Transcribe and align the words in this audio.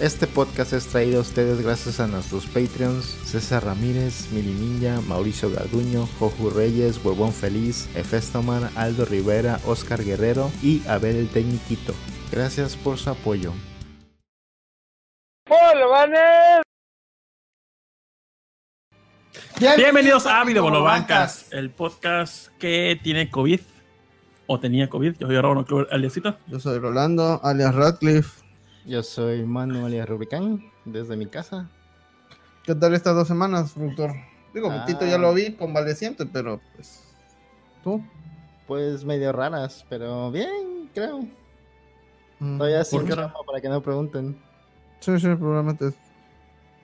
Este 0.00 0.28
podcast 0.28 0.74
es 0.74 0.86
traído 0.86 1.18
a 1.18 1.22
ustedes 1.22 1.60
gracias 1.60 1.98
a 1.98 2.06
nuestros 2.06 2.46
Patreons 2.46 3.04
César 3.04 3.64
Ramírez, 3.64 4.30
Mili 4.30 4.52
Ninja, 4.52 5.00
Mauricio 5.00 5.50
Garduño, 5.50 6.06
Joju 6.20 6.50
Reyes, 6.50 7.04
Huevón 7.04 7.32
Feliz, 7.32 7.88
Efestomar, 7.96 8.70
Aldo 8.76 9.06
Rivera, 9.06 9.58
Oscar 9.66 10.04
Guerrero 10.04 10.52
y 10.62 10.86
Abel 10.86 11.16
el 11.16 11.28
Tecniquito. 11.28 11.94
Gracias 12.30 12.76
por 12.76 12.96
su 12.96 13.10
apoyo. 13.10 13.52
Bienvenidos 19.76 20.26
a 20.26 20.44
Video 20.44 20.70
Bancas, 20.80 21.52
el 21.52 21.70
podcast 21.70 22.56
que 22.58 23.00
tiene 23.02 23.28
COVID 23.32 23.60
o 24.46 24.60
tenía 24.60 24.88
COVID. 24.88 25.16
Yo 25.18 25.26
soy 25.26 25.40
Rolando 25.40 25.64
Club 25.64 25.88
aliasito. 25.90 26.38
Yo 26.46 26.60
soy 26.60 26.78
Rolando, 26.78 27.40
alias 27.42 27.74
Radcliffe. 27.74 28.47
Yo 28.88 29.02
soy 29.02 29.44
Manu 29.44 29.84
alias 29.84 30.08
Rubicán, 30.08 30.64
desde 30.86 31.14
mi 31.14 31.26
casa. 31.26 31.68
¿Qué 32.64 32.74
tal 32.74 32.94
estas 32.94 33.14
dos 33.14 33.28
semanas, 33.28 33.72
productor? 33.72 34.12
Digo, 34.54 34.70
Ah. 34.70 34.84
Tito 34.86 35.04
ya 35.06 35.18
lo 35.18 35.34
vi 35.34 35.52
convaleciente, 35.52 36.24
pero 36.24 36.58
pues. 36.74 37.04
¿Tú? 37.84 38.02
Pues 38.66 39.04
medio 39.04 39.30
raras, 39.32 39.84
pero 39.90 40.30
bien, 40.30 40.90
creo. 40.94 41.20
Mm, 42.38 42.56
Todavía 42.56 42.78
¿Por 42.78 42.86
sin 42.86 43.04
qué 43.04 43.14
chamba 43.14 43.34
para 43.46 43.60
que 43.60 43.68
no 43.68 43.82
pregunten. 43.82 44.38
Sí, 45.00 45.20
sí, 45.20 45.26
probablemente 45.34 45.88
es. 45.88 45.94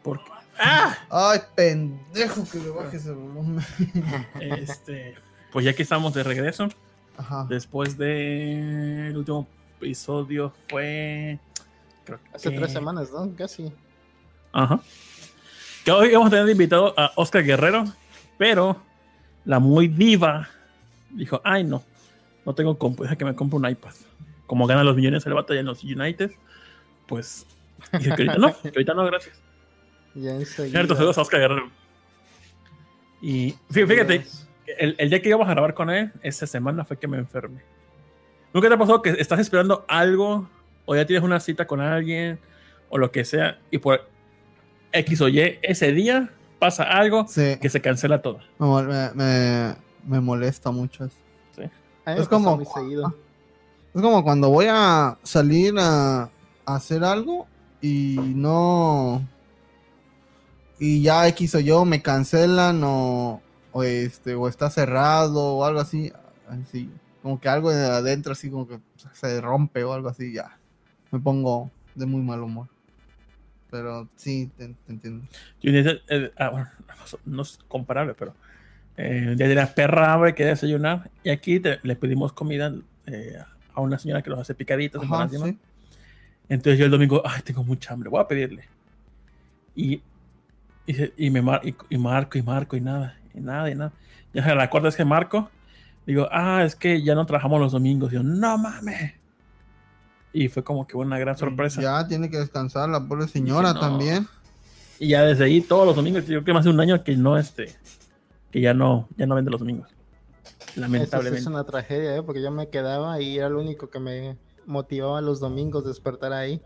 ¿Por 0.02 0.22
qué? 0.22 0.30
¡Ah! 0.58 0.94
Ay, 1.10 1.40
pendejo, 1.54 2.44
que 2.50 2.58
le 2.58 2.68
bajes 2.68 3.06
el 3.06 3.14
volumen. 3.14 3.64
Este, 4.40 5.14
pues 5.52 5.64
ya 5.64 5.72
que 5.72 5.82
estamos 5.82 6.12
de 6.12 6.22
regreso, 6.22 6.68
Ajá. 7.16 7.46
después 7.48 7.96
de 7.96 9.08
el 9.08 9.16
último 9.16 9.46
episodio 9.78 10.52
fue. 10.68 11.38
Creo 12.04 12.18
Hace 12.32 12.50
que- 12.50 12.56
tres 12.58 12.72
semanas, 12.72 13.10
¿no? 13.12 13.32
Casi. 13.36 13.72
Ajá. 14.52 14.80
Que 15.84 15.90
hoy 15.90 16.12
vamos 16.12 16.28
a 16.28 16.30
tener 16.30 16.48
invitado 16.48 16.94
a 16.96 17.12
Oscar 17.16 17.42
Guerrero, 17.44 17.84
pero 18.38 18.80
la 19.44 19.58
muy 19.58 19.88
diva 19.88 20.48
dijo: 21.10 21.40
Ay, 21.44 21.64
no, 21.64 21.82
no 22.46 22.54
tengo 22.54 22.78
compu, 22.78 23.02
deja 23.02 23.16
que 23.16 23.24
me 23.24 23.34
compre 23.34 23.58
un 23.58 23.68
iPad. 23.68 23.92
Como 24.46 24.66
gana 24.66 24.84
los 24.84 24.96
millones 24.96 25.24
el 25.26 25.34
vato 25.34 25.52
en 25.54 25.66
los 25.66 25.82
United, 25.84 26.30
pues. 27.06 27.46
Dije 27.92 28.04
que 28.14 28.22
ahorita 28.22 28.36
no, 28.38 28.48
que 28.62 28.68
ahorita 28.68 28.94
no, 28.94 29.04
gracias. 29.04 29.40
Ya. 30.14 30.38
Cierto, 30.44 30.94
saludos 30.94 31.18
a 31.18 31.22
Oscar 31.22 31.40
Guerrero. 31.40 31.70
Y 33.20 33.52
fí- 33.70 33.86
fíjate, 33.86 34.24
el, 34.78 34.94
el 34.98 35.10
día 35.10 35.20
que 35.20 35.28
íbamos 35.28 35.48
a 35.48 35.50
grabar 35.50 35.74
con 35.74 35.90
él, 35.90 36.12
esa 36.22 36.46
semana 36.46 36.84
fue 36.84 36.98
que 36.98 37.08
me 37.08 37.18
enfermé. 37.18 37.62
¿Nunca 38.52 38.68
te 38.68 38.74
ha 38.74 38.78
pasado 38.78 39.02
que 39.02 39.10
estás 39.10 39.40
esperando 39.40 39.84
algo 39.88 40.48
o 40.86 40.94
ya 40.94 41.06
tienes 41.06 41.24
una 41.24 41.40
cita 41.40 41.66
con 41.66 41.80
alguien 41.80 42.38
o 42.88 42.98
lo 42.98 43.10
que 43.10 43.24
sea 43.24 43.58
y 43.70 43.78
por 43.78 44.08
X 44.92 45.20
o 45.20 45.28
Y 45.28 45.58
ese 45.62 45.92
día 45.92 46.30
pasa 46.58 46.84
algo 46.84 47.26
Sí, 47.26 47.56
que 47.60 47.68
se 47.68 47.80
cancela 47.80 48.22
todo? 48.22 48.38
me, 48.58 49.74
me, 50.06 50.20
molesta 50.20 50.70
mucho 50.70 51.04
eso. 51.04 51.16
Me 52.06 52.20
es 52.20 52.28
como- 52.28 52.56
muy 52.56 52.66
seguido. 52.66 53.14
Es 53.94 54.02
como 54.02 54.22
cuando 54.24 54.50
voy 54.50 54.66
a 54.68 55.16
salir 55.22 55.74
a, 55.78 56.24
a 56.24 56.30
hacer 56.74 57.04
algo 57.04 57.46
y 57.80 58.16
no. 58.18 59.26
Y 60.78 61.02
ya 61.02 61.26
X 61.28 61.54
o 61.54 61.60
yo 61.60 61.84
me 61.84 62.02
cancelan 62.02 62.82
o, 62.84 63.40
o 63.72 63.82
este 63.84 64.34
o 64.34 64.48
está 64.48 64.68
cerrado 64.70 65.56
o 65.56 65.64
algo 65.64 65.80
así. 65.80 66.12
Así, 66.48 66.90
como 67.22 67.40
que 67.40 67.48
algo 67.48 67.70
de 67.70 67.84
adentro 67.86 68.32
así 68.32 68.50
como 68.50 68.66
que 68.68 68.80
se 69.12 69.40
rompe 69.40 69.84
o 69.84 69.92
algo 69.92 70.08
así, 70.08 70.32
ya. 70.32 70.58
Me 71.14 71.20
pongo 71.20 71.70
de 71.94 72.06
muy 72.06 72.22
mal 72.22 72.40
humor. 72.42 72.66
Pero 73.70 74.08
sí, 74.16 74.50
te, 74.58 74.66
te 74.66 74.92
entiendo. 74.92 75.24
Yo 75.62 75.70
día, 75.70 75.92
eh, 76.08 76.32
ah, 76.36 76.48
bueno, 76.48 76.68
no 77.24 77.42
es 77.42 77.56
comparable, 77.68 78.14
pero 78.18 78.34
eh, 78.96 79.34
día 79.36 79.46
de 79.46 79.54
la 79.54 79.72
perra 79.72 80.12
hambre 80.12 80.34
que 80.34 80.44
desayunar 80.44 81.08
y 81.22 81.30
aquí 81.30 81.60
te- 81.60 81.78
le 81.84 81.94
pedimos 81.94 82.32
comida 82.32 82.74
eh, 83.06 83.38
a 83.74 83.80
una 83.80 83.96
señora 83.96 84.22
que 84.22 84.30
nos 84.30 84.40
hace 84.40 84.56
picaditas. 84.56 85.00
Ajá, 85.04 85.26
y 85.28 85.32
demás. 85.32 85.50
sí. 85.50 85.58
Entonces 86.48 86.80
yo 86.80 86.86
el 86.86 86.90
domingo, 86.90 87.22
ay, 87.24 87.42
tengo 87.42 87.62
mucha 87.62 87.94
hambre, 87.94 88.08
voy 88.10 88.20
a 88.20 88.26
pedirle. 88.26 88.64
Y, 89.76 90.02
y, 90.84 91.26
y 91.26 91.30
me 91.30 91.42
mar- 91.42 91.60
y, 91.62 91.76
y 91.90 91.96
marco 91.96 92.38
y 92.38 92.42
marco 92.42 92.76
y 92.76 92.80
nada, 92.80 93.16
y 93.32 93.38
nada, 93.38 93.70
y 93.70 93.76
nada. 93.76 93.92
Ya 94.32 94.52
la 94.52 94.68
cuarta 94.68 94.88
vez 94.88 94.96
que 94.96 95.04
marco, 95.04 95.48
digo, 96.06 96.26
ah, 96.32 96.64
es 96.64 96.74
que 96.74 97.04
ya 97.04 97.14
no 97.14 97.24
trabajamos 97.24 97.60
los 97.60 97.70
domingos. 97.70 98.10
Digo, 98.10 98.24
no 98.24 98.58
mames. 98.58 99.14
Y 100.34 100.48
fue 100.48 100.62
como 100.64 100.86
que 100.86 100.96
una 100.96 101.18
gran 101.18 101.38
sorpresa. 101.38 101.80
Ya 101.80 102.06
tiene 102.06 102.28
que 102.28 102.38
descansar 102.38 102.88
la 102.88 103.06
pobre 103.06 103.28
señora 103.28 103.72
no. 103.72 103.80
también. 103.80 104.26
Y 104.98 105.08
ya 105.08 105.22
desde 105.22 105.44
ahí 105.44 105.60
todos 105.60 105.86
los 105.86 105.96
domingos, 105.96 106.22
yo 106.22 106.26
creo 106.26 106.44
que 106.44 106.52
más 106.52 106.64
de 106.64 106.70
un 106.70 106.80
año 106.80 107.02
que 107.02 107.16
no, 107.16 107.38
este, 107.38 107.72
que 108.50 108.60
ya 108.60 108.74
no, 108.74 109.08
ya 109.16 109.26
no 109.26 109.36
vende 109.36 109.50
los 109.52 109.60
domingos. 109.60 109.88
Eso 110.74 110.80
Lamentablemente. 110.80 111.40
es 111.40 111.46
una 111.46 111.62
tragedia, 111.64 112.16
¿eh? 112.16 112.22
Porque 112.22 112.42
yo 112.42 112.50
me 112.50 112.68
quedaba 112.68 113.20
y 113.20 113.38
era 113.38 113.48
lo 113.48 113.60
único 113.60 113.90
que 113.90 114.00
me 114.00 114.36
motivaba 114.66 115.20
los 115.20 115.38
domingos 115.38 115.84
despertar 115.84 116.32
ahí. 116.32 116.60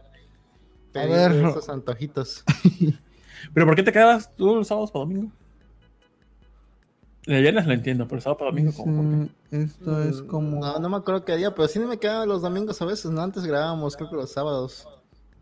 A 0.90 0.92
Pedir 0.92 1.30
ver. 1.30 1.44
esos 1.46 1.68
antojitos. 1.68 2.44
Pero 3.54 3.66
¿por 3.66 3.76
qué 3.76 3.82
te 3.82 3.92
quedas 3.92 4.34
tú 4.34 4.56
los 4.56 4.66
sábados 4.66 4.90
para 4.90 5.04
domingo? 5.04 5.30
El 7.28 7.42
viernes 7.42 7.66
lo 7.66 7.74
entiendo, 7.74 8.06
pero 8.06 8.16
el 8.16 8.22
sábado 8.22 8.38
para 8.38 8.50
domingo, 8.50 8.72
como 8.72 9.28
esto 9.50 10.02
es 10.02 10.22
como. 10.22 10.60
No, 10.60 10.78
no 10.78 10.88
me 10.88 10.96
acuerdo 10.96 11.24
qué 11.26 11.36
día, 11.36 11.54
pero 11.54 11.68
sí 11.68 11.78
me 11.78 11.98
quedaba 11.98 12.24
los 12.24 12.40
domingos 12.40 12.80
a 12.80 12.86
veces. 12.86 13.10
No, 13.10 13.20
antes 13.20 13.44
grabábamos, 13.44 13.96
creo 13.96 14.08
que 14.08 14.16
los 14.16 14.30
sábados. 14.32 14.88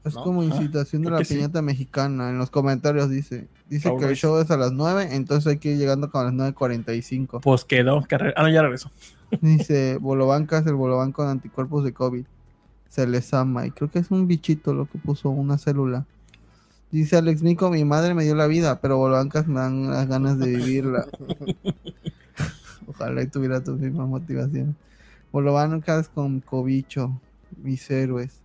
Es 0.04 0.14
¿no? 0.14 0.22
como 0.22 0.42
incitación 0.42 1.02
de 1.02 1.10
la 1.10 1.18
que 1.18 1.24
sí. 1.24 1.34
piñata 1.36 1.62
mexicana. 1.62 2.30
En 2.30 2.38
los 2.38 2.50
comentarios 2.50 3.08
dice. 3.08 3.48
Dice 3.68 3.88
Raúl 3.88 4.00
que 4.00 4.06
el 4.08 4.16
show 4.16 4.38
es 4.38 4.50
a 4.50 4.56
las 4.56 4.72
9, 4.72 5.08
entonces 5.12 5.46
hay 5.48 5.58
que 5.58 5.72
ir 5.72 5.78
llegando 5.78 6.10
con 6.10 6.24
las 6.24 6.32
9.45. 6.54 7.40
Pues 7.40 7.64
quedó. 7.64 8.02
carre- 8.08 8.32
Ah, 8.36 8.42
no, 8.42 8.48
ya 8.48 8.62
regresó. 8.62 8.90
Dice, 9.40 9.98
Bolobancas, 10.00 10.66
el 10.66 10.74
Boloban 10.74 11.12
con 11.12 11.28
anticuerpos 11.28 11.84
de 11.84 11.92
COVID. 11.92 12.24
Se 12.88 13.06
les 13.06 13.32
ama. 13.34 13.66
Y 13.66 13.70
creo 13.72 13.90
que 13.90 13.98
es 14.00 14.10
un 14.10 14.26
bichito 14.26 14.74
lo 14.74 14.86
que 14.86 14.98
puso 14.98 15.30
una 15.30 15.58
célula. 15.58 16.04
Dice 16.90 17.16
Alex 17.16 17.42
Nico, 17.42 17.70
mi 17.70 17.84
madre 17.84 18.14
me 18.14 18.24
dio 18.24 18.34
la 18.34 18.46
vida, 18.46 18.80
pero 18.80 18.96
Bolobancas 18.96 19.46
me 19.48 19.60
dan 19.60 19.90
las 19.90 20.06
ganas 20.08 20.38
de 20.38 20.46
vivirla. 20.56 21.06
Ojalá 22.86 23.22
y 23.22 23.26
tuviera 23.26 23.62
tu 23.62 23.72
misma 23.72 24.06
motivación. 24.06 24.76
Bolobancas 25.32 26.08
con 26.08 26.40
cobicho, 26.40 27.20
mis 27.62 27.90
héroes. 27.90 28.40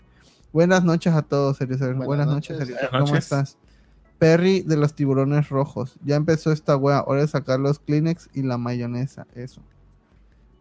Buenas 0.51 0.83
noches 0.83 1.13
a 1.13 1.21
todos, 1.21 1.57
serios. 1.57 1.79
Buenas, 1.79 2.05
Buenas 2.05 2.27
noches, 2.27 2.59
noches. 2.59 2.73
Buenas 2.73 2.89
¿Cómo 2.89 3.05
noches. 3.05 3.23
estás? 3.23 3.57
Perry 4.19 4.61
de 4.61 4.77
los 4.77 4.93
tiburones 4.93 5.49
rojos. 5.49 5.97
Ya 6.03 6.15
empezó 6.15 6.51
esta 6.51 6.75
wea. 6.75 7.03
Hora 7.07 7.21
de 7.21 7.27
sacar 7.27 7.59
los 7.59 7.79
Kleenex 7.79 8.29
y 8.33 8.41
la 8.43 8.57
mayonesa. 8.57 9.25
Eso. 9.33 9.61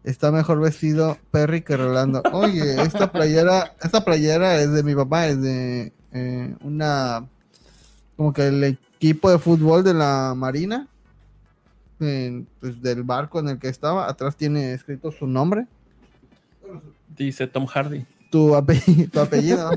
Está 0.03 0.31
mejor 0.31 0.59
vestido 0.59 1.17
Perry 1.29 1.61
que 1.61 1.77
Rolando. 1.77 2.23
Oye, 2.31 2.81
esta 2.81 3.11
playera, 3.11 3.75
esta 3.83 4.03
playera 4.03 4.59
es 4.61 4.71
de 4.71 4.81
mi 4.81 4.95
papá, 4.95 5.27
es 5.27 5.41
de 5.41 5.93
eh, 6.11 6.55
una 6.61 7.27
como 8.17 8.33
que 8.33 8.47
el 8.47 8.63
equipo 8.63 9.29
de 9.31 9.39
fútbol 9.39 9.83
de 9.83 9.93
la 9.93 10.33
Marina, 10.35 10.87
en- 11.99 12.47
pues 12.59 12.81
del 12.81 13.03
barco 13.03 13.39
en 13.39 13.49
el 13.49 13.59
que 13.59 13.69
estaba, 13.69 14.09
atrás 14.09 14.35
tiene 14.35 14.73
escrito 14.73 15.11
su 15.11 15.27
nombre, 15.27 15.67
Dice 17.15 17.45
Tom 17.47 17.65
Hardy. 17.67 18.05
tu 18.31 18.55
apellido, 18.55 19.09
tu 19.11 19.19
apellido. 19.19 19.71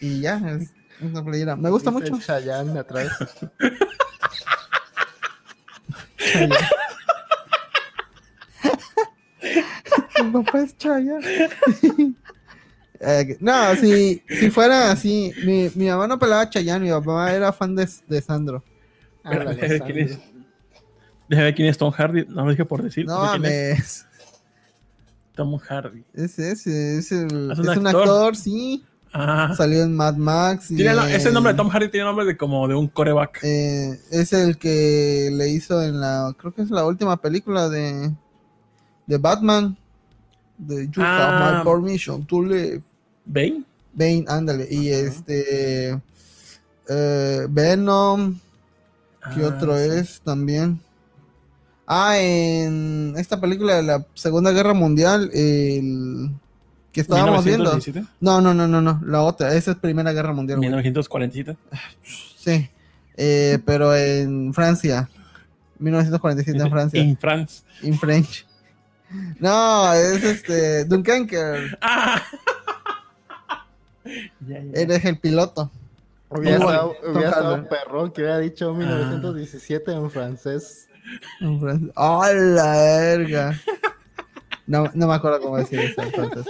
y 0.00 0.20
ya, 0.20 0.36
es 0.50 0.70
una 1.00 1.24
playera. 1.24 1.56
Me 1.56 1.70
gusta 1.70 1.90
Dice 1.90 2.10
mucho. 2.12 2.24
Chayanne 2.26 2.78
atrás. 2.78 3.10
Mi 10.24 10.30
papá 10.32 10.60
es 10.60 10.76
Chaya. 10.78 11.18
Eh, 13.00 13.36
no, 13.40 13.74
si, 13.76 14.22
si 14.28 14.50
fuera 14.50 14.90
así, 14.92 15.32
mi, 15.44 15.70
mi 15.74 15.88
mamá 15.88 16.06
no 16.06 16.18
pelaba 16.18 16.42
a 16.42 16.50
Chayanne, 16.50 16.84
mi 16.86 16.90
papá 16.90 17.32
era 17.32 17.52
fan 17.52 17.74
de, 17.74 17.88
de 18.08 18.20
Sandro. 18.20 18.62
Déjame 19.24 19.54
ver 19.54 19.80
quién 19.82 19.98
es. 19.98 20.10
Sandro. 20.12 20.36
Déjame 21.28 21.44
ver 21.46 21.54
quién 21.54 21.68
es 21.68 21.78
Tom 21.78 21.90
Hardy. 21.92 22.24
No 22.28 22.44
lo 22.44 22.50
dije 22.50 22.64
por 22.64 22.82
decir. 22.82 23.06
No 23.06 23.24
es. 23.24 23.30
mames. 23.32 24.06
Tom 25.34 25.58
Hardy. 25.58 26.04
Es 26.14 26.38
ese, 26.38 26.98
es, 26.98 27.12
el, 27.12 27.50
Es 27.52 27.58
es 27.58 27.66
un 27.66 27.78
un, 27.78 27.86
actor. 27.86 28.02
actor. 28.02 28.36
sí. 28.36 28.84
Ah. 29.12 29.52
Salió 29.56 29.82
en 29.82 29.94
Mad 29.96 30.16
Max. 30.16 30.70
y 30.70 30.86
el- 30.86 30.98
ese 31.10 31.32
nombre 31.32 31.52
de 31.52 31.56
Tom 31.56 31.68
Hardy 31.70 31.88
tiene 31.90 32.04
nombre 32.06 32.24
de 32.26 32.36
como 32.36 32.68
de 32.68 32.74
un 32.74 32.86
coreback. 32.88 33.40
eh, 33.42 33.98
es 34.10 34.32
el 34.34 34.58
que 34.58 35.30
le 35.32 35.48
hizo 35.48 35.82
en 35.82 36.00
la, 36.00 36.34
creo 36.38 36.52
que 36.52 36.62
es 36.62 36.70
la 36.70 36.84
última 36.84 37.16
película 37.20 37.68
de, 37.70 38.12
de 39.06 39.18
Batman. 39.18 39.76
De 40.58 40.86
You 40.88 41.02
Ah. 41.02 41.48
Have 41.48 41.58
My 41.58 41.64
Permission 41.64 42.24
to 42.26 42.42
Live. 42.42 42.82
¿Bane? 43.24 43.62
Bane, 43.92 44.24
ándale. 44.28 44.66
Y 44.70 44.92
Ajá. 44.92 45.00
este. 45.08 46.00
eh, 46.88 47.46
Venom. 47.48 48.38
¿Qué 49.34 49.42
Ah, 49.44 49.48
otro 49.48 49.76
sí. 49.76 49.90
es 49.90 50.20
también? 50.20 50.78
Ah, 51.86 52.18
en 52.18 53.14
esta 53.16 53.40
película 53.40 53.76
de 53.76 53.82
la 53.82 54.06
Segunda 54.14 54.50
Guerra 54.52 54.72
Mundial, 54.74 55.30
el 55.34 56.30
que 56.92 57.00
estábamos 57.00 57.44
viendo. 57.44 57.64
1917, 57.70 58.06
No, 58.20 58.40
no, 58.40 58.54
no, 58.54 58.66
no, 58.68 58.80
no, 58.80 59.00
la 59.04 59.22
otra, 59.22 59.54
esa 59.54 59.72
es 59.72 59.76
Primera 59.78 60.12
Guerra 60.12 60.32
Mundial. 60.32 60.58
güey. 60.58 60.68
1947. 60.68 61.56
Sí, 62.36 62.68
eh, 63.16 63.58
pero 63.64 63.94
en 63.96 64.52
Francia, 64.54 65.08
1947 65.78 66.58
en 66.62 66.70
Francia, 66.70 67.00
En 67.02 67.16
France. 67.16 67.62
en 67.82 67.98
French. 67.98 68.46
No, 69.38 69.92
es 69.92 70.22
este, 70.24 70.84
Dunkerque, 70.84 71.70
¡Ah! 71.80 72.22
Ya, 74.04 74.60
ya. 74.62 74.80
eres 74.80 75.04
el 75.04 75.18
piloto. 75.18 75.70
Hubiera 76.28 76.58
estado, 76.58 76.94
Tom 77.02 77.10
hubiera 77.12 77.28
estado 77.30 77.54
Hardy. 77.56 77.68
perrón 77.68 78.12
que 78.12 78.20
hubiera 78.22 78.38
dicho 78.38 78.72
1917 78.74 79.92
en 79.92 80.10
francés. 80.10 80.88
En. 81.40 81.92
¡Oh, 81.96 82.24
la 82.32 82.72
verga! 82.72 83.60
No, 84.66 84.90
no 84.94 85.06
me 85.08 85.14
acuerdo 85.14 85.40
cómo 85.40 85.56
decir 85.56 85.78
eso 85.80 86.02
entonces. 86.02 86.46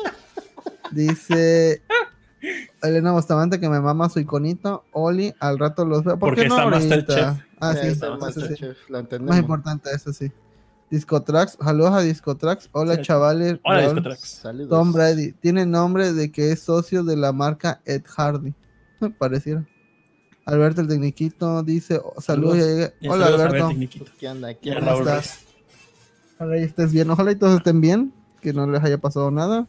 Dice 0.90 1.82
Elena 2.82 3.12
Bustamante 3.12 3.58
que 3.60 3.68
me 3.68 3.80
mama 3.80 4.08
su 4.08 4.20
iconito. 4.20 4.84
Oli, 4.92 5.34
al 5.40 5.58
rato 5.58 5.84
los 5.84 6.04
veo. 6.04 6.18
¿Por 6.18 6.30
Porque 6.30 6.42
qué 6.42 6.48
no 6.48 6.54
está 6.56 6.64
ahorita? 6.64 6.96
Masterchef. 6.96 7.44
Ah, 7.60 7.74
Sí, 7.74 7.88
sí, 7.88 7.94
sí. 7.94 8.06
Masterchef, 8.20 8.76
lo 8.88 9.02
Más 9.20 9.38
importante, 9.38 9.90
eso 9.94 10.12
sí. 10.12 10.30
Discotrax, 10.90 11.58
saludos 11.62 11.92
a 11.92 12.00
Discotrax. 12.00 12.68
Hola, 12.72 12.96
Sí. 12.96 13.02
chavales. 13.02 13.58
Hola, 13.64 13.80
Raúl. 13.80 13.94
Discotrax. 13.94 14.20
Saludos. 14.28 14.70
Tom 14.70 14.92
Brady. 14.92 15.32
Tiene 15.32 15.66
nombre 15.66 16.12
de 16.12 16.30
que 16.30 16.52
es 16.52 16.60
socio 16.60 17.02
de 17.02 17.16
la 17.16 17.32
marca 17.32 17.80
Ed 17.84 18.02
Hardy. 18.06 18.54
Pareciera. 19.18 19.66
Alberto 20.44 20.80
el 20.82 20.88
Tecniquito 20.88 21.62
dice: 21.64 22.00
oh, 22.02 22.20
Saludos. 22.20 22.58
Hola, 23.08 23.26
saludos 23.26 23.40
Alberto. 23.40 23.70
¿Qué 24.18 24.28
anda? 24.28 24.52
Y 24.52 24.56
¿Qué? 24.56 24.74
Raúl 24.74 25.00
estás? 25.00 25.40
Ojalá 26.36 26.58
y 26.58 26.62
estés 26.62 26.92
bien. 26.92 27.10
Ojalá 27.10 27.32
y 27.32 27.36
todos 27.36 27.56
estén 27.56 27.80
bien. 27.80 28.12
Que 28.40 28.52
no 28.52 28.66
les 28.66 28.82
haya 28.84 28.98
pasado 28.98 29.30
nada. 29.32 29.66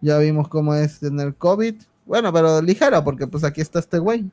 Ya 0.00 0.16
vimos 0.18 0.48
cómo 0.48 0.74
es 0.74 1.00
tener 1.00 1.34
COVID. 1.34 1.74
Bueno, 2.06 2.32
pero 2.32 2.62
ligera, 2.62 3.04
porque 3.04 3.26
pues 3.26 3.44
aquí 3.44 3.60
está 3.60 3.80
este 3.80 3.98
güey. 3.98 4.30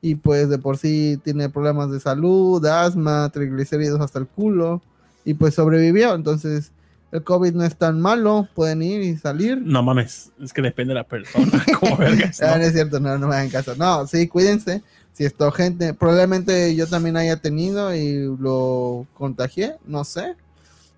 Y 0.00 0.16
pues 0.16 0.48
de 0.48 0.58
por 0.58 0.76
sí 0.76 1.20
tiene 1.22 1.48
problemas 1.48 1.92
de 1.92 2.00
salud, 2.00 2.64
asma, 2.66 3.30
triglicéridos 3.30 4.00
hasta 4.00 4.18
el 4.18 4.26
culo. 4.26 4.82
Y 5.24 5.34
pues 5.34 5.54
sobrevivió. 5.54 6.14
Entonces, 6.14 6.72
el 7.12 7.22
COVID 7.22 7.52
no 7.52 7.64
es 7.64 7.76
tan 7.76 8.00
malo. 8.00 8.48
Pueden 8.54 8.82
ir 8.82 9.02
y 9.02 9.16
salir. 9.16 9.60
No 9.60 9.82
mames, 9.82 10.32
es 10.40 10.52
que 10.52 10.62
depende 10.62 10.92
de 10.92 11.00
la 11.00 11.06
persona. 11.06 11.64
Como 11.80 11.96
vergas. 11.96 12.40
Ah, 12.42 12.52
no 12.52 12.58
¿no? 12.58 12.64
es 12.64 12.72
cierto, 12.72 13.00
no, 13.00 13.18
no 13.18 13.28
me 13.28 13.36
hagan 13.36 13.50
caso. 13.50 13.76
No, 13.76 14.06
sí, 14.06 14.28
cuídense. 14.28 14.82
Si 15.12 15.24
esto 15.24 15.52
gente, 15.52 15.92
probablemente 15.92 16.74
yo 16.74 16.86
también 16.86 17.18
haya 17.18 17.36
tenido 17.36 17.94
y 17.94 18.34
lo 18.38 19.06
contagié, 19.12 19.76
no 19.84 20.04
sé. 20.04 20.36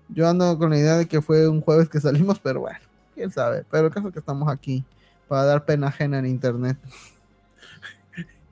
Yo 0.07 0.29
ando 0.29 0.57
con 0.57 0.69
la 0.69 0.77
idea 0.77 0.97
de 0.97 1.05
que 1.05 1.21
fue 1.21 1.49
un 1.49 1.59
jueves 1.59 1.89
que 1.89 1.99
salimos, 1.99 2.39
pero 2.39 2.61
bueno, 2.61 2.79
quién 3.13 3.29
sabe. 3.29 3.65
Pero 3.69 3.87
el 3.87 3.93
caso 3.93 4.07
es 4.07 4.13
que 4.13 4.19
estamos 4.19 4.47
aquí 4.47 4.85
para 5.27 5.43
dar 5.43 5.65
pena 5.65 5.87
ajena 5.87 6.19
en 6.19 6.27
internet. 6.27 6.77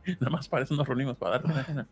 Nada 0.19 0.31
más 0.31 0.49
para 0.49 0.65
eso 0.65 0.75
nos 0.75 0.85
reunimos, 0.85 1.15
para 1.15 1.33
dar 1.37 1.43
pena 1.43 1.61
ajena. 1.61 1.87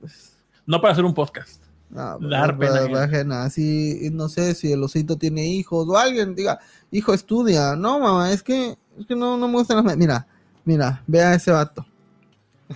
No 0.66 0.82
para 0.82 0.92
hacer 0.92 1.06
un 1.06 1.14
podcast. 1.14 1.71
No, 1.92 2.18
Dar 2.20 2.58
pena 2.58 2.88
para 2.90 3.04
ajena. 3.04 3.44
Así, 3.44 4.10
no 4.14 4.30
sé 4.30 4.56
si 4.56 4.72
el 4.72 4.82
osito 4.82 5.18
tiene 5.18 5.46
hijos 5.46 5.88
o 5.88 5.98
alguien 5.98 6.36
diga, 6.36 6.60
hijo 6.90 7.14
estudia. 7.14 7.76
No, 7.76 8.00
mamá, 8.00 8.32
es 8.32 8.42
que, 8.42 8.78
es 8.98 9.06
que 9.06 9.16
no, 9.16 9.38
no 9.38 9.48
me 9.48 9.56
gustan 9.56 9.86
las... 9.86 9.98
Mira, 9.98 10.26
mira, 10.64 11.04
ve 11.06 11.22
a 11.22 11.36
ese 11.36 11.52
vato. 11.52 11.86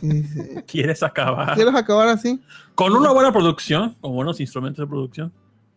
¿Quieres 0.67 1.01
acabar? 1.01 1.55
¿Quieres 1.55 1.73
acabar 1.73 2.09
así? 2.09 2.41
Con 2.75 2.93
una 2.93 3.11
buena 3.11 3.31
producción, 3.31 3.95
con 4.01 4.13
buenos 4.13 4.39
instrumentos 4.41 4.83
de 4.85 4.89
producción, 4.89 5.31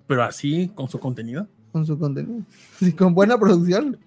pero 0.08 0.24
así, 0.24 0.72
con 0.74 0.88
su 0.88 0.98
contenido. 0.98 1.46
con 1.72 1.86
su 1.86 1.98
contenido. 1.98 2.42
Sí, 2.78 2.92
con 2.92 3.14
buena 3.14 3.38
producción. 3.38 3.98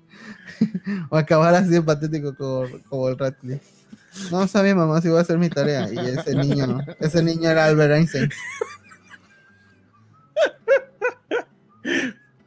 o 1.09 1.17
acabar 1.17 1.55
así 1.55 1.69
de 1.69 1.81
patético 1.81 2.35
como, 2.35 2.65
como 2.89 3.09
el 3.09 3.17
Radcliffe. 3.17 3.81
No 4.29 4.45
bien, 4.61 4.77
mamá, 4.77 4.99
si 5.01 5.07
voy 5.07 5.19
a 5.19 5.21
hacer 5.21 5.37
mi 5.37 5.49
tarea. 5.49 5.87
Y 5.91 5.97
ese 5.97 6.35
niño, 6.35 6.79
ese 6.99 7.23
niño 7.23 7.49
era 7.49 7.65
Albert 7.65 7.93
Einstein. 7.93 8.29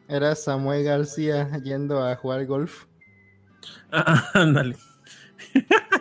Era 0.08 0.35
Samuel 0.35 0.85
García 0.85 1.50
yendo 1.62 2.02
a 2.05 2.14
jugar 2.17 2.46
golf. 2.46 2.85
Ah, 3.91 4.31
Ándale. 4.35 4.76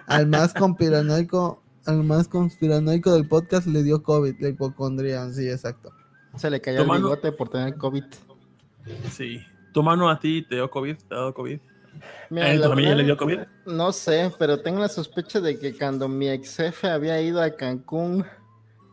Al 0.08 0.28
más 0.28 0.54
conspiranoico, 0.54 1.62
al 1.86 2.04
más 2.04 2.28
conspiranoico 2.28 3.12
del 3.14 3.28
podcast 3.28 3.68
le 3.68 3.84
dio 3.84 4.04
COVID, 4.04 4.36
la 4.40 4.50
hipocondría, 4.50 5.30
sí, 5.32 5.50
exacto. 5.50 5.92
Se 6.36 6.50
le 6.50 6.60
cayó 6.62 6.82
el 6.82 6.88
mano- 6.88 7.08
bigote 7.10 7.32
por 7.32 7.50
tener 7.50 7.76
COVID. 7.76 8.04
Sí. 9.12 9.42
¿Tu 9.74 9.82
mano 9.82 10.10
a 10.10 10.20
ti 10.20 10.46
te 10.48 10.56
dio 10.56 10.70
COVID? 10.70 10.96
¿Te 10.98 11.16
ha 11.16 11.18
dado 11.18 11.34
COVID? 11.34 11.60
Mira, 12.30 12.48
¿A 12.50 12.54
la 12.56 12.64
tu 12.64 12.70
familia 12.70 12.96
le 12.96 13.04
dio 13.04 13.18
COVID? 13.18 13.40
No 13.68 13.92
sé, 13.92 14.32
pero 14.38 14.60
tengo 14.62 14.80
la 14.80 14.90
sospecha 14.90 15.40
de 15.40 15.58
que 15.60 15.76
cuando 15.78 16.08
mi 16.08 16.30
ex 16.30 16.58
jefe 16.58 16.90
había 16.90 17.22
ido 17.22 17.42
a 17.42 17.52
Cancún 17.52 18.26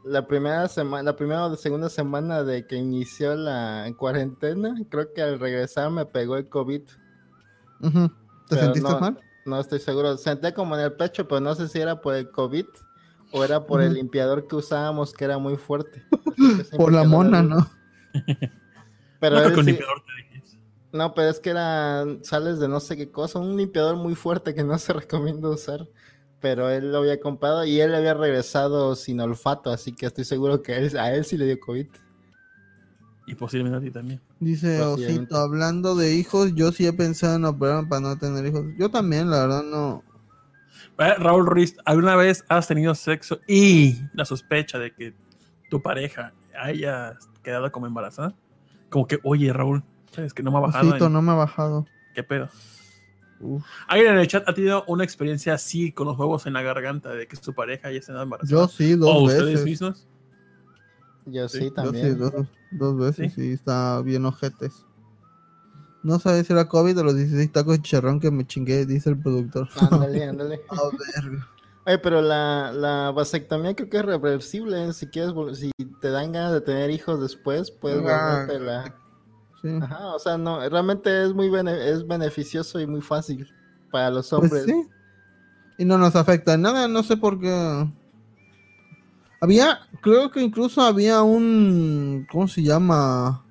la 0.05 0.27
primera 0.27 0.69
semana, 0.69 1.03
la 1.03 1.17
primera 1.17 1.47
o 1.47 1.57
segunda 1.57 1.89
semana 1.89 2.43
de 2.43 2.67
que 2.67 2.77
inició 2.77 3.35
la 3.35 3.91
cuarentena, 3.97 4.75
creo 4.89 5.13
que 5.13 5.23
al 5.23 5.39
regresar 5.39 5.91
me 5.91 6.07
pegó 6.07 6.37
el 6.37 6.49
COVID. 6.49 6.83
¿Te 6.83 7.91
Pero 8.49 8.63
sentiste 8.63 8.91
no, 8.91 9.01
mal? 9.01 9.21
No 9.47 9.61
estoy 9.61 9.81
seguro. 9.81 10.17
Sentía 10.17 10.55
como 10.55 10.77
en 10.77 10.83
el 10.83 10.93
pecho, 10.93 11.27
pero 11.29 11.41
no 11.41 11.55
sé 11.55 11.69
si 11.69 11.81
era 11.81 12.01
por 12.01 12.15
el 12.15 12.31
COVID 12.31 12.67
o 13.33 13.45
era 13.45 13.67
por 13.67 13.81
el 13.81 13.95
limpiador 13.95 14.47
que 14.47 14.57
usábamos 14.57 15.13
que 15.13 15.25
era 15.25 15.39
muy 15.39 15.57
fuerte. 15.57 16.03
Por 16.77 16.93
la 16.93 17.05
mona, 17.05 17.43
¿no? 17.43 17.71
Pero 19.21 19.37
no 19.49 19.55
sí- 19.57 19.63
limpiador 19.63 20.03
te. 20.05 20.31
No, 20.93 21.15
pero 21.15 21.29
es 21.29 21.39
que 21.39 21.51
era 21.51 22.05
sales 22.23 22.59
de 22.59 22.67
no 22.67 22.81
sé 22.81 22.97
qué 22.97 23.13
cosa, 23.13 23.39
un 23.39 23.57
limpiador 23.57 23.95
muy 23.97 24.17
fuerte 24.17 24.55
que 24.55 24.65
no 24.65 24.77
se 24.79 24.93
recomienda 24.93 25.49
usar. 25.49 25.87
Pero 26.41 26.71
él 26.71 26.91
lo 26.93 26.99
había 26.99 27.21
comprado 27.21 27.65
y 27.65 27.81
él 27.81 27.95
había 27.95 28.15
regresado 28.15 28.97
sin 28.97 29.21
olfato, 29.21 29.71
así 29.71 29.93
que 29.93 30.07
estoy 30.07 30.25
seguro 30.25 30.63
que 30.63 30.77
él- 30.77 30.97
a 30.99 31.13
él 31.15 31.25
sí 31.25 31.37
le 31.37 31.45
dio 31.47 31.61
COVID. 31.61 31.87
Y 33.27 33.35
posiblemente 33.35 33.77
a 33.79 33.81
ti 33.81 33.91
también. 33.91 34.21
Dice. 34.41 34.81
Osito, 34.81 35.37
hablando 35.37 35.95
de 35.95 36.15
hijos, 36.15 36.55
yo 36.55 36.73
sí 36.73 36.87
he 36.87 36.93
pensado 36.93 37.37
en 37.37 37.45
operarme 37.45 37.89
para 37.89 38.01
no 38.01 38.19
tener 38.19 38.45
hijos. 38.47 38.65
Yo 38.79 38.91
también, 38.91 39.31
la 39.31 39.41
verdad, 39.43 39.63
no. 39.63 40.03
Eh, 40.99 41.15
Raúl 41.19 41.47
Ruiz, 41.47 41.77
¿alguna 41.85 42.17
vez 42.17 42.45
has 42.49 42.67
tenido 42.67 42.95
sexo 42.95 43.41
y 43.47 44.03
la 44.15 44.25
sospecha 44.25 44.79
de 44.79 44.93
que 44.95 45.15
tu 45.69 45.81
pareja 45.83 46.33
haya 46.59 47.17
quedado 47.43 47.71
como 47.71 47.87
embarazada? 47.87 48.35
Como 48.89 49.07
que, 49.07 49.19
oye, 49.23 49.53
Raúl, 49.53 49.85
¿sabes 50.11 50.35
que 50.35 50.43
no 50.43 50.51
me 50.51 50.57
ha 50.59 50.61
bajado? 50.63 50.89
Osito, 50.89 51.07
en- 51.07 51.13
no 51.13 51.23
me 51.23 51.33
ha 51.33 51.37
bajado. 51.37 51.87
¿Qué 52.15 52.23
pedo? 52.23 52.49
Uf. 53.41 53.65
¿Alguien 53.89 54.13
en 54.13 54.19
el 54.21 54.27
chat 54.29 54.47
ha 54.49 54.55
tenido 54.55 54.85
una 54.87 55.03
experiencia 55.05 55.55
así 55.55 55.93
con 55.93 56.07
los 56.07 56.19
huevos 56.19 56.47
en 56.47 56.53
la 56.53 56.63
garganta 56.63 57.11
de 57.11 57.27
que 57.27 57.37
su 57.37 57.55
pareja 57.55 57.89
haya 57.89 57.99
estado 57.99 58.23
embarazada? 58.23 58.51
Yo 58.51 58.69
sí, 58.69 58.95
dos 58.95 59.11
¿O 59.17 59.27
veces. 59.27 59.41
ustedes 59.43 59.65
mismos? 59.65 60.07
Yo 61.27 61.49
Sí, 61.49 61.59
sí, 61.59 61.65
yo 61.65 61.69
Yo 61.69 61.75
también. 61.75 62.07
sí, 62.07 62.15
dos, 62.19 62.33
dos 62.71 62.99
veces, 62.99 63.33
¿Sí? 63.35 63.43
sí, 63.43 63.53
está 63.53 64.01
bien 64.03 64.25
ojetes. 64.27 64.85
No 66.03 66.19
sabes 66.19 66.47
si 66.47 66.53
era 66.53 66.67
COVID 66.69 66.99
o 66.99 67.05
los 67.05 67.17
16 67.17 67.53
tacos 67.53 67.77
de 67.77 67.83
chicharrón 67.83 68.21
que 68.21 68.31
me 68.31 68.47
chingué, 68.47 68.87
dice 68.87 69.11
el 69.11 69.19
productor. 69.19 69.69
Ándale, 69.79 70.25
ándale. 70.29 70.61
A 70.71 70.75
ver. 71.23 71.39
Oye, 71.87 71.99
pero 71.99 72.23
la, 72.23 72.73
la 72.73 73.11
vasectomía 73.11 73.75
creo 73.75 73.89
que 73.91 73.99
es 73.99 74.05
reversible. 74.05 74.93
Si 74.93 75.07
quieres, 75.09 75.33
si 75.59 75.71
te 76.01 76.11
dan 76.11 76.33
ganas 76.33 76.53
de 76.53 76.61
tener 76.61 76.91
hijos 76.91 77.21
después, 77.21 77.71
puedes 77.71 78.03
Ah. 78.07 78.45
volvértela. 78.47 78.95
Sí. 79.63 79.69
Ajá, 79.83 80.15
o 80.15 80.19
sea, 80.19 80.39
no, 80.39 80.67
realmente 80.69 81.25
es 81.25 81.35
muy 81.35 81.51
bene- 81.51 81.91
es 81.91 82.07
beneficioso 82.07 82.81
y 82.81 82.87
muy 82.87 83.01
fácil 83.03 83.47
para 83.91 84.11
los 84.11 84.29
Pues 84.31 84.43
hombres. 84.43 84.65
sí. 84.65 84.89
Y 85.79 85.85
no 85.85 85.99
nos 85.99 86.17
afecta 86.17 86.55
en 86.55 86.63
nada, 86.63 86.89
no 86.89 87.03
sé 87.03 87.17
por 87.17 87.39
qué. 87.41 87.87
Había, 89.41 89.81
creo 90.03 90.31
que 90.31 90.43
incluso 90.43 90.83
había 90.83 91.23
un, 91.23 92.27
¿cómo 92.31 92.47
se 92.47 92.63
llama? 92.63 93.43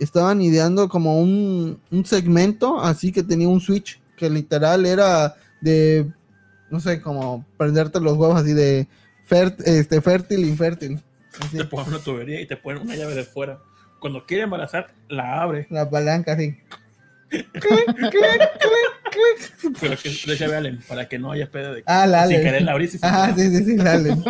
Estaban 0.00 0.40
ideando 0.42 0.88
como 0.88 1.20
un, 1.20 1.80
un 1.90 2.04
segmento 2.04 2.80
así 2.80 3.12
que 3.12 3.22
tenía 3.22 3.48
un 3.48 3.60
switch 3.60 4.00
que 4.16 4.28
literal 4.28 4.86
era 4.86 5.36
de, 5.60 6.10
no 6.70 6.80
sé, 6.80 7.00
como 7.00 7.44
prenderte 7.56 8.00
los 8.00 8.16
huevos 8.16 8.40
así 8.40 8.52
de 8.52 8.88
fert- 9.28 9.62
este, 9.64 10.00
fértil, 10.00 10.44
infértil. 10.46 11.00
Así, 11.40 11.58
Te 11.58 11.64
ponen 11.64 11.88
una 11.94 11.98
tubería 12.02 12.40
y 12.40 12.46
te 12.46 12.56
ponen 12.56 12.82
una 12.82 12.96
llave 12.96 13.14
de 13.14 13.24
fuera. 13.24 13.60
Cuando 14.00 14.24
quiere 14.26 14.44
embarazar, 14.44 14.90
la 15.08 15.42
abre. 15.42 15.66
la 15.70 15.88
palanca 15.88 16.32
así. 16.32 16.56
Pero 19.80 19.96
que 20.02 20.10
le 20.26 20.36
llave 20.36 20.56
Allen 20.56 20.80
para 20.88 21.08
que 21.08 21.18
no 21.18 21.30
haya 21.32 21.50
pedo 21.50 21.74
de 21.74 21.82
que 21.82 21.84
Ah, 21.86 22.06
la 22.06 22.26
sin 22.26 22.40
querer 22.40 22.62
la 22.62 22.72
abrís 22.72 22.94
y 22.94 22.98
sin 22.98 23.08
Ah, 23.08 23.32
sí, 23.36 23.48
sí, 23.50 23.64
sí, 23.64 23.76
la 23.76 23.92
Allen. 23.92 24.24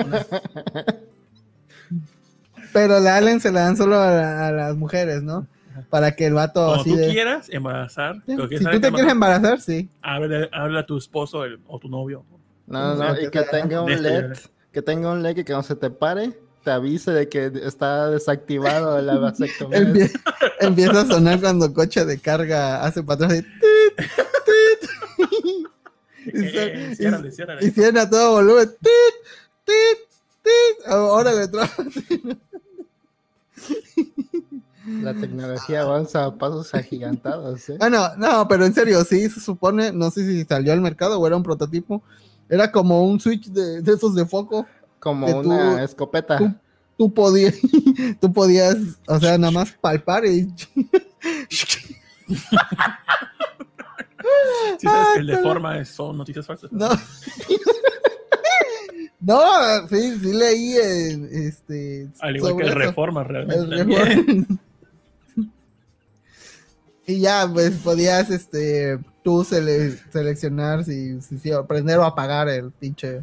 Pero 2.72 3.00
la 3.00 3.16
Allen 3.16 3.40
se 3.40 3.50
la 3.50 3.62
dan 3.62 3.76
solo 3.76 3.96
a, 3.96 4.48
a 4.48 4.52
las 4.52 4.76
mujeres, 4.76 5.22
¿no? 5.22 5.46
Para 5.88 6.14
que 6.14 6.26
el 6.26 6.34
vato 6.34 6.64
Cuando 6.66 6.82
así 6.82 6.90
tú 6.90 6.96
de... 6.98 7.12
quieras 7.12 7.48
embarazar, 7.50 8.16
Sí, 8.26 8.32
Si 8.36 8.36
tú 8.36 8.46
te 8.48 8.54
quieres 8.56 8.84
embarazar, 8.84 9.10
embarazar, 9.10 9.60
sí. 9.60 9.88
háblale, 10.02 10.48
háblale 10.52 10.80
a 10.80 10.86
tu 10.86 10.96
esposo 10.98 11.44
el- 11.44 11.58
o 11.66 11.78
tu 11.78 11.88
novio. 11.88 12.24
No, 12.66 12.94
Sí, 12.94 13.00
no, 13.00 13.14
que 13.16 13.22
y 13.24 13.30
que 13.30 13.42
tenga 13.44 13.82
un 13.82 13.90
este 13.90 14.10
LED, 14.10 14.38
que 14.72 14.82
tenga 14.82 15.10
un 15.12 15.22
LED 15.22 15.36
que 15.36 15.44
cuando 15.44 15.62
se 15.62 15.74
te 15.76 15.90
pare, 15.90 16.32
te 16.64 16.70
avise 16.70 17.10
de 17.12 17.28
que 17.28 17.50
está 17.64 18.10
desactivado 18.10 19.00
la 19.00 19.16
vasectomía. 19.18 19.78
Empie- 19.80 20.12
empieza 20.60 21.00
a 21.02 21.06
sonar 21.06 21.40
cuando 21.40 21.72
coche 21.72 22.04
de 22.04 22.18
carga 22.18 22.84
hace 22.84 23.02
para 23.02 23.26
atrás. 23.26 23.38
y 23.38 23.42
tit, 23.42 24.00
tit. 24.46 24.90
Eh, 26.32 26.94
ciérrale, 26.96 27.32
ciérrale. 27.32 27.66
Y 27.66 27.70
cierran 27.70 27.96
a 28.06 28.10
todo 28.10 28.32
volumen. 28.32 28.68
¡Tit! 28.68 29.14
¡Tit! 29.64 29.98
¡Tit! 30.44 30.86
Ahora 30.86 31.32
le. 31.32 31.48
La 35.02 35.14
tecnología 35.14 35.82
avanza 35.82 36.24
a 36.24 36.34
pasos 36.34 36.74
agigantados, 36.74 37.68
¿eh? 37.70 37.76
Ah, 37.80 37.88
no, 37.90 38.16
no, 38.16 38.48
pero 38.48 38.64
en 38.66 38.74
serio, 38.74 39.04
sí 39.04 39.28
se 39.28 39.40
supone, 39.40 39.92
no 39.92 40.10
sé 40.10 40.26
si 40.26 40.44
salió 40.44 40.72
al 40.72 40.80
mercado 40.80 41.18
o 41.18 41.26
era 41.26 41.36
un 41.36 41.42
prototipo. 41.42 42.02
Era 42.48 42.72
como 42.72 43.04
un 43.04 43.20
switch 43.20 43.46
de, 43.48 43.80
de 43.82 43.92
esos 43.92 44.14
de 44.14 44.26
foco. 44.26 44.66
Como 45.00 45.26
que 45.26 45.32
tú- 45.32 45.50
una 45.52 45.82
escopeta. 45.82 46.38
tú- 46.38 46.54
Tú 46.98 47.14
podías, 47.14 47.54
tú 48.20 48.30
podías, 48.30 48.76
o 49.08 49.18
sea, 49.18 49.38
nada 49.38 49.50
más 49.50 49.72
palpar 49.80 50.26
y. 50.26 50.46
Si 54.78 54.86
sabes 54.86 55.08
que 55.14 55.20
el 55.20 55.26
de 55.26 55.38
forma 55.38 55.78
es- 55.78 55.88
son 55.88 56.16
noticias 56.18 56.46
falsas. 56.46 56.70
No. 56.72 56.88
No, 59.22 59.86
sí, 59.88 60.18
sí 60.18 60.32
leí 60.32 60.76
en, 60.78 61.28
este. 61.30 62.08
Al 62.20 62.36
igual 62.38 62.56
que 62.56 62.62
el 62.62 62.68
eso. 62.70 62.78
Reforma, 62.78 63.22
realmente. 63.22 63.64
El 63.64 63.76
también. 63.78 63.98
Reforma. 64.48 64.60
y 67.06 67.20
ya, 67.20 67.46
pues 67.52 67.72
podías, 67.84 68.30
este, 68.30 68.98
tú 69.22 69.44
sele- 69.44 69.98
seleccionar 70.10 70.84
si, 70.84 71.20
si, 71.20 71.36
si 71.38 71.50
prender 71.68 71.98
o 71.98 72.04
apagar 72.04 72.48
el 72.48 72.70
pinche. 72.72 73.22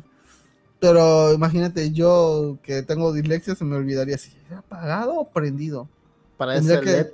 Pero 0.80 1.34
imagínate, 1.34 1.92
yo 1.92 2.60
que 2.64 2.84
tengo 2.84 3.12
dislexia, 3.14 3.56
se 3.56 3.66
me 3.66 3.76
olvidaría 3.76 4.18
si 4.18 4.32
era 4.48 4.60
apagado 4.60 5.16
o 5.16 5.30
prendido. 5.30 5.90
Para 6.38 6.56
ese 6.58 6.80
que- 6.82 6.86
LED. 6.92 7.08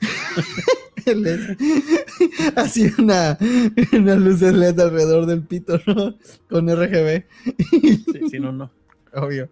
LED. 1.06 1.56
Así 2.56 2.92
una, 2.98 3.38
una 3.92 4.14
luz 4.14 4.40
de 4.40 4.52
LED 4.52 4.78
alrededor 4.80 5.26
del 5.26 5.42
pito, 5.42 5.78
¿no? 5.86 6.14
Con 6.48 6.68
RGB, 6.68 7.24
Sí, 7.70 8.04
sí, 8.30 8.38
no, 8.40 8.52
no. 8.52 8.70
obvio. 9.14 9.48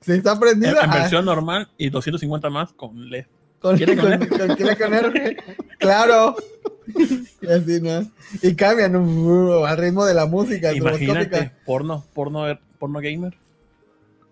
Si 0.00 0.12
está 0.12 0.32
En, 0.32 0.40
prendido, 0.40 0.80
en 0.82 0.90
ah, 0.90 0.94
versión 0.94 1.24
normal 1.24 1.68
y 1.76 1.90
250 1.90 2.50
más 2.50 2.72
con 2.72 3.10
LED. 3.10 3.26
con, 3.58 3.76
¿quiere 3.76 3.96
con 3.98 4.18
con- 4.26 4.38
con- 4.38 4.56
¿quiere 4.56 4.76
con 4.76 4.92
RGB. 4.92 5.36
Claro. 5.78 6.36
Y 7.42 7.46
así, 7.46 7.80
¿no? 7.80 8.10
Y 8.42 8.54
cambian 8.54 8.96
uh, 8.96 9.64
al 9.64 9.76
ritmo 9.76 10.06
de 10.06 10.14
la 10.14 10.24
música 10.24 10.72
Imagínate, 10.72 11.52
porno, 11.66 12.04
porno, 12.14 12.58
porno 12.78 13.00
gamer. 13.00 13.36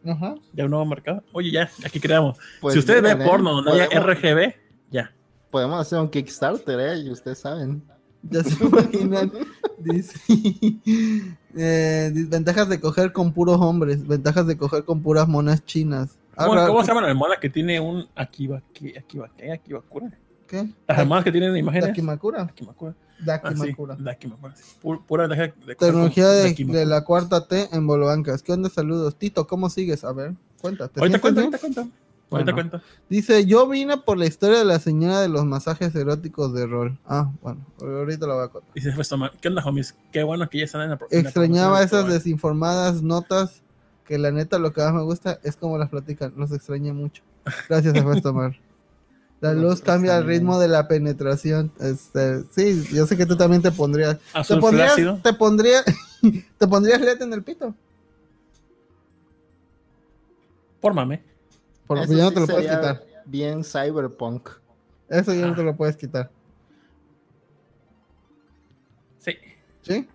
Ajá. 0.07 0.35
Ya 0.53 0.65
un 0.65 0.71
nuevo 0.71 0.87
mercado. 0.87 1.23
Oye, 1.33 1.51
ya, 1.51 1.71
aquí 1.85 2.01
creamos. 2.01 2.39
Pues 2.61 2.75
si 2.75 2.81
ustedes 2.81 3.03
ven 3.03 3.19
porno 3.23 3.63
donde 3.63 3.83
haya 3.83 4.01
RGB, 4.01 4.55
ya. 4.91 5.13
Podemos 5.51 5.81
hacer 5.81 5.99
un 5.99 6.09
Kickstarter, 6.09 6.81
¿eh? 6.81 6.99
Y 7.01 7.11
ustedes 7.11 7.39
saben. 7.39 7.83
Ya 8.23 8.43
se 8.43 8.65
imaginan. 8.65 9.33
Dice, 9.79 10.17
eh, 11.57 12.11
dice, 12.15 12.29
ventajas 12.31 12.69
de 12.69 12.81
coger 12.81 13.13
con 13.13 13.33
puros 13.33 13.61
hombres, 13.61 14.07
ventajas 14.07 14.47
de 14.47 14.57
coger 14.57 14.85
con 14.85 15.03
puras 15.03 15.27
monas 15.27 15.65
chinas. 15.65 16.17
Ah, 16.37 16.47
¿Cómo, 16.47 16.83
se 16.83 16.89
llama 16.89 17.03
la 17.03 17.09
almohada 17.09 17.41
que 17.41 17.51
tiene 17.51 17.81
un 17.81 18.07
Akiba. 18.15 18.63
Las 20.89 20.99
almohadas 20.99 21.25
que 21.25 21.33
tienen 21.33 21.57
imágenes. 21.57 21.89
Dakimakura. 21.89 22.43
Ah, 22.43 22.47
sí, 22.47 22.65
Dakimakura. 23.25 23.97
Dakimakura, 23.99 24.57
sí. 24.57 24.63
Pu- 24.83 25.05
Pura 25.07 25.29
de 25.29 25.49
Tecnología 25.79 26.29
de, 26.29 26.43
Dakimakura. 26.51 26.81
de 26.81 26.87
la 26.87 27.05
cuarta 27.05 27.47
T 27.47 27.69
en 27.73 27.87
Bolobancas. 27.87 28.43
¿Qué 28.43 28.53
onda? 28.53 28.69
Saludos. 28.69 29.17
Tito, 29.17 29.47
¿cómo 29.47 29.71
sigues? 29.71 30.05
A 30.05 30.13
ver, 30.13 30.35
cuéntate. 30.61 31.01
Ahorita 31.01 31.21
cuenta, 31.21 31.41
ahorita 31.41 31.59
cuenta. 31.59 31.81
Ahorita 31.83 32.53
Bueno. 32.53 32.71
cuenta. 32.71 32.83
Dice, 33.11 33.45
yo 33.47 33.69
vine 33.69 33.99
por 33.99 34.17
la 34.19 34.25
historia 34.27 34.59
de 34.59 34.65
la 34.65 34.79
señora 34.79 35.21
de 35.21 35.29
los 35.29 35.45
masajes 35.45 35.95
eróticos 35.95 36.53
de 36.55 36.67
rol. 36.67 36.99
Ah, 37.07 37.31
bueno, 37.43 37.61
ahorita 37.81 38.27
lo 38.27 38.37
voy 38.37 38.45
a 38.45 38.49
contar. 38.49 38.73
Dice 38.75 38.91
Festo 38.93 39.17
Man, 39.19 39.31
¿qué 39.41 39.49
onda, 39.49 39.63
homies? 39.65 39.95
Qué 40.11 40.23
bueno 40.23 40.49
que 40.49 40.59
ya 40.59 40.65
están 40.65 40.81
en 40.83 40.91
la 40.91 40.99
en 41.11 41.23
la 41.23 41.29
Extrañaba 41.29 41.83
esas 41.83 42.09
desinformadas 42.09 43.03
notas 43.03 43.63
que 44.07 44.19
la 44.19 44.31
neta 44.31 44.59
lo 44.59 44.73
que 44.73 44.81
más 44.81 44.95
me 44.95 45.03
gusta 45.03 45.39
es 45.43 45.57
como 45.57 45.77
las 45.79 45.91
platican. 45.91 46.33
Los 46.37 46.51
extrañé 46.53 46.93
mucho. 46.93 47.23
Gracias, 47.69 47.95
Tomar. 48.23 48.59
La 49.43 49.53
luz 49.55 49.81
cambia 49.81 50.17
el 50.19 50.25
ritmo 50.25 50.59
de 50.61 50.69
la 50.69 50.87
penetración. 50.87 51.73
Este, 51.81 52.45
sí, 52.53 52.87
yo 52.95 53.07
sé 53.09 53.17
que 53.17 53.27
tú 53.27 53.37
también 53.37 53.61
te 53.61 53.73
pondrías. 53.73 54.17
Te 54.47 54.57
pondrías, 54.57 54.93
flácido. 54.95 55.19
te 55.21 55.33
pondría, 55.33 55.83
te 56.59 56.67
pondrías 56.69 57.01
LED 57.01 57.23
en 57.23 57.33
el 57.33 57.43
pito. 57.43 57.75
Fórmame. 60.81 61.23
Por 61.89 61.99
Eso 61.99 62.13
ya 62.13 62.23
no 62.25 62.29
sí 62.29 62.35
te 62.35 62.41
lo 62.41 62.47
puedes 62.47 62.71
quitar. 62.71 63.05
Bien 63.27 63.65
cyberpunk. 63.65 64.49
Eso 65.09 65.35
ya 65.35 65.47
no 65.47 65.53
Ah. 65.53 65.57
te 65.57 65.63
lo 65.65 65.77
puedes 65.77 65.97
quitar. 65.97 66.31
Sí. 69.19 69.37
¿Sí? 69.83 70.09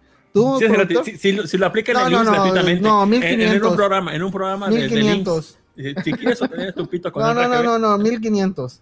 Si, 1.03 1.17
si 1.17 1.31
lo- 1.34 1.48
si 1.48 1.57
lo 1.57 1.65
aplican 1.65 1.96
No, 1.96 2.05
en 2.07 2.12
no, 2.13 2.24
no, 2.24 2.31
gratuitamente. 2.31 2.81
no, 2.81 3.03
en- 3.03 3.13
En, 3.13 3.19
1500. 3.39 3.69
un 3.72 3.75
programa, 3.75 4.15
en 4.15 4.24
un 4.24 4.31
programa 4.31 4.69
de, 4.69 4.75
de 4.75 4.81
links. 4.88 4.93
1500. 5.03 5.57
Dice, 5.75 5.96
Si 6.03 6.12
quieres 6.13 6.41
obtener 6.41 6.74
tu 6.74 6.88
pito 6.88 7.12
con 7.12 7.24
No, 7.24 7.34
no, 7.34 7.48
no, 7.48 7.62
no, 7.63 7.77
no, 7.79 7.98
1500. 7.98 8.81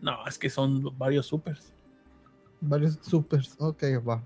No, 0.00 0.26
es 0.26 0.38
que 0.38 0.48
son 0.50 0.96
varios 0.98 1.26
supers. 1.26 1.72
Varios 2.60 2.98
supers. 3.02 3.54
Ok, 3.58 3.82
va. 4.06 4.22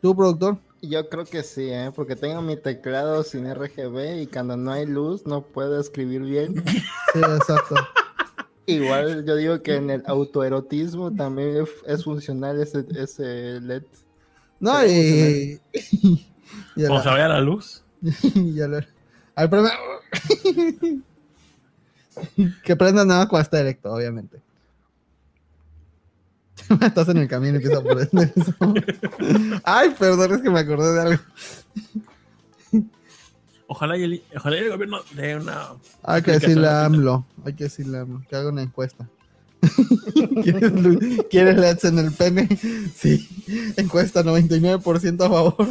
¿Tú, 0.00 0.14
productor? 0.16 0.58
Yo 0.80 1.08
creo 1.08 1.24
que 1.24 1.42
sí, 1.44 1.68
¿eh? 1.70 1.92
Porque 1.94 2.16
tengo 2.16 2.42
mi 2.42 2.56
teclado 2.56 3.22
sin 3.22 3.46
RGB 3.52 4.22
y 4.22 4.26
cuando 4.26 4.56
no 4.56 4.72
hay 4.72 4.84
luz 4.86 5.24
no 5.26 5.42
puedo 5.42 5.78
escribir 5.80 6.22
bien. 6.22 6.62
Sí, 7.12 7.18
exacto. 7.20 7.74
Igual 8.64 9.26
yo 9.26 9.36
digo 9.36 9.60
que 9.62 9.74
en 9.76 9.90
el 9.90 10.02
autoerotismo 10.06 11.12
también 11.14 11.66
es, 11.86 12.04
funcional 12.04 12.58
ese, 12.58 12.86
ese 12.96 13.60
LED. 13.60 13.82
No, 14.58 14.82
y. 14.86 15.60
Cuando 16.74 16.98
se 17.02 17.04
la- 17.06 17.12
vaya 17.12 17.28
la 17.28 17.40
luz. 17.42 17.84
ya 18.54 18.66
lo- 18.66 18.78
Al 19.34 19.50
primer- 19.50 19.72
que 22.64 22.76
prendan 22.76 23.08
nada 23.08 23.28
cuando 23.28 23.42
está 23.42 23.60
erecto, 23.60 23.92
obviamente. 23.92 24.40
Estás 26.80 27.08
en 27.08 27.18
el 27.18 27.28
camino 27.28 27.58
y 27.58 27.62
empieza 27.62 27.78
a 27.78 27.82
prender 27.82 28.32
eso. 28.36 28.54
Ay, 29.64 29.94
perdón, 29.98 30.32
es 30.34 30.42
que 30.42 30.50
me 30.50 30.60
acordé 30.60 30.92
de 30.94 31.00
algo. 31.00 31.22
Ojalá 33.66 33.96
y 33.96 34.02
el, 34.02 34.22
ojalá 34.36 34.56
y 34.56 34.60
el 34.60 34.70
gobierno 34.70 34.98
dé 35.14 35.36
una. 35.36 35.68
Hay 36.02 36.22
que 36.22 36.32
decirle 36.32 36.68
a. 36.68 36.84
AMLO. 36.84 37.26
Hay 37.44 37.54
que 37.54 37.64
decirle 37.64 37.98
a 37.98 38.00
AMLO. 38.02 38.22
Que 38.28 38.36
haga 38.36 38.50
una 38.50 38.62
encuesta. 38.62 39.08
¿Quieres, 40.42 40.72
lu- 40.72 40.98
¿Quieres 41.30 41.56
LEDs 41.56 41.84
en 41.84 41.98
el 41.98 42.12
pene? 42.12 42.48
Sí. 42.94 43.28
Encuesta 43.76 44.22
99% 44.24 45.24
a 45.24 45.28
favor. 45.28 45.68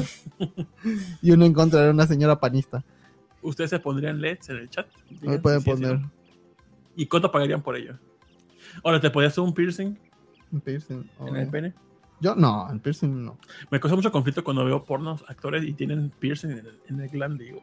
y 1.22 1.32
uno 1.32 1.46
en 1.46 1.54
contra 1.54 1.82
de 1.82 1.90
una 1.92 2.08
señora 2.08 2.40
panista. 2.40 2.84
Ustedes 3.42 3.70
se 3.70 3.80
pondrían 3.80 4.22
LEDs 4.22 4.50
en 4.50 4.58
el 4.58 4.70
chat. 4.70 4.88
Digan 5.10 5.42
pueden 5.42 5.62
si 5.62 5.70
poner 5.70 6.00
no. 6.00 6.12
¿Y 6.96 7.06
cuánto 7.06 7.32
pagarían 7.32 7.62
por 7.62 7.76
ello? 7.76 8.00
Ahora, 8.84 9.00
¿te 9.02 9.10
podías 9.10 9.34
hacer 9.34 9.44
un 9.44 9.54
piercing 9.54 9.98
un 10.52 10.62
piercing. 10.62 11.10
en 11.28 11.36
el 11.36 11.48
pene? 11.50 11.74
Yo 12.20 12.36
no, 12.36 12.70
el 12.72 12.80
piercing 12.80 13.26
no. 13.26 13.38
Me 13.72 13.80
causa 13.80 13.96
mucho 13.96 14.12
conflicto 14.12 14.44
cuando 14.44 14.64
veo 14.64 14.84
pornos 14.84 15.24
actores 15.28 15.64
y 15.64 15.74
tienen 15.74 16.12
piercing 16.20 16.52
en 16.52 16.58
el, 16.60 16.80
en 16.88 17.00
el 17.00 17.10
glande. 17.10 17.46
Digo, 17.46 17.62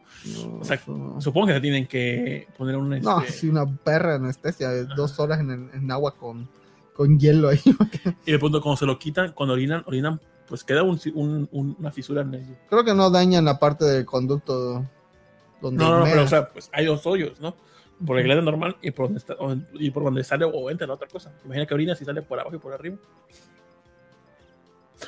No, 0.48 0.58
o 0.60 0.64
sea, 0.64 0.80
no. 0.88 1.20
supongo 1.20 1.46
que 1.46 1.52
se 1.54 1.60
tienen 1.60 1.86
que 1.86 2.48
poner 2.58 2.76
un. 2.76 2.88
No, 3.00 3.20
este, 3.20 3.32
sí, 3.32 3.48
una 3.48 3.64
perra 3.66 4.16
anestesia 4.16 4.68
de 4.70 4.86
dos 4.86 5.20
horas 5.20 5.38
en, 5.40 5.50
el- 5.52 5.70
en 5.74 5.90
agua 5.92 6.16
con, 6.16 6.48
con 6.94 7.18
hielo 7.20 7.48
ahí. 7.50 7.60
Y 8.26 8.32
de 8.32 8.38
pronto, 8.40 8.60
cuando 8.60 8.76
se 8.78 8.86
lo 8.86 8.98
quitan, 8.98 9.32
cuando 9.32 9.52
orinan, 9.54 9.84
orinan, 9.86 10.20
pues 10.48 10.64
queda 10.64 10.82
un, 10.82 10.98
un- 11.14 11.48
un- 11.52 11.76
una 11.78 11.92
fisura 11.92 12.22
en 12.22 12.34
el. 12.34 12.56
Creo 12.68 12.82
que 12.84 12.94
no 12.94 13.10
dañan 13.10 13.44
la 13.44 13.60
parte 13.60 13.84
del 13.84 14.04
conducto 14.06 14.84
donde 15.62 15.84
No, 15.84 15.90
no, 15.90 15.98
no, 16.00 16.04
pero 16.04 16.24
o 16.24 16.26
sea, 16.26 16.50
pues 16.50 16.68
hay 16.72 16.84
dos 16.86 17.06
hoyos, 17.06 17.40
¿no? 17.40 17.54
Por 18.06 18.18
el 18.18 18.24
glande 18.24 18.44
normal 18.44 18.76
y 18.80 18.90
por 18.92 19.06
donde, 19.06 19.18
está, 19.18 19.34
o- 19.34 19.56
y 19.74 19.90
por 19.90 20.04
donde 20.04 20.22
sale 20.24 20.44
o 20.44 20.70
entra 20.70 20.86
la 20.86 20.94
otra 20.94 21.08
cosa. 21.08 21.32
Imagina 21.44 21.66
que 21.66 21.74
orinas 21.74 22.00
y 22.00 22.04
sale 22.04 22.22
por 22.22 22.38
abajo 22.38 22.54
y 22.54 22.58
por 22.58 22.72
arriba. 22.72 22.96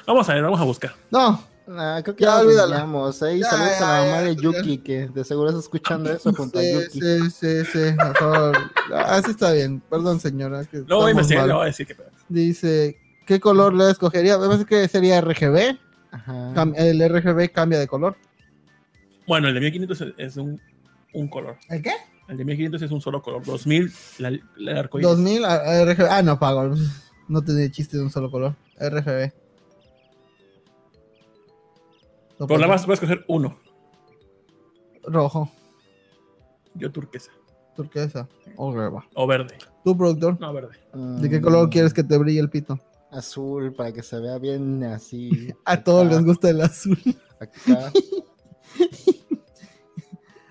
Vamos 0.07 0.29
a 0.29 0.35
ver, 0.35 0.43
vamos 0.43 0.61
a 0.61 0.65
buscar. 0.65 0.93
No, 1.11 1.43
Ah, 1.73 2.01
creo 2.03 2.17
que 2.17 2.25
Ya, 2.25 2.31
ya, 2.31 2.39
olvidamos. 2.41 3.23
Y 3.33 3.39
Ya, 3.39 3.47
saludos 3.51 3.73
ya, 3.79 3.87
a 3.87 3.99
la 4.01 4.05
mamá 4.07 4.17
ya, 4.17 4.23
de 4.29 4.35
ya. 4.35 4.43
Yuki, 4.43 4.79
que 4.79 5.07
de 5.09 5.23
seguro 5.25 5.51
está 5.51 5.61
escuchando 5.61 6.11
eso 6.13 6.33
junto 6.33 6.59
a 6.59 6.63
sí, 6.63 6.73
Yuki. 6.73 7.01
sí, 7.01 7.31
sí, 7.31 7.65
sí, 7.65 7.79
a 7.97 8.13
favor. 8.15 8.59
Así 8.93 9.31
está 9.31 9.53
bien. 9.53 9.81
Perdón, 9.89 10.19
señora. 10.19 10.65
que 10.65 10.79
Luego 10.79 11.03
voy 11.03 11.13
a 11.13 11.15
mal. 11.15 11.47
le 11.49 11.53
voy 11.55 11.63
a 11.63 11.67
decir 11.67 11.87
que. 11.87 11.95
Dice, 12.29 12.99
¿qué 13.25 13.39
color 13.39 13.73
le 13.75 13.89
escogería? 13.89 14.37
Me 14.39 14.47
parece 14.49 14.65
que 14.65 14.89
sería 14.89 15.21
RGB. 15.21 15.79
Ajá. 16.11 16.53
El 16.75 17.09
RGB 17.09 17.53
cambia 17.53 17.79
de 17.79 17.87
color. 17.87 18.17
Bueno, 19.29 19.47
el 19.47 19.55
de 19.55 19.61
1500 19.61 20.01
es, 20.01 20.15
es 20.17 20.37
un, 20.39 20.61
un 21.13 21.29
color. 21.29 21.57
¿El 21.69 21.83
qué? 21.83 21.93
El 22.31 22.37
de 22.37 22.45
1500 22.45 22.83
es 22.83 22.91
un 22.93 23.01
solo 23.01 23.21
color. 23.23 23.45
2000, 23.45 23.93
la, 24.19 24.33
la 24.57 24.81
arcoíris. 24.81 25.11
2000 25.11 25.45
a- 25.45 25.55
a 25.55 25.85
RGB. 25.85 26.07
Ah, 26.11 26.23
no 26.23 26.39
pago. 26.39 26.75
No 27.29 27.43
tenía 27.43 27.71
chiste 27.71 27.97
de 27.97 28.05
un 28.05 28.11
solo 28.11 28.31
color. 28.31 28.55
RGB. 28.79 29.33
Lo 32.39 32.47
Por 32.47 32.59
la 32.59 32.67
pongo. 32.67 32.69
más 32.69 32.87
puedes 32.87 33.01
coger 33.01 33.25
uno. 33.29 33.59
Rojo, 35.03 35.51
Yo 36.75 36.91
turquesa. 36.93 37.33
turquesa 37.75 38.29
o 38.57 38.73
reba. 38.75 39.05
O 39.15 39.27
verde. 39.27 39.57
¿Tú, 39.85 39.97
productor? 39.97 40.39
No, 40.41 40.53
verde. 40.53 40.77
¿De 40.95 41.29
qué 41.31 41.39
Mm, 41.41 41.43
color 41.43 41.71
quieres 41.71 41.93
que 41.93 42.05
te 42.05 42.17
brille 42.19 42.41
el 42.41 42.51
pito? 42.51 42.79
azul 43.11 43.73
para 43.75 43.93
que 43.93 44.03
se 44.05 44.21
vea 44.21 44.39
bien 44.39 44.85
así. 44.85 45.53
A 45.65 45.83
todos 45.83 46.07
les 46.07 46.25
gusta 46.25 46.49
el 46.51 46.61
azul. 46.61 46.97
Acá. 47.41 47.93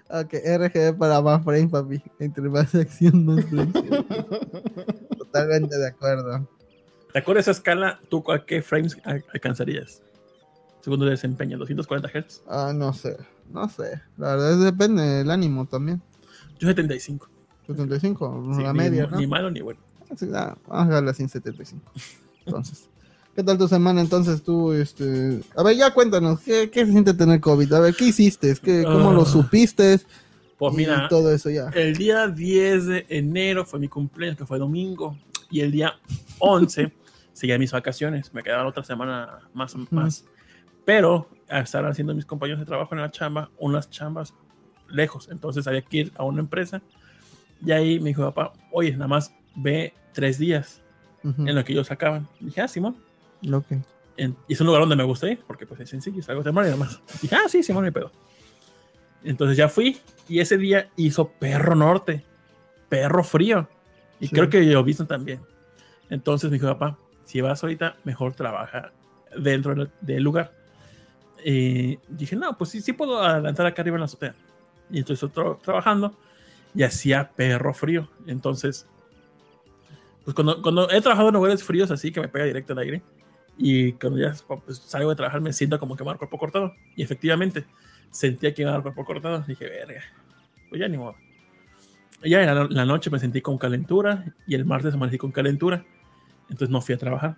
Ok, 0.10 0.34
RGB 0.34 0.98
para 0.98 1.22
más 1.22 1.44
frames, 1.44 1.70
papi. 1.70 2.02
Entre 2.20 2.50
más 2.50 2.74
acción, 2.76 3.26
más 3.26 3.46
frames. 3.46 3.74
Totalmente 5.18 5.78
de 5.78 5.88
acuerdo. 5.88 6.48
¿Te 7.14 7.20
acuerdas 7.20 7.44
esa 7.46 7.52
escala? 7.52 8.00
¿Tú 8.10 8.24
a 8.32 8.46
qué 8.46 8.62
frames 8.62 8.98
al- 9.04 9.24
alcanzarías? 9.34 10.02
Segundo 10.82 11.06
desempeño, 11.06 11.58
240 11.58 12.08
Hz. 12.10 12.42
Ah, 12.48 12.72
no 12.76 12.94
sé. 12.94 13.18
No 13.52 13.68
sé. 13.70 14.02
La 14.18 14.32
verdad 14.36 14.54
es 14.54 14.60
depende 14.60 15.04
del 15.04 15.30
ánimo 15.32 15.66
también. 15.66 16.02
Yo 16.60 16.68
75. 16.68 17.28
75, 17.68 18.54
Sí, 18.56 18.64
la 18.64 18.74
ni- 18.74 18.80
media, 18.80 19.08
¿no? 19.08 19.18
Ni 19.18 19.28
malo 19.28 19.52
ni 19.52 19.62
bueno. 19.62 19.80
Sí, 20.16 20.28
ah, 20.34 20.58
vamos 20.68 20.88
a 20.92 20.96
darle 20.96 21.12
así 21.12 21.22
en 21.24 21.30
75. 21.30 21.92
Entonces, 22.46 22.90
¿qué 23.40 23.44
tal 23.46 23.58
tu 23.58 23.70
semana 23.70 24.02
entonces 24.02 24.44
tú? 24.44 24.74
Este... 24.74 25.40
A 25.56 25.64
ver, 25.64 25.78
ya 25.78 25.94
cuéntanos, 25.94 26.42
¿qué, 26.42 26.70
qué 26.70 26.86
se 26.86 26.92
siente 26.92 27.14
tener 27.14 27.40
COVID? 27.40 27.72
A 27.72 27.80
ver, 27.80 27.96
¿qué 27.96 28.06
hiciste? 28.08 28.54
¿Qué, 28.62 28.84
¿Cómo 28.84 29.14
lo 29.14 29.22
Ah. 29.22 29.26
supiste? 29.26 30.02
Pues 30.58 30.74
y 30.74 30.78
mira, 30.78 31.08
todo 31.08 31.32
eso 31.34 31.50
ya. 31.50 31.70
el 31.74 31.96
día 31.96 32.28
10 32.28 32.86
de 32.86 33.06
enero 33.08 33.64
fue 33.64 33.80
mi 33.80 33.88
cumpleaños, 33.88 34.38
que 34.38 34.46
fue 34.46 34.60
domingo. 34.60 35.18
Y 35.50 35.62
el 35.62 35.72
día 35.72 35.94
11 36.40 36.92
seguía 37.34 37.58
mis 37.58 37.72
vacaciones. 37.72 38.34
Me 38.34 38.44
quedaba 38.44 38.68
otra 38.68 38.84
semana 38.84 39.40
más. 39.54 39.74
más. 39.90 40.26
Pero 40.84 41.30
al 41.48 41.64
estar 41.64 41.86
haciendo 41.86 42.14
mis 42.14 42.26
compañeros 42.26 42.60
de 42.60 42.66
trabajo 42.66 42.94
en 42.94 43.00
la 43.00 43.10
chamba, 43.10 43.50
unas 43.58 43.90
chambas 43.90 44.34
lejos. 44.90 45.30
Entonces 45.32 45.66
había 45.66 45.82
que 45.82 45.98
ir 45.98 46.12
a 46.18 46.26
una 46.26 46.42
empresa. 46.42 46.82
Y 47.66 47.72
ahí 47.72 48.02
me 48.02 48.10
dijo 48.10 48.24
papá, 48.34 48.52
oye, 48.74 48.92
nada 48.92 49.08
más 49.08 49.34
ve 49.56 49.94
tres 50.14 50.38
días 50.40 50.82
Ujú. 51.24 51.48
en 51.48 51.56
lo 51.56 51.64
que 51.64 51.72
ellos 51.72 51.88
sacaban. 51.88 52.28
dije, 52.42 52.60
ah, 52.60 52.68
Simón. 52.68 52.98
Ok. 53.52 53.66
En- 54.18 54.36
y 54.48 54.54
es 54.54 54.60
un 54.62 54.68
lugar 54.68 54.82
donde 54.82 54.96
me 54.96 55.04
gusta 55.04 55.30
ir, 55.32 55.40
porque 55.48 55.66
pues 55.66 55.80
es 55.80 55.90
sencillo, 55.90 56.20
es 56.20 56.30
algo 56.30 56.44
temprano 56.44 56.68
y 56.68 56.72
demás. 56.72 57.02
Dije, 57.22 57.36
ah, 57.36 57.48
sí, 57.48 57.64
Simón, 57.64 57.86
mi 57.86 57.92
pedo. 57.92 58.12
Entonces 59.24 59.56
ya 59.58 59.70
fui 59.70 59.98
y 60.28 60.40
ese 60.40 60.58
día 60.58 60.90
hizo 60.98 61.30
perro 61.30 61.76
norte, 61.76 62.24
perro 62.90 63.24
frío. 63.24 63.68
Y 64.20 64.28
Sí. 64.28 64.36
creo 64.36 64.50
que 64.50 64.66
yo 64.66 64.84
visto 64.84 65.06
también. 65.06 65.40
Entonces 66.10 66.50
me 66.50 66.58
dijo, 66.58 66.68
papá, 66.68 66.98
si 67.24 67.40
vas 67.42 67.64
ahorita, 67.64 67.96
mejor 68.04 68.34
trabaja 68.34 68.92
dentro 69.38 69.76
del, 69.76 69.90
del 70.02 70.24
lugar. 70.24 70.52
Y 71.46 71.98
dije, 72.10 72.36
no, 72.36 72.58
pues 72.58 72.72
sí, 72.72 72.82
sí 72.82 72.92
puedo 72.92 73.22
adelantar 73.22 73.66
acá 73.66 73.82
arriba 73.82 73.96
en 73.96 74.02
la 74.02 74.06
azotea. 74.06 74.36
Y 74.90 74.98
entonces 75.00 75.24
estoy 75.24 75.44
tra- 75.44 75.62
trabajando 75.62 76.18
y 76.76 76.84
hacía 76.84 77.30
perro 77.36 77.74
frío. 77.74 78.10
Entonces, 78.28 78.86
pues 80.26 80.36
cuando, 80.36 80.62
cuando 80.62 80.90
he 80.90 81.00
trabajado 81.02 81.30
en 81.30 81.36
lugares 81.36 81.64
fríos 81.64 81.92
así 81.92 82.12
que 82.12 82.20
me 82.20 82.28
pega 82.28 82.46
directo 82.46 82.74
el 82.74 82.80
aire, 82.80 83.02
y 83.62 83.92
cuando 83.94 84.20
ya 84.20 84.34
pues, 84.66 84.78
salgo 84.78 85.10
de 85.10 85.18
trabajar 85.18 85.42
me 85.42 85.52
siento 85.52 85.78
como 85.78 85.98
que 85.98 86.04
me 86.06 86.12
el 86.12 86.18
cuerpo 86.18 86.38
cortado. 86.38 86.74
Y 86.96 87.04
efectivamente, 87.04 87.66
sentía 88.10 88.54
que 88.54 88.66
me 88.66 88.74
el 88.74 88.82
cuerpo 88.82 89.04
cortado. 89.04 89.44
Dije, 89.46 89.66
verga, 89.66 90.02
pues 90.70 90.80
ya 90.80 90.88
ni 90.88 90.98
modo. 90.98 91.16
Y 92.24 92.30
ya 92.30 92.42
en 92.42 92.48
la, 92.48 92.68
la 92.70 92.86
noche 92.86 93.10
me 93.10 93.20
sentí 93.20 93.42
con 93.42 93.58
calentura 93.58 94.34
y 94.48 94.56
el 94.56 94.64
martes 94.64 94.94
amanecí 94.94 95.18
con 95.18 95.34
calentura. 95.34 95.84
Entonces 96.44 96.70
no 96.70 96.80
fui 96.80 96.96
a 96.96 96.98
trabajar. 96.98 97.36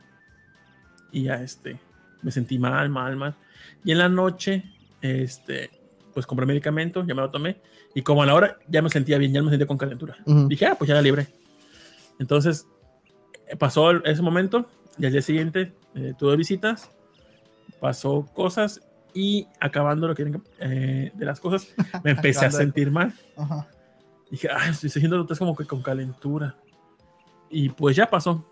Y 1.12 1.24
ya 1.24 1.42
este, 1.42 1.80
me 2.22 2.32
sentí 2.32 2.60
mal, 2.60 2.88
mal, 2.90 3.16
mal. 3.16 3.36
Y 3.84 3.92
en 3.92 3.98
la 3.98 4.08
noche, 4.08 4.63
este, 5.01 5.72
pues 6.13 6.28
compré 6.28 6.46
medicamento, 6.46 7.04
ya 7.04 7.16
me 7.16 7.22
lo 7.22 7.32
tomé. 7.32 7.62
Y 7.96 8.04
como 8.04 8.22
a 8.22 8.28
la 8.28 8.36
hora 8.36 8.60
ya 8.68 8.84
me 8.84 8.92
sentía 8.92 9.18
bien, 9.18 9.34
ya 9.34 9.42
me 9.42 9.50
sentía 9.50 9.66
con 9.66 9.80
calentura. 9.80 10.18
Ujú. 10.25 10.48
Dije, 10.48 10.68
ah, 10.68 10.75
pues 10.78 10.88
ya 10.88 10.94
la 10.94 11.01
libré. 11.01 11.28
Entonces, 12.20 12.68
eh, 13.48 13.56
pasó 13.56 13.90
ese 14.06 14.22
momento 14.22 14.70
y 14.98 15.05
al 15.05 15.12
día 15.12 15.21
siguiente 15.21 15.74
eh, 15.95 16.13
tuve 16.17 16.36
visitas, 16.36 16.91
pasó 17.79 18.25
cosas 18.33 18.81
y 19.13 19.48
acabando 19.60 20.07
lo 20.07 20.15
que 20.15 20.39
eh, 20.60 21.12
de 21.13 21.25
las 21.25 21.39
cosas, 21.39 21.74
me 22.03 22.12
empecé 22.12 22.45
a 22.45 22.51
sentir 22.51 22.91
mal. 22.91 23.13
Ajá. 23.36 23.67
Dije, 24.30 24.47
ay, 24.49 24.71
estoy 24.71 24.89
sintiendo 24.89 25.21
otra 25.21 25.34
vez 25.34 25.39
como 25.39 25.56
que 25.56 25.65
con 25.65 25.82
calentura. 25.82 26.56
Y 27.49 27.69
pues 27.69 27.97
ya 27.97 28.10
pasó. 28.10 28.45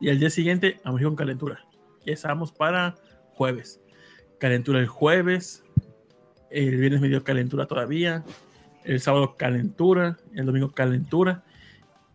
Y 0.00 0.08
al 0.08 0.18
día 0.18 0.30
siguiente, 0.30 0.80
amanecí 0.84 1.04
con 1.04 1.16
calentura. 1.16 1.66
Ya 2.06 2.14
estábamos 2.14 2.50
para 2.50 2.94
jueves. 3.34 3.80
Calentura 4.38 4.80
el 4.80 4.86
jueves. 4.86 5.62
El 6.50 6.76
viernes 6.76 7.02
me 7.02 7.08
dio 7.08 7.22
calentura 7.24 7.66
todavía. 7.66 8.24
El 8.84 9.00
sábado 9.00 9.36
calentura. 9.36 10.16
El 10.34 10.46
domingo 10.46 10.70
calentura. 10.70 11.44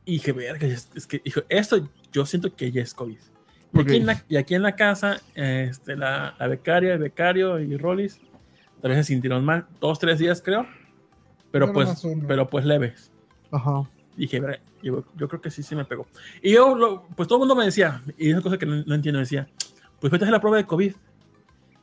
Y 0.03 0.13
dije, 0.13 0.31
verga, 0.31 0.65
es, 0.65 0.89
es 0.95 1.05
que, 1.05 1.21
esto 1.49 1.87
yo 2.11 2.25
siento 2.25 2.55
que 2.55 2.71
ya 2.71 2.81
es 2.81 2.95
COVID. 2.95 3.19
Y, 3.73 3.79
aquí, 3.79 3.95
en 3.97 4.05
la, 4.05 4.23
y 4.27 4.35
aquí 4.37 4.55
en 4.55 4.61
la 4.63 4.75
casa, 4.75 5.21
este, 5.35 5.95
la, 5.95 6.35
la 6.37 6.47
becaria, 6.47 6.93
el 6.93 6.99
becario 6.99 7.59
y 7.59 7.77
Rollis, 7.77 8.19
tal 8.81 8.91
vez 8.91 8.97
se 9.05 9.13
sintieron 9.13 9.45
mal. 9.45 9.65
Dos, 9.79 9.97
tres 9.99 10.19
días 10.19 10.41
creo. 10.41 10.63
Pero 11.51 11.67
Pero 11.67 11.73
pues, 11.73 12.03
pero 12.27 12.49
pues 12.49 12.65
leves. 12.65 13.11
Ajá. 13.51 13.89
Dije, 14.15 14.39
"Verga, 14.39 14.59
yo, 14.81 15.03
yo 15.17 15.27
creo 15.27 15.41
que 15.41 15.49
sí, 15.51 15.63
sí 15.63 15.75
me 15.75 15.85
pegó. 15.85 16.05
Y 16.41 16.51
yo, 16.53 16.75
lo- 16.75 17.03
pues 17.15 17.27
todo 17.27 17.37
el 17.37 17.41
mundo 17.41 17.55
me 17.55 17.65
decía, 17.65 18.01
y 18.17 18.31
esa 18.31 18.41
cosa 18.41 18.57
que 18.57 18.65
no, 18.65 18.83
no 18.85 18.95
entiendo, 18.95 19.19
decía, 19.19 19.47
pues 19.99 20.11
vete 20.11 20.23
a 20.23 20.27
hacer 20.27 20.33
la 20.33 20.41
prueba 20.41 20.57
de 20.57 20.65
COVID. 20.65 20.93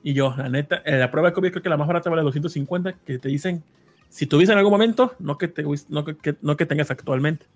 Y 0.02 0.12
yo, 0.14 0.34
la 0.36 0.48
neta, 0.48 0.76
eh, 0.84 0.96
la 0.98 1.10
prueba 1.10 1.28
de 1.30 1.34
COVID 1.34 1.50
creo 1.50 1.62
que 1.62 1.68
la 1.68 1.76
más 1.76 1.86
barata 1.88 2.08
vale 2.10 2.22
250, 2.22 2.92
que 3.04 3.18
te 3.18 3.28
dicen, 3.28 3.62
si 4.08 4.26
tuviste 4.26 4.52
en 4.52 4.58
algún 4.58 4.72
momento, 4.72 5.14
no 5.18 5.36
que, 5.38 5.48
te, 5.48 5.64
no 5.88 6.04
que, 6.04 6.16
que- 6.16 6.36
no 6.42 6.56
que 6.56 6.66
tengas 6.66 6.90
actualmente. 6.90 7.46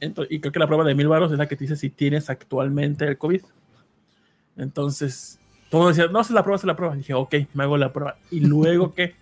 Entonces, 0.00 0.32
y 0.32 0.40
creo 0.40 0.52
que 0.52 0.58
la 0.58 0.66
prueba 0.66 0.84
de 0.84 0.94
mil 0.94 1.08
baros 1.08 1.30
es 1.32 1.38
la 1.38 1.46
que 1.46 1.56
te 1.56 1.64
dice 1.64 1.76
si 1.76 1.90
tienes 1.90 2.30
actualmente 2.30 3.06
el 3.06 3.18
COVID. 3.18 3.42
Entonces, 4.56 5.38
todo 5.70 5.88
decía, 5.88 6.08
no, 6.08 6.20
es 6.20 6.30
la 6.30 6.42
prueba, 6.42 6.56
es 6.56 6.64
la 6.64 6.76
prueba. 6.76 6.96
dije, 6.96 7.14
ok, 7.14 7.34
me 7.54 7.64
hago 7.64 7.76
la 7.76 7.92
prueba. 7.92 8.16
Y 8.30 8.40
luego, 8.46 8.94
¿qué? 8.94 9.14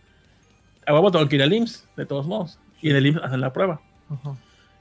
A 0.86 0.94
huevo 0.94 1.10
tengo 1.10 1.28
que 1.28 1.36
ir 1.36 1.42
al 1.42 1.52
IMSS, 1.52 1.86
de 1.96 2.06
todos 2.06 2.26
modos. 2.26 2.58
Y 2.80 2.90
en 2.90 2.96
el 2.96 3.06
IMSS 3.06 3.22
hacen 3.22 3.40
la 3.40 3.52
prueba. 3.52 3.80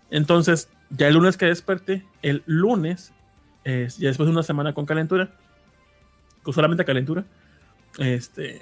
Entonces, 0.09 0.69
ya 0.89 1.07
el 1.07 1.15
lunes 1.15 1.35
que 1.37 1.47
desperté, 1.47 2.05
el 2.21 2.43
lunes, 2.45 3.13
eh, 3.65 3.87
ya 3.97 4.07
después 4.07 4.27
de 4.27 4.31
una 4.31 4.43
semana 4.43 4.73
con 4.73 4.85
calentura, 4.85 5.31
con 6.43 6.53
solamente 6.53 6.85
calentura, 6.85 7.25
este, 7.97 8.61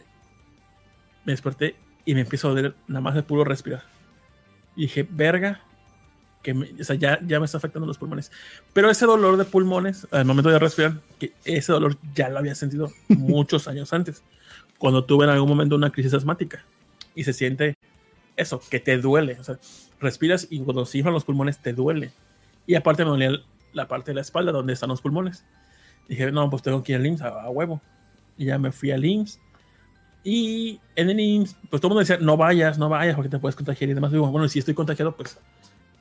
me 1.23 1.33
desperté 1.33 1.75
y 2.05 2.15
me 2.15 2.21
empiezo 2.21 2.47
a 2.47 2.51
doler 2.51 2.75
nada 2.87 3.01
más 3.01 3.13
de 3.13 3.21
puro 3.21 3.43
respirar. 3.43 3.83
Y 4.75 4.83
dije, 4.83 5.07
verga, 5.09 5.61
que 6.45 6.53
me- 6.53 6.69
o 6.79 6.83
sea, 6.83 6.95
ya, 6.95 7.19
ya 7.25 7.39
me 7.39 7.45
está 7.47 7.57
afectando 7.57 7.87
los 7.87 7.97
pulmones. 7.97 8.31
Pero 8.71 8.91
ese 8.91 9.07
dolor 9.07 9.35
de 9.35 9.45
pulmones, 9.45 10.07
al 10.11 10.25
momento 10.25 10.51
de 10.51 10.59
respirar, 10.59 11.01
que 11.19 11.33
ese 11.43 11.71
dolor 11.73 11.97
ya 12.13 12.29
lo 12.29 12.37
había 12.37 12.53
sentido 12.53 12.91
muchos 13.09 13.67
años 13.67 13.91
antes, 13.93 14.21
cuando 14.77 15.03
tuve 15.05 15.25
en 15.25 15.31
algún 15.31 15.49
momento 15.49 15.75
una 15.75 15.89
crisis 15.89 16.13
asmática. 16.13 16.63
Y 17.15 17.23
se 17.23 17.33
siente 17.33 17.75
eso, 18.37 18.61
que 18.69 18.79
te 18.79 18.97
duele. 18.99 19.37
O 19.39 19.43
sea, 19.43 19.57
respiras 19.99 20.45
y 20.51 20.59
cuando 20.59 20.85
se 20.85 20.99
inflan 20.99 21.15
los 21.15 21.25
pulmones 21.25 21.57
te 21.57 21.73
duele. 21.73 22.11
Y 22.67 22.75
aparte 22.75 23.03
me 23.03 23.09
dolía 23.09 23.31
la 23.73 23.87
parte 23.87 24.11
de 24.11 24.15
la 24.15 24.21
espalda 24.21 24.51
donde 24.51 24.73
están 24.73 24.89
los 24.89 25.01
pulmones. 25.01 25.43
Dije, 26.07 26.31
no, 26.31 26.47
pues 26.51 26.61
tengo 26.61 26.83
que 26.83 26.91
ir 26.91 26.99
al 26.99 27.05
IMSS 27.07 27.21
a, 27.23 27.27
a 27.41 27.49
huevo. 27.49 27.81
Y 28.37 28.45
ya 28.45 28.59
me 28.59 28.71
fui 28.71 28.91
al 28.91 29.03
IMSS. 29.03 29.39
Y 30.23 30.79
en 30.95 31.09
el 31.09 31.19
IMSS, 31.19 31.55
pues 31.71 31.81
todo 31.81 31.87
el 31.87 31.95
mundo 31.95 31.99
decía, 32.01 32.17
no 32.23 32.37
vayas, 32.37 32.77
no 32.77 32.87
vayas 32.89 33.15
porque 33.15 33.29
te 33.29 33.39
puedes 33.39 33.55
contagiar 33.55 33.89
y 33.89 33.93
demás. 33.95 34.11
Digo, 34.11 34.27
bueno, 34.27 34.47
si 34.47 34.59
estoy 34.59 34.73
contagiado, 34.75 35.15
pues 35.15 35.37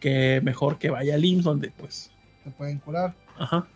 que 0.05 0.43
mejor 0.45 0.77
que 0.77 0.91
vaya 0.91 1.15
al 1.15 1.25
IMSS 1.25 1.45
donde 1.45 1.71
pues, 1.71 2.11
Te 2.45 2.51
pueden 2.51 2.79
curar. 2.79 3.15
ajá. 3.39 3.67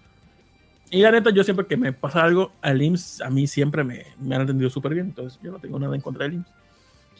Y 0.90 1.00
la 1.00 1.10
neta, 1.10 1.30
yo 1.30 1.42
siempre 1.42 1.66
que 1.66 1.76
me 1.78 1.92
pasa 1.94 2.22
algo 2.22 2.52
al 2.60 2.82
IMSS, 2.82 3.22
a 3.22 3.30
mí 3.30 3.46
siempre 3.46 3.82
me, 3.82 4.04
me 4.20 4.34
han 4.36 4.42
atendido 4.42 4.68
súper 4.68 4.92
bien. 4.92 5.06
Entonces 5.06 5.38
yo 5.42 5.50
no 5.52 5.58
tengo 5.58 5.78
nada 5.78 5.94
en 5.94 6.02
contra 6.02 6.24
del 6.24 6.34
IMSS. 6.34 6.52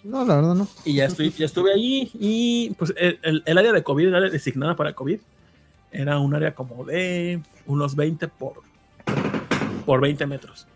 No, 0.05 0.25
la 0.27 0.37
verdad 0.37 0.55
no. 0.55 0.68
Y 0.85 0.94
ya, 0.97 1.07
estoy, 1.07 1.31
ya 1.31 1.47
estuve 1.47 1.73
ahí 1.73 2.11
y 2.14 2.71
pues 2.79 2.92
el, 2.99 3.18
el- 3.23 3.42
el 3.47 3.59
área 3.59 3.73
de 3.73 3.83
COVID, 3.83 4.09
el 4.09 4.14
área 4.14 4.29
designada 4.31 4.77
para 4.77 4.92
COVID, 4.92 5.21
era 5.90 6.18
un 6.18 6.35
área 6.35 6.55
como 6.55 6.85
de 6.85 7.40
unos 7.66 7.97
20 7.97 8.29
por, 8.29 8.61
por 9.87 10.01
20 10.03 10.27
metros. 10.27 10.66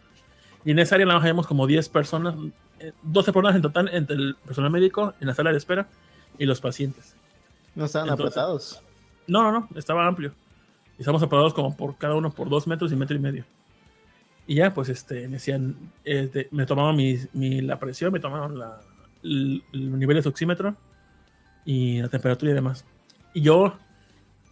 Y 0.64 0.70
en 0.70 0.78
esa 0.78 0.94
área 0.94 1.06
la 1.06 1.16
habíamos 1.16 1.46
como 1.46 1.66
10 1.66 1.88
personas, 1.90 2.34
eh, 2.80 2.92
12 3.02 3.30
personas 3.32 3.56
en 3.56 3.62
total 3.62 3.90
entre 3.92 4.16
el 4.16 4.36
personal 4.44 4.70
médico 4.70 5.12
en 5.20 5.26
la 5.28 5.34
sala 5.34 5.50
de 5.50 5.58
espera 5.58 5.86
y 6.38 6.46
los 6.46 6.60
pacientes. 6.62 7.11
No 7.74 7.84
estaban 7.86 8.08
Entonces- 8.08 8.36
apretados. 8.36 8.82
No, 9.26 9.42
no, 9.42 9.52
no, 9.52 9.68
estaba 9.76 10.06
amplio. 10.06 10.32
Y 10.98 11.02
estamos 11.02 11.20
separados 11.20 11.54
como 11.54 11.76
por 11.76 11.96
cada 11.96 12.14
uno 12.14 12.30
por 12.30 12.48
dos 12.48 12.66
metros 12.66 12.92
y 12.92 12.96
metro 12.96 13.16
y 13.16 13.20
medio. 13.20 13.44
Y 14.46 14.56
ya, 14.56 14.74
pues, 14.74 14.88
este, 14.88 15.26
me 15.28 15.34
decían, 15.34 15.76
este, 16.04 16.48
me 16.50 16.66
tomaban 16.66 16.96
mi, 16.96 17.18
mi- 17.32 17.60
la 17.62 17.78
presión, 17.78 18.12
me 18.12 18.20
tomaban 18.20 18.58
la, 18.58 18.80
el, 19.22 19.62
el 19.72 19.98
nivel 19.98 20.20
de 20.20 20.28
oxímetro 20.28 20.76
y 21.64 22.02
la 22.02 22.08
temperatura 22.08 22.50
y 22.50 22.54
demás. 22.54 22.84
Y 23.32 23.40
yo 23.42 23.74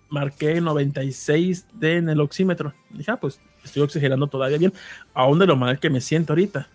marqué 0.09 0.61
96 0.61 1.67
de 1.75 1.97
en 1.97 2.09
el 2.09 2.21
oxímetro. 2.21 2.73
Dije, 2.91 3.11
ah, 3.11 3.17
pues, 3.19 3.41
estoy 3.65 3.83
oxigenando 3.83 4.29
todavía 4.29 4.59
bien, 4.59 4.73
aún 5.13 5.39
de 5.41 5.47
lo 5.47 5.57
mal 5.57 5.79
que 5.81 5.91
me 5.91 6.01
siento 6.01 6.33
ahorita. 6.33 6.69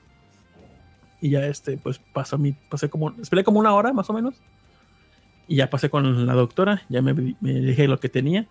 Y 1.22 1.30
ya, 1.32 1.46
este, 1.48 1.78
pues, 1.78 2.00
pasó 2.14 2.38
mi, 2.38 2.52
pasé 2.52 2.90
como, 2.90 3.12
esperé 3.22 3.44
como 3.46 3.60
una 3.60 3.74
hora 3.74 3.94
más 3.94 4.10
o 4.10 4.14
menos. 4.14 4.36
Y 5.48 5.58
ya 5.58 5.70
pasé 5.70 5.90
con 5.90 6.26
la 6.26 6.34
doctora, 6.34 6.82
ya 6.90 7.02
me, 7.02 7.14
me 7.14 7.54
dije 7.54 7.88
lo 7.88 8.00
que 8.00 8.10
tenía. 8.10 8.48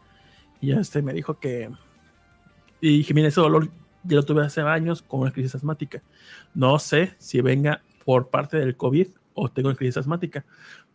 Y 0.61 0.69
ya 0.69 0.81
este 0.81 1.03
me 1.03 1.13
dijo 1.13 1.39
que, 1.39 1.71
Y 2.81 2.99
dije, 2.99 3.15
mira, 3.15 3.29
ese 3.29 3.41
dolor 3.41 3.69
ya 4.05 4.17
lo 4.17 4.23
tuve 4.23 4.45
hace 4.45 4.61
años 4.61 5.03
con 5.03 5.21
una 5.21 5.33
crisis 5.33 5.55
asmática. 5.55 6.03
No 6.55 6.79
sé 6.79 7.15
si 7.19 7.41
venga 7.41 7.83
por 8.05 8.29
parte 8.29 8.59
del 8.59 8.77
COVID 8.77 9.09
o 9.35 9.49
tengo 9.49 9.69
una 9.69 9.77
crisis 9.77 9.97
asmática. 9.97 10.45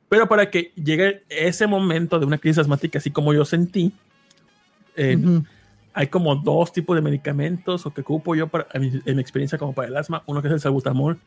Pero 0.07 0.27
para 0.27 0.49
que 0.49 0.71
llegue 0.75 1.23
ese 1.29 1.67
momento 1.67 2.19
de 2.19 2.25
una 2.25 2.37
crisis 2.37 2.59
asmática, 2.59 2.99
así 2.99 3.11
como 3.11 3.33
yo 3.33 3.45
sentí, 3.45 3.91
eh, 4.95 5.17
Ujú. 5.17 5.43
hay 5.93 6.07
como 6.07 6.35
dos 6.35 6.71
tipos 6.71 6.95
de 6.95 7.01
medicamentos 7.01 7.85
o 7.85 7.93
que 7.93 8.01
ocupo 8.01 8.35
yo 8.35 8.47
para, 8.47 8.67
en, 8.73 8.81
mi, 8.81 9.01
en 9.05 9.15
mi 9.15 9.21
experiencia 9.21 9.57
como 9.57 9.73
para 9.73 9.87
el 9.87 9.97
asma. 9.97 10.23
Uno 10.25 10.41
que 10.41 10.47
es 10.47 10.53
el 10.53 10.59
salbutamol, 10.59 11.19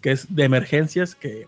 que 0.00 0.10
es 0.10 0.34
de 0.34 0.44
emergencias, 0.44 1.14
que 1.14 1.46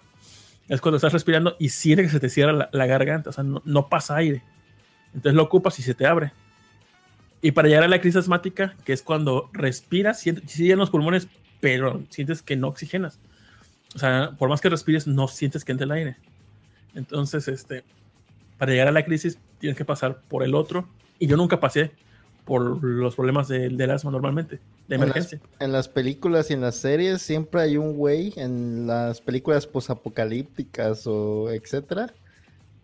es 0.70 0.80
cuando 0.80 0.96
estás 0.96 1.12
respirando 1.12 1.56
y 1.58 1.70
sientes 1.70 2.06
que 2.06 2.12
se 2.12 2.20
te 2.20 2.28
cierra 2.28 2.68
la, 2.70 2.86
garganta, 2.86 3.30
o 3.30 3.32
sea, 3.32 3.42
no, 3.42 3.88
pasa 3.88 4.16
aire. 4.16 4.44
Entonces 5.08 5.34
lo 5.34 5.42
ocupas 5.42 5.76
y 5.80 5.82
se 5.82 5.94
te 5.94 6.06
abre. 6.06 6.32
Y 7.42 7.50
para 7.50 7.66
llegar 7.66 7.82
a 7.82 7.88
la 7.88 8.00
crisis 8.00 8.18
asmática, 8.18 8.76
que 8.84 8.92
es 8.92 9.02
cuando 9.02 9.50
respiras, 9.52 10.20
sientes, 10.20 10.48
sí 10.48 10.70
en 10.70 10.78
los 10.78 10.90
pulmones, 10.90 11.26
pero 11.60 12.04
sientes 12.08 12.40
que 12.42 12.54
no 12.54 12.68
oxigenas. 12.68 13.18
O 13.96 13.98
sea, 13.98 14.36
por 14.38 14.48
más 14.48 14.60
que 14.60 14.68
respires, 14.68 15.08
no 15.08 15.26
sientes 15.26 15.64
que 15.64 15.72
entre 15.72 15.86
el 15.86 15.90
aire. 15.90 16.16
Entonces, 16.94 17.48
este, 17.48 17.82
para 18.56 18.70
llegar 18.70 18.86
a 18.86 18.92
la 18.92 19.04
crisis, 19.04 19.38
tienes 19.58 19.76
que 19.76 19.84
pasar 19.84 20.20
por 20.28 20.44
el 20.44 20.54
otro. 20.54 20.88
Y 21.18 21.26
yo 21.26 21.36
nunca 21.36 21.58
pasé 21.58 21.90
por 22.50 22.82
los 22.82 23.14
problemas 23.14 23.46
de- 23.46 23.68
del 23.68 23.90
asma 23.92 24.10
normalmente, 24.10 24.58
de 24.88 24.94
En 24.96 25.02
las- 25.02 25.10
emergencia. 25.10 25.40
En 25.60 25.70
las 25.70 25.86
películas 25.86 26.50
y 26.50 26.54
en 26.54 26.62
las 26.62 26.74
series 26.74 27.22
siempre 27.22 27.60
hay 27.60 27.76
un 27.76 27.92
güey 27.96 28.32
en 28.34 28.88
las 28.88 29.20
películas 29.20 29.68
posapocalípticas 29.68 31.06
o 31.06 31.48
etcétera, 31.50 32.12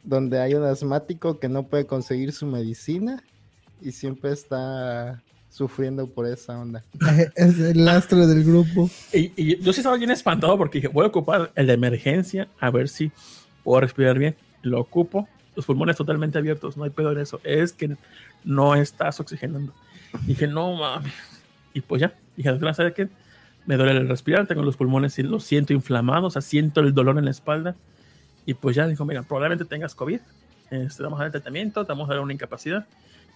donde 0.05 0.38
hay 0.40 0.55
un 0.55 0.62
asmático 0.62 1.40
que 1.40 1.48
no 1.48 1.64
puede 1.64 1.85
conseguir 1.85 2.31
su 2.33 2.46
medicina 2.46 3.24
y 3.83 3.90
siempre 3.90 4.31
está 4.31 5.20
sufriendo 5.50 6.07
por 6.07 6.26
esa 6.29 6.61
onda. 6.61 6.85
Es 7.35 7.59
el 7.59 7.85
lastre 7.85 8.24
del 8.24 8.44
grupo. 8.44 8.88
Y, 9.12 9.33
y 9.37 9.59
yo 9.61 9.72
sí 9.72 9.81
estaba 9.81 9.96
bien 9.96 10.12
espantado 10.12 10.57
porque 10.57 10.79
dije, 10.79 10.88
voy 10.88 11.05
a 11.07 11.09
ocupar 11.09 11.50
el 11.57 11.66
de 11.66 11.72
emergencia 11.72 12.46
a 12.61 12.70
ver 12.70 12.88
si 12.88 13.11
puedo 13.64 13.81
respirar 13.81 14.16
bien. 14.16 14.37
Lo 14.62 14.81
ocupo, 14.81 15.26
los 15.56 15.64
pulmones 15.64 15.96
totalmente 15.96 16.38
abiertos, 16.38 16.76
no 16.76 16.84
hay 16.84 16.90
pedo 16.90 17.10
en 17.12 17.18
eso. 17.18 17.40
Es 17.42 17.72
que 17.72 17.96
no 18.44 18.74
estás 18.76 19.18
oxigenando. 19.18 19.72
Dije, 20.26 20.46
no 20.46 20.74
mames. 20.74 21.12
Y 21.74 21.80
pues 21.80 22.00
ya, 22.00 22.14
dije, 22.36 22.50
doctora, 22.50 22.74
¿sabe 22.74 22.92
qué? 22.94 23.08
Me 23.66 23.76
duele 23.76 23.92
el 23.92 24.08
respirar, 24.08 24.46
tengo 24.46 24.62
los 24.62 24.76
pulmones 24.76 25.18
y 25.18 25.22
los 25.22 25.42
siento 25.42 25.72
inflamados, 25.72 26.24
o 26.24 26.30
sea, 26.30 26.42
siento 26.42 26.80
el 26.80 26.94
dolor 26.94 27.18
en 27.18 27.24
la 27.24 27.30
espalda. 27.32 27.74
Y 28.44 28.54
pues 28.54 28.76
ya 28.76 28.86
dijo, 28.86 29.04
mira, 29.04 29.22
probablemente 29.22 29.64
tengas 29.64 29.94
COVID. 29.94 30.20
Este, 30.70 31.02
vamos 31.02 31.18
a 31.18 31.24
dar 31.24 31.32
tratamiento, 31.32 31.84
te 31.84 31.92
vamos 31.92 32.08
a 32.08 32.14
dar 32.14 32.22
una 32.22 32.32
incapacidad. 32.32 32.86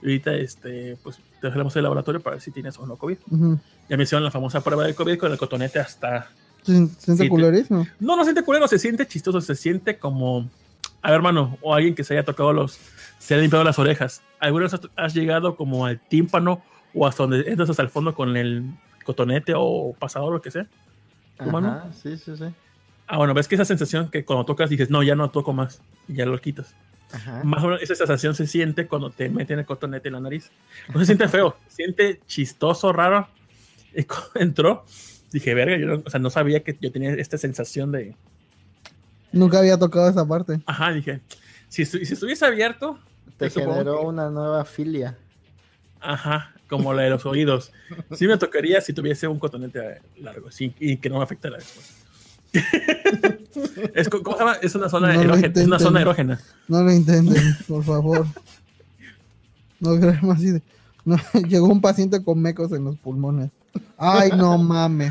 Y 0.02 0.06
ahorita, 0.06 0.34
este, 0.34 0.96
pues, 1.02 1.18
te 1.40 1.48
hacemos 1.48 1.74
el 1.76 1.82
laboratorio 1.82 2.20
para 2.20 2.36
ver 2.36 2.42
si 2.42 2.50
tienes 2.52 2.78
o 2.78 2.86
no 2.86 2.96
COVID. 2.96 3.18
Ujú. 3.30 3.58
Ya 3.88 3.96
me 3.96 4.04
hicieron 4.04 4.22
la 4.24 4.30
famosa 4.30 4.62
prueba 4.62 4.84
de 4.84 4.94
COVID 4.94 5.18
con 5.18 5.32
el 5.32 5.38
cotonete 5.38 5.80
hasta 5.80 6.30
¿Se 6.62 6.72
siente 6.72 7.24
Sí, 7.24 7.28
culerísimo? 7.28 7.86
no, 7.98 8.16
no 8.16 8.24
siente 8.24 8.42
culero, 8.42 8.68
se 8.68 8.78
siente 8.78 9.06
chistoso, 9.06 9.40
se 9.40 9.54
siente 9.54 9.98
como. 9.98 10.48
A 11.02 11.08
ver, 11.08 11.16
hermano, 11.16 11.58
o 11.62 11.74
alguien 11.74 11.94
que 11.94 12.04
se 12.04 12.14
haya 12.14 12.24
tocado 12.24 12.52
los. 12.52 12.78
Se 13.18 13.34
haya 13.34 13.42
limpiado 13.42 13.64
las 13.64 13.78
orejas. 13.78 14.22
¿Alguna 14.38 14.64
vez 14.64 14.80
has, 14.96 15.14
llegado 15.14 15.56
como 15.56 15.86
al 15.86 16.00
tímpano 16.00 16.62
o 16.94 17.06
hasta 17.06 17.22
donde 17.22 17.50
entras 17.50 17.70
hasta 17.70 17.82
el 17.82 17.88
fondo 17.88 18.14
con 18.14 18.36
el 18.36 18.64
cotonete 19.04 19.52
o 19.56 19.94
pasador 19.98 20.30
o 20.30 20.32
lo 20.34 20.42
que 20.42 20.50
sea? 20.50 20.66
Ajá, 21.38 21.88
sí, 21.92 22.16
sí, 22.16 22.36
sí. 22.36 22.44
Ah, 23.06 23.16
bueno, 23.16 23.34
ves 23.34 23.48
que 23.48 23.56
esa 23.56 23.64
sensación 23.64 24.10
que 24.10 24.24
cuando 24.24 24.44
tocas 24.44 24.70
dices, 24.70 24.90
no, 24.90 25.02
ya 25.02 25.16
no 25.16 25.30
toco 25.30 25.52
más, 25.52 25.82
y 26.06 26.14
ya 26.14 26.26
lo 26.26 26.38
quitas. 26.40 26.74
Ajá. 27.12 27.42
Más 27.42 27.62
o 27.64 27.66
menos 27.66 27.82
esa 27.82 27.96
sensación 27.96 28.34
se 28.34 28.46
siente 28.46 28.86
cuando 28.86 29.10
te 29.10 29.28
meten 29.28 29.58
el 29.58 29.66
cotonete 29.66 30.08
en 30.08 30.14
la 30.14 30.20
nariz. 30.20 30.50
No 30.92 31.00
se 31.00 31.06
siente 31.06 31.28
feo, 31.28 31.56
se 31.68 31.76
siente 31.76 32.20
chistoso, 32.26 32.92
raro. 32.92 33.28
Y 33.94 34.04
cuando 34.04 34.30
entró, 34.36 34.84
dije, 35.32 35.54
verga, 35.54 35.76
yo 35.76 35.86
no, 35.86 36.02
o 36.04 36.10
sea, 36.10 36.20
no 36.20 36.30
sabía 36.30 36.62
que 36.62 36.76
yo 36.80 36.92
tenía 36.92 37.10
esta 37.14 37.36
sensación 37.36 37.90
de, 37.90 38.14
Nunca 39.32 39.58
había 39.58 39.78
tocado 39.78 40.08
esa 40.08 40.26
parte. 40.26 40.60
Ajá, 40.66 40.92
dije, 40.92 41.20
si, 41.68 41.82
estu- 41.82 42.04
si 42.04 42.14
estuviese 42.14 42.44
abierto, 42.46 42.98
Te 43.36 43.48
supongo 43.50 43.72
generó 43.72 44.00
que- 44.00 44.06
una 44.06 44.30
nueva 44.30 44.64
filia. 44.64 45.16
ajá, 46.00 46.52
como 46.68 46.92
la 46.94 47.02
de 47.02 47.10
los 47.10 47.24
oídos. 47.26 47.72
Sí 48.12 48.26
me 48.26 48.36
tocaría 48.38 48.80
si 48.80 48.92
tuviese 48.92 49.26
un 49.28 49.38
cotonete 49.38 50.00
largo 50.20 50.50
sí, 50.50 50.74
y 50.80 50.96
que 50.96 51.08
no 51.10 51.18
me 51.18 51.24
afectara 51.24 51.56
después. 51.58 51.96
es, 53.94 54.08
¿Cómo 54.08 54.32
se 54.32 54.38
llama? 54.40 54.54
Es 54.62 54.74
una 54.74 54.88
zona, 54.88 55.12
No 55.14 55.20
erógena, 55.22 55.52
es 55.54 55.66
una 55.66 55.78
zona 55.78 56.00
erógena. 56.00 56.40
No 56.68 56.82
lo 56.82 56.92
intenten, 56.92 57.56
por 57.68 57.84
favor. 57.84 58.26
No 59.80 59.98
creemos 59.98 60.36
así 60.36 60.50
de- 60.50 60.62
no, 61.06 61.16
llegó 61.48 61.66
un 61.68 61.80
paciente 61.80 62.22
con 62.22 62.38
mecos 62.42 62.70
en 62.72 62.84
los 62.84 62.96
pulmones. 62.98 63.50
Ay, 63.96 64.30
no 64.36 64.58
mames. 64.58 65.10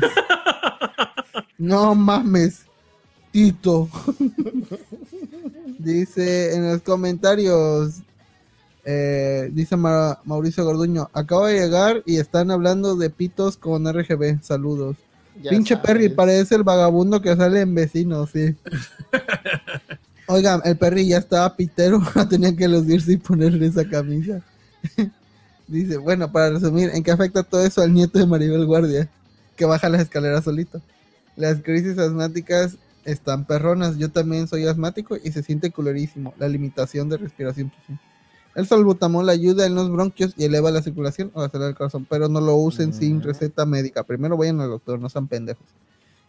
No 1.58 1.94
mames. 1.96 2.66
Tito. 3.30 3.88
Dice 5.78 6.54
en 6.54 6.70
los 6.70 6.82
comentarios. 6.82 7.94
eh, 8.84 9.50
dice 9.52 9.76
Ma- 9.76 10.18
Mauricio 10.24 10.64
Gorduño. 10.64 11.08
Acabo 11.12 11.46
de 11.46 11.60
llegar 11.60 12.02
y 12.06 12.16
están 12.16 12.50
hablando 12.50 12.96
de 12.96 13.10
pitos 13.10 13.56
con 13.56 13.86
RGB. 13.86 14.42
Saludos. 14.42 14.96
Ya 15.42 15.50
Pinche 15.50 15.76
Perry, 15.76 16.04
sabes. 16.04 16.16
parece 16.16 16.54
el 16.56 16.64
vagabundo 16.64 17.22
que 17.22 17.34
sale 17.36 17.60
en 17.60 17.74
vecinos, 17.74 18.30
sí. 18.30 18.54
Oigan, 20.26 20.60
el 20.64 20.76
Perry 20.76 21.08
ya 21.08 21.18
estaba 21.18 21.56
pitero, 21.56 22.00
tenía 22.28 22.54
que 22.54 22.68
lucirse 22.68 23.12
y 23.12 23.16
ponerle 23.16 23.66
esa 23.66 23.88
camisa. 23.88 24.40
Dice, 25.68 25.96
bueno, 25.98 26.30
para 26.30 26.50
resumir, 26.50 26.90
¿en 26.92 27.02
qué 27.02 27.10
afecta 27.12 27.42
todo 27.42 27.64
eso 27.64 27.80
al 27.80 27.92
nieto 27.94 28.18
de 28.18 28.26
Maribel 28.26 28.66
Guardia? 28.66 29.08
Que 29.56 29.64
baja 29.64 29.88
las 29.88 30.02
escaleras 30.02 30.44
solito. 30.44 30.80
Las 31.36 31.60
crisis 31.62 31.96
asmáticas 31.96 32.76
están 33.04 33.44
perronas. 33.46 33.96
Yo 33.98 34.10
también 34.10 34.48
soy 34.48 34.66
asmático 34.66 35.16
y 35.22 35.32
se 35.32 35.42
siente 35.42 35.70
culerísimo. 35.70 36.34
La 36.38 36.48
limitación 36.48 37.08
de 37.08 37.16
respiración. 37.18 37.70
pues, 37.70 37.82
sí. 37.86 37.94
El 38.56 38.66
salbutamol 38.66 39.28
ayuda 39.28 39.64
en 39.66 39.74
los 39.76 39.90
bronquios 39.90 40.34
y 40.36 40.44
eleva 40.44 40.70
la 40.72 40.82
circulación 40.82 41.30
o 41.34 41.42
acelera 41.42 41.68
el 41.70 41.76
corazón, 41.76 42.04
pero 42.10 42.28
no 42.28 42.40
lo 42.40 42.56
usen 42.56 42.92
sin 42.92 43.18
Mm. 43.18 43.22
receta 43.22 43.64
médica. 43.64 44.02
Primero 44.02 44.36
vayan 44.36 44.60
al 44.60 44.70
doctor, 44.70 44.98
no 44.98 45.08
sean 45.08 45.28
pendejos. 45.28 45.64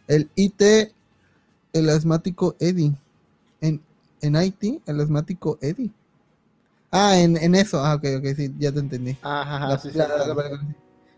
El 0.07 0.29
IT, 0.35 0.93
el 1.73 1.89
asmático 1.89 2.55
Eddie. 2.59 2.93
En, 3.59 3.81
en 4.21 4.35
Haití, 4.35 4.81
el 4.85 4.99
asmático 5.01 5.57
Eddie. 5.61 5.89
Ah, 6.91 7.17
en, 7.17 7.37
en 7.37 7.55
eso. 7.55 7.83
Ah, 7.83 7.95
ok, 7.95 8.03
ok, 8.19 8.25
sí, 8.35 8.53
ya 8.59 8.71
te 8.71 8.79
entendí. 8.79 9.17
Ajá, 9.21 9.67
La- 9.67 9.77
sí, 9.79 9.89
sí, 9.91 9.97
la- 9.97 10.05
claro. 10.05 10.33
la- 10.35 10.49
la- 10.49 10.75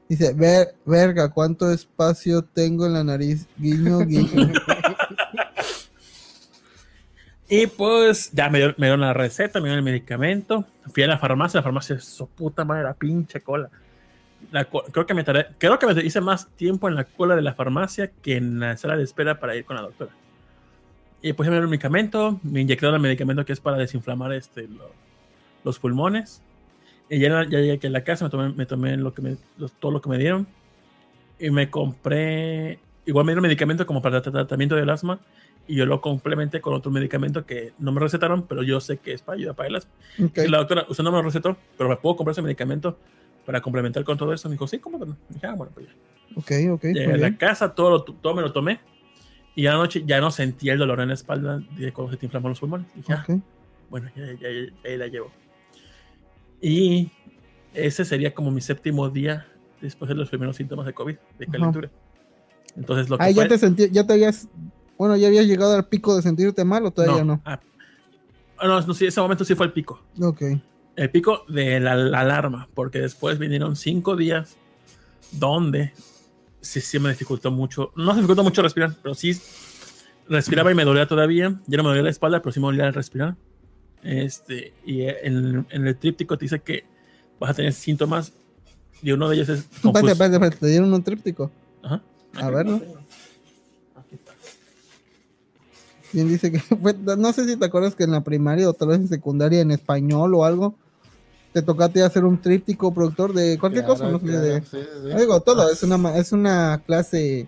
Dice, 0.08 0.34
"Ver- 0.34 0.76
verga, 0.86 1.30
¿cuánto 1.30 1.72
espacio 1.72 2.44
tengo 2.44 2.86
en 2.86 2.94
la 2.94 3.04
nariz? 3.04 3.48
Guiño, 3.58 4.00
guiño. 4.06 4.30
Y 7.50 7.68
pues 7.68 8.32
ya 8.32 8.50
me, 8.50 8.60
dio- 8.60 8.74
me 8.78 8.88
dieron 8.88 9.02
la 9.02 9.14
receta, 9.14 9.60
me 9.60 9.66
dieron 9.70 9.80
el 9.86 9.92
medicamento. 9.92 10.66
Fui 10.94 11.04
a 11.04 11.08
la 11.08 11.18
farmacia, 11.18 11.60
la 11.60 11.64
farmacia, 11.64 12.00
su 12.00 12.28
puta 12.28 12.64
madre, 12.66 12.84
la 12.84 12.94
pinche 12.94 13.42
cola. 13.42 13.70
La 14.52 14.66
creo, 14.66 15.06
que 15.06 15.14
me 15.14 15.24
tardé- 15.24 15.48
creo 15.58 15.78
que 15.80 15.86
me 15.88 16.02
hice 16.04 16.22
más 16.22 16.48
tiempo 16.56 16.88
en 16.88 16.96
la 16.96 17.04
cola 17.06 17.36
de 17.36 17.42
la 17.42 17.54
farmacia 17.54 18.12
que 18.22 18.38
en 18.38 18.60
la 18.60 18.76
sala 18.78 18.98
de 18.98 19.04
espera 19.04 19.40
para 19.40 19.56
ir 19.56 19.66
con 19.66 19.76
la 19.76 19.84
doctora. 19.84 20.12
Y 21.22 21.34
pues 21.34 21.48
me 21.48 21.54
dieron 21.54 21.66
el 21.66 21.70
medicamento, 21.70 22.40
me 22.44 22.62
inyectaron 22.62 22.96
el 22.96 23.02
medicamento 23.02 23.46
que 23.46 23.54
es 23.54 23.60
para 23.60 23.78
desinflamar 23.78 24.34
este, 24.34 24.68
lo- 24.68 24.92
los 25.64 25.80
pulmones. 25.80 26.42
Y 27.10 27.20
ya, 27.20 27.30
ya 27.44 27.60
llegué 27.60 27.74
aquí 27.74 27.88
a 27.88 27.90
la 27.92 28.04
casa, 28.04 28.26
me 28.26 28.32
tomé, 28.32 28.50
me 28.54 28.66
tomé 28.66 28.98
lo 28.98 29.14
que 29.14 29.22
me- 29.22 29.38
lo- 29.58 29.70
todo 29.70 29.92
lo 29.92 30.02
que 30.02 30.10
me 30.10 30.18
dieron. 30.18 30.48
Y 31.40 31.50
me 31.50 31.70
compré, 31.70 32.80
igual 33.06 33.26
me 33.26 33.32
dieron 33.32 33.44
medicamento 33.44 33.86
como 33.86 34.02
para 34.02 34.22
tratamiento 34.22 34.76
del 34.76 34.90
asma 34.90 35.20
y 35.68 35.76
yo 35.76 35.86
lo 35.86 36.02
complementé 36.02 36.60
con 36.62 36.74
otro 36.74 36.92
medicamento 36.92 37.46
que 37.46 37.74
no 37.80 37.92
me 37.92 38.00
recetaron, 38.02 38.46
pero 38.48 38.64
yo 38.64 38.80
sé 38.82 38.98
que 38.98 39.14
es 39.14 39.22
para 39.22 39.38
ayudar 39.38 39.56
para 39.56 39.70
el 39.70 39.76
asma. 39.78 39.92
Ok, 40.24 40.40
Y 40.40 40.48
la 40.48 40.58
doctora, 40.60 40.86
usted 40.90 41.04
no 41.04 41.12
me 41.12 41.18
lo 41.18 41.24
recetó, 41.24 41.56
pero 41.78 41.90
me 41.90 41.96
puedo 41.98 42.16
comprar 42.18 42.34
ese 42.34 42.42
medicamento 42.42 42.98
para 43.46 43.62
complementar 43.62 44.04
con 44.04 44.18
todo 44.18 44.34
eso. 44.34 44.50
Me 44.50 44.54
dijo, 44.54 44.68
sí, 44.68 44.80
¿cómo 44.80 45.00
que 45.00 45.06
no? 45.06 45.18
Dije, 45.30 45.48
ah, 45.48 45.56
bueno, 45.56 45.72
pues 45.74 45.88
ya. 45.88 45.94
ok, 46.36 46.52
ok. 46.76 46.84
Llegué 46.86 47.14
a 47.14 47.18
la 47.18 47.38
casa, 47.38 47.74
todo, 47.74 47.90
lo- 47.92 48.04
todo 48.04 48.36
me 48.36 48.42
lo 48.42 48.52
tomé. 48.52 48.80
Y 49.56 49.68
anoche 49.68 50.04
ya 50.06 50.20
no 50.20 50.32
sentía 50.32 50.74
el 50.74 50.80
dolor 50.80 51.00
en 51.00 51.10
la 51.10 51.14
espalda 51.14 51.62
de 51.78 51.94
cuando 51.94 52.12
se 52.12 52.18
te 52.18 52.26
inflaman 52.26 52.50
los 52.50 52.60
pulmones. 52.60 52.88
Dije, 52.96 53.14
ah, 53.14 53.26
Ok. 53.28 53.40
bueno, 53.90 54.10
ya, 54.16 54.26
ya, 54.26 54.34
ya, 54.50 54.72
ya 54.84 54.98
la 54.98 55.08
llevo. 55.08 55.32
Y 56.62 57.10
ese 57.74 58.06
sería 58.06 58.34
como 58.34 58.52
mi 58.52 58.62
séptimo 58.62 59.10
día 59.10 59.48
después 59.82 60.10
de 60.10 60.16
los 60.16 60.30
primeros 60.30 60.56
síntomas 60.56 60.86
de 60.86 60.94
COVID, 60.94 61.16
de 61.38 61.46
Ajá. 61.46 61.52
calentura. 61.52 61.90
Entonces, 62.76 63.10
lo 63.10 63.18
que 63.18 63.24
Ah, 63.26 63.30
ya 63.32 63.48
te 63.48 63.58
sentí, 63.58 63.90
ya 63.92 64.06
te 64.08 64.14
habías, 64.14 64.48
bueno, 64.98 65.16
ya 65.16 65.28
habías 65.28 65.46
llegado 65.46 65.76
al 65.76 65.86
pico 65.86 66.16
de 66.16 66.22
sentirte 66.22 66.64
mal 66.64 66.86
o 66.86 66.92
todavía 66.92 67.24
no. 67.24 67.42
Ah, 67.46 67.60
ah, 68.58 68.68
no, 68.68 68.82
no, 68.82 68.94
sí, 68.94 69.06
ese 69.06 69.22
momento 69.22 69.46
sí 69.46 69.56
fue 69.56 69.66
el 69.66 69.72
pico. 69.72 70.02
Ok. 70.22 70.42
El 70.96 71.10
pico 71.10 71.44
de 71.48 71.80
la, 71.80 71.96
la 71.96 72.20
alarma, 72.20 72.70
porque 72.74 73.00
después 73.00 73.40
vinieron 73.40 73.76
cinco 73.76 74.16
días 74.16 74.58
donde 75.32 75.92
sí, 76.62 76.82
sí 76.82 77.00
me 77.00 77.10
dificultó 77.10 77.52
mucho. 77.52 77.92
No 77.96 78.12
se 78.12 78.18
dificultó 78.18 78.44
mucho 78.44 78.62
respirar, 78.62 78.96
pero 79.02 79.16
sí 79.16 79.40
respiraba 80.30 80.72
y 80.72 80.76
me 80.76 80.86
dolía 80.86 81.08
todavía. 81.08 81.60
Ya 81.68 81.78
no 81.78 81.84
me 81.84 81.90
dolía 81.90 82.04
la 82.04 82.10
espalda, 82.10 82.42
pero 82.42 82.52
sí 82.52 82.60
me 82.60 82.68
dolía 82.68 82.88
el 82.88 82.94
respirar. 82.94 83.36
Este, 84.04 84.74
y 84.86 85.02
en, 85.04 85.66
en 85.70 85.88
el 85.88 85.96
tríptico 85.98 86.38
te 86.38 86.46
dice 86.46 86.60
que 86.60 86.86
vas 87.40 87.52
a 87.52 87.54
tener 87.54 87.74
síntomas 87.74 88.34
y 89.04 89.12
uno 89.12 89.28
de 89.28 89.36
ellos 89.36 89.50
es 89.50 89.60
Espérate, 89.60 90.12
espérate, 90.12 90.58
te 90.58 90.68
dieron 90.68 90.94
un 90.94 91.04
tríptico. 91.04 91.52
Ajá. 91.84 92.02
A 92.36 92.50
ver, 92.50 92.66
¿no? 92.66 92.82
Bien 96.14 96.30
dice 96.30 96.52
que 96.52 96.60
fue- 96.82 96.94
no 96.94 97.34
sé 97.34 97.46
si 97.48 97.58
te 97.58 97.66
acuerdas 97.66 97.96
que 97.96 98.04
en 98.04 98.12
la 98.12 98.22
primaria 98.24 98.70
o 98.70 98.74
tal 98.74 98.90
vez 98.90 99.00
en 99.00 99.08
secundaria 99.08 99.62
en 99.62 99.72
español 99.72 100.34
o 100.36 100.46
algo 100.46 100.76
te 101.54 101.62
tocaste 101.62 102.02
hacer 102.04 102.24
un 102.26 102.42
tríptico 102.42 102.92
productor 102.94 103.32
de 103.34 103.60
cualquier 103.60 103.86
Claro, 103.86 104.00
cosa, 104.00 104.10
no 104.12 104.20
sé, 104.20 104.26
claro, 104.26 104.42
de- 104.42 104.62
sí, 104.62 104.80
sí. 105.12 105.18
Digo, 105.18 105.40
todo, 105.42 105.70
es 105.70 105.84
una, 105.84 105.98
ma- 105.98 106.18
es 106.18 106.32
una 106.32 106.82
clase, 106.86 107.48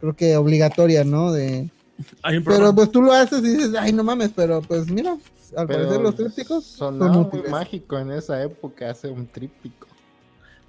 creo 0.00 0.14
que 0.16 0.34
obligatoria, 0.36 1.04
¿no? 1.04 1.30
De, 1.32 1.68
Hay 2.22 2.38
un 2.38 2.44
pero 2.44 2.74
pues 2.74 2.90
tú 2.90 3.02
lo 3.02 3.12
haces 3.12 3.40
y 3.40 3.48
dices, 3.48 3.74
ay, 3.78 3.92
no 3.92 4.02
mames, 4.02 4.30
pero 4.34 4.62
pues 4.62 4.88
mira, 4.90 5.14
al 5.56 5.66
Pero 5.66 5.80
parecer 5.80 6.00
los 6.00 6.14
trípticos 6.14 6.64
son 6.64 6.98
muy 6.98 7.42
mágico 7.50 7.98
en 7.98 8.12
esa 8.12 8.42
época 8.42 8.90
hacer 8.90 9.12
un 9.12 9.26
tríptico. 9.26 9.86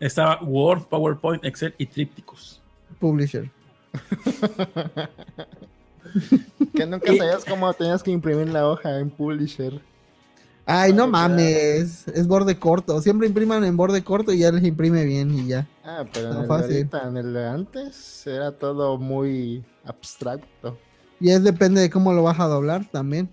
Estaba 0.01 0.41
Word, 0.43 0.83
PowerPoint, 0.89 1.45
Excel 1.45 1.73
y 1.77 1.85
trípticos. 1.85 2.61
Publisher. 2.99 3.49
Que 6.75 6.85
nunca 6.85 7.13
sabías 7.13 7.45
cómo 7.45 7.73
tenías 7.73 8.03
que 8.03 8.11
imprimir 8.11 8.49
la 8.49 8.67
hoja 8.67 8.99
en 8.99 9.09
Publisher. 9.09 9.81
Ay, 10.65 10.93
no 10.93 11.07
mames, 11.07 12.07
es 12.07 12.27
borde 12.27 12.59
corto. 12.59 13.01
Siempre 13.01 13.27
impriman 13.27 13.63
en 13.63 13.75
borde 13.75 14.03
corto 14.03 14.31
y 14.31 14.39
ya 14.39 14.51
les 14.51 14.63
imprime 14.63 15.03
bien 15.03 15.33
y 15.33 15.47
ya. 15.47 15.67
Ah, 15.83 16.05
pero 16.13 16.27
en 16.29 16.33
No, 16.35 16.43
el 16.43 16.51
ahorita, 16.51 17.07
en 17.07 17.17
el 17.17 17.33
de 17.33 17.47
antes 17.47 18.27
era 18.27 18.51
todo 18.51 18.97
muy 18.99 19.65
abstracto. 19.83 20.77
Y 21.19 21.31
es 21.31 21.43
depende 21.43 21.81
de 21.81 21.89
cómo 21.89 22.13
lo 22.13 22.23
vas 22.23 22.39
a 22.39 22.47
doblar 22.47 22.85
también. 22.91 23.29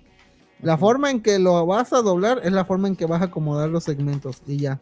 La 0.63 0.79
forma 0.79 1.11
en 1.11 1.21
que 1.23 1.39
lo 1.39 1.67
vas 1.67 1.93
a 1.93 2.01
doblar 2.01 2.41
es 2.43 2.53
la 2.53 2.65
forma 2.65 2.89
en 2.89 2.97
que 2.97 3.07
vas 3.07 3.21
a 3.21 3.27
acomodar 3.27 3.69
los 3.69 3.85
segmentos 3.85 4.43
y 4.47 4.57
ya. 4.57 4.81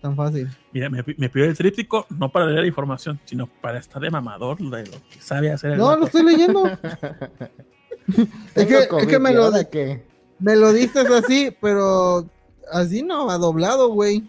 Tan 0.00 0.14
fácil. 0.14 0.48
Mira, 0.72 0.88
me, 0.90 1.02
me 1.16 1.28
pidió 1.28 1.46
el 1.46 1.56
tríptico 1.56 2.06
no 2.10 2.30
para 2.30 2.46
leer 2.46 2.66
información, 2.66 3.18
sino 3.24 3.46
para 3.46 3.78
estar 3.78 4.00
de 4.00 4.10
mamador 4.10 4.58
de 4.58 4.84
lo 4.86 4.92
que 5.10 5.20
sabe 5.20 5.50
hacer 5.50 5.72
el 5.72 5.78
No, 5.78 5.96
lo 5.96 6.06
estoy 6.06 6.22
leyendo. 6.24 6.66
es, 8.54 8.66
que, 8.66 8.78
es 8.78 9.06
que 9.06 9.18
me 9.18 9.32
¿y 9.32 9.34
lo, 9.34 9.50
qué? 9.70 10.04
me 10.38 10.54
lo 10.56 10.72
diste 10.72 11.00
así, 11.00 11.54
pero 11.60 12.28
así 12.70 13.02
no 13.02 13.26
va 13.26 13.38
doblado, 13.38 13.88
güey. 13.88 14.22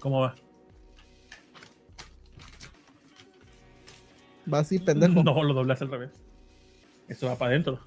¿Cómo 0.00 0.20
va? 0.20 0.34
Va 4.52 4.58
así, 4.58 4.78
pendejo. 4.78 5.22
No, 5.24 5.42
lo 5.42 5.54
doblas 5.54 5.80
al 5.82 5.90
revés. 5.90 6.10
Eso 7.08 7.26
va 7.26 7.36
para 7.36 7.50
adentro. 7.52 7.78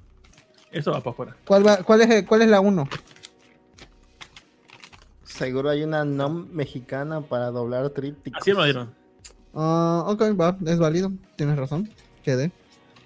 Eso 0.72 0.92
va 0.92 1.00
para 1.00 1.12
afuera. 1.12 1.36
¿Cuál, 1.46 1.68
va- 1.68 1.84
cuál, 1.84 2.02
es, 2.02 2.24
¿Cuál 2.26 2.42
es 2.44 2.50
la 2.50 2.60
1? 2.60 2.88
Seguro 5.38 5.70
hay 5.70 5.84
una 5.84 6.06
NOM 6.06 6.48
mexicana 6.54 7.22
para 7.22 7.52
doblar 7.52 7.90
trípticos. 7.90 8.42
Así 8.42 8.52
me 8.52 8.58
lo 8.58 8.64
dieron. 8.64 8.90
Ah, 9.54 10.04
ok, 10.08 10.22
va, 10.40 10.58
es 10.66 10.78
válido. 10.80 11.12
Tienes 11.36 11.58
razón. 11.58 11.90
Quedé. 12.24 12.52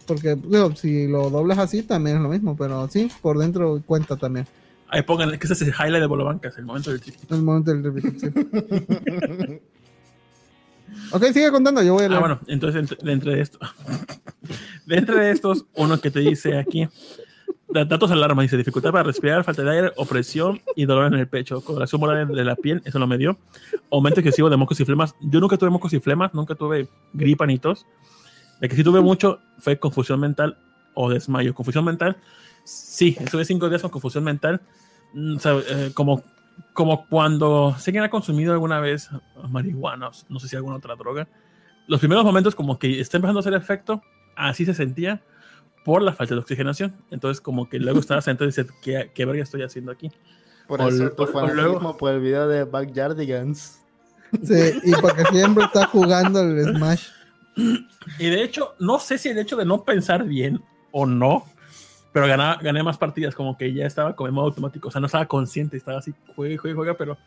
Porque, 0.08 0.36
digo, 0.36 0.76
si 0.76 1.08
lo 1.08 1.30
doblas 1.30 1.58
así 1.60 1.84
también 1.84 2.18
es 2.18 2.24
lo 2.24 2.30
mismo, 2.30 2.56
pero 2.58 2.88
sí, 2.88 3.12
por 3.22 3.38
dentro 3.38 3.82
cuenta 3.86 4.16
también. 4.18 4.48
Ahí 4.88 5.04
pongan 5.04 5.30
que 5.38 5.46
ese 5.46 5.54
es 5.54 5.62
el 5.62 5.70
highlight 5.70 6.02
de 6.02 6.08
Bolobancas, 6.08 6.58
el 6.58 6.66
momento 6.66 6.90
del 6.90 7.00
tríptico. 7.02 7.36
El 7.36 7.44
momento 7.44 7.72
del 7.72 7.84
repeat, 7.84 8.16
sí. 8.18 9.60
Ok, 11.12 11.24
sigue 11.26 11.52
contando, 11.52 11.84
yo 11.84 11.94
voy 11.94 12.04
a 12.04 12.06
Ah, 12.08 12.10
leer. 12.10 12.20
bueno, 12.20 12.40
entonces 12.48 12.92
entre, 13.06 13.32
de 13.36 13.42
esto, 13.42 13.60
de 14.88 14.98
entre 14.98 15.30
estos, 15.30 15.66
uno 15.76 16.00
que 16.02 16.10
te 16.10 16.20
dice 16.20 16.58
aquí, 16.58 16.88
datos 17.70 18.12
alarma, 18.12 18.42
dice 18.42 18.58
dificultad 18.58 18.92
para 18.92 19.04
respirar, 19.04 19.44
falta 19.44 19.64
de 19.64 19.72
aire, 19.72 19.92
opresión 19.96 20.62
y 20.76 20.86
dolor 20.86 21.14
en 21.14 21.20
el 21.20 21.28
pecho, 21.28 21.62
coloración 21.62 22.02
moral 22.02 22.28
de 22.28 22.44
la 22.44 22.56
piel, 22.56 22.82
eso 22.86 23.00
no 23.00 23.08
me 23.08 23.18
dio, 23.18 23.38
aumento 23.92 24.20
excesivo 24.20 24.50
de 24.50 24.58
mocos 24.58 24.80
y 24.80 24.86
flemas, 24.86 25.16
yo 25.22 25.40
nunca 25.40 25.58
tuve 25.58 25.70
mocos 25.70 25.94
y 25.94 26.00
flemas, 26.00 26.34
nunca 26.34 26.56
tuve 26.56 26.88
gripa 27.14 27.46
ni 27.46 27.60
tos, 27.60 27.86
de 28.60 28.70
que 28.70 28.76
sí 28.76 28.84
tuve 28.84 29.02
mucho 29.02 29.40
fue 29.60 29.78
confusión 29.78 30.20
mental 30.20 30.58
o 30.96 31.10
desmayo, 31.10 31.54
confusión 31.54 31.86
mental, 31.86 32.18
sí, 32.64 33.16
estuve 33.20 33.46
cinco 33.46 33.70
días 33.70 33.82
con 33.82 33.92
confusión 33.92 34.24
mental, 34.24 34.62
mm, 35.14 35.36
o 35.36 35.40
sea, 35.40 35.58
eh, 35.70 35.92
como 35.94 36.24
como 36.74 37.08
cuando 37.08 37.74
si 37.80 37.90
alguien 37.90 38.04
ha 38.04 38.10
consumido 38.10 38.52
alguna 38.52 38.82
vez 38.82 39.10
marihuana, 39.48 40.12
no 40.28 40.40
sé 40.40 40.48
si 40.50 40.56
alguna 40.58 40.76
otra 40.76 40.96
droga, 40.96 41.28
los 41.88 42.00
primeros 42.00 42.26
momentos 42.26 42.54
como 42.54 42.78
que 42.78 43.00
está 43.00 43.18
empezando 43.18 43.40
a 43.40 43.42
hacer 43.42 43.54
efecto, 43.54 44.02
así 44.36 44.66
se 44.66 44.74
sentía 44.74 45.22
por 45.86 46.02
la 46.02 46.14
falta 46.14 46.36
de 46.36 46.42
oxigenación. 46.42 46.96
Entonces 47.12 47.42
como 47.42 47.70
que 47.70 47.80
luego 47.80 48.00
estaba 48.00 48.22
sentado 48.22 48.46
y 48.46 48.50
dice, 48.50 48.66
¿qué, 48.82 49.12
qué 49.14 49.26
verga 49.26 49.44
estoy 49.44 49.64
haciendo 49.64 49.92
aquí? 49.92 50.12
Por 50.68 50.82
O 50.82 50.88
eso 50.90 51.12
luego- 51.54 51.98
por 51.98 52.14
el 52.14 52.20
video 52.22 52.48
de 52.48 52.64
Backyardigans. 52.64 53.80
Sí, 54.44 54.80
y 54.84 54.92
porque 54.94 55.24
siempre 55.32 55.64
está 55.66 55.88
jugando 55.88 56.42
el 56.42 56.76
Smash. 56.76 57.08
Y 58.20 58.30
de 58.30 58.44
hecho, 58.44 58.76
no 58.80 59.00
sé 59.00 59.18
si 59.18 59.30
el 59.30 59.40
hecho 59.40 59.56
de 59.58 59.66
no 59.66 59.84
pensar 59.84 60.24
bien 60.24 60.62
o 60.92 61.06
no, 61.08 61.46
pero 62.14 62.28
ganaba- 62.28 62.60
gané 62.62 62.84
más 62.84 62.98
partidas, 62.98 63.34
como 63.34 63.58
que 63.58 63.74
ya 63.74 63.86
estaba 63.88 64.16
como 64.16 64.28
en 64.30 64.36
modo 64.36 64.46
automático, 64.48 64.88
o 64.88 64.92
sea, 64.92 65.02
no 65.02 65.08
estaba 65.08 65.26
consciente, 65.28 65.78
estaba 65.78 65.98
así, 66.00 66.14
juega, 66.36 66.58
juega, 66.62 66.76
juega, 66.76 66.94
pero 66.98 67.18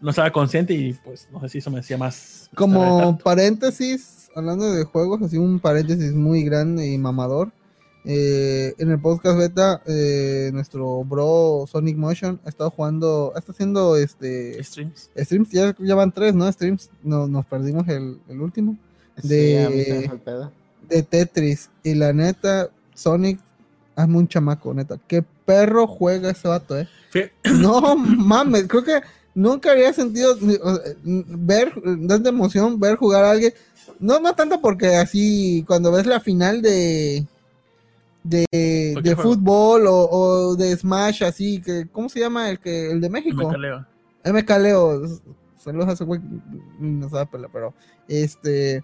no 0.00 0.10
estaba 0.10 0.30
consciente 0.30 0.72
y 0.74 0.94
pues 0.94 1.28
no 1.30 1.40
sé 1.40 1.48
si 1.50 1.58
eso 1.58 1.70
me 1.70 1.80
hacía 1.80 1.98
más... 1.98 2.48
Como 2.54 3.18
paréntesis, 3.18 4.30
hablando 4.34 4.72
de 4.72 4.84
juegos, 4.84 5.20
así 5.22 5.36
un 5.36 5.60
paréntesis 5.60 6.14
muy 6.14 6.42
grande 6.44 6.86
y 6.86 6.96
mamador. 6.98 7.50
Eh, 8.10 8.74
en 8.78 8.90
el 8.90 8.98
podcast 8.98 9.36
beta, 9.38 9.82
eh, 9.86 10.48
nuestro 10.54 11.04
bro 11.04 11.66
Sonic 11.70 11.96
Motion 11.98 12.40
ha 12.44 12.48
estado 12.48 12.70
jugando, 12.70 13.34
está 13.36 13.52
haciendo 13.52 13.96
este 13.98 14.64
Streams. 14.64 15.10
streams, 15.14 15.50
ya, 15.50 15.76
ya 15.78 15.94
van 15.94 16.10
tres, 16.10 16.34
¿no? 16.34 16.50
Streams, 16.50 16.88
no, 17.02 17.26
nos 17.26 17.44
perdimos 17.44 17.86
el, 17.88 18.18
el 18.30 18.40
último. 18.40 18.76
Sí, 19.22 19.28
De- 19.28 21.02
Tetris. 21.02 21.68
Y 21.82 21.94
la 21.94 22.12
neta, 22.14 22.70
Sonic, 22.94 23.38
hazme 23.94 24.16
un 24.16 24.28
chamaco, 24.28 24.72
neta. 24.72 24.98
Qué 25.06 25.22
perro 25.44 25.86
juega 25.86 26.30
ese 26.30 26.48
vato, 26.48 26.78
eh. 26.78 26.88
No 27.44 27.94
mames, 27.96 28.64
creo 28.68 28.84
que 28.84 29.00
nunca 29.34 29.72
había 29.72 29.92
sentido 29.92 30.34
ver, 31.04 31.74
tanta 32.08 32.30
emoción, 32.30 32.80
ver 32.80 32.96
jugar 32.96 33.24
a 33.24 33.32
alguien. 33.32 33.52
No, 34.00 34.18
no 34.20 34.32
tanto 34.34 34.62
porque 34.62 34.96
así, 34.96 35.62
cuando 35.66 35.92
ves 35.92 36.06
la 36.06 36.20
final 36.20 36.62
de 36.62 37.26
de, 38.28 38.90
¿Por 38.94 39.02
de 39.02 39.16
fútbol 39.16 39.86
o, 39.86 40.08
o 40.10 40.56
de 40.56 40.76
Smash, 40.76 41.24
así, 41.24 41.60
que 41.60 41.88
¿cómo 41.90 42.08
se 42.08 42.20
llama 42.20 42.50
el 42.50 42.58
que 42.58 42.90
el 42.90 43.00
de 43.00 43.10
México? 43.10 43.48
caleo. 43.50 43.86
MK 44.24 44.50
Leo, 44.58 45.02
saludos 45.56 45.88
a 45.88 45.92
ese 45.92 46.04
güey, 46.04 46.20
no 46.78 47.08
sabe 47.08 47.28
pero 47.52 47.74
este 48.08 48.82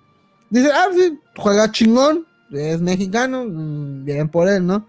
dice, 0.51 0.71
ah, 0.73 0.89
sí, 0.95 1.19
juega 1.37 1.71
chingón, 1.71 2.27
es 2.53 2.81
mexicano, 2.81 3.45
mm, 3.45 4.05
bien 4.05 4.29
por 4.29 4.49
él, 4.49 4.67
¿no? 4.67 4.87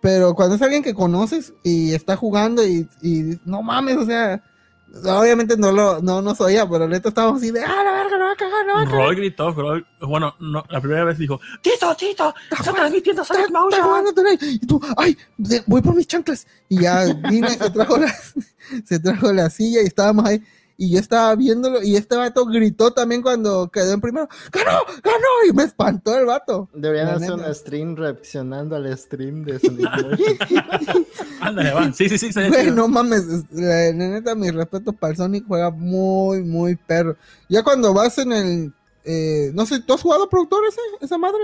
Pero 0.00 0.34
cuando 0.34 0.56
es 0.56 0.62
alguien 0.62 0.82
que 0.82 0.94
conoces 0.94 1.52
y 1.62 1.92
está 1.94 2.16
jugando 2.16 2.66
y, 2.66 2.88
y 3.02 3.38
no 3.44 3.62
mames, 3.62 3.96
o 3.96 4.06
sea, 4.06 4.42
obviamente 4.94 5.56
no 5.56 5.72
lo, 5.72 6.00
no 6.00 6.20
nos 6.20 6.40
oía, 6.40 6.68
pero 6.68 6.86
neta 6.86 7.08
estábamos 7.08 7.40
así 7.40 7.50
de, 7.50 7.64
ah, 7.64 7.82
la 7.84 7.92
verga, 7.92 8.18
lo 8.18 8.24
va 8.24 8.32
a 8.32 8.36
cagar, 8.36 8.66
lo 8.66 8.74
va 8.74 8.82
a 8.82 8.84
cagar. 8.84 8.98
Roy 8.98 9.16
gritó, 9.16 9.52
Roy, 9.52 9.84
bueno, 10.00 10.34
no, 10.38 10.64
la 10.68 10.80
primera 10.80 11.04
vez 11.04 11.18
dijo, 11.18 11.40
Tito, 11.62 11.94
Tito, 11.96 12.34
está 12.50 12.72
transmitiendo 12.72 13.24
Sonic 13.24 13.50
Motion. 13.50 14.04
Y 14.42 14.66
tú, 14.66 14.80
ay, 14.96 15.16
voy 15.66 15.80
por 15.80 15.94
mis 15.94 16.06
chanclas. 16.06 16.46
Y 16.68 16.80
ya 16.82 17.04
vine, 17.28 17.50
se 17.50 17.70
trajo 17.70 17.96
la, 17.96 18.14
se 18.84 18.98
trajo 18.98 19.32
la 19.32 19.48
silla 19.50 19.82
y 19.82 19.86
estábamos 19.86 20.26
ahí. 20.26 20.42
Y 20.84 20.90
yo 20.90 20.98
estaba 20.98 21.34
viéndolo 21.36 21.80
y 21.80 21.94
este 21.94 22.16
vato 22.16 22.44
gritó 22.44 22.92
también 22.92 23.22
cuando 23.22 23.68
quedó 23.70 23.92
en 23.92 24.00
primero. 24.00 24.28
¡Ganó! 24.50 24.78
¡Ganó! 25.02 25.26
Y 25.48 25.52
me 25.52 25.62
espantó 25.62 26.18
el 26.18 26.26
vato. 26.26 26.68
Deberían 26.74 27.06
La 27.06 27.12
hacer 27.14 27.36
neta. 27.36 27.48
un 27.48 27.54
stream 27.54 27.94
reaccionando 27.96 28.74
al 28.74 28.98
stream 28.98 29.44
de. 29.44 29.60
Ándale, 31.40 31.72
va. 31.72 31.92
Sí, 31.92 32.08
sí, 32.08 32.18
sí. 32.18 32.32
sí, 32.32 32.48
Güey, 32.48 32.70
no 32.70 32.88
mames. 32.88 33.20
es- 33.28 33.44
La, 33.52 33.86
la 33.92 34.08
neta, 34.08 34.34
mi 34.34 34.50
respeto 34.50 34.92
para 34.92 35.12
el 35.12 35.16
Sonic 35.16 35.44
juega 35.46 35.70
muy, 35.70 36.42
muy 36.42 36.76
perro. 36.76 37.16
Ya 37.48 37.62
cuando 37.62 37.94
vas 37.94 38.18
en 38.18 38.32
el. 38.32 38.72
eh, 39.04 39.50
no 39.54 39.66
sé, 39.66 39.80
¿tú 39.80 39.94
has 39.94 40.02
jugado 40.02 40.28
productor 40.28 40.64
ese, 40.68 40.80
esa 41.00 41.18
madre? 41.18 41.40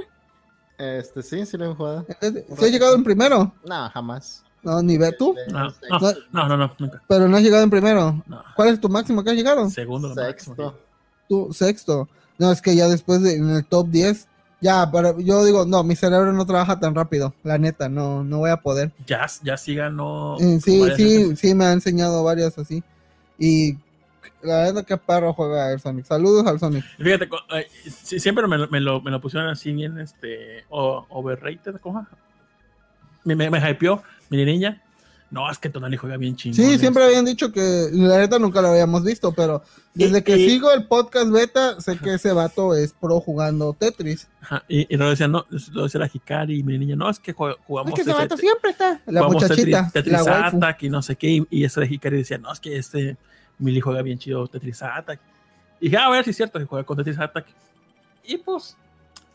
Este, 0.79 1.23
sí, 1.23 1.45
sí 1.47 1.57
lo 1.57 1.71
he 1.71 1.75
jugado. 1.75 2.07
¿Se 2.21 2.65
ha 2.65 2.69
llegado 2.69 2.95
en 2.95 3.05
primero? 3.05 3.53
No, 3.65 3.89
jamás. 3.91 4.45
No, 4.63 4.83
ni 4.83 4.99
ve 4.99 5.13
tú. 5.13 5.35
No, 5.51 5.69
no, 5.69 6.01
no, 6.33 6.49
no, 6.49 6.57
no, 6.57 6.75
nunca. 6.79 7.03
Pero 7.09 7.29
no 7.29 7.37
has 7.37 7.43
llegado 7.43 7.63
en 7.63 7.71
primero. 7.71 8.23
No. 8.27 8.43
¿Cuál 8.57 8.69
es 8.71 8.81
tu 8.81 8.89
máximo 8.89 9.23
que 9.23 9.31
has 9.31 9.37
llegado? 9.37 9.69
Segundo. 9.71 10.15
Sexto. 10.15 10.79
tú 11.29 11.53
sexto. 11.53 12.09
No, 12.39 12.51
es 12.53 12.61
que 12.63 12.75
ya 12.77 12.89
después 12.89 13.23
de 13.23 13.37
en 13.37 13.51
el 13.51 13.65
top 13.65 13.89
10, 13.89 14.27
ya, 14.61 14.89
pero 14.91 15.19
yo 15.21 15.45
digo, 15.45 15.65
no, 15.65 15.83
mi 15.85 15.95
cerebro 15.97 16.33
no 16.33 16.47
trabaja 16.47 16.79
tan 16.81 16.95
rápido, 16.95 17.35
la 17.45 17.59
neta, 17.59 17.89
no, 17.89 18.23
no 18.25 18.39
voy 18.39 18.51
a 18.51 18.57
poder. 18.59 18.93
Ya, 19.07 19.27
ya 19.43 19.57
sí 19.57 19.75
ganó. 19.75 20.37
Eh, 20.39 20.61
sí, 20.61 20.83
sí, 20.97 21.19
veces. 21.25 21.39
sí, 21.39 21.55
me 21.55 21.65
ha 21.67 21.73
enseñado 21.73 22.23
varias 22.25 22.57
así. 22.59 22.83
Y 23.39 23.77
la 24.43 24.59
verdad 24.65 24.85
que 24.85 24.97
perro 24.97 25.33
juega 25.33 25.73
el 25.73 25.81
Sonic. 25.81 26.05
Saludos 26.07 26.47
al 26.47 26.59
Sonic. 26.61 26.85
Fíjate, 26.99 27.29
eh, 27.55 27.69
siempre 27.91 28.47
me, 28.49 28.59
lo- 28.59 28.69
me, 28.69 28.81
lo, 28.81 29.01
me 29.01 29.11
lo 29.11 29.21
pusieron 29.21 29.49
así 29.49 29.73
bien, 29.73 29.99
este, 29.99 30.65
overrated, 30.69 31.77
¿cómo? 31.81 32.07
Me, 33.25 33.35
me, 33.37 33.51
me 33.51 33.59
hypeó, 33.71 34.03
mi 34.31 34.45
niña. 34.45 34.83
no, 35.31 35.51
es 35.51 35.59
que 35.59 35.69
Tonali 35.69 35.99
juega 35.99 36.17
bien 36.17 36.37
chingón. 36.37 36.57
Sí, 36.57 36.63
esto". 36.63 36.79
siempre 36.79 37.05
habían 37.05 37.27
dicho 37.27 37.53
que 37.53 37.89
la 37.93 38.17
neta 38.19 38.39
nunca 38.39 38.63
lo 38.63 38.69
habíamos 38.69 39.05
visto, 39.05 39.31
pero 39.33 39.63
desde 39.93 40.19
Y- 40.21 40.23
que 40.23 40.39
y- 40.39 40.49
sigo 40.49 40.71
el 40.73 40.87
podcast 40.87 41.31
beta, 41.31 41.79
sé 41.83 41.99
que 41.99 42.15
ese 42.15 42.33
vato 42.33 42.75
es 42.75 42.95
pro 42.95 43.21
jugando 43.21 43.75
Tetris. 43.75 44.27
Ajá, 44.41 44.65
Y, 44.69 44.87
y 44.93 44.97
luego 44.97 45.11
decían, 45.11 45.33
no, 45.33 45.45
lo 45.73 45.83
decía 45.83 46.01
la 46.01 46.11
Hikari 46.11 46.61
y 46.61 46.63
mi 46.63 46.79
niña, 46.79 46.97
no, 46.97 47.11
es 47.11 47.19
que 47.19 47.35
jugamos. 47.35 47.91
Es 47.91 47.95
que 47.95 48.01
ese 48.01 48.11
ese- 48.13 48.21
vato 48.21 48.37
siempre 48.39 48.71
está. 48.71 49.03
La 49.05 49.21
jugamos 49.23 49.43
muchachita, 49.43 49.79
Tetris, 49.85 49.93
Tetris 49.93 50.13
la 50.15 50.23
waifu. 50.25 50.57
Attack 50.57 50.83
y 50.85 50.89
no 50.89 51.03
sé 51.03 51.17
qué. 51.17 51.29
Y, 51.29 51.47
y 51.51 51.65
ese 51.65 51.81
de 51.81 51.87
Hikari 51.89 52.17
decía, 52.17 52.39
no, 52.39 52.51
es 52.51 52.59
que 52.61 52.77
este 52.79 53.19
Mili 53.59 53.81
juega 53.81 54.01
bien 54.01 54.19
chido 54.19 54.47
Tetris 54.49 54.83
Attack. 54.83 55.21
Y 55.79 55.87
dije, 55.91 55.99
ah, 55.99 56.07
a 56.07 56.11
ver 56.11 56.25
si 56.25 56.31
es 56.31 56.37
cierto 56.37 56.59
que 56.59 56.65
juega 56.65 56.85
con 56.85 56.97
Tetris 56.97 57.19
Attack. 57.19 57.45
Y 58.25 58.39
pues, 58.39 58.79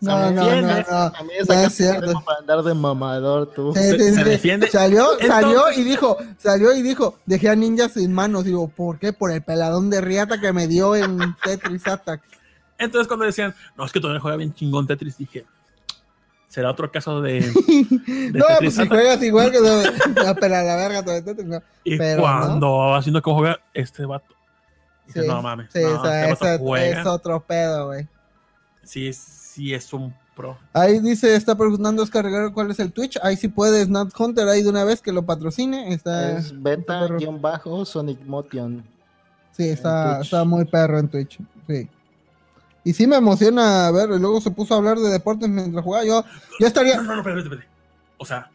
No, 0.03 0.17
se 0.27 0.33
no, 0.33 0.41
no, 0.41 0.45
defiende. 0.45 0.85
no. 0.89 0.97
A 0.97 1.09
mí 1.23 1.29
No 1.47 1.53
esa 1.53 1.63
es 1.65 1.73
cierto. 1.75 2.23
para 2.25 2.39
andar 2.39 2.61
de 2.63 2.73
mamador, 2.73 3.51
tú. 3.53 3.73
Se- 3.73 3.97
defiende. 4.23 4.67
Salió, 4.69 5.03
Entonces- 5.13 5.27
salió 5.27 5.71
y 5.75 5.83
dijo, 5.83 6.17
salió 6.37 6.73
y 6.75 6.81
dijo, 6.81 7.17
dejé 7.25 7.49
a 7.49 7.55
ninja 7.55 7.89
sin 7.89 8.11
manos. 8.13 8.43
Digo, 8.45 8.67
¿por 8.67 8.99
qué? 8.99 9.13
Por 9.13 9.31
el 9.31 9.41
peladón 9.41 9.89
de 9.89 10.01
riata 10.01 10.39
que 10.39 10.51
me 10.53 10.67
dio 10.67 10.95
en 10.95 11.19
Tetris 11.43 11.87
Attack. 11.87 12.21
Entonces 12.77 13.07
cuando 13.07 13.25
decían, 13.25 13.55
no, 13.77 13.85
es 13.85 13.91
que 13.91 13.99
todavía 13.99 14.19
juega 14.21 14.37
bien 14.37 14.53
chingón 14.53 14.85
Tetris, 14.87 15.17
dije, 15.17 15.45
será 16.49 16.69
otro 16.71 16.91
caso 16.91 17.21
de... 17.21 17.41
de 17.41 17.51
No, 18.33 18.45
Tetris 18.45 18.57
pues 18.59 18.73
si 18.75 18.81
Attack? 18.81 18.89
juegas 18.89 19.23
igual 19.23 19.51
que 19.51 19.59
no, 19.61 19.81
no, 20.25 20.35
pela 20.35 20.63
la 20.63 20.75
verga 20.75 21.03
todo 21.03 21.15
el 21.15 21.23
Tetris, 21.23 21.47
no. 21.47 21.61
Y 21.83 21.97
pero 21.97 22.21
cuando 22.21 22.93
haciendo 22.95 23.21
como 23.21 23.37
juega 23.37 23.59
este 23.73 24.05
vato, 24.05 24.33
dije, 25.07 25.21
Sí, 25.21 25.27
no 25.27 25.41
mames, 25.41 25.69
Sí, 25.71 25.79
no, 25.81 26.01
o 26.01 26.03
sea, 26.03 26.29
este 26.29 26.33
vato 26.33 26.45
ese- 26.47 26.57
juega. 26.59 27.01
es 27.01 27.07
otro 27.07 27.39
pedo, 27.45 27.87
güey. 27.87 28.07
Sí, 28.83 29.07
es- 29.07 29.39
sí 29.53 29.73
es 29.73 29.93
un 29.93 30.13
pro. 30.35 30.57
Ahí 30.73 30.99
dice, 30.99 31.35
está 31.35 31.55
preguntando 31.55 32.01
Oscar 32.01 32.25
Guerrero 32.25 32.53
cuál 32.53 32.71
es 32.71 32.79
el 32.79 32.91
Twitch. 32.91 33.19
Ahí 33.21 33.37
sí 33.37 33.47
puede 33.47 33.85
Snap 33.85 34.09
Hunter 34.17 34.47
ahí 34.47 34.63
de 34.63 34.69
una 34.69 34.83
vez 34.83 35.01
que 35.01 35.11
lo 35.11 35.23
patrocine. 35.23 35.93
Está, 35.93 36.37
Es 36.37 36.59
beta-sonic 36.61 38.19
motion. 38.25 38.83
sí, 39.51 39.69
está, 39.69 40.21
está 40.21 40.43
muy 40.43 40.65
perro 40.65 40.97
en 40.99 41.07
Twitch. 41.07 41.39
Sí. 41.67 41.87
Y 42.83 42.93
sí 42.93 43.07
me 43.07 43.15
emociona 43.15 43.89
ver, 43.91 44.09
y 44.09 44.19
luego 44.19 44.41
se 44.41 44.51
puso 44.51 44.73
a 44.73 44.77
hablar 44.77 44.97
de 44.99 45.09
deportes 45.09 45.47
mientras 45.47 45.83
jugaba. 45.83 46.03
Yo, 46.03 46.23
yo 46.59 46.67
estaría. 46.67 46.97
No, 46.97 47.03
no, 47.03 47.13
no, 47.13 47.17
espérate, 47.19 47.41
espérate. 47.43 47.67
O 48.17 48.25
sea, 48.25 48.49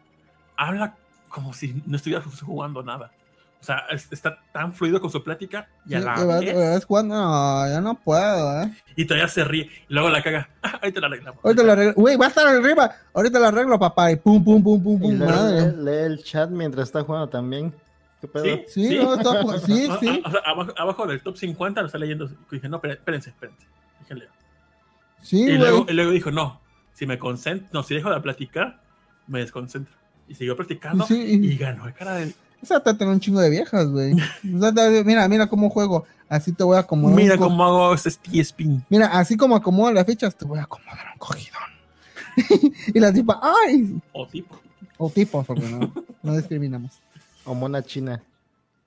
habla 0.55 0.95
como 1.29 1.53
si 1.53 1.81
no 1.85 1.95
estuviera 1.95 2.23
jugando 2.45 2.83
nada. 2.83 3.11
O 3.61 3.63
sea, 3.63 3.83
es- 3.91 4.07
está 4.11 4.39
tan 4.53 4.73
fluido 4.73 5.01
con 5.01 5.09
su 5.11 5.21
plática 5.21 5.67
y 5.85 5.93
a 5.95 5.99
Sí, 5.99 6.05
la 6.05 6.13
vez- 6.39 6.55
vas 6.55 6.85
jugando, 6.85 7.15
no, 7.15 7.67
ya 7.67 7.81
no 7.81 7.95
puedo, 7.95 8.61
eh. 8.63 8.71
y 8.95 9.05
todavía 9.05 9.27
se 9.27 9.43
ríe. 9.43 9.69
Y 9.89 9.93
luego 9.93 10.09
la 10.09 10.21
caga. 10.23 10.49
Ah, 10.63 10.79
te 10.81 11.01
la 11.01 11.07
arreglamos. 11.07 11.43
Ahorita 11.43 11.63
la 11.63 11.73
arreglo. 11.73 11.93
Güey, 11.95 12.15
va 12.15 12.25
a 12.25 12.29
estar 12.29 12.47
arriba. 12.47 12.95
Ahorita 13.13 13.37
la 13.39 13.49
arreglo, 13.49 13.77
papá. 13.77 14.11
Y 14.11 14.15
pum, 14.15 14.41
pum, 14.43 14.63
pum, 14.63 14.81
pum, 14.81 14.95
Y 14.95 15.17
pum. 15.17 15.17
Madre. 15.27 15.71
lee, 15.73 15.83
lee 15.83 15.91
el 16.13 16.23
chat 16.23 16.49
mientras 16.49 16.87
está 16.87 17.03
jugando 17.03 17.27
también. 17.27 17.73
¿Qué 18.21 18.27
pedo? 18.29 18.43
Sí, 18.67 18.87
Sí, 18.87 18.97
no, 18.97 19.15
está 19.15 19.59
sí, 19.59 19.87
sí. 19.99 20.21
o 20.25 20.31
sea, 20.31 20.41
abajo, 20.45 20.73
abajo 20.77 21.05
del 21.07 21.21
top 21.21 21.35
50 21.37 21.81
lo 21.81 21.87
está 21.87 21.97
leyendo. 21.97 22.25
Y 22.25 22.55
dije, 22.55 22.69
no, 22.69 22.77
espérense, 22.83 23.29
espérense. 23.31 23.65
leo. 24.09 24.29
Sí, 25.21 25.41
y, 25.41 25.45
güey. 25.47 25.57
luego, 25.57 25.85
y 25.89 25.93
luego 25.93 26.11
dijo, 26.11 26.31
no, 26.31 26.61
si 26.93 27.05
me 27.05 27.19
concentro, 27.19 27.67
no, 27.73 27.83
si 27.83 27.95
dejo 27.95 28.09
de 28.09 28.21
platicar, 28.21 28.79
me 29.27 29.39
desconcentro. 29.39 29.93
Y 30.29 30.35
siguió 30.35 30.55
platicando 30.55 31.05
Sí, 31.05 31.15
y- 31.41 31.51
y 31.53 31.57
ganó 31.57 31.87
el 31.87 31.93
cara 31.93 32.13
de... 32.15 32.33
Esa 32.61 32.79
te 32.81 32.93
tiene 32.93 33.13
un 33.13 33.19
chingo 33.19 33.39
de 33.39 33.49
viejas, 33.49 33.87
güey. 33.87 34.13
O 34.13 34.59
sea, 34.59 35.03
mira, 35.05 35.27
mira 35.27 35.47
cómo 35.47 35.69
juego. 35.69 36.05
Así 36.27 36.51
te 36.53 36.63
voy 36.63 36.77
a 36.77 36.81
acomodar. 36.81 37.15
Mira 37.15 37.37
co- 37.37 37.45
cómo 37.45 37.63
hago 37.63 37.93
este 37.93 38.11
T-spin. 38.11 38.85
Mira, 38.89 39.07
así 39.07 39.35
como 39.37 39.55
acomodo 39.55 39.91
las 39.91 40.05
fichas, 40.05 40.35
te 40.35 40.45
voy 40.45 40.59
a 40.59 40.63
acomodar 40.63 41.05
un 41.13 41.19
cogidón. 41.19 41.61
y 42.93 42.99
la 42.99 43.11
tipa, 43.11 43.39
¡ay! 43.41 43.99
O 44.13 44.27
tipo. 44.27 44.59
O 44.97 45.09
tipos, 45.09 45.45
porque 45.45 45.67
no, 45.67 45.91
no 46.21 46.35
discriminamos. 46.37 46.99
O 47.45 47.55
mona 47.55 47.81
china. 47.81 48.21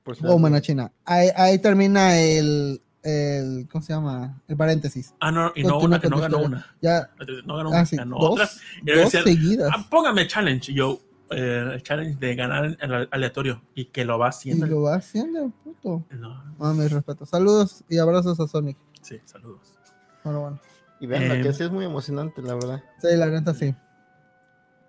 Por 0.04 0.16
O 0.26 0.38
mona 0.38 0.60
china. 0.60 0.92
Ahí, 1.04 1.28
ahí 1.34 1.58
termina 1.58 2.18
el, 2.18 2.80
el. 3.02 3.66
¿Cómo 3.72 3.82
se 3.82 3.92
llama? 3.92 4.40
El 4.46 4.56
paréntesis. 4.56 5.14
Ah, 5.20 5.32
no, 5.32 5.52
y 5.54 5.62
no 5.64 5.78
una, 5.78 5.98
que 6.00 6.08
no 6.08 6.18
ganó 6.18 6.38
una. 6.38 6.66
Ya, 6.80 7.08
No 7.46 7.56
ganó 7.56 7.70
ah, 7.70 7.72
una, 7.72 7.86
sí, 7.86 7.96
ganó 7.96 8.18
dos, 8.18 8.30
otra. 8.32 8.50
Y 8.82 8.90
dos 8.94 9.04
decía, 9.12 9.22
seguidas. 9.22 9.70
"Ah, 9.74 9.86
póngame 9.90 10.26
challenge. 10.26 10.70
Y 10.72 10.74
yo, 10.76 11.00
eh, 11.34 11.70
el 11.74 11.82
challenge 11.82 12.18
de 12.18 12.34
ganar 12.34 12.76
el 12.80 13.08
aleatorio. 13.10 13.62
Y 13.74 13.86
que 13.86 14.04
lo 14.04 14.18
va 14.18 14.26
Y 14.26 14.28
haciendo. 14.30 14.66
lo 14.66 14.82
va 14.82 14.96
haciendo, 14.96 15.50
puto. 15.64 16.04
No, 16.18 16.42
Ah, 16.60 16.72
mis 16.74 16.90
respetos. 16.92 17.28
Saludos 17.28 17.84
y 17.88 17.98
abrazos 17.98 18.38
a 18.40 18.46
Sonic. 18.46 18.76
sí, 19.00 19.18
saludos. 19.24 19.74
Bueno, 20.24 20.40
bueno. 20.40 20.60
Y 21.00 21.06
vean, 21.06 21.22
Eh, 21.32 21.42
que 21.42 21.52
sí 21.52 21.64
es 21.64 21.70
muy 21.70 21.84
emocionante, 21.84 22.40
la 22.42 22.54
verdad. 22.54 22.82
Sí, 23.00 23.08
la 23.16 23.26
neta 23.26 23.52
sí. 23.54 23.74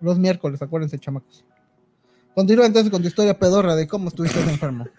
Los 0.00 0.18
miércoles, 0.18 0.60
acuérdense, 0.62 0.98
chamacos. 0.98 1.44
Continúa 2.34 2.66
entonces 2.66 2.90
con 2.90 3.00
tu 3.02 3.08
historia 3.08 3.38
pedorra 3.38 3.74
de 3.76 3.86
cómo 3.88 4.08
estuviste 4.08 4.40
enfermo. 4.40 4.86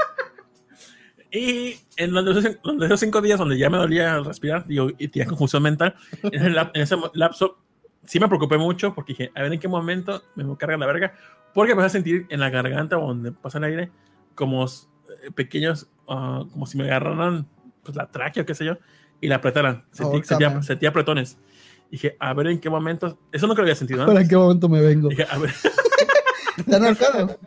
Y 1.32 1.76
en 1.98 2.14
los 2.14 2.24
de 2.24 2.32
esos, 2.50 2.58
los 2.64 3.00
cinco 3.00 3.20
días 3.22 3.38
donde 3.38 3.58
ya 3.58 3.70
me 3.70 3.78
dolía 3.78 4.20
respirar 4.22 4.66
digo, 4.68 4.90
y 4.98 5.10
tenía 5.10 5.28
confusión 5.28 5.64
mental, 5.64 5.94
en 6.24 6.56
ese 6.76 6.96
lapso 7.14 7.58
sí 8.06 8.20
me 8.20 8.28
preocupé 8.28 8.58
mucho 8.58 8.94
porque 8.94 9.14
dije, 9.14 9.32
a 9.36 9.42
ver 9.42 9.54
en 9.54 9.60
qué 9.60 9.68
momento 9.68 10.22
me 10.36 10.58
carga 10.58 10.78
la 10.78 10.86
verga, 10.86 11.14
porque 11.54 11.72
empecé 11.72 11.88
a 11.88 11.90
sentir 11.90 12.26
en 12.30 12.40
la 12.40 12.50
garganta 12.50 12.96
donde 12.98 13.32
pasa 13.32 13.58
el 13.60 13.64
aire 13.66 13.92
como 14.36 14.66
eh, 14.66 15.32
pequeños, 15.34 15.88
ah, 16.08 16.44
como 16.52 16.66
si 16.66 16.78
me 16.78 16.86
agarraran 16.86 17.48
pues, 17.84 17.96
la 17.96 18.10
tráquea 18.12 18.44
o 18.44 18.46
qué 18.46 18.56
sé 18.56 18.66
yo, 18.66 18.78
y 19.22 19.28
la 19.28 19.36
apretaran. 19.38 19.86
Sentí, 19.92 20.04
Ahórcame. 20.18 20.24
sentía, 20.26 20.62
sentía 20.64 20.90
apretones. 20.90 21.38
Dije, 21.92 22.18
a 22.20 22.34
ver 22.34 22.48
en 22.48 22.60
qué 22.60 22.70
momento, 22.70 23.18
eso 23.32 23.48
nunca 23.48 23.62
lo 23.62 23.66
había 23.66 23.76
sentido 23.76 24.00
¿Para 24.06 24.20
antes. 24.20 24.30
qué 24.30 24.36
momento 24.38 24.68
me 24.70 24.82
vengo? 24.82 25.10
Dije, 25.10 25.26
a 25.30 25.38
ver, 25.38 25.54
¿Te 26.66 26.76
han 26.76 26.84
ahorcado? 26.86 27.40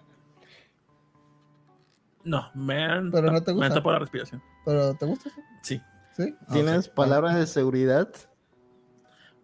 no, 2.24 2.50
me 2.54 2.84
han, 2.84 3.10
Pero 3.10 3.30
no 3.32 3.42
te 3.42 3.52
me 3.52 3.64
han 3.64 3.68
gusta. 3.68 3.74
tapado 3.74 3.92
la 3.94 3.98
respiración. 4.00 4.42
¿Pero 4.64 4.94
te 4.94 5.06
gusta? 5.06 5.28
eso? 5.28 5.40
Sí, 5.62 5.80
¿Sí? 6.16 6.34
¿Tienes 6.52 6.88
palabras 6.88 7.36
de 7.36 7.46
seguridad? 7.46 8.08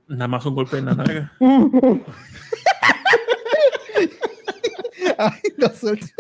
Nada 0.08 0.28
más 0.28 0.46
un 0.46 0.54
golpe 0.54 0.78
en 0.78 0.86
la 0.86 0.94
nalga. 0.94 1.32
Ay, 5.18 5.40
no 5.58 5.68
suerte. 5.68 6.12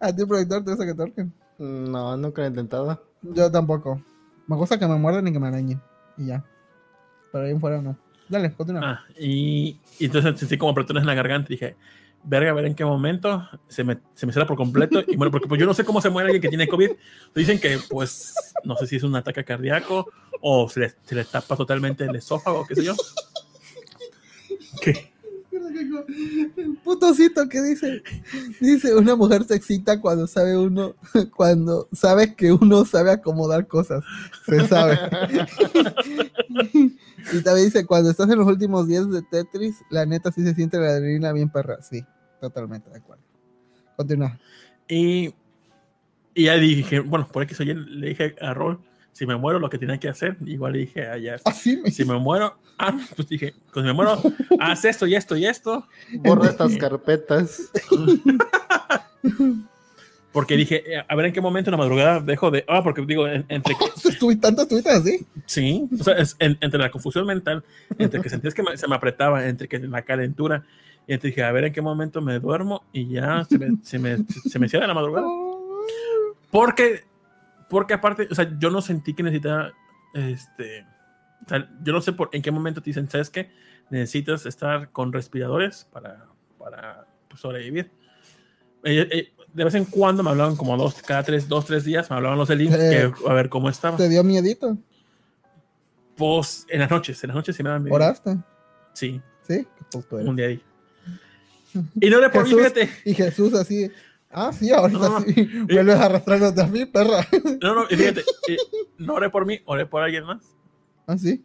¿A 0.00 0.14
ti, 0.14 0.24
productor, 0.26 0.64
te 0.64 0.70
gusta 0.70 0.86
que 0.86 0.94
te 0.94 1.02
ahorquen? 1.02 1.32
No, 1.58 2.16
nunca 2.16 2.42
lo 2.42 2.46
he 2.46 2.50
intentado. 2.50 3.02
Yo 3.22 3.50
tampoco. 3.50 4.02
Me 4.46 4.56
gusta 4.56 4.78
que 4.78 4.86
me 4.86 4.96
muerdan 4.96 5.26
y 5.28 5.32
que 5.32 5.38
me 5.38 5.48
arañen. 5.48 5.80
Y 6.16 6.26
ya. 6.26 6.44
Pero 7.32 7.44
ahí 7.44 7.50
en 7.50 7.60
fuera 7.60 7.80
no. 7.80 7.96
Dale, 8.28 8.52
continúa. 8.52 8.82
Ah, 8.84 9.04
y, 9.18 9.78
y 9.98 10.04
entonces 10.04 10.38
sentí 10.38 10.58
como 10.58 10.72
apretones 10.72 11.02
en 11.02 11.06
la 11.06 11.14
garganta 11.14 11.46
y 11.50 11.54
dije, 11.56 11.76
verga, 12.24 12.50
a 12.50 12.54
ver 12.54 12.66
en 12.66 12.74
qué 12.74 12.84
momento 12.84 13.48
se 13.68 13.84
me, 13.84 13.98
se 14.14 14.26
me 14.26 14.32
cierra 14.32 14.46
por 14.46 14.56
completo. 14.56 15.02
Y 15.06 15.16
bueno, 15.16 15.30
porque 15.30 15.48
pues 15.48 15.60
yo 15.60 15.66
no 15.66 15.74
sé 15.74 15.84
cómo 15.84 16.00
se 16.00 16.10
muere 16.10 16.26
alguien 16.26 16.42
que 16.42 16.48
tiene 16.48 16.68
COVID. 16.68 16.90
Dicen 17.34 17.58
que, 17.60 17.78
pues, 17.88 18.34
no 18.64 18.76
sé 18.76 18.86
si 18.86 18.96
es 18.96 19.02
un 19.02 19.14
ataque 19.16 19.44
cardíaco 19.44 20.10
o 20.40 20.68
se 20.68 20.80
le, 20.80 20.94
se 21.04 21.14
le 21.14 21.24
tapa 21.24 21.56
totalmente 21.56 22.04
el 22.04 22.14
esófago, 22.16 22.66
qué 22.66 22.74
sé 22.74 22.84
yo. 22.84 22.94
¿Qué? 24.80 25.12
El 25.68 26.76
putocito 26.84 27.48
que 27.48 27.62
dice. 27.62 28.02
Dice, 28.60 28.94
una 28.94 29.16
mujer 29.16 29.44
se 29.44 29.54
excita 29.54 30.00
cuando 30.00 30.26
sabe 30.26 30.56
uno, 30.56 30.94
cuando 31.36 31.88
sabe 31.92 32.34
que 32.34 32.52
uno 32.52 32.84
sabe 32.84 33.12
acomodar 33.12 33.66
cosas. 33.66 34.04
Se 34.46 34.66
sabe. 34.66 34.98
y 36.48 37.42
también 37.42 37.66
dice, 37.66 37.86
cuando 37.86 38.10
estás 38.10 38.30
en 38.30 38.38
los 38.38 38.46
últimos 38.46 38.88
días 38.88 39.08
de 39.10 39.22
Tetris, 39.22 39.76
la 39.90 40.06
neta 40.06 40.32
sí 40.32 40.42
se 40.42 40.54
siente 40.54 40.78
la 40.78 40.88
adrenalina 40.88 41.32
bien 41.32 41.50
perra. 41.50 41.80
Sí, 41.82 42.04
totalmente 42.40 42.90
de 42.90 42.96
acuerdo. 42.96 43.22
Continúa. 43.96 44.38
Y, 44.88 45.34
y 46.34 46.44
ya 46.44 46.54
dije, 46.54 47.00
bueno, 47.00 47.28
por 47.28 47.42
aquí 47.42 47.54
soy 47.54 47.74
le 47.74 48.08
dije 48.08 48.34
a 48.40 48.54
Rol, 48.54 48.80
si 49.18 49.26
me 49.26 49.34
muero, 49.36 49.58
lo 49.58 49.68
que 49.68 49.78
tenía 49.78 49.98
que 49.98 50.08
hacer. 50.08 50.36
Igual 50.46 50.74
dije 50.74 51.04
allá, 51.08 51.36
Así 51.44 51.76
me 51.78 51.90
si 51.90 52.04
me 52.04 52.16
muero, 52.18 52.56
ah, 52.78 52.96
pues 53.16 53.28
dije, 53.28 53.52
cuando 53.72 53.88
me 53.92 53.94
muero, 53.94 54.22
haz 54.60 54.84
esto 54.84 55.08
y 55.08 55.16
esto 55.16 55.36
y 55.36 55.44
esto. 55.44 55.84
Borra 56.20 56.50
estas 56.50 56.76
carpetas. 56.76 57.68
Porque 60.32 60.56
dije, 60.56 60.84
eh, 60.94 61.02
a 61.08 61.16
ver 61.16 61.26
en 61.26 61.32
qué 61.32 61.40
momento 61.40 61.70
en 61.70 61.72
la 61.72 61.78
madrugada 61.78 62.20
dejo 62.20 62.50
de. 62.50 62.64
Ah, 62.68 62.82
porque 62.84 63.02
digo, 63.04 63.26
en- 63.26 63.44
entre 63.48 63.74
que. 63.74 64.08
¿Estuviste 64.08 64.42
tanto 64.42 64.62
estuviste 64.62 64.90
así? 64.90 65.26
Sí, 65.46 65.88
o 65.98 66.04
sea, 66.04 66.14
es 66.14 66.36
en- 66.38 66.58
entre 66.60 66.78
la 66.78 66.90
confusión 66.90 67.26
mental, 67.26 67.64
entre 67.98 68.20
que 68.20 68.28
sentías 68.28 68.54
que 68.54 68.62
me- 68.62 68.76
se 68.76 68.86
me 68.86 68.94
apretaba, 68.94 69.46
entre 69.48 69.66
que 69.68 69.78
la 69.80 70.02
calentura, 70.02 70.64
y 71.08 71.14
entonces 71.14 71.34
dije, 71.34 71.42
a 71.42 71.50
ver 71.50 71.64
en 71.64 71.72
qué 71.72 71.80
momento 71.80 72.20
me 72.20 72.38
duermo 72.38 72.84
y 72.92 73.08
ya 73.08 73.44
se 73.50 73.58
me, 73.58 73.68
se 73.82 73.98
me, 73.98 74.18
se 74.48 74.58
me 74.58 74.68
cierra 74.68 74.86
la 74.86 74.94
madrugada. 74.94 75.26
Porque, 76.52 77.02
porque 77.68 77.94
aparte, 77.94 78.28
o 78.30 78.34
sea, 78.34 78.50
yo 78.58 78.70
no 78.70 78.80
sentí 78.82 79.14
que 79.14 79.22
necesitaba, 79.22 79.72
este, 80.14 80.86
o 81.44 81.48
sea, 81.48 81.68
yo 81.82 81.92
no 81.92 82.00
sé 82.00 82.12
por 82.12 82.30
en 82.32 82.42
qué 82.42 82.50
momento 82.50 82.80
te 82.82 82.90
dicen, 82.90 83.08
¿sabes 83.10 83.30
qué? 83.30 83.50
Necesitas 83.90 84.46
estar 84.46 84.90
con 84.90 85.12
respiradores 85.12 85.86
para, 85.92 86.26
para 86.58 87.06
pues, 87.28 87.40
sobrevivir. 87.40 87.90
Eh, 88.84 89.08
eh, 89.10 89.32
de 89.52 89.64
vez 89.64 89.74
en 89.74 89.84
cuando 89.86 90.22
me 90.22 90.30
hablaban 90.30 90.56
como 90.56 90.76
dos, 90.76 91.02
cada 91.02 91.22
tres, 91.22 91.48
dos, 91.48 91.66
tres 91.66 91.84
días, 91.84 92.10
me 92.10 92.16
hablaban 92.16 92.38
los 92.38 92.48
del 92.48 92.62
IMSS, 92.62 92.78
Eh. 92.80 93.12
que 93.16 93.30
a 93.30 93.32
ver 93.34 93.48
cómo 93.48 93.68
estaba. 93.68 93.96
¿Te 93.96 94.08
dio 94.08 94.22
miedito? 94.22 94.76
Pues 96.16 96.66
en 96.68 96.80
las 96.80 96.90
noches, 96.90 97.22
en 97.24 97.28
las 97.28 97.36
noches 97.36 97.56
sí 97.56 97.62
me 97.62 97.68
daban 97.68 97.84
miedo. 97.84 97.94
¿Oraste? 97.94 98.36
Sí, 98.92 99.20
¿Sí? 99.46 99.66
Un 100.10 100.36
día 100.36 100.48
ahí. 100.48 100.62
Y 102.00 102.10
no 102.10 102.20
le 102.20 102.28
por 102.28 102.44
Jesús, 102.44 102.58
fíjate. 102.58 102.90
y 103.04 103.14
Jesús 103.14 103.54
así, 103.54 103.90
ah, 104.30 104.52
sí, 104.52 104.70
ahorita 104.70 104.98
No, 104.98 105.20
no. 105.20 105.26
sí, 105.26 105.48
vuelves 105.68 105.94
a 105.96 106.04
arrastrándote 106.06 106.62
a 106.62 106.66
mí, 106.66 106.86
perra. 106.86 107.26
No, 107.62 107.74
no, 107.74 107.84
y 107.90 107.96
fíjate. 107.96 108.22
y 108.48 108.56
no 109.04 109.14
oré 109.14 109.30
por 109.30 109.46
mí, 109.46 109.60
oré 109.64 109.86
por 109.86 110.02
alguien 110.02 110.24
más. 110.24 110.42
Ah, 111.06 111.16
sí. 111.18 111.42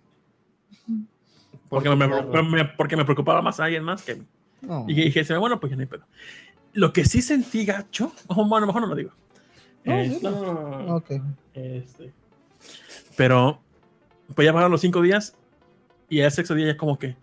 Porque 1.70 1.90
me, 1.90 1.96
me- 2.08 2.44
me- 2.44 2.66
porque 2.66 2.96
me 2.96 3.06
preocupaba 3.06 3.42
más 3.42 3.60
a 3.60 3.66
alguien 3.66 3.84
más 3.84 4.04
que 4.04 4.16
mí. 4.16 4.26
No. 4.62 4.86
Y 4.88 4.94
dije, 4.94 5.24
bueno, 5.38 5.60
pues 5.60 5.72
ya 5.72 5.76
no 5.76 5.82
hay 5.82 5.88
pedo. 5.88 6.06
Lo 6.74 6.94
que 6.94 7.06
sí 7.06 7.22
sentí 7.22 7.66
gacho, 7.66 8.12
o 8.28 8.46
bueno, 8.48 8.68
mejor 8.68 8.82
no 8.84 8.88
lo 8.90 8.96
digo. 8.96 9.12
Sí, 9.84 10.20
no, 10.22 10.32
no, 10.32 10.54
no, 10.54 10.82
no. 10.84 10.96
Ok. 10.96 11.12
Este, 11.54 12.14
pero, 13.18 13.60
pues 14.36 14.46
ya 14.46 14.54
pasaron 14.54 14.72
los 14.72 14.82
cinco 14.82 15.02
días 15.02 15.36
y 16.10 16.22
al 16.22 16.32
sexto 16.32 16.56
día 16.56 16.68
ya 16.68 16.78
como 16.78 16.98
que 16.98 17.16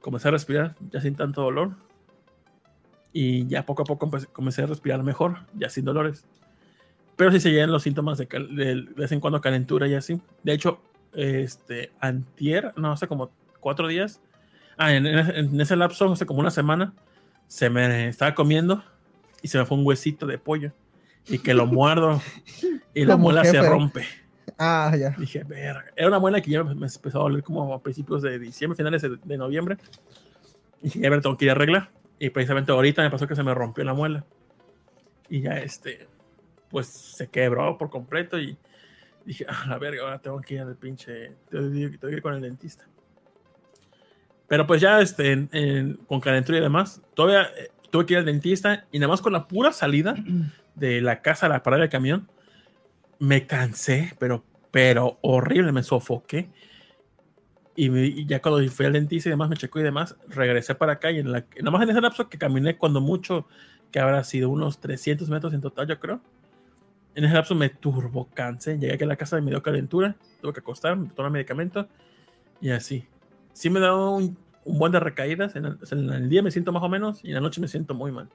comencé 0.00 0.28
a 0.28 0.30
respirar, 0.30 0.76
ya 0.92 1.00
sin 1.00 1.16
tanto 1.16 1.42
dolor. 1.42 1.72
Y 3.18 3.46
ya 3.46 3.64
poco 3.64 3.80
a 3.80 3.86
poco 3.86 4.10
comencé 4.30 4.62
a 4.62 4.66
respirar 4.66 5.02
mejor, 5.02 5.38
ya 5.54 5.70
sin 5.70 5.86
dolores. 5.86 6.26
Pero 7.16 7.32
sí 7.32 7.40
seguían 7.40 7.72
los 7.72 7.82
síntomas 7.82 8.18
de, 8.18 8.26
de, 8.26 8.64
de 8.74 8.82
vez 8.94 9.10
en 9.10 9.20
cuando 9.20 9.40
calentura 9.40 9.88
y 9.88 9.94
así. 9.94 10.20
De 10.42 10.52
hecho, 10.52 10.82
este, 11.14 11.92
antier, 11.98 12.74
no, 12.76 12.92
hace 12.92 13.08
como 13.08 13.30
cuatro 13.58 13.88
días, 13.88 14.20
ah, 14.76 14.92
en, 14.92 15.06
en- 15.06 15.58
ese 15.58 15.76
lapso, 15.76 16.12
hace 16.12 16.26
como 16.26 16.40
una 16.40 16.50
semana, 16.50 16.92
se 17.48 17.70
me 17.70 18.08
estaba 18.08 18.34
comiendo 18.34 18.84
y 19.40 19.48
se 19.48 19.56
me 19.56 19.64
fue 19.64 19.78
un 19.78 19.86
huesito 19.86 20.26
de 20.26 20.36
pollo. 20.36 20.72
Y 21.26 21.38
que 21.38 21.54
lo 21.54 21.64
muerdo 21.66 22.20
y 22.92 23.06
la 23.06 23.16
muela 23.16 23.44
se 23.46 23.62
rompe. 23.70 24.04
Ah, 24.58 24.94
ya. 24.94 25.14
Dije, 25.18 25.42
verga. 25.42 25.86
Era 25.96 26.08
una 26.08 26.18
muela 26.18 26.42
que 26.42 26.50
ya 26.50 26.62
me 26.62 26.72
empezó 26.72 27.18
a 27.20 27.22
doler 27.22 27.42
como 27.42 27.72
a 27.72 27.80
principios 27.82 28.20
de 28.20 28.38
diciembre, 28.38 28.76
finales 28.76 29.00
de, 29.00 29.16
de 29.24 29.38
noviembre. 29.38 29.78
Y 30.82 30.84
dije, 30.90 31.00
me 31.00 31.16
la 31.16 31.22
tengo 31.22 31.38
que 31.38 31.46
ir 31.46 31.50
a 31.50 31.54
arreglar. 31.54 31.90
Y 32.18 32.30
precisamente 32.30 32.72
ahorita 32.72 33.02
me 33.02 33.10
pasó 33.10 33.26
que 33.26 33.36
se 33.36 33.42
me 33.42 33.54
rompió 33.54 33.84
la 33.84 33.94
muela. 33.94 34.24
Y 35.28 35.42
ya 35.42 35.58
este, 35.58 36.06
pues 36.70 36.86
se 36.86 37.28
quebró 37.28 37.76
por 37.76 37.90
completo. 37.90 38.38
Y 38.38 38.56
dije, 39.24 39.44
ah, 39.48 39.64
la 39.68 39.78
verga, 39.78 40.02
ahora 40.02 40.18
tengo 40.20 40.40
que 40.40 40.54
ir 40.54 40.60
al 40.60 40.76
pinche. 40.76 41.34
Tengo 41.50 41.70
que 41.72 42.12
ir 42.12 42.22
con 42.22 42.34
el 42.34 42.40
dentista. 42.40 42.84
Pero 44.48 44.66
pues 44.66 44.80
ya 44.80 45.00
este, 45.00 45.32
en- 45.32 45.48
en- 45.52 45.94
con 46.06 46.20
calentura 46.20 46.58
y 46.58 46.62
demás, 46.62 47.02
todavía 47.14 47.42
eh, 47.58 47.70
tuve 47.90 48.06
que 48.06 48.14
ir 48.14 48.18
al 48.20 48.24
dentista. 48.26 48.86
Y 48.92 48.98
nada 48.98 49.08
más 49.10 49.20
con 49.20 49.32
la 49.32 49.46
pura 49.48 49.72
salida 49.72 50.14
de 50.74 51.00
la 51.00 51.20
casa 51.22 51.46
a 51.46 51.48
la 51.48 51.62
parada 51.62 51.82
del 51.82 51.90
camión, 51.90 52.28
me 53.18 53.46
cansé, 53.46 54.14
pero, 54.18 54.44
pero 54.70 55.18
horrible, 55.22 55.72
me 55.72 55.82
sofoqué. 55.82 56.48
Y, 57.76 57.90
me- 57.90 58.06
y 58.06 58.26
ya 58.26 58.40
cuando 58.40 58.66
fui 58.70 58.86
al 58.86 58.92
dentista 58.94 59.28
y 59.28 59.30
demás, 59.32 59.48
me 59.50 59.56
checó 59.56 59.78
y 59.80 59.82
demás, 59.82 60.16
regresé 60.28 60.74
para 60.74 60.94
acá 60.94 61.10
y 61.10 61.18
en 61.18 61.30
la, 61.30 61.44
nada 61.58 61.70
más 61.70 61.82
en 61.82 61.90
ese 61.90 62.00
lapso 62.00 62.28
que 62.28 62.38
caminé 62.38 62.76
cuando 62.76 63.00
mucho, 63.00 63.46
que 63.92 64.00
habrá 64.00 64.24
sido 64.24 64.48
unos 64.48 64.78
300 64.80 65.28
metros 65.28 65.52
en 65.52 65.60
total, 65.60 65.86
yo 65.86 66.00
creo. 66.00 66.20
En 67.14 67.24
ese 67.24 67.34
lapso 67.34 67.54
me 67.54 67.68
turbo 67.68 68.28
cansé, 68.34 68.78
llegué 68.78 68.94
aquí 68.94 69.04
a 69.04 69.06
la 69.06 69.16
casa 69.16 69.38
y 69.38 69.42
me 69.42 69.50
dio 69.50 69.62
calentura, 69.62 70.16
tuve 70.40 70.52
que 70.54 70.60
acostarme, 70.60 71.08
tomar 71.14 71.30
medicamento 71.30 71.86
y 72.60 72.70
así. 72.70 73.06
Sí 73.52 73.70
me 73.70 73.80
dado 73.80 74.10
un, 74.12 74.36
un 74.64 74.78
buen 74.78 74.92
de 74.92 75.00
recaídas, 75.00 75.54
en 75.56 75.66
el, 75.66 75.78
en 75.90 76.10
el 76.12 76.28
día 76.28 76.42
me 76.42 76.50
siento 76.50 76.72
más 76.72 76.82
o 76.82 76.88
menos 76.88 77.22
y 77.24 77.28
en 77.28 77.34
la 77.34 77.40
noche 77.40 77.60
me 77.60 77.68
siento 77.68 77.94
muy 77.94 78.10
mal. 78.12 78.28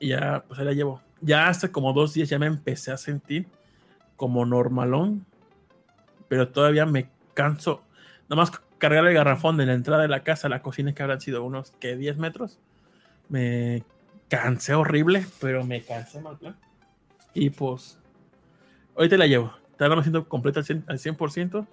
Y 0.00 0.08
ya, 0.08 0.44
pues 0.46 0.58
ahí 0.60 0.66
la 0.66 0.72
llevo. 0.72 1.00
Ya 1.20 1.48
hace 1.48 1.70
como 1.72 1.92
dos 1.92 2.14
días 2.14 2.28
ya 2.28 2.38
me 2.38 2.46
empecé 2.46 2.92
a 2.92 2.96
sentir 2.96 3.46
como 4.16 4.44
normalón, 4.46 5.24
pero 6.28 6.48
todavía 6.48 6.86
me 6.86 7.10
canso. 7.34 7.82
Nada 8.28 8.42
más 8.42 8.52
cargar 8.78 9.06
el 9.06 9.14
garrafón 9.14 9.56
de 9.56 9.66
la 9.66 9.74
entrada 9.74 10.02
de 10.02 10.08
la 10.08 10.22
casa 10.22 10.46
a 10.46 10.50
la 10.50 10.62
cocina, 10.62 10.94
que 10.94 11.02
habrán 11.02 11.20
sido 11.20 11.42
unos 11.44 11.72
que 11.72 11.96
10 11.96 12.16
metros, 12.18 12.58
me 13.28 13.82
cansé 14.28 14.74
horrible, 14.74 15.26
pero 15.40 15.64
me 15.64 15.82
cansé 15.82 16.20
mal 16.20 16.38
plan. 16.38 16.56
Y 17.34 17.50
pues, 17.50 17.98
ahorita 18.96 19.16
la 19.16 19.26
llevo. 19.26 19.52
No 19.78 19.96
me 19.96 20.02
siento 20.02 20.28
completa 20.28 20.60
al 20.60 20.66
100%, 20.66 20.84
al 20.88 20.98
100%, 20.98 21.66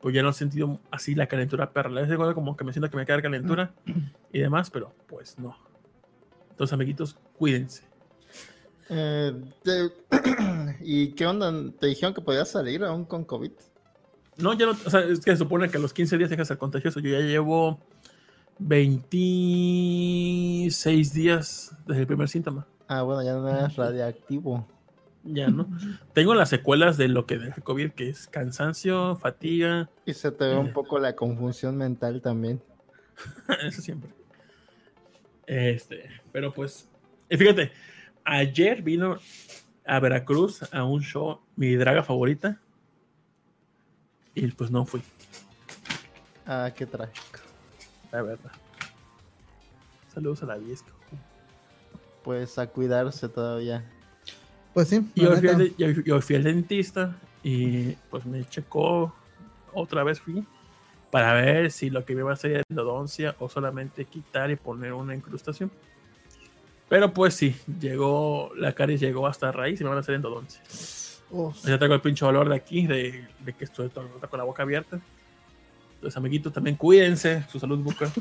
pues 0.00 0.14
ya 0.14 0.22
no 0.22 0.30
he 0.30 0.32
sentido 0.32 0.78
así 0.90 1.14
la 1.14 1.26
calentura 1.26 1.72
perra. 1.72 1.90
La 1.90 2.00
vez 2.00 2.08
de 2.10 2.16
como 2.16 2.56
que 2.56 2.64
me 2.64 2.72
siento 2.72 2.90
que 2.90 2.96
me 2.96 3.04
cae 3.04 3.20
calentura 3.20 3.72
y 4.32 4.38
demás, 4.38 4.70
pero 4.70 4.94
pues 5.08 5.38
no. 5.38 5.56
Entonces, 6.50 6.72
amiguitos, 6.72 7.16
cuídense. 7.38 7.84
Eh, 8.88 9.32
te- 9.62 9.90
¿Y 10.80 11.12
qué 11.12 11.26
onda? 11.26 11.52
¿Te 11.78 11.86
dijeron 11.88 12.14
que 12.14 12.20
podías 12.20 12.50
salir 12.50 12.84
aún 12.84 13.04
con 13.04 13.24
COVID? 13.24 13.52
No, 14.40 14.54
ya 14.54 14.66
no, 14.66 14.72
o 14.72 14.90
sea, 14.90 15.00
es 15.00 15.20
que 15.20 15.30
se 15.32 15.38
supone 15.38 15.68
que 15.70 15.78
a 15.78 15.80
los 15.80 15.92
15 15.92 16.16
días 16.18 16.30
deja 16.30 16.42
de 16.42 16.46
ser 16.46 16.58
contagioso. 16.58 17.00
Yo 17.00 17.10
ya 17.10 17.18
llevo 17.20 17.80
26 18.58 21.12
días 21.12 21.76
desde 21.86 22.02
el 22.02 22.06
primer 22.06 22.28
síntoma. 22.28 22.68
Ah, 22.88 23.02
bueno, 23.02 23.22
ya 23.22 23.34
no 23.34 23.48
eres 23.48 23.76
radiactivo. 23.76 24.66
Ya, 25.22 25.48
¿no? 25.48 25.68
Tengo 26.14 26.34
las 26.34 26.48
secuelas 26.48 26.96
de 26.96 27.08
lo 27.08 27.26
que 27.26 27.36
deja 27.38 27.60
COVID, 27.60 27.90
que 27.92 28.08
es 28.08 28.26
cansancio, 28.26 29.16
fatiga, 29.16 29.90
Y 30.06 30.14
se 30.14 30.32
te 30.32 30.46
ve 30.46 30.56
un 30.56 30.72
poco 30.72 30.98
la 30.98 31.14
confusión 31.14 31.76
mental 31.76 32.22
también. 32.22 32.62
eso 33.66 33.82
siempre. 33.82 34.10
Este, 35.46 36.08
pero 36.32 36.54
pues, 36.54 36.88
y 37.28 37.36
fíjate, 37.36 37.70
ayer 38.24 38.80
vino 38.82 39.18
a 39.84 40.00
Veracruz 40.00 40.62
a 40.72 40.84
un 40.84 41.02
show, 41.02 41.40
mi 41.56 41.74
draga 41.74 42.02
favorita, 42.02 42.58
y 44.44 44.50
pues 44.52 44.70
no 44.70 44.84
fui, 44.84 45.02
Ah, 46.46 46.70
qué 46.74 46.86
trágico. 46.86 47.38
la 48.10 48.22
verdad. 48.22 48.50
Saludos 50.12 50.42
a 50.42 50.46
la 50.46 50.56
Viesca. 50.56 50.90
Pues 52.24 52.58
a 52.58 52.66
cuidarse 52.66 53.28
todavía. 53.28 53.84
Pues 54.74 54.88
sí. 54.88 55.08
Y 55.14 55.22
yo 55.22 55.36
fui, 55.36 55.48
al, 55.48 55.58
de- 55.58 55.74
yo- 55.78 55.90
yo 56.02 56.20
fui 56.20 56.36
al 56.36 56.42
dentista 56.44 57.16
y 57.42 57.92
pues 58.10 58.26
me 58.26 58.44
checó, 58.48 59.14
otra 59.72 60.02
vez 60.04 60.20
fui, 60.20 60.44
para 61.10 61.32
ver 61.34 61.70
si 61.70 61.90
lo 61.90 62.04
que 62.04 62.14
me 62.14 62.20
iba 62.20 62.30
a 62.30 62.34
hacer 62.34 62.50
era 62.52 62.62
endodoncia 62.68 63.34
o 63.38 63.48
solamente 63.48 64.04
quitar 64.04 64.50
y 64.50 64.56
poner 64.56 64.92
una 64.92 65.14
incrustación. 65.14 65.70
Pero 66.88 67.12
pues 67.12 67.34
sí, 67.34 67.54
llegó, 67.80 68.50
la 68.56 68.72
caries 68.74 69.00
llegó 69.00 69.26
hasta 69.28 69.52
raíz 69.52 69.80
y 69.80 69.84
me 69.84 69.90
van 69.90 69.98
a 69.98 70.00
hacer 70.00 70.16
endodoncia. 70.16 70.60
Oh, 71.32 71.52
Ya 71.64 71.78
tengo 71.78 71.94
el 71.94 72.00
pinche 72.00 72.24
dolor 72.24 72.48
de 72.48 72.56
aquí, 72.56 72.86
de, 72.86 73.26
de 73.40 73.52
que 73.52 73.64
estoy 73.64 73.88
con 73.90 74.38
la 74.38 74.44
boca 74.44 74.62
abierta. 74.62 75.00
Entonces, 75.94 76.16
amiguitos, 76.16 76.52
también 76.52 76.76
cuídense, 76.76 77.44
su 77.50 77.58
salud 77.58 77.78
bucal. 77.78 78.10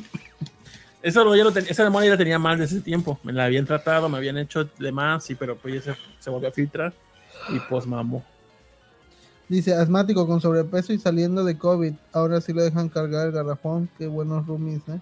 No, 1.02 1.34
ya 1.34 1.46
lo 1.46 1.54
ten- 1.54 1.66
esa 1.70 1.90
ya 1.90 2.10
la 2.10 2.18
tenía 2.18 2.38
mal 2.38 2.58
desde 2.58 2.76
ese 2.76 2.84
tiempo. 2.84 3.18
Me 3.24 3.32
la 3.32 3.46
habían 3.46 3.66
tratado, 3.66 4.10
me 4.10 4.18
habían 4.18 4.38
hecho 4.38 4.66
de 4.66 4.92
más, 4.92 5.24
sí, 5.24 5.34
pero 5.34 5.56
pues 5.56 5.76
ya 5.86 5.94
se, 5.94 6.00
se 6.20 6.30
volvió 6.30 6.50
a 6.50 6.52
filtrar 6.52 6.94
y 7.48 7.60
pues 7.70 7.88
mamó. 7.88 8.22
Dice, 9.48 9.74
asmático 9.74 10.28
con 10.28 10.42
sobrepeso 10.42 10.92
y 10.92 11.00
saliendo 11.00 11.46
de 11.46 11.58
COVID. 11.58 11.94
Ahora 12.12 12.42
sí 12.42 12.52
le 12.52 12.64
dejan 12.64 12.90
cargar 12.90 13.28
el 13.28 13.32
garrafón. 13.32 13.90
Qué 13.98 14.08
buenos 14.08 14.46
roomies, 14.46 14.82
¿eh? 14.90 15.00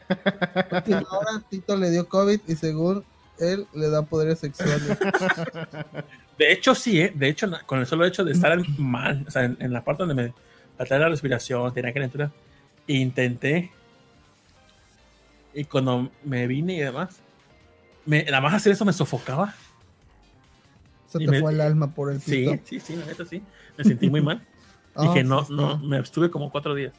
Última 0.71 0.99
hora, 1.11 1.43
Tito 1.49 1.75
le 1.75 1.89
dio 1.89 2.07
COVID 2.07 2.41
y 2.47 2.55
según 2.55 3.03
él 3.39 3.65
le 3.73 3.89
da 3.89 4.03
poderes 4.03 4.37
sexuales. 4.39 4.97
De 6.37 6.51
hecho, 6.51 6.75
sí, 6.75 7.01
¿eh? 7.01 7.11
de 7.15 7.29
hecho, 7.29 7.49
con 7.65 7.79
el 7.79 7.85
solo 7.87 8.05
hecho 8.05 8.23
de 8.23 8.31
estar 8.33 8.57
mal, 8.77 9.25
o 9.27 9.31
sea, 9.31 9.45
en, 9.45 9.57
en 9.59 9.73
la 9.73 9.83
parte 9.83 10.03
donde 10.03 10.13
me 10.23 10.33
faltaba 10.77 11.01
la 11.01 11.09
respiración, 11.09 11.73
tenía 11.73 11.93
calentura, 11.93 12.31
intenté. 12.85 13.71
Y 15.53 15.63
cuando 15.65 16.11
me 16.23 16.45
vine 16.45 16.75
y 16.75 16.79
demás, 16.79 17.19
me, 18.05 18.23
nada 18.25 18.41
más 18.41 18.53
hacer 18.53 18.73
eso 18.73 18.85
me 18.85 18.93
sofocaba. 18.93 19.55
Se 21.07 21.17
te 21.19 21.27
me- 21.27 21.39
fue 21.39 21.51
el 21.53 21.61
alma 21.61 21.87
por 21.91 22.11
el 22.11 22.19
Sí, 22.21 22.59
sí, 22.65 22.79
sí, 22.79 22.95
la 22.95 23.05
neta 23.05 23.25
sí. 23.25 23.41
Me 23.77 23.83
sentí 23.83 24.09
muy 24.09 24.21
mal. 24.21 24.41
Ah, 24.99 25.03
Dije, 25.03 25.23
no, 25.23 25.45
no, 25.51 25.77
me 25.77 25.99
estuve 25.99 26.31
como 26.31 26.51
cuatro 26.51 26.73
días. 26.73 26.91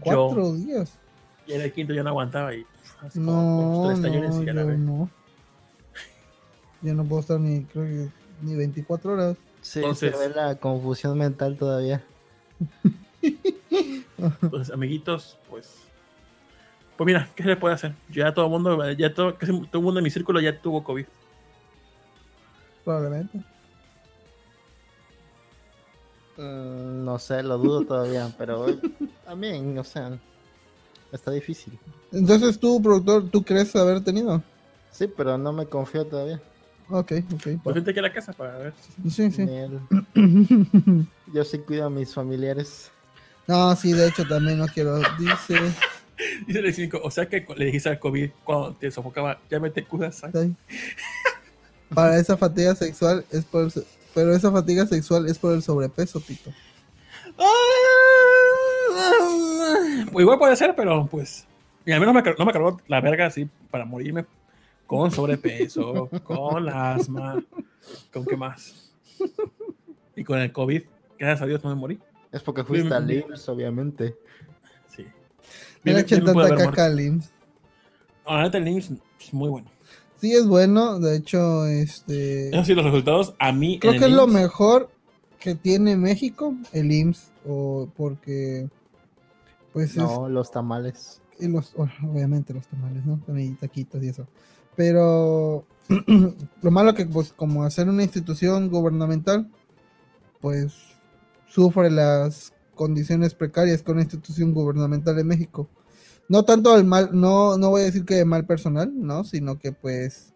Cuatro 0.00 0.52
días. 0.52 0.92
Y 1.46 1.54
en 1.54 1.62
el 1.62 1.72
quinto 1.72 1.94
ya 1.94 2.02
no 2.02 2.10
aguantaba 2.10 2.54
y 2.54 2.66
como 3.14 3.72
No, 3.80 4.00
tallones 4.02 4.34
no, 4.34 4.44
yo 4.44 4.52
no. 4.52 5.10
Yo 6.82 6.92
no 6.94 7.04
puedo 7.04 7.20
estar 7.22 7.40
ni, 7.40 7.62
creo 7.64 7.84
que, 7.84 8.21
ni 8.42 8.54
24 8.54 9.12
horas. 9.12 9.36
Sí, 9.60 9.78
Entonces- 9.80 10.16
se 10.16 10.28
ve 10.28 10.34
la 10.34 10.56
confusión 10.56 11.16
mental 11.18 11.56
todavía. 11.56 12.04
Entonces, 14.18 14.70
amiguitos, 14.74 15.38
pues. 15.48 15.78
Pues 16.96 17.06
mira, 17.06 17.28
¿qué 17.34 17.42
se 17.42 17.48
le 17.48 17.56
puede 17.56 17.74
hacer? 17.74 17.94
Ya 18.10 18.34
todo 18.34 18.44
el 18.46 18.50
mundo, 18.50 18.92
ya 18.92 19.12
todo, 19.14 19.36
casi 19.36 19.52
todo 19.66 19.78
el 19.78 19.84
mundo 19.84 20.00
en 20.00 20.04
mi 20.04 20.10
círculo 20.10 20.40
ya 20.40 20.60
tuvo 20.60 20.84
COVID. 20.84 21.06
Probablemente. 22.84 23.38
Mm, 26.36 27.04
no 27.04 27.18
sé, 27.18 27.42
lo 27.42 27.58
dudo 27.58 27.84
todavía, 27.84 28.28
pero 28.38 28.66
también, 29.24 29.78
o 29.78 29.84
sea, 29.84 30.18
está 31.12 31.30
difícil. 31.30 31.78
Entonces 32.10 32.58
tú, 32.58 32.80
productor, 32.82 33.28
¿tú 33.30 33.42
crees 33.42 33.74
haber 33.76 34.02
tenido? 34.02 34.42
Sí, 34.90 35.06
pero 35.06 35.38
no 35.38 35.52
me 35.52 35.66
confío 35.66 36.06
todavía. 36.06 36.40
Ok, 36.92 37.12
ok. 37.32 37.42
Pues 37.64 37.74
vente 37.74 37.90
aquí 37.90 37.98
a 38.00 38.02
la 38.02 38.12
casa 38.12 38.34
para 38.34 38.58
ver. 38.58 38.74
Sí, 39.10 39.30
sí. 39.30 39.46
Yo 41.32 41.42
sí 41.44 41.58
cuido 41.58 41.86
a 41.86 41.90
mis 41.90 42.12
familiares. 42.12 42.90
No, 43.46 43.74
sí, 43.74 43.92
de 43.92 44.08
hecho 44.08 44.26
también 44.28 44.58
no 44.58 44.66
quiero. 44.66 44.98
Dice. 45.18 45.58
Dice 46.46 46.58
el 46.58 46.72
5, 46.72 47.00
o 47.02 47.10
sea 47.10 47.26
que 47.26 47.44
le 47.56 47.64
dijiste 47.64 47.88
al 47.88 47.98
COVID 47.98 48.30
cuando 48.44 48.74
te 48.74 48.90
sofocaba, 48.90 49.40
ya 49.50 49.58
me 49.58 49.70
te 49.70 49.82
curas. 49.82 50.22
Para 51.92 52.18
esa 52.18 52.36
fatiga 52.36 52.74
sexual 52.74 53.24
es 53.32 53.44
por 53.44 53.64
el, 53.64 53.72
pero 54.14 54.34
esa 54.34 54.52
fatiga 54.52 54.86
sexual 54.86 55.26
es 55.26 55.38
por 55.38 55.54
el 55.54 55.62
sobrepeso, 55.62 56.20
Tito. 56.20 56.52
Pues 60.12 60.22
igual 60.22 60.38
puede 60.38 60.54
ser, 60.54 60.76
pero 60.76 61.06
pues. 61.06 61.46
Y 61.86 61.92
al 61.92 62.00
menos 62.00 62.14
me, 62.14 62.22
no 62.22 62.44
me 62.44 62.52
cargó 62.52 62.80
la 62.86 63.00
verga 63.00 63.26
así 63.26 63.48
para 63.70 63.84
morirme 63.86 64.26
con 64.92 65.10
sobrepeso, 65.10 66.10
con 66.22 66.68
asma, 66.68 67.42
con 68.12 68.26
qué 68.26 68.36
más. 68.36 68.92
Y 70.14 70.22
con 70.22 70.38
el 70.38 70.52
COVID, 70.52 70.82
gracias 71.18 71.40
a 71.40 71.46
Dios 71.46 71.64
no 71.64 71.70
me 71.70 71.76
morí. 71.76 71.98
Es 72.30 72.42
porque 72.42 72.62
fuiste 72.62 72.92
al 72.92 73.06
Bien. 73.06 73.24
IMSS, 73.26 73.48
obviamente. 73.48 74.14
Sí. 74.88 75.06
Me 75.82 75.94
pude 76.04 76.20
tanta 76.20 76.56
caca 76.56 76.84
al 76.84 77.00
IMSS. 77.00 77.32
neta, 78.28 78.58
el 78.58 78.68
IMSS 78.68 78.90
es 79.18 79.32
muy 79.32 79.48
bueno. 79.48 79.70
Sí, 80.20 80.34
es 80.34 80.46
bueno. 80.46 80.98
De 81.00 81.16
hecho, 81.16 81.64
este. 81.64 82.50
Eso 82.50 82.62
sí, 82.62 82.74
los 82.74 82.84
resultados 82.84 83.34
a 83.38 83.50
mí. 83.50 83.78
Creo 83.78 83.94
en 83.94 83.98
que 83.98 84.04
el 84.04 84.10
es 84.10 84.16
lo 84.18 84.26
mejor 84.26 84.90
que 85.40 85.54
tiene 85.54 85.96
México, 85.96 86.54
el 86.74 86.92
IMSS, 86.92 87.32
o 87.48 87.88
porque. 87.96 88.68
Pues 89.72 89.96
No, 89.96 90.28
los 90.28 90.50
tamales. 90.50 91.22
es. 91.38 91.46
y 91.46 91.48
los, 91.48 91.72
oh, 91.78 91.88
obviamente 92.12 92.52
los 92.52 92.66
tamales, 92.66 93.06
¿no? 93.06 93.18
También 93.24 93.56
taquitos 93.56 94.02
y 94.02 94.08
eso. 94.08 94.26
Pero. 94.76 95.66
lo 96.62 96.70
malo 96.70 96.94
que, 96.94 97.06
pues, 97.06 97.32
como 97.32 97.64
hacer 97.64 97.88
una 97.88 98.02
institución 98.02 98.68
gubernamental, 98.70 99.48
pues. 100.40 100.74
Sufre 101.46 101.90
las 101.90 102.54
condiciones 102.74 103.34
precarias 103.34 103.82
con 103.82 103.96
una 103.96 104.02
institución 104.02 104.52
gubernamental 104.54 105.18
en 105.18 105.26
México. 105.26 105.68
No 106.28 106.44
tanto 106.44 106.76
el 106.76 106.84
mal, 106.84 107.10
no, 107.12 107.58
no 107.58 107.70
voy 107.70 107.82
a 107.82 107.84
decir 107.84 108.04
que 108.04 108.24
mal 108.24 108.46
personal, 108.46 108.90
¿no? 108.94 109.24
Sino 109.24 109.58
que 109.58 109.72
pues 109.72 110.32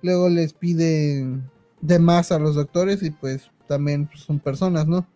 luego 0.00 0.28
les 0.28 0.54
piden 0.54 1.50
de 1.80 1.98
más 1.98 2.32
a 2.32 2.38
los 2.38 2.54
doctores 2.54 3.02
y 3.02 3.10
pues 3.10 3.50
también 3.68 4.06
pues, 4.06 4.20
son 4.20 4.38
personas, 4.38 4.86
¿no? 4.86 5.06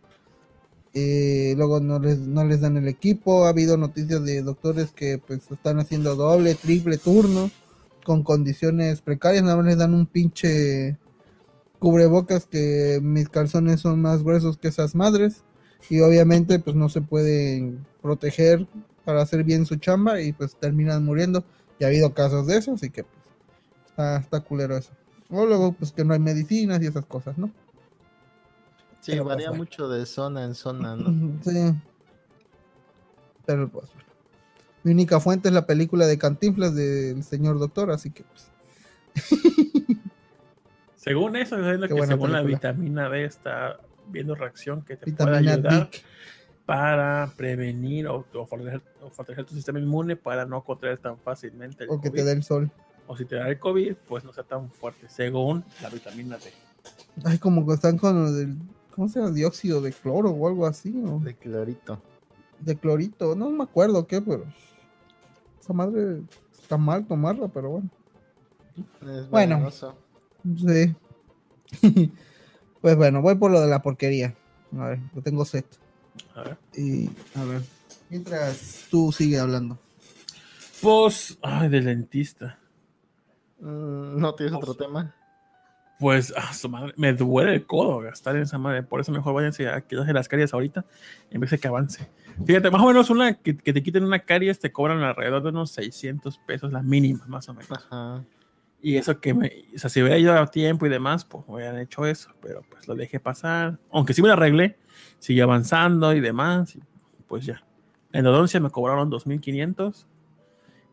Eh, 0.95 1.55
luego 1.57 1.81
no 1.81 1.99
les, 1.99 2.19
no 2.19 2.45
les 2.45 2.61
dan 2.61 2.77
el 2.77 2.89
equipo, 2.89 3.45
ha 3.45 3.51
habido 3.51 3.77
noticias 3.77 4.25
de 4.25 4.43
doctores 4.43 4.91
que 4.93 5.19
pues 5.19 5.51
están 5.51 5.79
haciendo 5.79 6.17
doble, 6.17 6.55
triple 6.55 6.99
turno 6.99 7.51
con 8.09 8.23
condiciones 8.23 9.03
precarias, 9.03 9.43
nada 9.43 9.59
más 9.59 9.67
les 9.67 9.77
dan 9.77 9.93
un 9.93 10.07
pinche 10.07 10.97
cubrebocas 11.79 12.47
que 12.47 13.01
mis 13.03 13.29
calzones 13.29 13.81
son 13.83 14.01
más 14.01 14.23
gruesos 14.23 14.57
que 14.57 14.69
esas 14.69 14.95
madres 14.95 15.45
y 15.91 16.01
obviamente 16.01 16.59
pues 16.59 16.75
no 16.75 16.89
se 16.89 17.03
pueden 17.03 17.85
proteger 18.01 18.67
para 19.05 19.21
hacer 19.21 19.45
bien 19.45 19.67
su 19.67 19.77
chamba 19.77 20.23
y 20.23 20.33
pues 20.33 20.57
terminan 20.57 21.05
muriendo. 21.05 21.45
Y 21.79 21.85
ha 21.85 21.89
habido 21.89 22.15
casos 22.15 22.47
de 22.47 22.57
eso, 22.57 22.73
así 22.73 22.89
que 22.89 23.05
pues 23.05 23.19
está, 23.91 24.17
está 24.17 24.41
culero 24.41 24.79
eso. 24.79 24.93
O 25.29 25.45
luego 25.45 25.73
pues 25.73 25.93
que 25.93 26.03
no 26.03 26.15
hay 26.15 26.19
medicinas 26.19 26.81
y 26.81 26.87
esas 26.87 27.05
cosas, 27.05 27.37
¿no? 27.37 27.49
Sí, 29.01 29.13
Pero, 29.13 29.25
pues, 29.25 29.35
varía 29.35 29.51
bueno. 29.51 29.65
mucho 29.65 29.87
de 29.91 30.07
zona 30.07 30.45
en 30.45 30.55
zona, 30.55 30.97
¿no? 30.97 31.39
Sí. 31.45 31.75
Pero 33.45 33.69
pues 33.69 33.93
bueno. 33.93 34.08
Mi 34.83 34.93
única 34.93 35.21
fuente 35.21 35.49
es 35.49 35.55
la 35.55 35.67
película 35.67 36.07
de 36.07 36.19
Cantinflas 36.19 36.75
del 36.75 37.23
señor 37.25 37.59
doctor, 37.59 37.91
así 37.91 38.11
que 38.11 38.25
pues 38.25 38.49
Según 40.97 41.37
eso, 41.37 41.57
viendo 41.57 41.89
Qué 41.89 41.95
que 41.95 42.07
según 42.07 42.33
la 42.33 42.43
vitamina 42.43 43.09
D 43.09 43.25
está 43.25 43.81
viendo 44.09 44.35
reacción 44.35 44.83
que 44.83 44.97
te 44.97 45.07
vitamina 45.07 45.39
puede 45.39 45.51
ayudar 45.53 45.91
D. 45.91 45.99
para 46.67 47.33
prevenir 47.37 48.09
o, 48.09 48.27
o 48.35 48.47
fortalecer, 48.47 48.83
o 49.01 49.11
fortalecer 49.11 49.45
tu 49.47 49.55
sistema 49.55 49.79
inmune 49.79 50.17
para 50.17 50.45
no 50.45 50.63
contraer 50.65 50.99
tan 50.99 51.19
fácilmente 51.19 51.85
el 51.85 51.91
O 51.91 52.01
que 52.01 52.11
te 52.11 52.25
dé 52.25 52.33
el 52.33 52.43
sol. 52.43 52.71
O 53.07 53.17
si 53.17 53.25
te 53.25 53.37
da 53.37 53.49
el 53.49 53.59
COVID, 53.59 53.95
pues 54.07 54.25
no 54.25 54.33
sea 54.33 54.45
tan 54.45 54.71
fuerte, 54.71 55.09
según 55.09 55.65
la 55.81 55.89
vitamina 55.89 56.37
D. 56.37 56.53
Ay, 57.25 57.39
como 57.39 57.67
que 57.67 57.75
están 57.75 57.97
con 57.97 58.23
lo 58.23 58.33
del, 58.33 58.57
¿cómo 58.95 59.09
se 59.09 59.21
llama? 59.21 59.33
Dióxido 59.33 59.81
de 59.81 59.93
cloro 59.93 60.31
o 60.31 60.49
algo 60.49 60.67
así, 60.67 60.91
¿no? 60.91 61.21
De 61.21 61.35
clorito. 61.35 62.03
De 62.61 62.77
clorito, 62.77 63.35
no 63.35 63.51
me 63.51 63.65
acuerdo 63.65 64.07
qué, 64.07 64.21
pero 64.21 64.45
esa 65.61 65.73
madre 65.73 66.23
está 66.53 66.77
mal 66.77 67.07
tomarla, 67.07 67.49
pero 67.49 67.71
bueno. 67.71 67.91
Es 69.03 69.29
Bueno. 69.29 69.71
Sí. 69.71 70.95
pues 72.81 72.97
bueno, 72.97 73.23
voy 73.23 73.35
por 73.35 73.51
lo 73.51 73.61
de 73.61 73.69
la 73.69 73.83
porquería. 73.83 74.35
A 74.79 74.89
ver, 74.89 75.01
lo 75.15 75.23
tengo 75.23 75.45
set. 75.45 75.67
A 76.35 76.43
ver. 76.43 76.59
Y 76.75 77.11
a 77.35 77.45
ver, 77.45 77.63
mientras 78.11 78.87
tú 78.91 79.13
sigue 79.13 79.39
hablando. 79.39 79.79
Pues, 80.81 81.39
ay, 81.43 81.69
del 81.69 81.87
dentista. 81.87 82.59
Mm, 83.61 84.21
¿No 84.21 84.35
tienes 84.35 84.55
otro 84.55 84.75
tema? 84.75 85.15
Pues, 85.99 86.33
ah, 86.37 86.53
su 86.53 86.69
madre, 86.69 86.95
me 86.97 87.13
duele 87.13 87.55
el 87.55 87.67
codo 87.67 87.99
gastar 87.99 88.37
en 88.37 88.43
esa 88.43 88.57
madre. 88.57 88.83
Por 88.85 89.01
eso 89.01 89.11
mejor 89.11 89.35
váyanse 89.35 89.69
a 89.69 89.81
quitarse 89.81 90.13
las 90.13 90.29
caries 90.29 90.55
ahorita 90.55 90.85
en 91.31 91.41
vez 91.41 91.51
de 91.51 91.59
que 91.59 91.67
avance. 91.67 92.09
Fíjate, 92.47 92.71
más 92.71 92.81
o 92.81 92.87
menos 92.87 93.11
una 93.11 93.35
que, 93.35 93.57
que 93.57 93.73
te 93.73 93.83
quiten 93.83 94.05
una 94.05 94.21
caries 94.21 94.61
te 94.61 94.71
cobran 94.71 95.03
alrededor 95.03 95.43
de 95.43 95.49
unos 95.49 95.73
600 95.73 96.39
pesos, 96.47 96.73
la 96.73 96.83
mínima, 96.83 97.27
más 97.27 97.49
o 97.49 97.55
menos. 97.55 97.71
Ajá. 97.73 98.25
Y 98.81 98.97
eso 98.97 99.21
que 99.21 99.35
me, 99.35 99.65
o 99.75 99.79
sea, 99.79 99.91
si 99.91 100.01
hubiera 100.01 100.19
ido 100.19 100.33
a 100.33 100.47
tiempo 100.47 100.87
y 100.87 100.89
demás, 100.89 101.25
pues 101.25 101.45
hubieran 101.49 101.79
hecho 101.81 102.07
eso, 102.07 102.31
pero 102.41 102.63
pues 102.71 102.87
lo 102.87 102.95
dejé 102.95 103.19
pasar. 103.19 103.79
Aunque 103.91 104.15
sí 104.15 104.23
me 104.23 104.29
lo 104.29 104.35
arreglé, 104.35 104.79
sigue 105.19 105.43
avanzando 105.43 106.15
y 106.15 106.21
demás, 106.21 106.77
y 106.77 106.83
pues 107.27 107.45
ya. 107.45 107.65
En 108.13 108.25
odoncia 108.27 108.61
me 108.61 108.71
cobraron 108.71 109.11
2.500. 109.11 110.07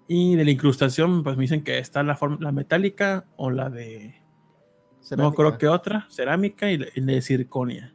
Y 0.08 0.36
de 0.36 0.46
la 0.46 0.52
incrustación, 0.52 1.24
pues 1.24 1.38
me 1.38 1.44
dicen 1.44 1.64
que 1.64 1.78
está 1.78 2.04
la, 2.04 2.16
forma, 2.16 2.38
la 2.40 2.52
metálica 2.52 3.26
o 3.38 3.50
la 3.50 3.70
de, 3.70 4.16
no 5.12 5.34
creo 5.34 5.58
que 5.58 5.68
otra, 5.68 6.08
cerámica 6.10 6.72
y 6.72 6.78
la, 6.78 6.88
y 6.96 7.02
de 7.02 7.22
circonia. 7.22 7.94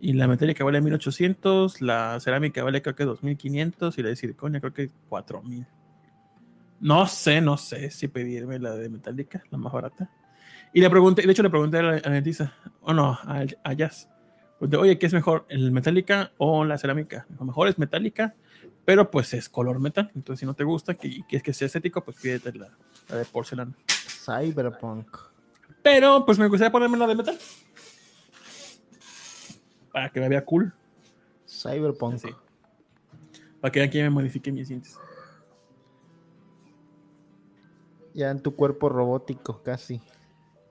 Y 0.00 0.12
la 0.12 0.28
metálica 0.28 0.62
vale 0.64 0.80
1.800, 0.80 1.80
la 1.80 2.18
cerámica 2.20 2.62
vale 2.62 2.82
creo 2.82 2.94
que 2.94 3.06
2.500 3.06 3.98
y 3.98 4.02
la 4.02 4.08
de 4.10 4.16
circonia 4.16 4.60
creo 4.60 4.72
que 4.74 4.90
4.000. 5.08 5.66
No 6.80 7.06
sé, 7.06 7.40
no 7.40 7.56
sé 7.56 7.90
si 7.90 8.08
pedirme 8.08 8.58
la 8.58 8.72
de 8.74 8.88
metálica, 8.88 9.42
la 9.50 9.58
más 9.58 9.72
barata. 9.72 10.10
Y 10.72 10.80
le 10.80 10.90
pregunté, 10.90 11.22
de 11.22 11.32
hecho 11.32 11.42
le 11.42 11.48
pregunté 11.50 11.78
a 11.78 11.82
la, 11.82 11.90
a 11.96 12.08
la 12.08 12.10
dentista, 12.10 12.52
o 12.82 12.92
no, 12.92 13.12
a, 13.22 13.44
a 13.64 13.72
Jazz. 13.72 14.08
Pregunté, 14.58 14.76
Oye, 14.76 14.98
¿qué 14.98 15.06
es 15.06 15.14
mejor, 15.14 15.46
el 15.48 15.70
metálica 15.72 16.32
o 16.36 16.64
la 16.64 16.76
cerámica? 16.76 17.26
Lo 17.38 17.46
mejor 17.46 17.68
es 17.68 17.78
metálica, 17.78 18.34
pero 18.84 19.10
pues 19.10 19.32
es 19.32 19.48
color 19.48 19.80
metal. 19.80 20.10
Entonces, 20.14 20.40
si 20.40 20.46
no 20.46 20.54
te 20.54 20.64
gusta 20.64 20.94
que- 20.94 21.08
y 21.08 21.22
quieres 21.22 21.42
que 21.42 21.52
sea 21.54 21.66
estético, 21.66 22.04
pues 22.04 22.18
pídete 22.20 22.52
la, 22.52 22.68
la 23.08 23.16
de 23.16 23.24
porcelana. 23.24 23.72
Cyberpunk. 23.88 25.08
Pero 25.86 26.26
pues 26.26 26.36
me 26.36 26.48
gustaría 26.48 26.72
ponerme 26.72 26.98
la 26.98 27.06
de 27.06 27.14
metal. 27.14 27.38
Para 29.92 30.10
que 30.10 30.18
me 30.18 30.28
vea 30.28 30.44
cool. 30.44 30.74
Cyberpunk. 31.48 32.18
Sí. 32.18 32.28
Para 33.60 33.70
que 33.70 33.88
que 33.88 34.02
me 34.02 34.10
modifique 34.10 34.50
mis 34.50 34.66
dientes. 34.66 34.98
Ya 38.14 38.32
en 38.32 38.42
tu 38.42 38.56
cuerpo 38.56 38.88
robótico, 38.88 39.62
casi. 39.62 40.02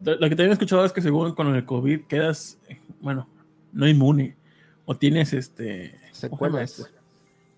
Lo 0.02 0.20
que 0.20 0.32
también 0.32 0.50
he 0.50 0.54
escuchado 0.54 0.84
es 0.84 0.92
que 0.92 1.02
según 1.02 1.34
con 1.34 1.56
el 1.56 1.64
COVID 1.64 2.08
quedas, 2.08 2.60
bueno, 3.00 3.30
no 3.72 3.88
inmune. 3.88 4.36
O 4.84 4.98
tienes 4.98 5.32
este. 5.32 5.98
¿cómo 6.02 6.14
se 6.14 6.28
llama 6.28 6.68
Secuelas. 6.68 6.94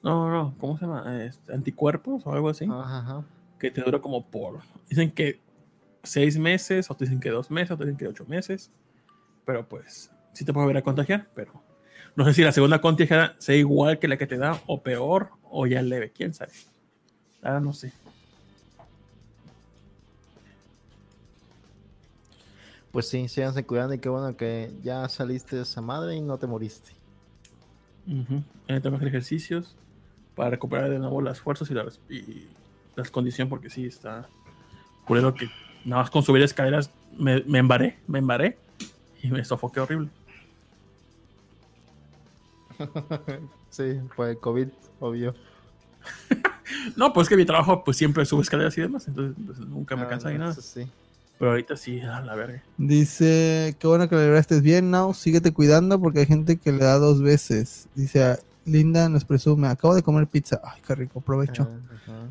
No, 0.03 0.29
no, 0.29 0.43
no. 0.43 0.55
¿Cómo 0.59 0.77
se 0.77 0.85
llama? 0.85 1.23
Este, 1.25 1.55
anticuerpos 1.55 2.21
o 2.27 2.33
algo 2.33 2.49
así. 2.49 2.65
Ajá, 2.65 2.99
ajá. 2.99 3.25
Que 3.57 3.71
te 3.71 3.81
dura 3.81 3.99
como 3.99 4.29
por. 4.29 4.59
Dicen 4.87 5.09
que 5.09 5.46
seis 6.03 6.37
meses, 6.37 6.89
o 6.89 6.95
te 6.95 7.05
dicen 7.05 7.19
que 7.19 7.29
dos 7.29 7.49
meses, 7.51 7.71
o 7.71 7.77
te 7.77 7.85
dicen 7.85 7.97
que 7.97 8.07
ocho 8.07 8.25
meses. 8.25 8.71
Pero 9.45 9.67
pues, 9.67 10.11
sí 10.33 10.45
te 10.45 10.53
puede 10.53 10.65
volver 10.65 10.77
a 10.77 10.83
contagiar, 10.83 11.27
pero 11.35 11.63
no 12.15 12.25
sé 12.25 12.33
si 12.33 12.43
la 12.43 12.51
segunda 12.51 12.81
contagiada 12.81 13.35
sea 13.39 13.55
igual 13.55 13.99
que 13.99 14.07
la 14.07 14.17
que 14.17 14.27
te 14.27 14.37
da, 14.37 14.61
o 14.67 14.81
peor, 14.81 15.29
o 15.43 15.67
ya 15.67 15.81
leve, 15.81 16.11
quién 16.11 16.33
sabe. 16.33 16.51
Ahora 17.41 17.59
no 17.59 17.73
sé. 17.73 17.93
Pues 22.91 23.09
sí, 23.09 23.27
síganse 23.27 23.63
cuidando 23.65 23.93
y 23.93 23.99
qué 23.99 24.09
bueno 24.09 24.35
que 24.35 24.71
ya 24.81 25.07
saliste 25.09 25.55
de 25.57 25.61
esa 25.63 25.81
madre 25.81 26.15
y 26.15 26.21
no 26.21 26.37
te 26.37 26.47
moriste. 26.47 26.93
Eh, 28.07 28.81
que 28.81 28.87
hacer 28.87 29.07
ejercicios 29.07 29.75
para 30.35 30.51
recuperar 30.51 30.89
de 30.89 30.97
nuevo 30.97 31.21
las 31.21 31.39
fuerzas 31.39 31.69
y, 31.69 31.73
la 31.73 31.83
res- 31.83 31.99
y 32.09 32.47
las 32.95 33.11
condiciones, 33.11 33.49
porque 33.49 33.69
sí 33.69 33.85
está 33.85 34.27
culero 35.05 35.35
que 35.35 35.47
nada 35.87 36.03
más 36.03 36.11
con 36.11 36.21
subir 36.23 36.43
escaleras 36.43 36.91
me, 37.17 37.41
me 37.43 37.59
embaré, 37.59 37.97
me 38.07 38.19
embaré 38.19 38.57
y 39.23 39.29
me 39.29 39.43
sofoqué 39.43 39.79
horrible. 39.79 40.09
Sí, 43.69 43.99
fue 44.15 44.37
COVID, 44.37 44.67
obvio. 44.99 45.33
No, 46.97 47.13
pues 47.13 47.29
que 47.29 47.37
mi 47.37 47.45
trabajo 47.45 47.83
pues 47.83 47.95
siempre 47.95 48.25
sube 48.25 48.41
escaleras 48.41 48.77
y 48.77 48.81
demás, 48.81 49.07
entonces 49.07 49.35
pues, 49.45 49.59
nunca 49.59 49.95
me 49.95 50.03
Ah, 50.03 50.07
cansa 50.09 50.29
ni 50.29 50.37
no, 50.37 50.49
nada. 50.49 50.53
sí. 50.53 50.85
Pero 51.39 51.51
ahorita 51.51 51.77
sí, 51.77 52.01
a 52.01 52.19
la 52.21 52.35
verga. 52.35 52.61
Dice, 52.77 53.75
qué 53.79 53.87
bueno 53.87 54.09
que 54.09 54.15
le 54.15 54.37
estés 54.37 54.61
bien, 54.61 54.89
Now. 54.91 55.13
Síguete 55.13 55.53
cuidando 55.53 55.99
porque 55.99 56.19
hay 56.19 56.25
gente 56.25 56.57
que 56.57 56.71
le 56.71 56.79
da 56.79 56.97
dos 56.97 57.21
veces. 57.21 57.87
Dice, 57.95 58.39
Linda 58.65 59.07
nos 59.07 59.23
presume, 59.23 59.67
acabo 59.67 59.95
de 59.95 60.01
comer 60.03 60.27
pizza. 60.27 60.59
Ay, 60.63 60.81
qué 60.85 60.95
rico, 60.95 61.21
provecho. 61.21 61.69
Ah. 62.07 62.25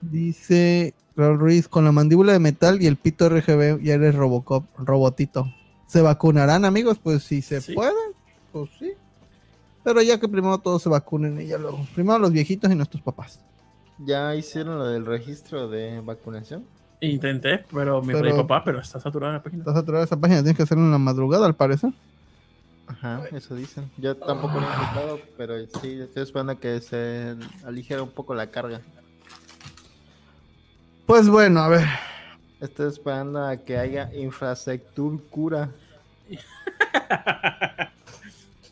Dice 0.00 0.94
Raúl 1.20 1.38
Ruiz, 1.38 1.68
con 1.68 1.84
la 1.84 1.92
mandíbula 1.92 2.32
de 2.32 2.38
metal 2.38 2.82
y 2.82 2.86
el 2.86 2.96
pito 2.96 3.28
RGB 3.28 3.80
ya 3.82 3.94
eres 3.94 4.14
Robocop, 4.14 4.64
robotito. 4.78 5.46
¿Se 5.86 6.00
vacunarán, 6.02 6.64
amigos? 6.64 6.98
Pues 7.02 7.22
si 7.22 7.42
se 7.42 7.60
Sí. 7.60 7.74
pueden, 7.74 7.94
pues 8.52 8.70
sí. 8.78 8.92
Pero 9.84 10.02
ya 10.02 10.18
que 10.20 10.28
primero 10.28 10.58
todos 10.58 10.82
se 10.82 10.88
vacunen 10.88 11.40
y 11.40 11.46
ya 11.46 11.58
luego. 11.58 11.86
Primero 11.94 12.18
los 12.18 12.32
viejitos 12.32 12.70
y 12.70 12.74
nuestros 12.74 13.02
papás. 13.02 13.40
¿Ya 13.98 14.34
hicieron 14.34 14.78
lo 14.78 14.86
del 14.86 15.04
registro 15.06 15.68
de 15.68 16.00
vacunación? 16.00 16.64
Intenté, 17.00 17.64
pero 17.72 18.02
mi 18.02 18.12
Pero- 18.12 18.36
papá, 18.36 18.62
pero 18.64 18.78
está 18.80 19.00
saturada 19.00 19.32
la 19.34 19.42
página. 19.42 19.62
Estás 19.62 19.76
atrás 19.76 20.00
de 20.00 20.04
esa 20.04 20.16
página, 20.18 20.40
tienes 20.40 20.56
que 20.56 20.62
hacerlo 20.64 20.84
en 20.84 20.90
la 20.90 20.98
madrugada, 20.98 21.46
al 21.46 21.54
parecer. 21.54 21.92
Ajá, 22.86 23.22
eso 23.32 23.54
dicen. 23.54 23.90
Yo 23.98 24.16
tampoco 24.16 24.54
lo 24.60 24.66
he 24.66 24.72
intentado, 24.74 25.18
pero 25.36 25.54
sí, 25.80 26.00
estoy 26.00 26.22
esperando 26.24 26.58
que 26.58 26.80
se 26.80 27.36
aligere 27.64 28.00
un 28.00 28.10
poco 28.10 28.34
la 28.34 28.50
carga. 28.50 28.80
Pues 31.10 31.28
bueno, 31.28 31.58
a 31.58 31.68
ver. 31.68 31.86
Estoy 32.60 32.86
esperando 32.86 33.44
a 33.44 33.56
que 33.56 33.76
haya 33.76 34.14
infraestructura. 34.14 35.68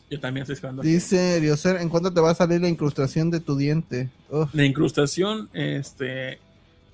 Yo 0.08 0.20
también 0.20 0.42
estoy 0.42 0.54
esperando. 0.54 0.82
Dice 0.82 1.40
Rioser, 1.40 1.80
¿en 1.80 1.88
cuánto 1.88 2.14
te 2.14 2.20
va 2.20 2.30
a 2.30 2.36
salir 2.36 2.60
la 2.60 2.68
incrustación 2.68 3.32
de 3.32 3.40
tu 3.40 3.56
diente? 3.56 4.08
Uf, 4.30 4.54
La 4.54 4.64
incrustación, 4.64 5.48
este, 5.52 6.38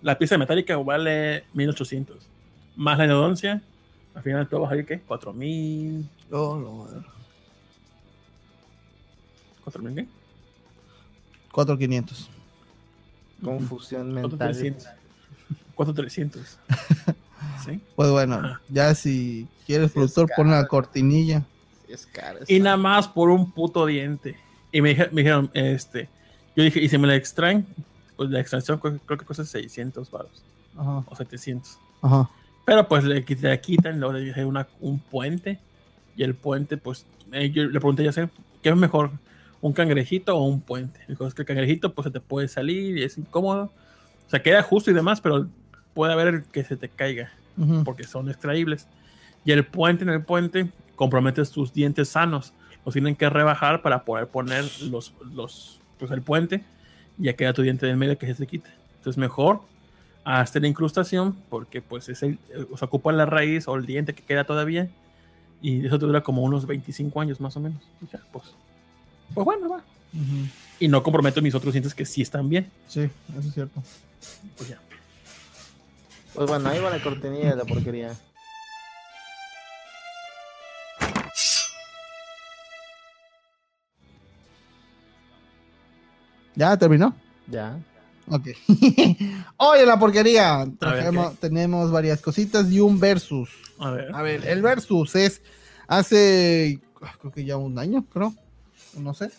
la 0.00 0.16
pieza 0.16 0.38
metálica 0.38 0.78
vale 0.78 1.44
1800. 1.52 2.26
Más 2.76 2.96
la 2.96 3.04
endodoncia, 3.04 3.60
al 4.14 4.22
final 4.22 4.48
todo 4.48 4.62
va 4.62 4.68
a 4.68 4.70
salir, 4.70 4.86
¿qué? 4.86 5.00
4000. 5.00 6.08
oh, 6.30 6.58
lo 6.58 6.72
madre. 6.72 7.06
4000, 9.62 9.94
¿qué? 9.94 10.06
4500. 11.52 12.30
Confusión 13.42 14.06
mental. 14.06 14.38
4300. 14.38 15.03
4300. 15.74 16.58
¿Sí? 17.64 17.80
Pues 17.96 18.10
bueno, 18.10 18.36
Ajá. 18.36 18.60
ya 18.68 18.94
si 18.94 19.46
quieres, 19.66 19.88
Sí, 19.88 19.94
productor, 19.94 20.28
pon 20.36 20.50
la 20.50 20.66
cortinilla. 20.66 21.42
Es 21.88 22.06
caro. 22.06 22.40
Y 22.48 22.60
nada 22.60 22.76
más 22.76 23.08
por 23.08 23.30
un 23.30 23.52
puto 23.52 23.86
diente. 23.86 24.36
Y 24.72 24.80
me, 24.82 24.90
dije- 24.90 25.08
me 25.12 25.22
dijeron, 25.22 25.50
este, 25.54 26.08
yo 26.56 26.64
dije, 26.64 26.80
y 26.80 26.88
si 26.88 26.98
me 26.98 27.06
la 27.06 27.14
extraen, 27.14 27.66
pues 28.16 28.30
la 28.30 28.40
extracción 28.40 28.78
creo, 28.78 28.98
que 29.18 29.24
cuesta 29.24 29.44
600 29.44 30.10
baros 30.10 30.42
Ajá, 30.76 31.04
o 31.06 31.16
700. 31.16 31.78
ajá. 32.02 32.28
Pero 32.66 32.88
pues 32.88 33.04
le, 33.04 33.24
le 33.26 33.60
quitan, 33.60 34.00
luego 34.00 34.14
le 34.14 34.20
dije 34.24 34.44
una, 34.44 34.66
un 34.80 34.98
puente. 34.98 35.58
Y 36.16 36.22
el 36.22 36.34
puente, 36.34 36.76
pues, 36.76 37.06
eh, 37.32 37.50
yo 37.50 37.64
le 37.64 37.70
pregunté 37.80 38.04
ya 38.04 38.12
sé, 38.12 38.28
¿qué 38.62 38.70
es 38.70 38.76
mejor? 38.76 39.10
¿Un 39.60 39.72
cangrejito 39.72 40.36
o 40.36 40.44
un 40.44 40.60
puente? 40.60 41.00
Dijo, 41.08 41.26
es 41.26 41.34
que 41.34 41.42
el 41.42 41.46
cangrejito, 41.46 41.92
pues, 41.94 42.04
se 42.06 42.10
te 42.10 42.20
puede 42.20 42.48
salir 42.48 42.96
y 42.98 43.02
es 43.02 43.18
incómodo. 43.18 43.64
O 44.26 44.30
sea, 44.30 44.42
queda 44.42 44.62
justo 44.62 44.90
y 44.90 44.94
demás, 44.94 45.20
pero 45.20 45.46
puede 45.94 46.12
haber 46.12 46.44
que 46.44 46.64
se 46.64 46.76
te 46.76 46.88
caiga 46.88 47.32
porque 47.84 48.04
son 48.04 48.28
extraíbles. 48.28 48.86
Y 49.44 49.52
el 49.52 49.64
puente 49.64 50.04
en 50.04 50.10
el 50.10 50.22
puente 50.22 50.68
comprometes 50.96 51.50
tus 51.50 51.72
dientes 51.72 52.08
sanos. 52.08 52.52
Los 52.84 52.92
tienen 52.92 53.16
que 53.16 53.30
rebajar 53.30 53.82
para 53.82 54.04
poder 54.04 54.26
poner 54.26 54.64
los, 54.82 55.14
los, 55.34 55.80
pues 55.98 56.10
el 56.10 56.22
puente 56.22 56.62
y 57.18 57.24
ya 57.24 57.34
queda 57.34 57.52
tu 57.52 57.62
diente 57.62 57.86
del 57.86 57.96
medio 57.96 58.18
que 58.18 58.26
se 58.26 58.34
te 58.34 58.46
quite. 58.46 58.70
Entonces 58.98 59.16
mejor 59.18 59.60
hasta 60.24 60.58
la 60.58 60.68
incrustación 60.68 61.36
porque 61.48 61.82
pues 61.82 62.08
es 62.08 62.22
el, 62.22 62.38
o 62.70 62.76
sea, 62.76 62.86
ocupa 62.86 63.12
la 63.12 63.26
raíz 63.26 63.68
o 63.68 63.76
el 63.76 63.86
diente 63.86 64.14
que 64.14 64.22
queda 64.22 64.44
todavía 64.44 64.88
y 65.62 65.86
eso 65.86 65.98
te 65.98 66.06
dura 66.06 66.22
como 66.22 66.42
unos 66.42 66.66
25 66.66 67.20
años 67.20 67.40
más 67.40 67.56
o 67.56 67.60
menos. 67.60 67.80
Y 68.02 68.12
ya, 68.12 68.20
pues, 68.32 68.54
pues 69.32 69.44
bueno, 69.44 69.68
va. 69.70 69.82
Y 70.78 70.88
no 70.88 71.02
comprometo 71.02 71.40
mis 71.40 71.54
otros 71.54 71.72
dientes 71.72 71.94
que 71.94 72.04
sí 72.04 72.22
están 72.22 72.48
bien. 72.48 72.70
Sí, 72.86 73.00
eso 73.00 73.48
es 73.48 73.54
cierto. 73.54 73.82
Pues 74.56 74.68
ya. 74.68 74.78
Pues 76.34 76.48
bueno, 76.48 76.68
ahí 76.68 76.80
va 76.80 76.90
la 76.90 77.02
cortinilla 77.02 77.50
de 77.50 77.56
la 77.56 77.64
porquería. 77.64 78.12
¿Ya 86.56 86.76
terminó? 86.76 87.14
Ya. 87.46 87.78
Ok. 88.28 88.48
Oye, 89.56 89.86
la 89.86 89.98
porquería. 89.98 90.66
Ver, 90.80 91.12
tenemos 91.40 91.90
varias 91.90 92.20
cositas 92.20 92.70
y 92.70 92.80
un 92.80 92.98
versus. 92.98 93.50
A 93.78 93.90
ver. 93.90 94.14
A 94.14 94.22
ver, 94.22 94.46
el 94.46 94.62
versus 94.62 95.14
es 95.14 95.42
hace, 95.86 96.80
ah, 97.02 97.14
creo 97.20 97.32
que 97.32 97.44
ya 97.44 97.56
un 97.56 97.78
año, 97.78 98.04
creo. 98.12 98.34
No 98.96 99.14
sé. 99.14 99.30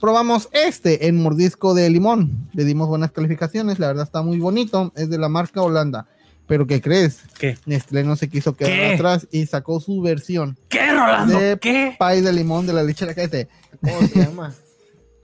Probamos 0.00 0.48
este 0.52 1.06
en 1.06 1.22
mordisco 1.22 1.74
de 1.74 1.88
limón. 1.90 2.48
Le 2.52 2.64
dimos 2.64 2.88
buenas 2.88 3.12
calificaciones. 3.12 3.78
La 3.78 3.88
verdad 3.88 4.04
está 4.04 4.22
muy 4.22 4.38
bonito. 4.38 4.92
Es 4.96 5.08
de 5.08 5.18
la 5.18 5.28
marca 5.28 5.62
Holanda. 5.62 6.06
Pero 6.46 6.66
¿qué 6.66 6.80
crees? 6.80 7.20
¿Qué? 7.38 7.56
Nestlé 7.64 8.04
no 8.04 8.16
se 8.16 8.28
quiso 8.28 8.54
quedar 8.54 8.72
¿Qué? 8.72 8.94
atrás 8.94 9.26
y 9.30 9.46
sacó 9.46 9.80
su 9.80 10.00
versión. 10.02 10.58
¿Qué, 10.68 10.90
Rolando? 10.92 11.38
De- 11.38 11.58
¿Qué? 11.58 11.96
Pay 11.98 12.20
de 12.20 12.32
limón 12.32 12.66
de 12.66 12.72
la 12.74 12.82
lechera. 12.82 13.14
Cállate. 13.14 13.48
¿Cómo 13.80 14.06
se 14.06 14.18
llama? 14.18 14.54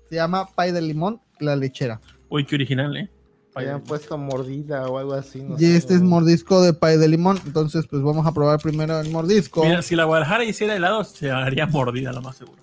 Se 0.08 0.14
llama 0.16 0.46
pay 0.54 0.72
de 0.72 0.80
limón 0.80 1.20
la 1.38 1.56
lechera. 1.56 2.00
Uy, 2.28 2.44
qué 2.46 2.54
original, 2.54 2.96
¿eh? 2.96 3.10
Habían 3.54 3.82
puesto 3.82 4.16
mordida 4.16 4.86
o 4.86 4.96
algo 4.98 5.12
así. 5.12 5.42
No 5.42 5.56
y 5.56 5.60
sé, 5.60 5.76
este 5.76 5.94
es 5.94 6.00
mordisco 6.00 6.62
de 6.62 6.72
pay 6.72 6.96
de 6.96 7.08
limón. 7.08 7.38
Entonces, 7.44 7.84
pues 7.90 8.02
vamos 8.02 8.26
a 8.26 8.32
probar 8.32 8.60
primero 8.60 8.98
el 9.00 9.10
mordisco. 9.10 9.64
Mira, 9.64 9.82
si 9.82 9.96
la 9.96 10.04
Guadalajara 10.04 10.44
hiciera 10.44 10.74
helado, 10.74 11.04
se 11.04 11.30
haría 11.30 11.66
mordida, 11.66 12.12
lo 12.12 12.22
más 12.22 12.36
seguro. 12.36 12.58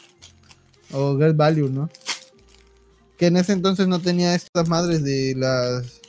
O 0.94 1.16
Great 1.16 1.36
Value, 1.36 1.70
¿no? 1.70 1.90
Que 3.18 3.28
en 3.28 3.38
ese 3.38 3.52
entonces 3.54 3.88
no 3.88 4.00
tenía 4.00 4.34
estas 4.34 4.68
madres 4.70 5.04
de 5.04 5.34
las. 5.36 6.02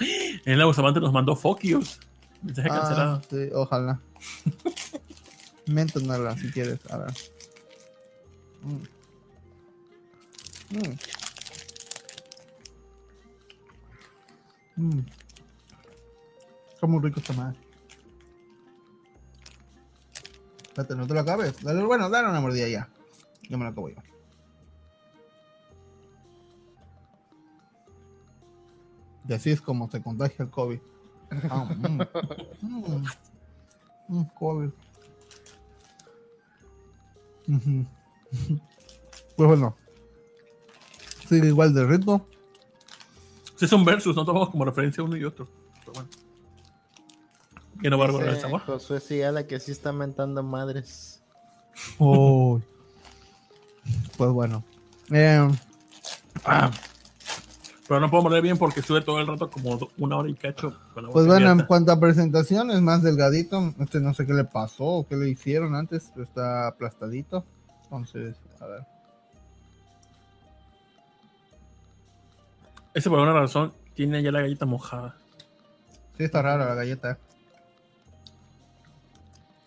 En 0.00 0.58
la 0.58 0.64
Bustamante 0.66 1.00
nos 1.00 1.12
mandó 1.12 1.34
Fokios. 1.36 2.00
Mensaje 2.42 2.68
Ah, 2.70 2.74
cancelado. 2.78 3.22
sí, 3.30 3.48
ojalá. 3.52 4.00
Méntonala 5.66 6.36
si 6.38 6.50
quieres. 6.50 6.78
A 6.90 6.98
ver. 6.98 7.12
Mm. 8.62 8.84
Mm. 10.76 10.98
Mm. 14.96 15.06
Está 16.74 16.86
muy 16.86 17.02
rico 17.02 17.20
esta 17.20 17.32
madre. 17.32 17.58
Espérate, 20.68 20.94
no 20.94 21.06
te 21.06 21.14
lo 21.14 21.20
acabes. 21.20 21.60
Dale, 21.62 21.82
bueno, 21.82 22.08
dale 22.08 22.28
una 22.28 22.40
mordida 22.40 22.68
ya. 22.68 22.88
Yo 23.48 23.58
me 23.58 23.64
la 23.64 23.70
acabo 23.70 23.88
yo. 23.88 23.96
Y 29.28 29.34
así 29.34 29.50
es 29.50 29.60
como 29.60 29.90
se 29.90 30.02
contagia 30.02 30.44
el 30.44 30.50
COVID. 30.50 30.78
Ah, 31.50 31.64
mm. 31.64 32.00
Mm. 32.62 33.04
Mm, 34.08 34.24
COVID. 34.38 34.70
Pues 39.36 39.48
bueno. 39.48 39.76
Sigue 41.28 41.48
igual 41.48 41.74
de 41.74 41.84
ritmo. 41.86 42.26
Sí, 43.56 43.68
son 43.68 43.84
versus, 43.84 44.16
no 44.16 44.24
tomamos 44.24 44.48
como 44.48 44.64
referencia 44.64 45.04
uno 45.04 45.16
y 45.18 45.24
otro. 45.24 45.46
Pero 45.80 45.92
bueno. 45.92 46.08
Que 47.82 47.90
no 47.90 47.98
va 47.98 48.04
a 48.04 48.06
recordar 48.06 48.30
el 48.30 48.34
Dice 48.36 48.46
sabor. 48.46 48.62
Josué 48.62 49.00
Sigala 49.00 49.46
que 49.46 49.60
sí 49.60 49.72
está 49.72 49.92
mentando 49.92 50.42
madres. 50.42 51.22
Oh. 51.98 52.58
Pues 54.16 54.30
bueno. 54.30 54.64
Eh, 55.10 55.46
Ah. 56.44 56.70
Pero 57.88 58.00
no 58.00 58.10
puedo 58.10 58.22
morder 58.24 58.42
bien 58.42 58.58
porque 58.58 58.80
estuve 58.80 59.00
todo 59.00 59.18
el 59.18 59.26
rato 59.26 59.48
como 59.50 59.78
una 59.96 60.18
hora 60.18 60.28
y 60.28 60.34
cacho. 60.34 60.78
con 60.92 61.04
la 61.04 61.08
boca 61.08 61.12
pues 61.14 61.26
bueno, 61.26 61.50
en 61.50 61.62
cuanto 61.64 61.90
a 61.90 61.98
presentación, 61.98 62.70
es 62.70 62.82
más 62.82 63.02
delgadito. 63.02 63.72
Este 63.80 63.98
no 63.98 64.12
sé 64.12 64.26
qué 64.26 64.34
le 64.34 64.44
pasó 64.44 64.84
o 64.84 65.06
qué 65.08 65.16
le 65.16 65.30
hicieron 65.30 65.74
antes. 65.74 66.10
pero 66.12 66.24
Está 66.24 66.66
aplastadito. 66.68 67.46
Entonces, 67.84 68.36
a 68.60 68.66
ver. 68.66 68.86
Ese 72.92 73.08
por 73.08 73.20
alguna 73.20 73.40
razón 73.40 73.72
tiene 73.94 74.22
ya 74.22 74.32
la 74.32 74.42
galleta 74.42 74.66
mojada. 74.66 75.16
Sí, 76.18 76.24
está 76.24 76.42
rara 76.42 76.66
la 76.66 76.74
galleta. 76.74 77.12
eh. 77.12 77.16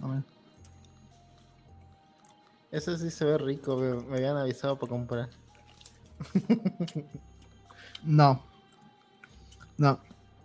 A 0.01 0.07
ver. 0.07 0.24
Ese 2.69 2.97
sí 2.99 3.09
se 3.09 3.26
ve 3.26 3.38
rico, 3.39 3.78
me, 3.78 3.95
me 3.95 4.17
habían 4.17 4.38
avisado 4.38 4.78
para 4.78 4.91
comprar. 4.91 5.30
No. 8.04 8.41
No. 9.78 9.99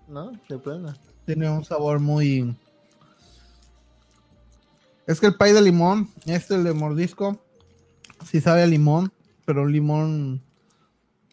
¿No? 0.08 0.32
De 0.48 0.58
plano. 0.58 0.94
Tiene 1.24 1.50
un 1.50 1.64
sabor 1.64 1.98
muy. 1.98 2.56
Es 5.06 5.20
que 5.20 5.26
el 5.26 5.34
pay 5.34 5.52
de 5.52 5.62
limón, 5.62 6.10
este 6.26 6.54
el 6.54 6.64
de 6.64 6.72
mordisco, 6.72 7.40
sí 8.24 8.40
sabe 8.40 8.62
a 8.62 8.66
limón, 8.66 9.12
pero 9.44 9.62
un 9.62 9.72
limón 9.72 10.42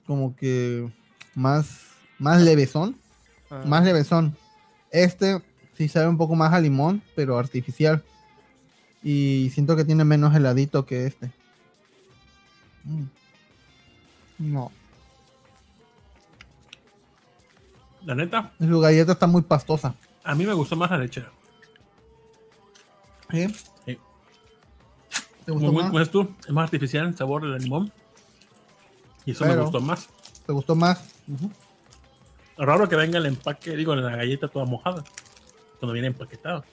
como 0.05 0.35
que 0.35 0.91
más, 1.33 1.79
más 2.19 2.41
levesón, 2.41 2.97
Ah, 3.53 3.63
más 3.67 3.83
levesón. 3.83 4.35
Este 4.89 5.39
sí 5.77 5.87
sabe 5.87 6.07
un 6.07 6.17
poco 6.17 6.35
más 6.35 6.53
a 6.53 6.59
limón, 6.59 7.03
pero 7.15 7.37
artificial. 7.37 8.03
Y 9.03 9.51
siento 9.53 9.75
que 9.75 9.85
tiene 9.85 10.03
menos 10.03 10.35
heladito 10.35 10.87
que 10.87 11.05
este. 11.05 11.31
Mm. 12.83 13.03
No. 14.39 14.71
La 18.05 18.15
neta, 18.15 18.51
Su 18.59 18.79
galleta 18.79 19.13
está 19.13 19.27
muy 19.27 19.41
pastosa. 19.43 19.95
a 20.23 20.35
mí 20.35 20.45
me 20.45 20.53
gustó 20.53 20.75
más 20.75 20.91
la 20.91 20.97
lechera. 20.97 21.31
¿Sí? 23.31 23.47
Sí. 23.85 23.97
¿Te 25.45 25.51
Muy, 25.51 25.61
gustó 25.61 25.71
muy- 25.71 25.83
más? 25.83 25.91
dices 25.93 26.11
tú, 26.11 26.35
es 26.45 26.49
más 26.51 26.63
artificial 26.65 27.07
el 27.07 27.17
sabor 27.17 27.43
del 27.49 27.61
limón. 27.61 27.91
Y 29.25 29.31
eso 29.31 29.45
me 29.45 29.55
gustó 29.55 29.79
más. 29.81 30.07
¿Te 30.45 30.51
gustó 30.51 30.75
más? 30.75 31.01
Raro 32.57 32.87
que 32.89 32.95
venga 32.95 33.17
el 33.17 33.25
empaque, 33.25 33.75
digo, 33.75 33.95
la 33.95 34.15
galleta 34.17 34.47
toda 34.49 34.65
mojada. 34.65 35.03
Cuando 35.79 35.93
viene 35.93 36.09
empaquetado. 36.09 36.63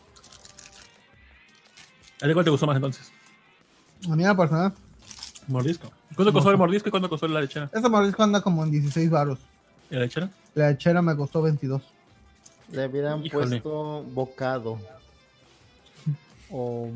¿A 2.22 2.26
ti 2.26 2.32
cuál 2.32 2.44
te 2.44 2.50
gustó 2.50 2.66
más 2.66 2.76
entonces? 2.76 3.10
A 4.06 4.16
mí, 4.16 4.22
en 4.22 4.28
la 4.28 4.36
personal, 4.36 4.74
Mordisco. 5.46 5.90
¿Cuánto 6.14 6.32
costó 6.32 6.50
el 6.50 6.58
mordisco 6.58 6.88
y 6.88 6.90
cuánto 6.90 7.08
costó 7.08 7.26
la 7.28 7.40
lechera? 7.40 7.70
ese 7.72 7.88
mordisco 7.88 8.22
anda 8.22 8.40
como 8.40 8.62
en 8.64 8.70
16 8.72 9.08
varos. 9.10 9.38
¿Y 9.90 9.94
la 9.94 10.00
lechera? 10.00 10.30
La 10.54 10.70
lechera 10.70 11.02
me 11.02 11.16
costó 11.16 11.42
22. 11.42 11.82
Le 12.72 12.86
hubieran 12.86 13.24
Híjole. 13.24 13.60
puesto 13.60 14.04
bocado. 14.04 14.78
O. 16.50 16.90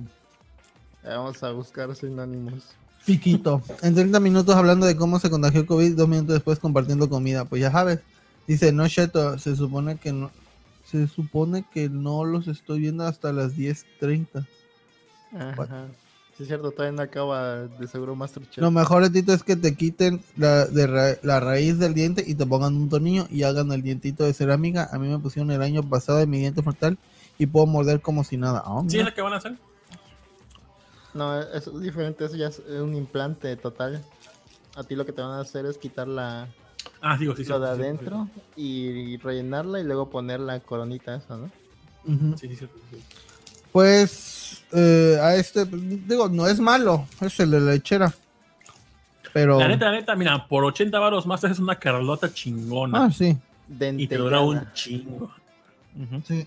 Vamos 1.05 1.43
a 1.43 1.51
buscar 1.51 1.95
sinónimos. 1.95 2.75
Piquito. 3.05 3.63
En 3.83 3.95
30 3.95 4.19
minutos 4.21 4.55
hablando 4.55 4.87
de 4.87 4.97
cómo 4.97 5.19
se 5.19 5.29
contagió 5.29 5.67
COVID, 5.67 5.97
dos 5.97 6.09
minutos 6.09 6.35
después 6.35 6.59
compartiendo 6.59 7.09
comida. 7.09 7.45
Pues 7.45 7.61
ya 7.61 7.71
sabes. 7.71 8.01
Dice, 8.47 8.73
no, 8.73 8.89
Cheto, 8.89 9.39
se 9.39 9.57
supone 9.57 9.97
que 9.97 10.13
no. 10.13 10.31
Se 10.85 11.07
supone 11.09 11.65
que 11.73 11.89
no 11.89 12.25
los 12.25 12.47
estoy 12.47 12.81
viendo 12.81 13.05
hasta 13.07 13.33
las 13.33 13.57
10.30. 13.57 14.47
Ajá. 15.33 15.87
Sí, 16.37 16.43
es 16.43 16.49
cierto, 16.49 16.73
todavía 16.73 16.97
no 16.97 17.03
acaba 17.03 17.61
de 17.69 17.87
seguro 17.87 18.17
Masterchef. 18.17 18.59
Lo 18.59 18.71
mejor, 18.73 19.09
Tito, 19.11 19.33
es 19.33 19.45
que 19.45 19.55
te 19.55 19.77
quiten 19.77 20.21
la, 20.37 20.67
de 20.67 20.87
ra- 20.89 21.17
la 21.23 21.39
raíz 21.39 21.79
del 21.79 21.95
diente 21.95 22.25
y 22.27 22.35
te 22.35 22.45
pongan 22.45 22.75
un 22.75 22.89
tornillo 22.89 23.27
y 23.31 23.45
hagan 23.45 23.71
el 23.71 23.83
dientito 23.83 24.25
de 24.25 24.33
cerámica. 24.33 24.89
A 24.93 24.99
mí 24.99 25.07
me 25.09 25.19
pusieron 25.21 25.51
el 25.53 25.63
año 25.63 25.83
pasado 25.89 26.21
en 26.21 26.31
mi 26.31 26.39
diente 26.41 26.63
frontal 26.63 26.99
y 27.39 27.47
puedo 27.47 27.67
morder 27.67 28.01
como 28.01 28.25
si 28.25 28.37
nada. 28.37 28.63
Ah, 28.67 28.83
¿Sí 28.89 28.99
es 28.99 29.05
la 29.05 29.15
que 29.15 29.23
van 29.23 29.33
a 29.33 29.37
hacer? 29.37 29.57
No, 31.15 31.41
eso 31.41 31.71
es 31.77 31.81
diferente, 31.81 32.25
eso 32.25 32.35
ya 32.35 32.49
es 32.49 32.59
un 32.69 32.97
implante 32.97 33.57
total. 33.57 34.03
A 34.75 34.83
ti 34.83 34.97
lo 34.97 35.07
que 35.07 35.13
te 35.13 35.23
van 35.23 35.31
a 35.31 35.41
hacer 35.41 35.65
es 35.67 35.79
quitar 35.79 36.09
la, 36.09 36.49
Ah, 37.01 37.17
digo, 37.17 37.37
sí, 37.37 37.45
sí. 37.45 37.51
lo 37.51 37.61
de 37.61 37.69
sí, 37.69 37.75
sí, 37.77 37.81
adentro 37.81 38.29
y 38.57 39.17
rellenarla 39.19 39.79
y 39.79 39.85
luego 39.85 40.11
poner 40.11 40.41
la 40.41 40.59
coronita 40.59 41.15
esa, 41.15 41.37
¿no? 41.37 41.49
Sí, 42.37 42.49
sí, 42.49 42.57
sí. 42.57 42.67
Pues 43.71 44.44
eh, 44.75 45.19
a 45.23 45.37
este, 45.37 45.65
digo, 45.65 46.29
no 46.29 46.47
es 46.47 46.59
malo, 46.59 47.07
es 47.21 47.39
el 47.41 47.51
de 47.53 47.61
la 47.61 47.73
lechera. 47.73 48.13
Pero. 49.33 49.59
La 49.59 49.69
neta, 49.69 49.87
la 49.87 49.93
neta, 49.93 50.17
mira, 50.17 50.47
por 50.47 50.65
80 50.65 50.99
varos 50.99 51.27
más 51.27 51.45
haces 51.45 51.59
una 51.59 51.79
carlota 51.79 52.33
chingona. 52.33 53.05
Ah, 53.05 53.11
sí. 53.11 53.37
y 53.69 54.07
te 54.07 54.17
dura 54.17 54.41
un 54.41 54.57
Dentellada. 54.57 54.75
chingo. 54.75 55.31
Sí. 56.27 56.47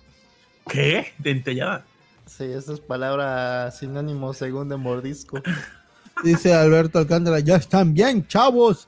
¿Qué? 0.67 1.13
Dentellada. 1.17 1.85
Sí, 2.25 2.43
esa 2.43 2.73
es 2.73 2.79
palabra 2.81 3.71
sinónimo 3.71 4.33
según 4.33 4.69
de 4.69 4.77
mordisco. 4.77 5.41
Dice 6.23 6.53
Alberto 6.53 6.99
Alcántara, 6.99 7.39
ya 7.39 7.55
están 7.55 7.93
bien, 7.93 8.27
chavos. 8.27 8.87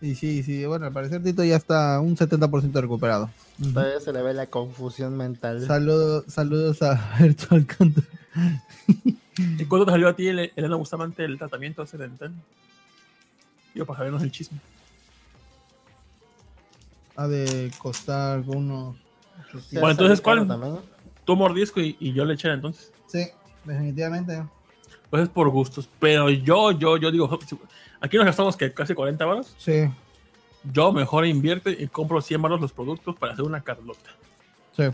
Y 0.00 0.14
sí, 0.14 0.42
sí, 0.42 0.64
bueno, 0.66 0.86
al 0.86 0.92
parecer 0.92 1.22
Tito 1.22 1.42
ya 1.42 1.56
está 1.56 1.98
un 2.00 2.16
70% 2.16 2.80
recuperado. 2.80 3.30
Todavía 3.60 4.00
se 4.00 4.12
le 4.12 4.22
ve 4.22 4.34
la 4.34 4.46
confusión 4.46 5.16
mental. 5.16 5.60
Saludos, 5.66 6.24
saludos 6.28 6.80
a 6.82 6.92
Alberto 7.16 7.54
Alcántara. 7.54 8.06
¿Y 9.36 9.64
cuándo 9.64 9.86
te 9.86 9.92
salió 9.92 10.08
a 10.08 10.14
ti, 10.16 10.28
Ele- 10.28 10.52
Elena 10.56 10.76
Bustamante, 10.76 11.24
el 11.24 11.38
tratamiento 11.38 11.82
ese 11.82 11.96
dental? 11.98 12.32
Yo, 13.74 13.84
para 13.86 13.98
sabernos 13.98 14.22
el 14.22 14.30
chisme. 14.30 14.58
Ha 17.16 17.26
de 17.26 17.70
costar 17.78 18.40
unos. 18.46 18.96
Sí, 19.52 19.74
Bueno, 19.76 19.90
entonces, 19.90 20.20
¿cuál? 20.20 20.46
también, 20.46 20.74
¿no? 20.74 20.82
Tú 21.24 21.36
mordisco 21.36 21.80
y, 21.80 21.96
y 21.98 22.12
yo 22.12 22.24
lechera, 22.24 22.54
entonces. 22.54 22.92
Sí, 23.06 23.26
definitivamente. 23.64 24.44
Pues 25.10 25.24
es 25.24 25.28
por 25.28 25.48
gustos. 25.50 25.88
Pero 25.98 26.30
yo, 26.30 26.70
yo, 26.72 26.96
yo 26.96 27.10
digo, 27.10 27.38
si- 27.46 27.58
aquí 28.00 28.16
nos 28.16 28.26
gastamos 28.26 28.56
que 28.56 28.72
casi 28.72 28.94
40 28.94 29.24
varos. 29.24 29.54
Sí, 29.58 29.88
Yo 30.64 30.92
mejor 30.92 31.26
invierto 31.26 31.70
y 31.70 31.86
compro 31.88 32.20
100 32.20 32.42
varos 32.42 32.60
los 32.60 32.72
productos 32.72 33.16
para 33.16 33.32
hacer 33.32 33.44
una 33.44 33.62
carlota. 33.62 34.10
sí. 34.76 34.84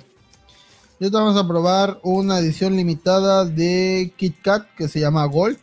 Y 1.00 1.10
vamos 1.10 1.36
a 1.36 1.46
probar 1.46 1.98
una 2.02 2.38
edición 2.38 2.76
limitada 2.76 3.44
de 3.44 4.12
Kit 4.16 4.40
Kat 4.40 4.66
que 4.76 4.86
se 4.86 5.00
llama 5.00 5.26
Gold. 5.26 5.58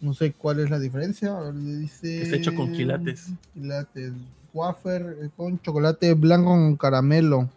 No 0.00 0.14
sé 0.14 0.32
cuál 0.32 0.58
es 0.58 0.68
la 0.68 0.80
diferencia. 0.80 1.38
A 1.38 1.42
ver, 1.42 1.54
dice... 1.54 2.22
Es 2.22 2.32
hecho 2.32 2.54
con 2.56 2.72
quilates. 2.72 3.28
Quilates. 3.54 4.12
Wafer 4.52 5.16
eh, 5.22 5.30
con 5.36 5.62
chocolate 5.62 6.12
blanco 6.14 6.50
con 6.50 6.76
caramelo. 6.76 7.48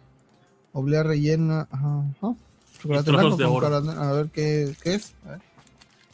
Oblea 0.72 1.02
rellena. 1.02 1.66
Ajá. 1.70 2.04
ajá. 2.22 2.34
Chocolate 2.80 3.10
blanco 3.10 3.36
de 3.36 3.44
con 3.44 3.52
oro. 3.52 3.68
caramelo. 3.68 4.00
A 4.00 4.12
ver 4.12 4.26
qué, 4.28 4.74
qué 4.80 4.94
es. 4.94 5.12
A 5.26 5.30
ver. 5.32 5.40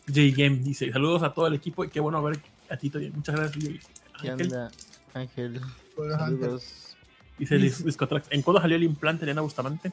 J-Game 0.06 0.56
dice: 0.64 0.90
Saludos 0.90 1.22
a 1.22 1.34
todo 1.34 1.46
el 1.46 1.54
equipo 1.54 1.84
y 1.84 1.88
qué 1.90 2.00
bueno 2.00 2.22
ver 2.22 2.40
a 2.70 2.76
ti 2.76 2.88
también. 2.88 3.12
Muchas 3.14 3.36
gracias, 3.36 3.62
J. 3.62 3.78
¿Qué 4.22 4.30
Ángel. 4.30 4.46
onda, 4.46 4.70
Ángel? 5.14 5.60
Saludos. 5.96 6.64
Dice 7.38 7.56
Discotrax. 7.58 8.28
¿En 8.30 8.42
cuándo 8.42 8.60
salió 8.60 8.76
el 8.76 8.82
implante 8.84 9.24
Elena 9.24 9.40
Bustamante? 9.40 9.92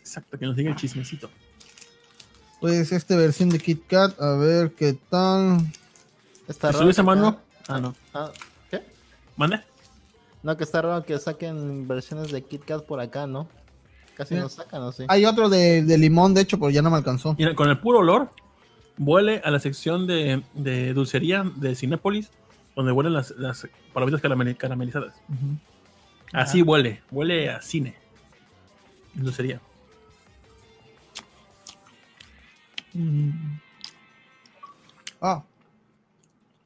Exacto, 0.00 0.38
que 0.38 0.46
nos 0.46 0.56
diga 0.56 0.70
el 0.70 0.76
chismecito. 0.76 1.30
Pues 2.60 2.92
esta 2.92 3.16
versión 3.16 3.48
de 3.48 3.58
Kit 3.58 3.86
Kat. 3.86 4.20
A 4.20 4.34
ver 4.36 4.72
qué 4.72 4.92
tal. 5.08 5.58
Está 6.46 6.70
¿Te 6.70 6.78
raro 6.78 7.04
mano? 7.04 7.40
Ah, 7.68 7.80
no. 7.80 7.94
Ah, 8.12 8.30
¿Qué? 8.70 8.82
¿Mande? 9.36 9.60
No, 10.42 10.56
que 10.56 10.64
está 10.64 10.82
raro 10.82 11.04
que 11.04 11.18
saquen 11.18 11.86
versiones 11.88 12.30
de 12.32 12.42
Kit 12.42 12.64
Kat 12.64 12.84
por 12.84 13.00
acá, 13.00 13.26
¿no? 13.26 13.48
Casi 14.14 14.34
Sí. 14.34 14.40
no 14.40 14.48
sacan, 14.48 14.82
¿o 14.82 14.92
sí? 14.92 15.04
Hay 15.08 15.24
otro 15.24 15.48
de, 15.48 15.82
de 15.82 15.96
limón, 15.96 16.34
de 16.34 16.42
hecho, 16.42 16.58
pero 16.58 16.70
ya 16.70 16.82
no 16.82 16.90
me 16.90 16.96
alcanzó. 16.98 17.34
Mira, 17.38 17.54
con 17.54 17.68
el 17.70 17.78
puro 17.78 18.00
olor, 18.00 18.30
huele 18.98 19.40
a 19.44 19.50
la 19.50 19.60
sección 19.60 20.06
de, 20.06 20.42
de 20.54 20.92
dulcería 20.92 21.44
de 21.56 21.74
Cinépolis, 21.74 22.30
donde 22.76 22.92
huelen 22.92 23.12
las, 23.12 23.30
las 23.32 23.66
palomitas 23.92 24.20
caramel- 24.22 24.56
caramelizadas. 24.56 25.14
Así 26.32 26.62
huele, 26.62 27.02
huele 27.10 27.50
a 27.50 27.60
cine. 27.60 27.96
En 29.16 29.24
Dulcería. 29.24 29.60
Mm. 32.92 33.30
Ah. 35.20 35.42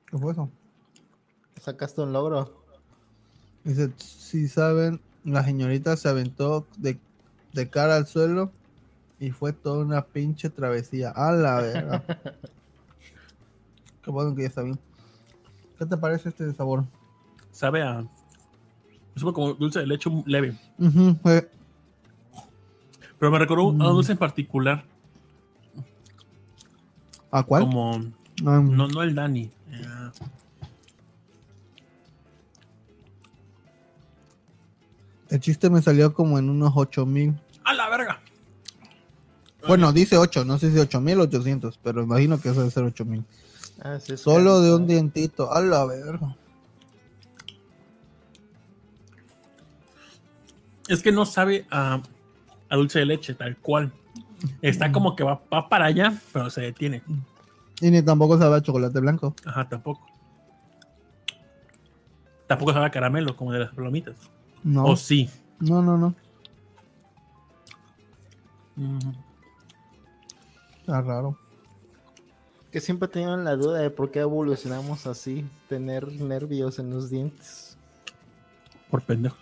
¿Qué 0.06 0.18
fue 0.18 0.32
eso? 0.32 0.50
Sacaste 1.60 2.00
un 2.02 2.12
logro. 2.12 2.62
Dice, 3.64 3.90
si 3.96 4.48
saben, 4.48 5.00
la 5.24 5.42
señorita 5.44 5.96
se 5.96 6.08
aventó 6.08 6.66
de, 6.76 6.98
de 7.52 7.68
cara 7.70 7.96
al 7.96 8.06
suelo 8.06 8.52
y 9.18 9.30
fue 9.30 9.52
toda 9.52 9.84
una 9.84 10.04
pinche 10.04 10.50
travesía. 10.50 11.10
A 11.10 11.32
la 11.32 11.60
verga. 11.60 12.02
Qué 14.04 14.10
bueno 14.10 14.34
que 14.34 14.42
ya 14.42 14.48
está 14.48 14.62
bien. 14.62 14.78
¿Qué 15.78 15.86
te 15.86 15.96
parece 15.96 16.28
este 16.28 16.52
sabor? 16.54 16.84
Sabe 17.50 17.82
a. 17.82 18.04
Es 19.16 19.22
como 19.22 19.54
dulce 19.54 19.80
de 19.80 19.86
leche 19.86 20.10
leve. 20.26 20.58
Eh, 20.80 21.48
Pero 23.18 23.30
me 23.30 23.38
recordó 23.38 23.62
a 23.62 23.66
un 23.68 23.76
Mm. 23.78 23.82
dulce 23.82 24.12
en 24.12 24.18
particular. 24.18 24.84
¿A 27.30 27.42
cuál? 27.42 27.62
Como. 27.64 27.98
No, 28.42 28.62
no 28.88 29.02
el 29.02 29.14
Dani. 29.14 29.50
eh, 29.70 30.10
el 35.30 35.40
chiste 35.40 35.70
me 35.70 35.80
salió 35.82 36.12
como 36.12 36.38
en 36.38 36.48
unos 36.50 36.72
8000. 36.76 37.34
¡A 37.64 37.74
la 37.74 37.88
verga! 37.88 38.20
Bueno, 39.66 39.92
dice 39.92 40.18
8, 40.18 40.44
no 40.44 40.58
sé 40.58 40.70
si 40.70 40.78
8800, 40.78 41.78
pero 41.82 42.02
imagino 42.02 42.38
que 42.38 42.50
eso 42.50 42.60
debe 42.60 42.70
ser 42.70 42.84
8000. 42.84 43.24
Ah, 43.82 43.98
sí, 44.00 44.16
Solo 44.16 44.60
de 44.60 44.74
un 44.74 44.86
dientito. 44.86 45.52
A 45.52 45.60
la 45.60 45.84
verga. 45.84 46.36
Es 50.88 51.02
que 51.02 51.12
no 51.12 51.24
sabe 51.26 51.66
a, 51.70 52.00
a 52.68 52.76
dulce 52.76 53.00
de 53.00 53.06
leche, 53.06 53.34
tal 53.34 53.56
cual. 53.56 53.92
Está 54.60 54.92
como 54.92 55.16
que 55.16 55.24
va, 55.24 55.40
va 55.52 55.68
para 55.68 55.86
allá, 55.86 56.20
pero 56.32 56.50
se 56.50 56.60
detiene. 56.60 57.02
Y 57.80 57.90
ni 57.90 58.02
tampoco 58.02 58.38
sabe 58.38 58.56
a 58.56 58.62
chocolate 58.62 59.00
blanco. 59.00 59.34
Ajá, 59.44 59.68
tampoco. 59.68 60.06
Tampoco 62.46 62.72
sabe 62.72 62.86
a 62.86 62.90
caramelo, 62.90 63.36
como 63.36 63.52
de 63.52 63.60
las 63.60 63.72
palomitas. 63.74 64.16
No. 64.62 64.84
O 64.84 64.96
sí. 64.96 65.30
No, 65.60 65.82
no, 65.82 65.96
no. 65.96 66.14
Está 70.80 71.00
raro. 71.00 71.38
Que 72.74 72.80
siempre 72.80 73.06
tenían 73.06 73.44
la 73.44 73.54
duda 73.54 73.78
de 73.78 73.88
por 73.88 74.10
qué 74.10 74.18
evolucionamos 74.18 75.06
así, 75.06 75.46
tener 75.68 76.10
nervios 76.20 76.80
en 76.80 76.90
los 76.90 77.08
dientes. 77.08 77.78
por 78.90 79.00
pendejo. 79.02 79.36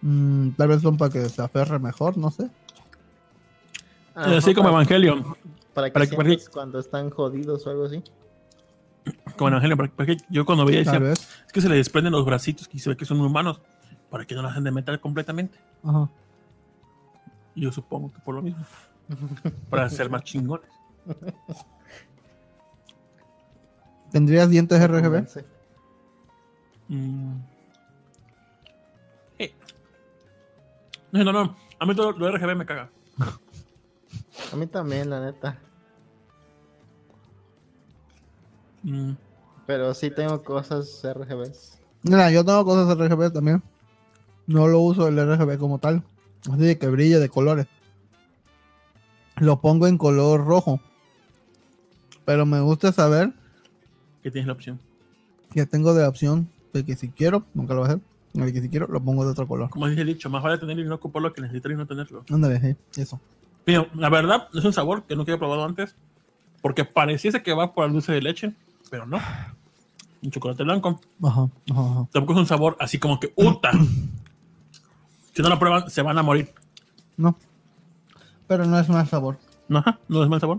Mm, 0.00 0.52
tal 0.52 0.68
vez 0.68 0.80
son 0.80 0.96
para 0.96 1.12
que 1.12 1.28
se 1.28 1.42
aferre 1.42 1.78
mejor, 1.78 2.16
no 2.16 2.30
sé. 2.30 2.44
Eh, 2.44 2.50
Así 4.38 4.54
como 4.54 4.68
para, 4.70 4.76
Evangelion. 4.82 5.22
para 5.74 5.88
que 5.88 5.92
para 5.92 6.06
que- 6.06 6.16
para 6.16 6.28
que- 6.30 6.46
cuando 6.50 6.78
están 6.78 7.10
jodidos 7.10 7.66
o 7.66 7.70
algo 7.70 7.84
así. 7.84 8.02
Como 9.36 9.48
Evangelion, 9.50 9.76
porque- 9.76 9.94
porque 9.94 10.16
yo 10.30 10.46
cuando 10.46 10.64
veía 10.64 10.78
decía, 10.78 10.98
vez. 10.98 11.28
es 11.46 11.52
que 11.52 11.60
se 11.60 11.68
le 11.68 11.76
desprenden 11.76 12.12
los 12.12 12.24
bracitos 12.24 12.68
y 12.72 12.78
se 12.78 12.88
ve 12.88 12.96
que 12.96 13.04
son 13.04 13.20
humanos, 13.20 13.60
para 14.08 14.24
que 14.24 14.34
no 14.34 14.40
las 14.40 14.52
hacen 14.52 14.64
de 14.64 14.70
metal 14.72 14.98
completamente. 14.98 15.58
Ajá. 15.84 16.08
Yo 17.54 17.70
supongo 17.70 18.10
que 18.12 18.18
por 18.20 18.34
lo 18.34 18.40
mismo. 18.40 18.64
Para 19.70 19.88
ser 19.88 20.10
más 20.10 20.24
chingones. 20.24 20.68
¿Tendrías 24.10 24.50
dientes 24.50 24.80
RGB? 24.80 25.28
Sí. 25.28 25.40
Mm. 26.88 27.36
Eh. 29.38 29.54
No, 31.12 31.24
no, 31.24 31.32
no. 31.32 31.56
A 31.78 31.86
mí 31.86 31.94
todo 31.94 32.12
lo 32.12 32.36
RGB 32.36 32.56
me 32.56 32.66
caga. 32.66 32.90
A 34.52 34.56
mí 34.56 34.66
también, 34.66 35.08
la 35.10 35.20
neta. 35.20 35.58
Mm. 38.82 39.12
Pero 39.66 39.94
sí 39.94 40.10
tengo 40.10 40.42
cosas 40.42 41.02
RGBs. 41.04 41.78
Mira, 42.02 42.30
yo 42.30 42.44
tengo 42.44 42.64
cosas 42.64 42.96
RGB 42.96 43.32
también. 43.32 43.62
No 44.46 44.66
lo 44.66 44.80
uso 44.80 45.06
el 45.06 45.16
RGB 45.16 45.58
como 45.58 45.78
tal. 45.78 46.02
Así 46.50 46.62
de 46.62 46.78
que 46.78 46.88
brille 46.88 47.18
de 47.18 47.28
colores. 47.28 47.66
Lo 49.40 49.60
pongo 49.60 49.86
en 49.86 49.98
color 49.98 50.44
rojo. 50.44 50.80
Pero 52.24 52.46
me 52.46 52.60
gusta 52.60 52.92
saber 52.92 53.32
Que 54.22 54.30
tienes 54.30 54.46
la 54.46 54.52
opción. 54.52 54.78
que 55.52 55.66
tengo 55.66 55.94
de 55.94 56.06
opción 56.06 56.48
de 56.72 56.84
que 56.84 56.94
si 56.94 57.08
quiero, 57.08 57.44
nunca 57.54 57.74
lo 57.74 57.80
voy 57.80 57.88
a 57.88 57.92
hacer. 57.94 58.02
De 58.34 58.52
que 58.52 58.60
si 58.62 58.68
quiero, 58.68 58.86
lo 58.86 59.00
pongo 59.02 59.24
de 59.24 59.32
otro 59.32 59.48
color. 59.48 59.70
Como 59.70 59.88
dice 59.88 60.02
el 60.02 60.06
dicho, 60.06 60.30
más 60.30 60.42
vale 60.42 60.58
tenerlo 60.58 60.84
y 60.84 60.86
no 60.86 60.94
ocuparlo 60.94 61.32
que 61.32 61.40
necesitar 61.42 61.72
y 61.72 61.74
no 61.76 61.86
tenerlo. 61.86 62.24
Ándale, 62.30 62.76
sí, 62.92 63.00
eso. 63.00 63.18
Pero 63.64 63.88
la 63.94 64.08
verdad, 64.08 64.46
es 64.54 64.64
un 64.64 64.72
sabor 64.72 65.02
que 65.02 65.16
nunca 65.16 65.32
había 65.32 65.40
probado 65.40 65.64
antes. 65.64 65.96
Porque 66.62 66.84
pareciese 66.84 67.42
que 67.42 67.52
va 67.54 67.72
por 67.74 67.86
el 67.86 67.92
dulce 67.92 68.12
de 68.12 68.22
leche, 68.22 68.54
pero 68.90 69.06
no. 69.06 69.18
Un 70.22 70.30
chocolate 70.30 70.62
blanco. 70.62 71.00
Ajá, 71.22 71.48
ajá, 71.70 71.80
ajá. 71.80 72.08
Tampoco 72.12 72.34
es 72.34 72.38
un 72.40 72.46
sabor 72.46 72.76
así 72.78 72.98
como 72.98 73.18
que 73.18 73.32
¡Uta! 73.34 73.72
si 75.34 75.42
no 75.42 75.48
lo 75.48 75.58
prueban, 75.58 75.90
se 75.90 76.02
van 76.02 76.18
a 76.18 76.22
morir. 76.22 76.52
No. 77.16 77.36
Pero 78.50 78.66
no 78.66 78.80
es 78.80 78.88
más 78.88 79.08
sabor. 79.08 79.38
No, 79.68 79.78
ajá, 79.78 80.00
no 80.08 80.24
es 80.24 80.28
mal 80.28 80.40
sabor. 80.40 80.58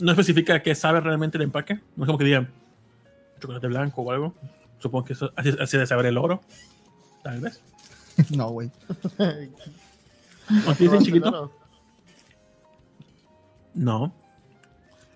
No 0.00 0.10
especifica 0.10 0.60
qué 0.60 0.74
sabe 0.74 1.00
realmente 1.00 1.38
el 1.38 1.44
empaque. 1.44 1.74
No 1.94 2.02
es 2.02 2.06
como 2.06 2.18
que 2.18 2.24
digan 2.24 2.50
chocolate 3.38 3.68
blanco 3.68 4.02
o 4.02 4.10
algo. 4.10 4.34
Supongo 4.80 5.04
que 5.04 5.12
eso, 5.12 5.30
así, 5.36 5.54
así 5.60 5.78
de 5.78 5.86
saber 5.86 6.06
el 6.06 6.18
oro. 6.18 6.40
Tal 7.22 7.38
vez. 7.38 7.62
no, 8.36 8.48
güey. 8.48 8.72
¿Aquí 10.68 10.82
dicen 10.82 11.04
chiquito? 11.04 11.52
No. 13.74 14.12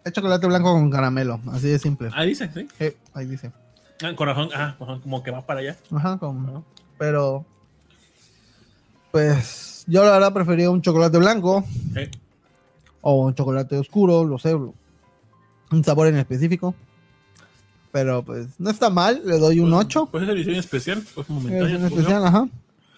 Es 0.04 0.12
chocolate 0.12 0.46
blanco 0.46 0.74
con 0.74 0.92
caramelo. 0.92 1.40
Así 1.50 1.66
de 1.66 1.80
simple. 1.80 2.10
Ahí 2.14 2.28
dice, 2.28 2.48
sí. 2.54 2.68
Eh, 2.78 2.96
ahí 3.14 3.26
dice. 3.26 3.50
Ah, 4.00 4.14
corazón, 4.14 4.48
ah, 4.54 4.76
corazón, 4.78 5.00
como 5.00 5.24
que 5.24 5.32
va 5.32 5.44
para 5.44 5.58
allá. 5.58 5.76
Ajá, 5.90 6.18
con... 6.18 6.46
¿no? 6.46 6.64
Pero... 6.98 7.44
Pues 9.16 9.84
yo 9.86 10.04
la 10.04 10.10
verdad 10.12 10.34
prefería 10.34 10.70
un 10.70 10.82
chocolate 10.82 11.16
blanco. 11.16 11.64
Sí. 11.94 12.02
o 13.00 13.24
un 13.24 13.34
chocolate 13.34 13.78
oscuro, 13.78 14.24
lo 14.24 14.36
sé, 14.38 14.54
un 14.54 15.84
sabor 15.84 16.08
en 16.08 16.16
específico. 16.18 16.74
Pero 17.92 18.22
pues 18.22 18.48
no 18.58 18.68
está 18.68 18.90
mal, 18.90 19.22
le 19.24 19.38
doy 19.38 19.60
un 19.60 19.72
8. 19.72 20.08
Pues 20.10 20.24
es 20.24 20.28
edición 20.28 20.56
especial, 20.56 21.02
pues 21.14 21.24
Es 21.26 21.30
momentánea. 21.30 21.76
un 21.76 21.82
supongo. 21.84 21.96
especial, 22.00 22.26
ajá. 22.26 22.48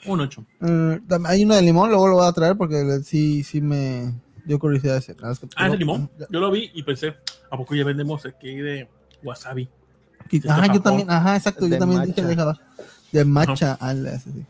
Un 0.06 0.20
8. 0.20 0.44
Eh, 0.62 1.00
hay 1.26 1.44
uno 1.44 1.54
de 1.54 1.62
limón, 1.62 1.90
luego 1.90 2.08
lo 2.08 2.14
voy 2.16 2.26
a 2.26 2.32
traer 2.32 2.56
porque 2.56 3.00
sí, 3.04 3.44
sí 3.44 3.60
me 3.60 4.12
dio 4.44 4.58
curiosidad 4.58 4.96
ese. 4.96 5.14
Ah, 5.22 5.66
es 5.66 5.72
de 5.72 5.76
limón. 5.78 6.10
Yo 6.30 6.40
lo 6.40 6.50
vi 6.50 6.70
y 6.74 6.82
pensé, 6.82 7.14
¿a 7.50 7.56
poco 7.56 7.76
ya 7.76 7.84
vendemos 7.84 8.26
aquí 8.26 8.56
de 8.56 8.88
wasabi? 9.22 9.68
Es 10.32 10.46
Ajá, 10.50 10.72
yo 10.74 10.80
también, 10.82 11.08
ajá, 11.10 11.36
exacto, 11.36 11.68
yo 11.68 11.78
también 11.78 12.00
matcha. 12.00 12.12
dije 12.26 12.26
deja- 12.26 12.58
de 13.12 13.24
matcha. 13.24 13.74
al- 13.80 14.06
ese 14.06 14.30
sí. 14.32 14.46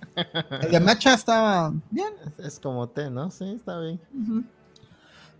El 0.63 0.71
de 0.73 0.81
matcha 0.81 1.15
estaba 1.15 1.73
bien. 1.91 2.13
Es, 2.39 2.45
es 2.47 2.61
como 2.61 2.89
té, 2.89 3.11
¿no? 3.11 3.31
Sí, 3.31 3.45
está 3.57 3.79
bien. 3.81 4.01
ujú. 4.15 4.45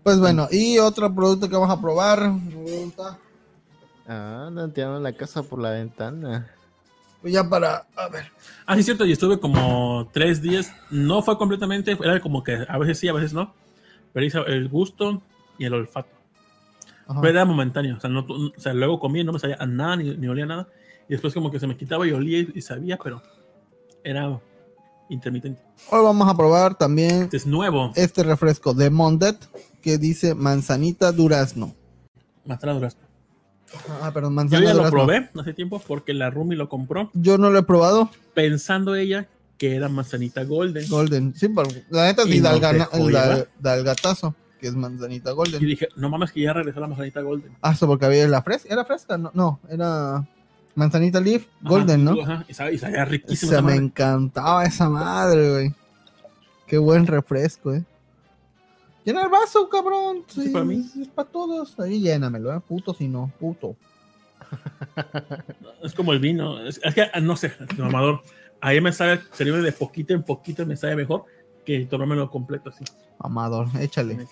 Pues 0.03 0.19
bueno, 0.19 0.47
y 0.49 0.77
otro 0.79 1.13
producto 1.13 1.49
que 1.49 1.55
vamos 1.55 1.69
a 1.69 1.79
probar. 1.81 2.31
Ah, 4.07 4.49
no 4.51 4.69
tiraron 4.69 5.03
la 5.03 5.13
casa 5.13 5.43
por 5.43 5.59
la 5.61 5.71
ventana. 5.71 6.47
Pues 7.21 7.33
ya 7.33 7.47
para, 7.47 7.85
a 7.95 8.07
ver. 8.07 8.31
Ah, 8.65 8.75
sí, 8.75 8.79
es 8.79 8.85
cierto, 8.85 9.05
y 9.05 9.11
estuve 9.11 9.39
como 9.39 10.09
tres 10.13 10.41
días. 10.41 10.71
No 10.89 11.21
fue 11.21 11.37
completamente, 11.37 11.91
era 12.01 12.19
como 12.21 12.43
que 12.43 12.65
a 12.67 12.77
veces 12.77 12.97
sí, 12.99 13.07
a 13.09 13.13
veces 13.13 13.33
no. 13.33 13.53
Pero 14.13 14.25
hice 14.25 14.39
el 14.47 14.69
gusto 14.69 15.21
y 15.57 15.65
el 15.65 15.73
olfato. 15.73 16.09
Ajá. 17.07 17.19
Pero 17.21 17.31
era 17.33 17.45
momentáneo. 17.45 17.97
O 17.97 17.99
sea, 17.99 18.09
no, 18.09 18.21
o 18.21 18.51
sea, 18.59 18.73
luego 18.73 18.99
comí, 18.99 19.23
no 19.23 19.33
me 19.33 19.39
sabía 19.39 19.57
a 19.59 19.65
nada, 19.65 19.97
ni, 19.97 20.15
ni 20.15 20.27
olía 20.27 20.45
nada. 20.45 20.67
Y 21.09 21.13
después 21.13 21.33
como 21.33 21.51
que 21.51 21.59
se 21.59 21.67
me 21.67 21.75
quitaba 21.75 22.07
y 22.07 22.11
olía 22.11 22.39
y, 22.39 22.51
y 22.55 22.61
sabía, 22.61 22.97
pero 23.03 23.21
era 24.03 24.39
intermitente. 25.09 25.61
Hoy 25.89 26.03
vamos 26.03 26.29
a 26.29 26.37
probar 26.37 26.75
también 26.77 27.23
Este 27.23 27.37
es 27.37 27.47
nuevo. 27.47 27.91
este 27.95 28.23
refresco 28.23 28.73
de 28.75 28.89
Mondet 28.91 29.37
que 29.81 29.97
dice 29.97 30.35
manzanita 30.35 31.11
durazno. 31.11 31.73
Más 32.45 32.59
durazno. 32.61 33.01
Ah, 34.01 34.11
perdón, 34.13 34.31
Yo 34.31 34.35
manzana 34.35 34.65
ya 34.65 34.73
lo 34.73 34.89
probé 34.89 35.29
hace 35.39 35.53
tiempo 35.53 35.81
porque 35.85 36.13
la 36.13 36.29
Rumi 36.31 36.55
lo 36.55 36.69
compró 36.69 37.11
Yo 37.13 37.37
no 37.37 37.49
lo 37.51 37.59
he 37.59 37.63
probado. 37.63 38.09
pensando 38.33 38.95
ella 38.95 39.27
que 39.57 39.75
era 39.75 39.89
manzanita 39.89 40.43
golden. 40.43 40.87
Golden. 40.89 41.33
Sí, 41.35 41.49
pero 41.49 41.67
la 41.89 42.05
neta 42.05 42.23
Y 42.27 42.33
sí 42.33 42.39
da, 42.39 42.53
el, 42.55 43.83
gatazo, 43.83 44.33
que 44.59 44.67
es 44.67 44.75
manzanita 44.75 45.31
Y 45.31 45.33
golden. 45.33 45.59
dije, 45.59 45.89
no 45.97 46.09
mames 46.09 46.31
que 46.31 46.41
ya 46.41 46.53
regresó 46.53 46.79
la 46.79 46.87
manzanita 46.87 47.21
golden. 47.21 47.51
Ah, 47.61 47.73
eso 47.73 47.85
porque 47.85 48.05
había 48.05 48.27
la 48.27 48.41
fresca. 48.41 48.71
¿Era 48.73 48.85
fresca? 48.85 49.17
No, 49.17 49.31
no 49.33 49.59
era 49.69 50.27
manzanita 50.79 51.19
leaf 51.19 51.45
golden, 51.61 52.07
Ajá, 52.07 52.15
¿no? 52.15 52.21
Ajá, 52.23 52.45
y 52.47 52.53
sabía, 52.53 53.05
riquísimo. 53.05 53.49
Se 53.51 53.55
esa 53.55 53.61
me 53.61 53.73
madre. 53.73 53.85
encantaba 53.85 54.63
esa 54.65 54.89
madre, 54.89 55.51
güey. 55.51 55.75
Qué 56.65 56.77
buen 56.77 57.05
refresco, 57.05 57.73
eh. 57.73 57.83
Llena 59.05 59.23
el 59.23 59.29
vaso, 59.29 59.69
cabrón. 59.69 60.23
Sí, 60.27 60.43
Sí, 60.43 60.49
para 60.49 60.65
mí. 60.65 60.85
Es 61.01 61.07
para 61.07 61.29
todos. 61.29 61.79
Ahí 61.79 62.01
llénamelo, 62.01 62.55
eh. 62.55 62.59
Puto 62.67 62.93
si 62.93 63.07
no, 63.07 63.31
puto. 63.39 63.75
Es 65.83 65.93
como 65.93 66.11
el 66.13 66.19
vino. 66.19 66.59
Es, 66.65 66.79
es 66.83 66.93
que, 66.95 67.03
ah, 67.13 67.19
no 67.21 67.35
sé, 67.35 67.53
mamador. 67.77 68.21
Ahí 68.61 68.81
me 68.81 68.91
sabe, 68.91 69.21
servirme 69.31 69.61
de 69.61 69.71
poquito 69.71 70.13
en 70.13 70.23
poquito 70.23 70.65
me 70.65 70.75
sabe 70.75 70.95
mejor 70.95 71.25
que 71.65 71.85
tomármelo 71.85 72.29
completo 72.29 72.69
así. 72.69 72.83
Amador, 73.19 73.67
échale. 73.79 74.27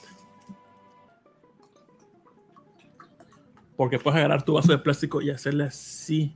Porque 3.77 3.99
puedes 3.99 4.17
agarrar 4.17 4.43
tu 4.43 4.53
vaso 4.53 4.71
de 4.71 4.79
plástico 4.79 5.21
y 5.21 5.29
hacerle 5.29 5.65
así 5.65 6.35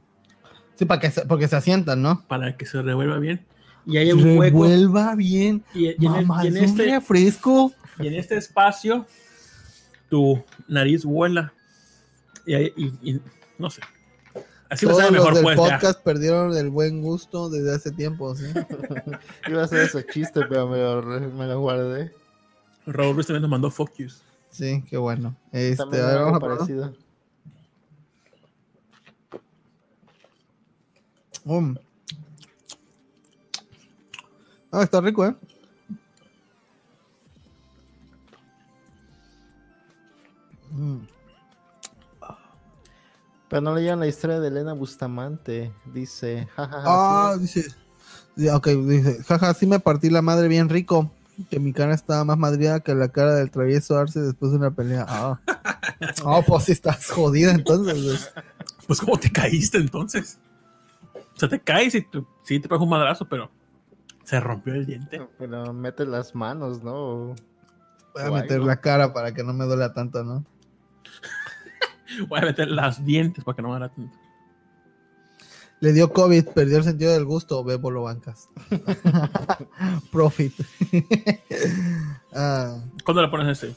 Sí, 0.76 0.86
para 0.86 1.00
que 1.02 1.12
se, 1.12 1.26
porque 1.26 1.48
se 1.48 1.56
asientan, 1.56 2.02
¿no? 2.02 2.24
para 2.28 2.56
que 2.56 2.66
se 2.66 2.82
revuelva 2.82 3.18
bien. 3.20 3.46
Y 3.86 3.98
hay 3.98 4.12
un 4.14 4.24
hueco. 4.38 4.64
Revuelva 4.64 5.16
bien. 5.16 5.64
Y, 5.74 5.88
y 5.88 6.06
en, 6.06 6.16
el- 6.16 6.26
Mamá, 6.28 6.44
y 6.44 6.48
en 6.48 6.58
es 6.58 6.72
un 6.72 6.80
este, 6.80 6.86
refresco. 6.96 7.74
y 8.00 8.08
en 8.08 8.14
este 8.16 8.38
espacio, 8.38 9.06
tu 10.10 10.44
nariz 10.68 11.04
vuela. 11.04 11.52
Y, 12.46 12.54
ahí- 12.54 12.74
y- 12.78 13.12
y- 13.12 13.22
no 13.58 13.70
sé. 13.70 13.82
Así 14.70 14.86
Todos 14.86 15.00
sabe 15.00 15.12
los 15.12 15.20
mejor, 15.26 15.34
del 15.36 15.44
pues. 15.44 15.58
ya. 15.58 15.64
podcast 15.80 16.02
perdieron 16.04 16.56
el 16.56 16.70
buen 16.70 17.02
gusto 17.02 17.50
desde 17.50 17.76
hace 17.76 17.92
tiempo, 17.92 18.36
¿sí? 18.36 18.46
Iba 19.50 19.62
a 19.62 19.66
hacer 19.66 19.82
ese 19.82 20.06
chiste, 20.08 20.42
pero 20.48 20.68
me 20.70 20.78
lo, 20.78 21.02
me 21.32 21.46
lo 21.48 21.60
guardé. 21.60 22.12
Raúl 22.88 23.16
Ruiz 23.16 23.28
también 23.28 23.42
nos 23.42 23.52
mandó 23.52 23.70
focus. 23.70 24.24
Sí, 24.50 24.84
qué 24.90 24.98
bueno. 24.98 25.36
Este, 25.52 25.84
a 25.84 25.86
ver, 25.88 26.20
vamos 26.20 26.38
a 26.38 26.40
probar. 26.40 26.58
parecido. 26.60 26.94
Um. 31.46 31.76
Ah, 34.72 34.84
está 34.84 35.02
rico, 35.02 35.26
¿eh? 35.26 35.36
Mm. 40.72 41.00
Pero 43.50 43.62
no 43.62 43.76
leían 43.76 44.00
la 44.00 44.08
historia 44.08 44.40
de 44.40 44.48
Elena 44.48 44.74
Bustamante. 44.74 45.74
Dice, 45.94 46.48
jajaja. 46.56 46.84
Ah, 46.86 47.36
sí 47.38 47.64
dice. 48.36 48.52
Ok, 48.54 48.68
dice. 48.70 49.22
Jaja, 49.24 49.54
sí 49.54 49.66
me 49.68 49.80
partí 49.82 50.10
la 50.10 50.22
madre 50.22 50.48
bien 50.48 50.70
rico. 50.70 51.12
Que 51.50 51.60
mi 51.60 51.74
cara 51.74 51.94
estaba 51.94 52.24
más 52.24 52.38
madriada 52.38 52.80
que 52.82 52.94
la 52.96 53.10
cara 53.10 53.34
del 53.36 53.52
travieso 53.52 53.98
Arce 53.98 54.22
después 54.22 54.52
de 54.52 54.58
una 54.60 54.72
pelea. 54.72 55.06
Ah, 55.10 55.40
Ah, 56.26 56.42
pues 56.48 56.64
sí 56.66 56.72
estás 56.72 57.10
jodida 57.10 57.52
entonces. 57.52 58.02
güey. 58.04 58.18
Pues, 58.88 59.02
¿cómo 59.02 59.18
te 59.18 59.30
caíste 59.32 59.78
entonces? 59.80 60.40
O 61.42 61.48
sea, 61.48 61.50
te 61.50 61.60
caes 61.60 61.96
y 61.96 62.04
te, 62.04 62.24
sí 62.44 62.60
te 62.60 62.70
pegas 62.70 62.84
un 62.84 62.90
madrazo, 62.90 63.28
pero 63.28 63.50
se 64.24 64.40
rompió 64.40 64.76
el 64.76 64.86
diente. 64.86 65.28
Pero 65.40 65.74
mete 65.74 66.06
las 66.06 66.36
manos, 66.36 66.84
¿no? 66.84 67.34
Voy 68.14 68.24
a 68.24 68.30
O 68.30 68.36
meter 68.36 68.58
algo. 68.58 68.68
la 68.68 68.80
cara 68.80 69.12
para 69.12 69.34
que 69.34 69.44
no 69.44 69.52
me 69.52 69.66
duela 69.66 69.92
tanto, 69.92 70.24
¿no? 70.24 70.46
Voy 72.28 72.40
a 72.42 72.44
meter 72.44 72.68
las 72.70 73.04
dientes 73.04 73.44
para 73.44 73.56
que 73.56 73.64
no 73.64 73.70
me 73.70 73.78
haga 73.78 73.90
tanto. 73.90 74.16
Le 75.80 75.94
dio 75.94 76.14
COVID, 76.14 76.50
perdió 76.50 76.78
el 76.78 76.84
sentido 76.84 77.12
del 77.12 77.26
gusto. 77.26 77.64
Bebo 77.64 77.90
lo 77.90 78.04
bancas. 78.04 78.48
Profit. 80.12 80.54
Ah, 82.34 82.78
¿Cuándo 83.04 83.22
le 83.22 83.28
pones 83.28 83.62
ese? 83.62 83.76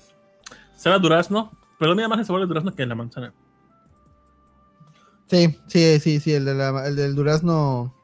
A 0.88 0.98
durazno, 0.98 1.50
pero 1.78 1.96
mira 1.96 2.06
más 2.08 2.20
el 2.20 2.26
sabor 2.26 2.40
del 2.42 2.48
durazno 2.48 2.72
que 2.72 2.82
de 2.82 2.86
la 2.86 2.94
manzana. 2.94 3.32
Sí, 5.28 5.58
sí, 5.68 6.00
sí, 6.00 6.20
sí, 6.20 6.32
el, 6.32 6.44
de 6.44 6.54
la- 6.54 6.86
el 6.86 6.96
del 6.96 7.14
durazno. 7.14 7.94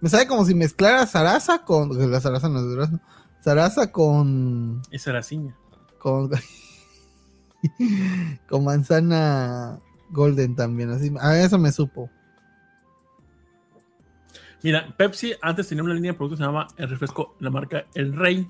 Me 0.00 0.08
sabe 0.08 0.26
como 0.26 0.44
si 0.44 0.54
mezclara 0.54 1.06
zaraza 1.06 1.64
con. 1.64 2.10
La 2.10 2.20
zaraza 2.20 2.48
no 2.48 2.58
es 2.58 2.64
durazno. 2.64 3.00
Zaraza 3.42 3.90
con. 3.92 4.82
Esa 4.90 5.10
era 5.10 5.22
ciña. 5.22 5.56
Con, 5.98 6.30
con 8.48 8.64
manzana 8.64 9.80
golden 10.10 10.56
también. 10.56 10.90
Así, 10.90 11.12
a 11.20 11.38
eso 11.40 11.58
me 11.58 11.72
supo. 11.72 12.10
Mira, 14.62 14.94
Pepsi 14.96 15.34
antes 15.42 15.68
tenía 15.68 15.82
una 15.82 15.94
línea 15.94 16.12
de 16.12 16.18
productos 16.18 16.38
que 16.38 16.44
se 16.44 16.46
llamaba 16.46 16.68
el 16.76 16.88
refresco, 16.88 17.34
la 17.40 17.50
marca 17.50 17.86
El 17.94 18.14
Rey, 18.14 18.48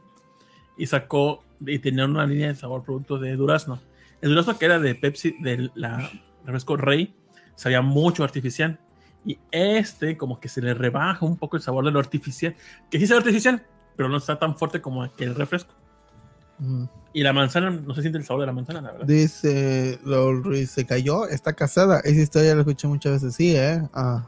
y 0.76 0.86
sacó 0.86 1.42
y 1.60 1.78
tenía 1.78 2.04
una 2.04 2.26
línea 2.26 2.48
de 2.48 2.54
sabor 2.54 2.82
producto 2.82 3.18
de 3.18 3.34
durazno. 3.36 3.80
El 4.20 4.30
durazno 4.30 4.58
que 4.58 4.64
era 4.66 4.78
de 4.78 4.94
Pepsi, 4.94 5.36
del 5.40 5.72
la 5.74 6.10
refresco 6.44 6.76
Rey, 6.76 7.14
sabía 7.56 7.80
mucho 7.82 8.24
artificial. 8.24 8.78
Y 9.24 9.38
este, 9.52 10.16
como 10.16 10.40
que 10.40 10.48
se 10.48 10.60
le 10.60 10.74
rebaja 10.74 11.24
un 11.24 11.36
poco 11.36 11.56
el 11.56 11.62
sabor 11.62 11.84
de 11.84 11.92
lo 11.92 12.00
artificial, 12.00 12.56
que 12.90 12.98
sí 12.98 13.06
sabe 13.06 13.18
artificial, 13.18 13.64
pero 13.96 14.08
no 14.08 14.16
está 14.16 14.36
tan 14.38 14.56
fuerte 14.56 14.80
como 14.80 15.02
aquel 15.02 15.34
refresco. 15.36 15.72
Mm. 16.58 16.84
Y 17.14 17.22
la 17.22 17.32
manzana, 17.32 17.70
no 17.70 17.94
se 17.94 18.00
siente 18.00 18.18
el 18.18 18.24
sabor 18.24 18.40
de 18.42 18.46
la 18.46 18.52
manzana, 18.52 18.80
la 18.80 18.92
verdad. 18.92 19.06
Dice 19.06 19.98
Ruiz, 20.04 20.70
se 20.70 20.86
cayó, 20.86 21.28
está 21.28 21.52
casada. 21.52 22.00
Esa 22.00 22.20
historia 22.20 22.54
la 22.54 22.62
escuché 22.62 22.88
muchas 22.88 23.12
veces, 23.12 23.34
sí, 23.36 23.54
¿eh? 23.54 23.82
Ah. 23.92 24.24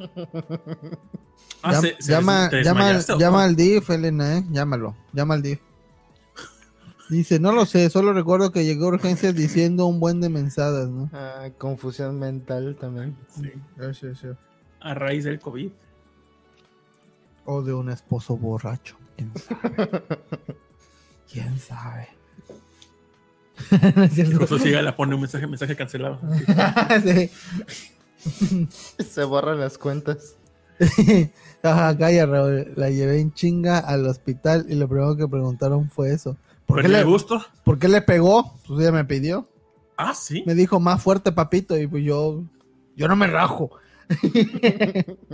Ah, 1.62 1.80
se- 1.80 1.96
se- 1.98 2.12
llama, 2.12 2.50
llama, 2.62 2.80
desmayaste, 2.88 3.12
¿o 3.14 3.18
llama 3.18 3.44
al 3.44 3.56
DIF, 3.56 3.88
Elena, 3.90 4.36
¿eh? 4.38 4.44
Llámalo, 4.50 4.94
llama 5.12 5.34
al 5.34 5.42
DIF. 5.42 5.60
Dice, 7.10 7.38
no 7.38 7.52
lo 7.52 7.66
sé, 7.66 7.90
solo 7.90 8.12
recuerdo 8.14 8.50
que 8.50 8.64
llegó 8.64 8.86
a 8.86 8.88
urgencias 8.88 9.34
diciendo 9.34 9.86
un 9.86 10.00
buen 10.00 10.20
de 10.20 10.30
mensadas, 10.30 10.88
¿no? 10.88 11.10
Ah, 11.12 11.48
confusión 11.58 12.18
mental 12.18 12.76
también. 12.80 13.16
Sí, 13.28 13.52
Sí, 13.92 14.14
sí. 14.14 14.28
a 14.80 14.94
raíz 14.94 15.24
del 15.24 15.38
COVID. 15.38 15.70
O 17.44 17.62
de 17.62 17.74
un 17.74 17.90
esposo 17.90 18.36
borracho. 18.36 18.96
¿Quién 19.16 19.32
sabe? 19.36 20.02
¿Quién 21.30 21.58
sabe? 21.58 22.08
No 23.96 24.02
es 24.04 24.12
cierto. 24.14 24.32
Incluso 24.32 24.58
si 24.58 24.70
le 24.70 24.92
pone 24.94 25.14
un 25.14 25.20
mensaje, 25.20 25.46
mensaje 25.46 25.76
cancelado. 25.76 26.20
Sí. 28.18 28.68
Se 29.04 29.24
borran 29.24 29.60
las 29.60 29.76
cuentas. 29.76 30.36
Ajá, 31.62 31.96
calla, 31.96 32.24
Raúl. 32.26 32.72
La 32.74 32.88
llevé 32.88 33.20
en 33.20 33.32
chinga 33.34 33.78
al 33.78 34.06
hospital 34.06 34.64
y 34.68 34.74
lo 34.74 34.88
primero 34.88 35.14
que 35.16 35.28
preguntaron 35.28 35.90
fue 35.90 36.12
eso. 36.12 36.36
¿Por 36.74 36.82
qué, 36.82 36.88
¿Por 36.88 36.96
le, 36.96 37.04
gusto? 37.04 37.46
¿Por 37.62 37.78
qué 37.78 37.86
le 37.86 38.02
pegó? 38.02 38.58
Pues 38.66 38.80
ella 38.80 38.90
me 38.90 39.04
pidió. 39.04 39.48
Ah, 39.96 40.12
sí. 40.12 40.42
Me 40.44 40.56
dijo 40.56 40.80
más 40.80 41.00
fuerte, 41.00 41.30
papito, 41.30 41.78
y 41.78 41.86
pues 41.86 42.02
yo, 42.02 42.42
yo 42.96 43.06
no 43.06 43.14
me 43.14 43.28
rajo. 43.28 43.70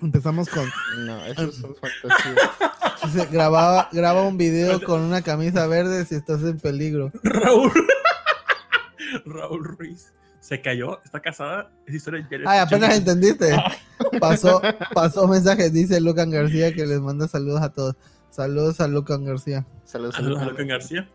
Empezamos 0.00 0.48
con. 0.48 0.66
No, 1.04 1.26
eso 1.26 1.52
son 1.52 1.76
fantasías. 1.76 3.30
grababa, 3.30 3.90
graba 3.92 4.22
un 4.22 4.38
video 4.38 4.82
con 4.82 5.02
una 5.02 5.20
camisa 5.20 5.66
verde 5.66 6.06
si 6.06 6.14
estás 6.14 6.42
en 6.42 6.58
peligro. 6.58 7.12
Raúl. 7.22 7.70
Raúl 9.26 9.62
Ruiz. 9.62 10.10
Se 10.44 10.60
cayó, 10.60 11.00
está 11.02 11.20
casada. 11.20 11.70
Esa 11.86 11.96
historia 11.96 12.28
la 12.30 12.50
Ay, 12.50 12.58
apenas 12.58 12.94
entendiste. 12.94 13.56
Pasó, 14.20 14.60
pasó 14.92 15.26
mensaje, 15.26 15.70
dice 15.70 15.98
Lucan 16.02 16.28
García 16.30 16.74
que 16.74 16.84
les 16.84 17.00
manda 17.00 17.26
saludos 17.26 17.62
a 17.62 17.72
todos. 17.72 17.96
Saludos 18.28 18.78
a 18.82 18.86
Lucan 18.88 19.24
García. 19.24 19.64
Saludos. 19.84 20.16
Saludos 20.16 20.42
a 20.42 20.44
Lucan 20.44 20.68
García. 20.68 21.08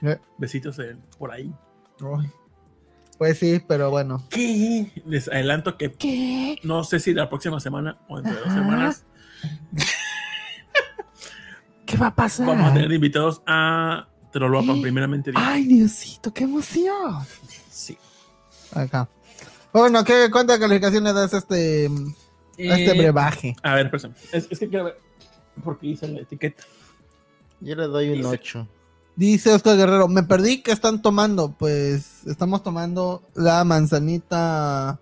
Eh. 0.00 0.18
Besitos 0.38 0.78
de- 0.78 0.96
por 1.18 1.32
ahí. 1.32 1.52
Ay. 2.00 2.30
Pues 3.18 3.38
sí, 3.38 3.62
pero 3.68 3.90
bueno. 3.90 4.24
¿Qué? 4.30 4.90
Les 5.04 5.28
adelanto 5.28 5.76
que 5.76 6.58
no 6.62 6.82
sé 6.82 6.98
si 6.98 7.12
la 7.12 7.28
próxima 7.28 7.60
semana 7.60 7.98
o 8.08 8.16
entre 8.18 8.32
dos 8.36 8.46
Ajá. 8.46 8.54
semanas 8.54 9.04
¿Qué 11.84 11.98
va 11.98 12.06
a 12.06 12.14
pasar? 12.14 12.46
vamos 12.46 12.70
a 12.70 12.72
tener 12.74 12.90
invitados 12.90 13.42
a 13.46 14.08
Trollopan, 14.32 14.80
primeramente. 14.80 15.30
Dios. 15.30 15.42
Ay, 15.46 15.64
Diosito, 15.66 16.32
qué 16.32 16.44
emoción. 16.44 17.22
Acá. 18.76 19.08
Bueno, 19.72 20.04
¿qué, 20.04 20.28
¿cuántas 20.30 20.58
calificaciones 20.58 21.14
das 21.14 21.34
a 21.34 21.38
este, 21.38 21.86
a 21.86 22.78
este 22.78 22.90
Eh, 22.90 22.98
brebaje? 22.98 23.56
A 23.62 23.74
ver, 23.74 23.86
espérame. 23.92 24.14
Es, 24.32 24.46
es 24.50 24.58
que 24.58 24.68
quiero 24.68 24.84
ver. 24.86 24.98
Porque 25.64 25.86
hice 25.88 26.08
la 26.08 26.20
etiqueta. 26.20 26.62
Yo 27.60 27.74
le 27.74 27.84
doy 27.86 28.10
un 28.10 28.16
Dice- 28.16 28.28
8. 28.28 28.68
Dice 29.16 29.52
Oscar 29.54 29.78
Guerrero, 29.78 30.08
me 30.08 30.22
perdí, 30.22 30.62
¿qué 30.62 30.72
están 30.72 31.00
tomando? 31.00 31.50
Pues 31.58 32.26
estamos 32.26 32.62
tomando 32.62 33.22
la 33.34 33.64
manzanita, 33.64 34.98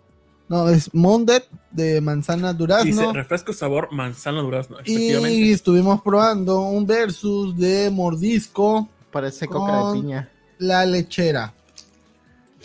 no, 0.48 0.68
es 0.68 0.94
Mondet 0.94 1.48
de 1.72 2.00
manzana 2.00 2.52
Dice 2.52 2.58
durazno. 2.58 3.12
refresco 3.12 3.52
sabor 3.52 3.88
manzana 3.90 4.40
durazno. 4.40 4.76
Y 4.84 4.92
Efectivamente. 4.94 5.50
estuvimos 5.52 6.00
probando 6.02 6.60
un 6.60 6.86
versus 6.86 7.56
de 7.56 7.90
mordisco, 7.90 8.88
Parece 9.10 9.48
coca 9.48 9.72
Con- 9.80 9.94
de 9.96 10.00
piña. 10.00 10.28
la 10.58 10.86
lechera. 10.86 11.52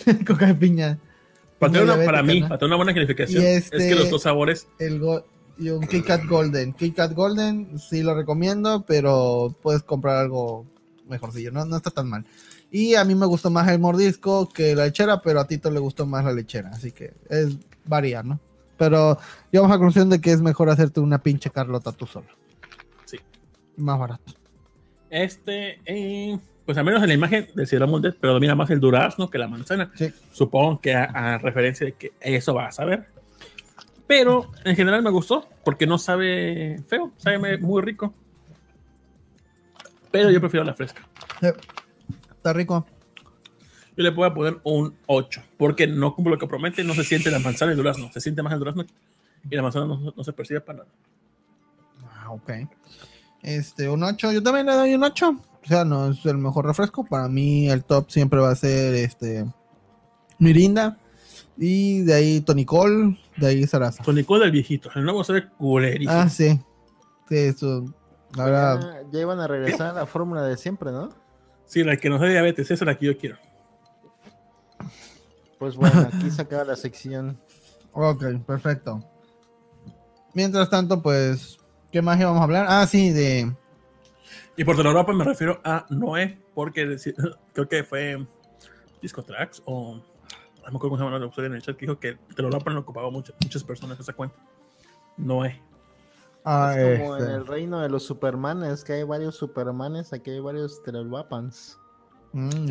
Coca 0.28 0.47
de 0.47 0.56
piña. 0.56 1.00
Para, 1.58 1.74
tener 1.74 1.84
una- 1.86 1.93
diabética, 1.95 2.12
para 2.12 2.24
mí, 2.24 2.39
¿no? 2.41 2.47
para 2.47 2.60
tener 2.60 2.70
una 2.70 2.76
buena 2.78 2.93
calificación, 2.93 3.43
es 3.43 3.66
este- 3.66 3.89
que 3.89 3.95
los 3.95 4.10
dos 4.10 4.22
sabores 4.24 4.68
El 4.80 5.02
y 5.58 5.70
un 5.70 5.86
Kit 5.86 6.06
Kat 6.06 6.26
Golden. 6.26 6.74
Kit 6.74 6.95
Kat 6.95 7.14
Golden 7.14 7.78
sí 7.78 8.02
lo 8.02 8.16
recomiendo, 8.16 8.86
pero 8.88 9.54
puedes 9.62 9.84
comprar 9.84 10.16
algo 10.18 10.66
mejorcillo, 11.08 11.52
no, 11.52 11.66
no 11.66 11.76
está 11.78 11.91
tan 11.91 12.10
mal. 12.10 12.26
Y 12.72 12.95
a 12.95 13.04
mí 13.04 13.16
me 13.16 13.26
gustó 13.26 13.50
más 13.50 13.68
el 13.68 13.80
mordisco 13.80 14.47
que 14.47 14.76
la 14.76 14.86
lechera, 14.86 15.22
pero 15.22 15.39
a 15.39 15.47
Tito 15.47 15.70
le 15.70 15.80
gustó 15.80 16.06
más 16.06 16.24
la 16.24 16.32
lechera, 16.32 16.70
así 16.70 16.91
que 16.91 17.14
es 17.30 17.58
varía, 17.84 18.24
¿no? 18.24 18.39
Pero 18.78 19.18
llegamos 19.52 19.72
a 19.72 19.74
la 19.76 19.80
conclusión 19.80 20.10
de 20.10 20.22
que 20.22 20.32
es 20.32 20.39
mejor 20.41 20.70
hacerte 20.70 21.02
una 21.02 21.22
pinche 21.22 21.50
Carlota 21.50 21.91
tú 21.91 22.06
solo. 22.06 22.28
Sí. 23.06 23.18
Más 23.76 24.00
barato. 24.00 24.34
Este, 25.10 25.82
eh, 25.86 26.39
pues 26.70 26.78
al 26.78 26.86
menos 26.86 27.02
en 27.02 27.08
la 27.08 27.16
imagen 27.16 27.48
del 27.56 27.66
Ciudad 27.66 27.88
Mundet, 27.88 28.16
pero 28.22 28.34
domina 28.34 28.54
más 28.54 28.70
el 28.70 28.80
durazno 28.80 29.28
que 29.28 29.40
la 29.40 29.48
manzana. 29.48 29.92
Sí. 29.96 30.14
Supongo 30.32 30.80
que 30.80 30.94
a, 30.94 31.06
a 31.06 31.38
referencia 31.40 31.84
de 31.84 31.94
que 31.94 32.14
eso 32.22 32.54
va 32.54 32.68
a 32.68 32.72
saber. 32.72 33.08
Pero 34.06 34.52
en 34.64 34.76
general 34.76 35.02
me 35.02 35.10
gustó 35.10 35.50
porque 35.66 35.88
no 35.88 35.98
sabe 35.98 36.80
feo, 36.88 37.12
sabe 37.18 37.58
muy 37.58 37.82
rico. 37.82 38.14
Pero 40.12 40.30
yo 40.30 40.40
prefiero 40.40 40.64
la 40.64 40.76
fresca. 40.76 41.02
Está 42.38 42.54
rico. 42.54 42.86
Yo 43.98 44.04
le 44.04 44.12
puedo 44.12 44.32
poner 44.32 44.60
un 44.62 44.96
8 45.08 45.42
porque 45.58 45.88
no 45.88 46.14
cumple 46.14 46.34
lo 46.34 46.38
que 46.38 46.46
promete, 46.46 46.84
no 46.84 46.94
se 46.94 47.04
siente 47.04 47.32
la 47.32 47.40
manzana 47.40 47.72
y 47.72 47.74
el 47.74 47.78
durazno, 47.78 48.12
se 48.12 48.22
siente 48.22 48.44
más 48.44 48.54
el 48.54 48.60
durazno 48.60 48.86
y 49.50 49.56
la 49.56 49.64
manzana 49.64 49.88
no, 49.88 50.14
no 50.16 50.24
se 50.24 50.34
percibe 50.34 50.62
para 50.62 50.84
nada. 50.84 50.90
Ah, 52.14 52.30
ok. 52.30 52.52
Este, 53.42 53.90
un 53.90 54.04
8. 54.04 54.34
Yo 54.34 54.44
también 54.44 54.68
le 54.68 54.74
doy 54.74 54.94
un 54.94 55.04
8. 55.04 55.49
O 55.64 55.68
sea, 55.68 55.86
no 55.86 56.10
es 56.10 56.26
el 56.26 56.38
mejor 56.38 56.66
refresco. 56.66 57.05
Para 57.05 57.28
mí, 57.28 57.70
el 57.70 57.84
top 57.84 58.10
siempre 58.10 58.39
va 58.39 58.51
a 58.51 58.55
ser 58.55 58.93
este. 58.95 59.45
Mirinda. 60.38 60.97
Y 61.57 62.01
de 62.03 62.14
ahí 62.14 62.41
Tonicol. 62.41 63.18
De 63.38 63.47
ahí 63.47 63.68
Sarasa. 63.68 64.03
Tonicol 64.03 64.39
del 64.39 64.51
viejito, 64.51 64.89
el 64.95 65.03
nuevo 65.03 65.24
se 65.24 65.34
ve 65.34 65.49
culerísimo. 65.49 66.12
Ah, 66.12 66.30
sí. 66.30 66.60
Sí, 67.28 67.38
eso. 67.38 67.86
Ahora. 68.38 68.80
Ya, 68.80 69.12
ya 69.12 69.20
iban 69.20 69.39
a 69.39 69.47
regresar 69.47 69.88
a 69.88 69.93
la 69.93 70.05
fórmula 70.05 70.43
de 70.43 70.57
siempre, 70.57 70.91
¿no? 70.91 71.10
Sí, 71.66 71.84
la 71.84 71.97
que 71.97 72.10
nos 72.10 72.22
da 72.22 72.28
diabetes, 72.28 72.72
esa 72.72 72.74
es 72.74 72.88
la 72.88 72.97
que 72.97 73.05
yo 73.07 73.18
quiero. 73.18 73.38
Pues 75.60 75.76
bueno, 75.76 76.10
aquí 76.14 76.32
se 76.32 76.41
acaba 76.41 76.64
la 76.64 76.76
sección. 76.76 77.39
Ok, 77.91 78.24
perfecto. 78.45 79.03
Mientras 80.34 80.70
tanto, 80.70 81.01
pues. 81.01 81.57
¿Qué 81.91 82.01
más 82.01 82.20
íbamos 82.20 82.39
a 82.39 82.43
hablar? 82.43 82.66
Ah, 82.70 82.88
sí, 82.88 83.12
de. 83.12 83.53
Y 84.60 84.66
por 84.66 84.76
Europa 84.76 85.14
me 85.14 85.24
refiero 85.24 85.62
a 85.64 85.86
Noé, 85.89 86.38
porque 86.53 86.97
creo 87.53 87.70
que 87.70 87.84
fue 87.86 88.26
Discotrax 89.01 89.62
o 89.66 89.95
no 89.95 90.01
me 90.64 90.78
acuerdo 90.78 90.80
cómo 90.82 90.97
se 90.97 91.03
llama 91.05 91.18
la 91.18 91.26
usuario 91.28 91.47
en 91.49 91.55
el 91.55 91.62
chat 91.62 91.78
que 91.78 91.86
dijo 91.86 91.97
que 91.97 92.18
Telorapa 92.36 92.70
lo 92.72 92.82
ocupaba 92.82 93.10
mucho- 93.10 93.34
muchas 93.41 93.64
personas 93.64 93.97
esa 94.01 94.12
cuenta. 94.12 94.36
Noé. 95.16 95.62
Ah, 96.43 96.74
es 96.78 96.99
como 96.99 97.16
en 97.16 97.22
este, 97.24 97.34
el 97.36 97.47
reino 97.47 97.80
de 97.80 97.88
los 97.89 98.03
supermanes, 98.03 98.84
que 98.84 98.93
hay 98.93 99.03
varios 99.03 99.36
supermanes, 99.36 100.12
aquí 100.12 100.32
hay 100.32 100.39
varios 100.41 100.84
Telelwapans. 100.84 101.80
mm. 102.34 102.68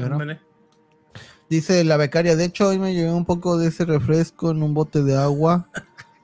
Dice 1.49 1.83
la 1.85 1.97
becaria, 1.97 2.37
de 2.37 2.45
hecho 2.45 2.69
hoy 2.69 2.79
me 2.79 2.93
llevé 2.93 3.11
un 3.13 3.25
poco 3.25 3.57
de 3.57 3.69
ese 3.69 3.87
refresco 3.87 4.51
en 4.51 4.63
un 4.63 4.75
bote 4.75 5.03
de 5.03 5.17
agua 5.17 5.69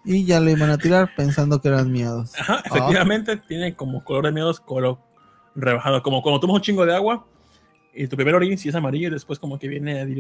y 0.04 0.26
ya 0.26 0.40
le 0.40 0.52
iban 0.52 0.68
a 0.68 0.76
tirar 0.76 1.08
pensando 1.16 1.62
que 1.62 1.68
eran 1.68 1.90
miados. 1.90 2.38
Ajá, 2.38 2.56
Ah. 2.58 2.62
efectivamente 2.66 3.38
tiene 3.38 3.74
como 3.74 4.04
color 4.04 4.26
de 4.26 4.32
miedos, 4.32 4.60
color 4.60 4.98
rebajado. 5.54 6.02
Como 6.02 6.22
cuando 6.22 6.40
tomas 6.40 6.56
un 6.56 6.62
chingo 6.62 6.86
de 6.86 6.94
agua 6.94 7.26
y 7.92 8.08
tu 8.08 8.16
primer 8.16 8.34
orín 8.34 8.58
sí 8.58 8.68
es 8.68 8.74
amarillo 8.74 9.08
y 9.08 9.10
después 9.10 9.38
como 9.38 9.58
que 9.58 9.68
viene 9.68 10.00
a 10.00 10.02
y 10.04 10.14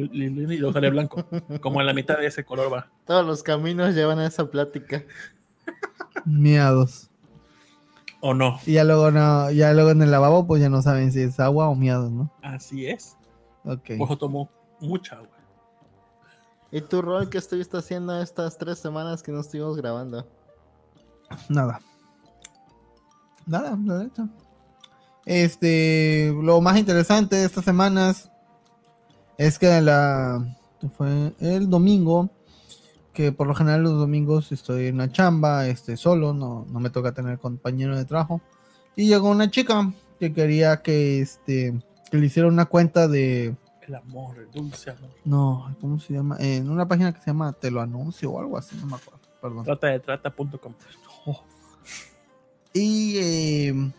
luego 0.58 0.72
sale 0.72 0.90
blanco. 0.90 1.24
Como 1.60 1.80
en 1.80 1.86
la 1.86 1.92
mitad 1.92 2.18
de 2.18 2.26
ese 2.26 2.44
color 2.44 2.72
va. 2.72 2.90
Todos 3.04 3.26
los 3.26 3.42
caminos 3.42 3.94
llevan 3.94 4.20
a 4.20 4.26
esa 4.26 4.48
plática. 4.48 5.04
Miados. 6.24 7.10
¿O 8.20 8.32
no? 8.32 8.58
Y 8.64 8.74
ya 8.74 8.84
luego 8.84 9.10
no, 9.10 9.50
ya 9.50 9.72
luego 9.74 9.90
en 9.90 10.02
el 10.02 10.10
lavabo, 10.10 10.46
pues 10.46 10.62
ya 10.62 10.68
no 10.68 10.80
saben 10.80 11.12
si 11.12 11.20
es 11.20 11.38
agua 11.40 11.68
o 11.68 11.74
miados, 11.74 12.10
¿no? 12.10 12.30
Así 12.42 12.86
es. 12.86 13.18
Ok. 13.64 13.90
Ojo 13.98 14.16
tomó 14.16 14.50
mucha 14.80 15.16
agua. 15.16 15.36
¿Y 16.70 16.80
tu 16.80 17.02
rol 17.02 17.28
qué 17.28 17.38
estuviste 17.38 17.76
haciendo 17.76 18.18
estas 18.20 18.56
tres 18.56 18.78
semanas 18.78 19.22
que 19.22 19.30
no 19.30 19.40
estuvimos 19.40 19.76
grabando? 19.76 20.26
Nada. 21.48 21.80
Nada, 23.46 23.76
nada. 23.76 24.04
hecho. 24.04 24.28
Este, 25.26 26.34
lo 26.42 26.60
más 26.60 26.78
interesante 26.78 27.36
de 27.36 27.44
estas 27.44 27.64
semanas 27.64 28.30
es 29.38 29.58
que 29.58 29.80
la 29.80 30.56
fue 30.96 31.32
el 31.40 31.70
domingo, 31.70 32.30
que 33.12 33.32
por 33.32 33.46
lo 33.46 33.54
general 33.54 33.82
los 33.82 33.98
domingos 33.98 34.52
estoy 34.52 34.86
en 34.86 34.98
la 34.98 35.10
chamba, 35.10 35.66
este, 35.66 35.96
solo, 35.96 36.34
no, 36.34 36.66
no 36.70 36.80
me 36.80 36.90
toca 36.90 37.12
tener 37.12 37.38
compañero 37.38 37.96
de 37.96 38.04
trabajo. 38.04 38.40
Y 38.96 39.08
llegó 39.08 39.30
una 39.30 39.50
chica 39.50 39.92
que 40.20 40.32
quería 40.32 40.82
que 40.82 41.20
este 41.20 41.74
que 42.10 42.18
le 42.18 42.26
hiciera 42.26 42.48
una 42.48 42.66
cuenta 42.66 43.08
de 43.08 43.56
El 43.82 43.94
amor, 43.94 44.38
el 44.38 44.50
dulce 44.50 44.90
amor. 44.90 45.10
no, 45.24 45.76
¿cómo 45.80 45.98
se 45.98 46.12
llama? 46.12 46.36
En 46.38 46.70
una 46.70 46.86
página 46.86 47.12
que 47.12 47.20
se 47.20 47.26
llama 47.26 47.52
Te 47.52 47.70
lo 47.70 47.80
anuncio 47.80 48.30
o 48.30 48.40
algo 48.40 48.56
así, 48.56 48.76
no 48.76 48.86
me 48.86 48.96
acuerdo. 48.96 49.20
Perdón. 49.40 49.64
Trata 49.64 49.88
de 49.88 50.00
trata.com. 50.00 50.74
Y 52.72 53.16
eh, 53.18 53.92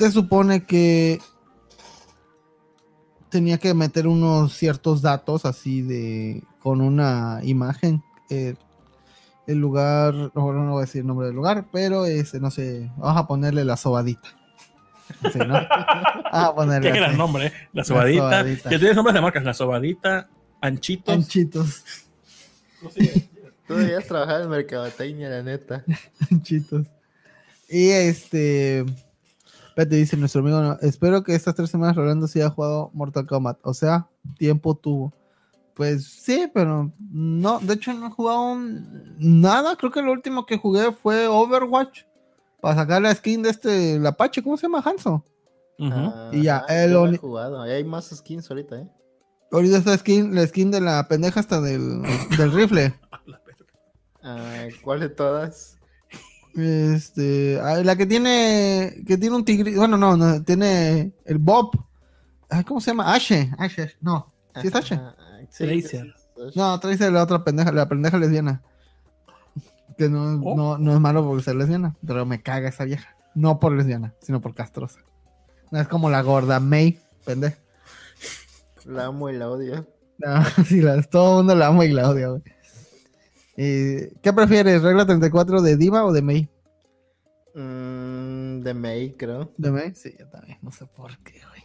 se 0.00 0.10
supone 0.10 0.64
que 0.64 1.20
tenía 3.28 3.58
que 3.58 3.74
meter 3.74 4.06
unos 4.06 4.54
ciertos 4.54 5.02
datos 5.02 5.44
así 5.44 5.82
de 5.82 6.42
con 6.58 6.80
una 6.80 7.40
imagen. 7.42 8.02
eh, 8.30 8.54
el 9.46 9.58
lugar, 9.58 10.14
no, 10.14 10.52
no 10.52 10.70
voy 10.72 10.78
a 10.82 10.86
decir 10.86 11.00
el 11.00 11.06
nombre 11.08 11.26
del 11.26 11.34
lugar, 11.34 11.66
pero 11.72 12.04
ese, 12.06 12.38
no 12.38 12.50
sé, 12.52 12.88
vamos 12.96 13.20
a 13.20 13.26
ponerle 13.26 13.64
la 13.64 13.76
sobadita. 13.76 14.28
Sí, 15.32 15.38
¿no? 15.40 15.54
Vamos 16.32 16.50
a 16.50 16.54
ponerle 16.54 16.92
Qué 16.92 16.98
gran 16.98 17.16
nombre, 17.16 17.46
¿eh? 17.46 17.52
La 17.72 17.82
sobadita. 17.82 18.30
sobadita. 18.30 18.70
Ya 18.70 18.78
tienes 18.78 18.94
nombres 18.94 19.14
de 19.14 19.20
marcas. 19.20 19.42
La 19.42 19.54
sobadita, 19.54 20.28
Anchitos. 20.60 21.12
Anchitos, 21.14 21.84
Tú 23.66 23.74
debías 23.74 24.06
trabajar 24.06 24.42
en 24.42 24.50
mercadotecnia, 24.50 25.28
la 25.28 25.42
neta. 25.42 25.84
anchitos. 26.30 26.86
Y 27.68 27.88
este, 27.90 28.84
espérate, 29.70 29.96
dice 29.96 30.16
nuestro 30.16 30.42
amigo, 30.42 30.60
no, 30.60 30.76
espero 30.82 31.22
que 31.22 31.34
estas 31.34 31.54
tres 31.54 31.70
semanas 31.70 31.96
Rolando 31.96 32.26
sí 32.28 32.40
haya 32.40 32.50
jugado 32.50 32.90
Mortal 32.92 33.26
Kombat. 33.26 33.58
O 33.62 33.72
sea, 33.74 34.06
tiempo 34.38 34.74
tuvo. 34.76 35.12
Pues 35.74 36.04
sí, 36.04 36.50
pero 36.52 36.92
no, 37.10 37.58
de 37.60 37.74
hecho 37.74 37.94
no 37.94 38.08
he 38.08 38.10
jugado 38.10 38.52
un- 38.52 39.16
nada. 39.18 39.76
Creo 39.76 39.90
que 39.90 40.02
lo 40.02 40.12
último 40.12 40.44
que 40.44 40.58
jugué 40.58 40.92
fue 40.92 41.26
Overwatch. 41.26 42.02
Para 42.60 42.74
sacar 42.76 43.00
la 43.00 43.14
skin 43.14 43.42
de 43.42 43.48
este, 43.50 43.94
el 43.94 44.06
Apache, 44.06 44.42
¿cómo 44.42 44.56
se 44.58 44.64
llama 44.66 44.82
Hanzo? 44.84 45.24
Ah, 45.80 46.28
Y 46.32 46.42
ya, 46.42 46.62
yo 46.86 47.06
no 47.06 47.12
he 47.12 47.16
jugado. 47.16 47.62
Hay 47.62 47.82
más 47.84 48.10
skins 48.14 48.50
ahorita, 48.50 48.80
¿eh? 48.80 48.88
Ahorita 49.50 49.78
esta 49.78 49.96
skin, 49.96 50.34
la 50.34 50.46
skin 50.46 50.70
de 50.70 50.82
la 50.82 51.08
pendeja 51.08 51.40
hasta 51.40 51.60
del, 51.62 52.02
del 52.36 52.52
rifle. 52.52 52.94
Ah, 54.22 54.66
¿Cuál 54.84 55.00
de 55.00 55.08
todas? 55.08 55.78
Este, 56.56 57.60
ah, 57.62 57.82
la 57.82 57.96
que 57.96 58.06
tiene, 58.06 59.02
que 59.06 59.16
tiene 59.16 59.36
un 59.36 59.44
tigre, 59.44 59.76
bueno, 59.76 59.96
no, 59.96 60.16
no, 60.16 60.42
tiene 60.42 61.12
el 61.24 61.38
Bob. 61.38 61.70
Ay, 62.48 62.64
¿Cómo 62.64 62.80
se 62.80 62.90
llama? 62.90 63.14
Ashe, 63.14 63.50
Ashe, 63.58 63.96
no. 64.00 64.32
¿Sí 64.60 64.66
es 64.68 64.74
Ashe? 64.74 64.94
Ah, 64.96 65.14
sí, 65.50 65.64
Tracer. 65.64 66.14
No, 66.54 66.80
trae 66.80 67.10
la 67.10 67.22
otra 67.22 67.44
pendeja, 67.44 67.70
la 67.70 67.88
pendeja 67.88 68.18
lesbiana. 68.18 68.62
Que 69.96 70.08
no, 70.08 70.40
Oh. 70.42 70.56
no, 70.56 70.78
no 70.78 70.94
es 70.94 71.00
malo 71.00 71.24
por 71.24 71.42
ser 71.42 71.56
lesbiana, 71.56 71.94
pero 72.06 72.24
me 72.26 72.42
caga 72.42 72.68
esa 72.68 72.84
vieja. 72.84 73.14
No 73.34 73.60
por 73.60 73.72
lesbiana, 73.72 74.14
sino 74.20 74.40
por 74.40 74.54
castrosa. 74.54 75.00
No 75.70 75.78
es 75.80 75.86
como 75.86 76.10
la 76.10 76.22
gorda 76.22 76.58
May, 76.58 76.98
pendeja. 77.24 77.58
La 78.86 79.06
amo 79.06 79.28
y 79.30 79.36
la 79.36 79.48
odio. 79.50 79.86
No, 80.18 80.44
sí, 80.66 80.80
la, 80.80 81.00
todo 81.02 81.30
el 81.30 81.36
mundo 81.38 81.54
la 81.54 81.66
ama 81.68 81.84
y 81.84 81.92
la 81.92 82.08
odia, 82.10 82.28
güey. 82.28 82.42
Eh, 83.62 84.14
¿Qué 84.22 84.32
prefieres, 84.32 84.80
regla 84.80 85.04
34 85.04 85.60
de 85.60 85.76
Diva 85.76 86.06
o 86.06 86.12
de 86.12 86.22
May? 86.22 86.48
Mm, 87.54 88.60
de 88.60 88.72
May, 88.74 89.12
creo. 89.18 89.52
¿De 89.58 89.70
May? 89.70 89.94
Sí, 89.94 90.14
yo 90.18 90.26
también, 90.28 90.56
no 90.62 90.72
sé 90.72 90.86
por 90.86 91.18
qué, 91.18 91.40
güey. 91.46 91.62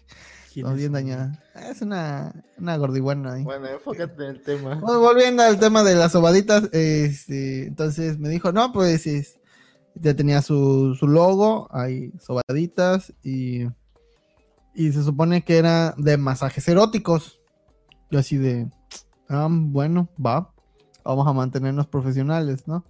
¿Quién 0.53 0.65
Está 0.65 0.71
es? 0.73 0.77
bien 0.79 0.91
dañada. 0.91 1.43
Es 1.69 1.81
una, 1.81 2.33
una 2.57 2.75
gordibuena 2.75 3.33
ahí. 3.35 3.43
Bueno, 3.45 3.67
enfócate 3.67 4.23
en 4.23 4.29
el 4.29 4.41
tema. 4.41 4.75
Bueno, 4.81 4.99
volviendo 4.99 5.43
al 5.43 5.57
tema 5.57 5.83
de 5.83 5.95
las 5.95 6.11
sobaditas, 6.11 6.63
este, 6.73 7.67
entonces 7.67 8.19
me 8.19 8.27
dijo, 8.27 8.51
no, 8.51 8.73
pues 8.73 9.07
es- 9.07 9.39
ya 9.95 10.13
tenía 10.13 10.41
su, 10.41 10.95
su 10.99 11.07
logo, 11.07 11.69
hay 11.71 12.11
sobaditas 12.19 13.13
y, 13.23 13.63
y 14.73 14.91
se 14.91 15.01
supone 15.01 15.45
que 15.45 15.57
era 15.57 15.93
de 15.97 16.17
masajes 16.17 16.67
eróticos. 16.67 17.39
Yo 18.11 18.19
así 18.19 18.35
de, 18.35 18.67
ah, 19.29 19.47
bueno, 19.49 20.09
va, 20.23 20.51
vamos 21.05 21.27
a 21.27 21.33
mantenernos 21.33 21.87
profesionales, 21.87 22.67
¿no? 22.67 22.83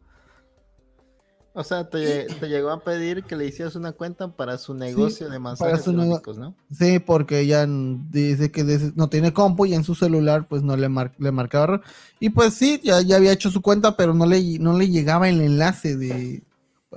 O 1.58 1.64
sea, 1.64 1.90
te, 1.90 2.26
te 2.30 2.50
llegó 2.50 2.70
a 2.70 2.84
pedir 2.84 3.24
que 3.24 3.38
le 3.38 3.46
hicieras 3.46 3.76
una 3.78 3.94
cuenta 3.94 4.28
para 4.28 4.58
su 4.58 4.74
negocio 4.74 5.30
de 5.30 5.40
masajes 5.40 5.88
eróticos, 5.88 6.38
¿no? 6.38 6.54
Sí, 6.70 7.00
porque 7.00 7.40
ella 7.40 7.66
dice 7.68 8.52
que 8.52 8.92
no 8.96 9.08
tiene 9.08 9.32
compu 9.32 9.66
y 9.66 9.74
en 9.74 9.86
su 9.86 9.96
celular 9.96 10.48
pues 10.50 10.64
no 10.64 10.76
le, 10.76 10.90
mar- 10.90 11.14
le 11.18 11.32
marcaba. 11.32 11.80
Y 12.20 12.30
pues 12.32 12.56
sí, 12.56 12.82
ya, 12.84 13.02
ya 13.02 13.16
había 13.16 13.32
hecho 13.32 13.50
su 13.52 13.62
cuenta, 13.62 13.96
pero 13.96 14.14
no 14.14 14.26
le, 14.26 14.60
no 14.60 14.78
le 14.78 14.90
llegaba 14.90 15.30
el 15.30 15.40
enlace 15.40 15.96
de, 15.96 16.44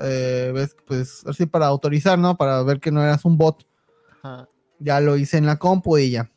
eh, 0.00 0.50
ves, 0.52 0.74
pues 0.88 1.24
así 1.26 1.46
para 1.46 1.66
autorizar, 1.66 2.18
¿no? 2.18 2.36
Para 2.36 2.60
ver 2.64 2.80
que 2.80 2.90
no 2.90 3.00
eras 3.00 3.24
un 3.24 3.38
bot. 3.38 3.64
Ajá. 4.22 4.48
Ya 4.80 5.00
lo 5.00 5.16
hice 5.16 5.36
en 5.38 5.46
la 5.46 5.56
compu 5.58 5.98
y 5.98 6.10
ya. 6.10 6.32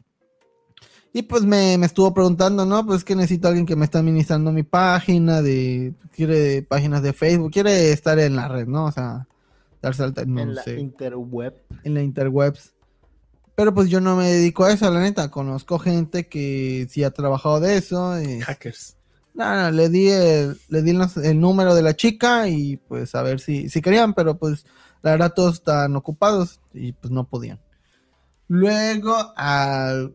Y 1.14 1.24
pues 1.24 1.44
me, 1.44 1.78
me 1.78 1.86
estuvo 1.88 2.14
preguntando, 2.14 2.66
¿no? 2.66 2.86
Pues 2.86 3.04
que 3.04 3.16
necesito 3.16 3.48
a 3.48 3.50
alguien 3.50 3.66
que 3.66 3.76
me 3.76 3.84
está 3.86 4.00
administrando 4.00 4.52
mi 4.54 4.64
página, 4.64 5.42
de 5.42 5.94
quiere 6.16 6.62
páginas 6.64 7.04
de 7.04 7.12
Facebook, 7.14 7.52
quiere 7.52 7.92
estar 7.92 8.18
en 8.20 8.36
la 8.38 8.48
red, 8.48 8.66
¿no? 8.68 8.86
O 8.86 8.92
sea, 8.92 9.28
darse 9.82 10.04
alta, 10.04 10.24
no 10.26 10.42
en 10.42 10.56
la 10.56 10.64
sé 10.64 10.80
interweb. 10.80 11.54
en 11.84 11.94
la 11.96 12.02
interwebs. 12.02 12.74
Pero 13.56 13.74
pues 13.74 13.90
yo 13.90 14.00
no 14.00 14.16
me 14.16 14.32
dedico 14.32 14.64
a 14.64 14.72
eso, 14.72 14.90
la 14.90 15.02
neta. 15.02 15.30
Conozco 15.30 15.78
gente 15.80 16.28
que 16.28 16.88
sí 16.90 17.04
ha 17.04 17.12
trabajado 17.12 17.60
de 17.60 17.76
eso. 17.78 18.20
y- 18.22 18.40
Hackers. 18.40 18.96
No, 19.34 19.54
no, 19.56 19.72
le 19.72 19.90
di, 19.90 20.10
el, 20.10 20.58
le 20.70 20.82
di 20.82 20.98
el 21.24 21.40
número 21.40 21.74
de 21.76 21.82
la 21.82 21.96
chica 21.96 22.48
y 22.50 22.78
pues 22.78 23.16
a 23.16 23.22
ver 23.24 23.40
si, 23.40 23.70
si 23.70 23.82
querían, 23.82 24.14
pero 24.14 24.38
pues 24.38 24.66
la 25.02 25.12
verdad 25.12 25.34
todos 25.34 25.56
están 25.56 25.96
ocupados 25.96 26.60
y 26.74 26.92
pues 26.94 27.12
no 27.12 27.26
podían. 27.26 27.60
Luego, 28.54 29.16
al, 29.38 30.14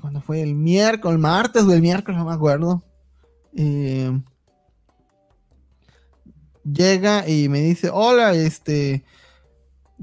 cuando 0.00 0.20
fue 0.20 0.40
el 0.40 0.54
miércoles, 0.54 1.16
el 1.16 1.20
martes 1.20 1.64
o 1.64 1.72
el 1.72 1.82
miércoles, 1.82 2.16
no 2.16 2.24
me 2.26 2.32
acuerdo. 2.32 2.80
eh, 3.56 4.20
llega 6.64 7.28
y 7.28 7.48
me 7.48 7.60
dice, 7.60 7.90
hola, 7.92 8.34
este, 8.34 9.04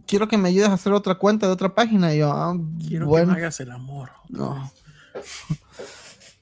quiero 0.05 0.27
que 0.27 0.37
me 0.37 0.49
ayudes 0.49 0.67
a 0.67 0.73
hacer 0.73 0.91
otra 0.91 1.15
cuenta 1.15 1.47
de 1.47 1.53
otra 1.53 1.73
página. 1.73 2.13
Y 2.13 2.17
yo, 2.19 2.29
ah, 2.33 2.53
Quiero 2.85 3.05
bueno. 3.07 3.27
que 3.27 3.31
me 3.35 3.37
hagas 3.39 3.61
el 3.61 3.71
amor. 3.71 4.09
No. 4.27 4.69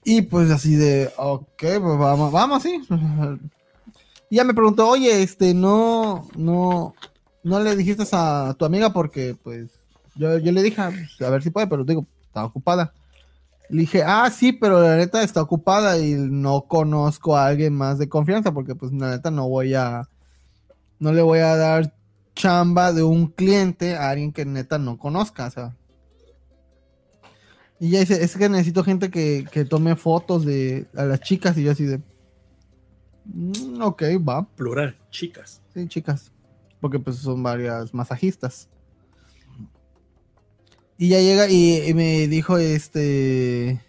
Y 0.03 0.23
pues 0.23 0.49
así 0.49 0.73
de, 0.75 1.11
ok, 1.17 1.45
pues 1.59 1.81
vamos, 1.99 2.31
vamos, 2.31 2.63
sí. 2.63 2.81
Y 4.31 4.37
ya 4.37 4.43
me 4.43 4.55
preguntó, 4.55 4.89
oye, 4.89 5.21
este, 5.21 5.53
no, 5.53 6.27
no, 6.35 6.95
no 7.43 7.59
le 7.59 7.75
dijiste 7.75 8.05
a 8.13 8.55
tu 8.57 8.65
amiga 8.65 8.91
porque, 8.91 9.35
pues, 9.43 9.76
yo, 10.17 10.37
yo 10.37 10.51
le 10.51 10.63
dije, 10.63 10.81
"Ah, 10.81 10.91
pues, 10.91 11.21
a 11.21 11.29
ver 11.29 11.41
si 11.43 11.49
puede, 11.49 11.67
pero 11.67 11.83
digo, 11.83 12.05
está 12.25 12.45
ocupada. 12.45 12.93
Le 13.69 13.81
dije, 13.81 14.01
ah, 14.05 14.29
sí, 14.29 14.53
pero 14.53 14.81
la 14.81 14.95
neta 14.95 15.21
está 15.23 15.41
ocupada 15.41 15.99
y 15.99 16.13
no 16.13 16.61
conozco 16.61 17.35
a 17.35 17.47
alguien 17.47 17.73
más 17.73 17.97
de 17.97 18.07
confianza 18.07 18.53
porque, 18.53 18.75
pues, 18.75 18.93
la 18.93 19.11
neta 19.11 19.29
no 19.29 19.49
voy 19.49 19.73
a, 19.73 20.07
no 20.99 21.11
le 21.11 21.21
voy 21.21 21.39
a 21.39 21.55
dar 21.57 21.93
chamba 22.33 22.93
de 22.93 23.03
un 23.03 23.27
cliente 23.27 23.95
a 23.97 24.09
alguien 24.11 24.31
que 24.31 24.45
neta 24.45 24.77
no 24.77 24.97
conozca, 24.97 25.47
o 25.47 25.51
sea. 25.51 25.75
Y 27.79 27.91
ya 27.91 27.99
dice, 27.99 28.23
es 28.23 28.35
que 28.37 28.47
necesito 28.47 28.83
gente 28.83 29.11
que, 29.11 29.45
que 29.51 29.65
tome 29.65 29.95
fotos 29.95 30.45
de 30.45 30.87
a 30.95 31.03
las 31.03 31.19
chicas 31.19 31.57
y 31.57 31.63
yo 31.63 31.71
así 31.71 31.83
de... 31.85 32.01
"Mm, 33.25 33.81
ok, 33.81 34.03
va. 34.27 34.47
Plural, 34.55 34.97
chicas. 35.11 35.61
Sí, 35.73 35.87
chicas. 35.87 36.31
Porque 36.79 36.99
pues 36.99 37.17
son 37.17 37.43
varias 37.43 37.93
masajistas. 37.93 38.69
Y 40.97 41.09
ya 41.09 41.19
llega 41.19 41.49
y, 41.49 41.87
y 41.87 41.93
me 41.93 42.27
dijo, 42.27 42.57
este... 42.57 43.81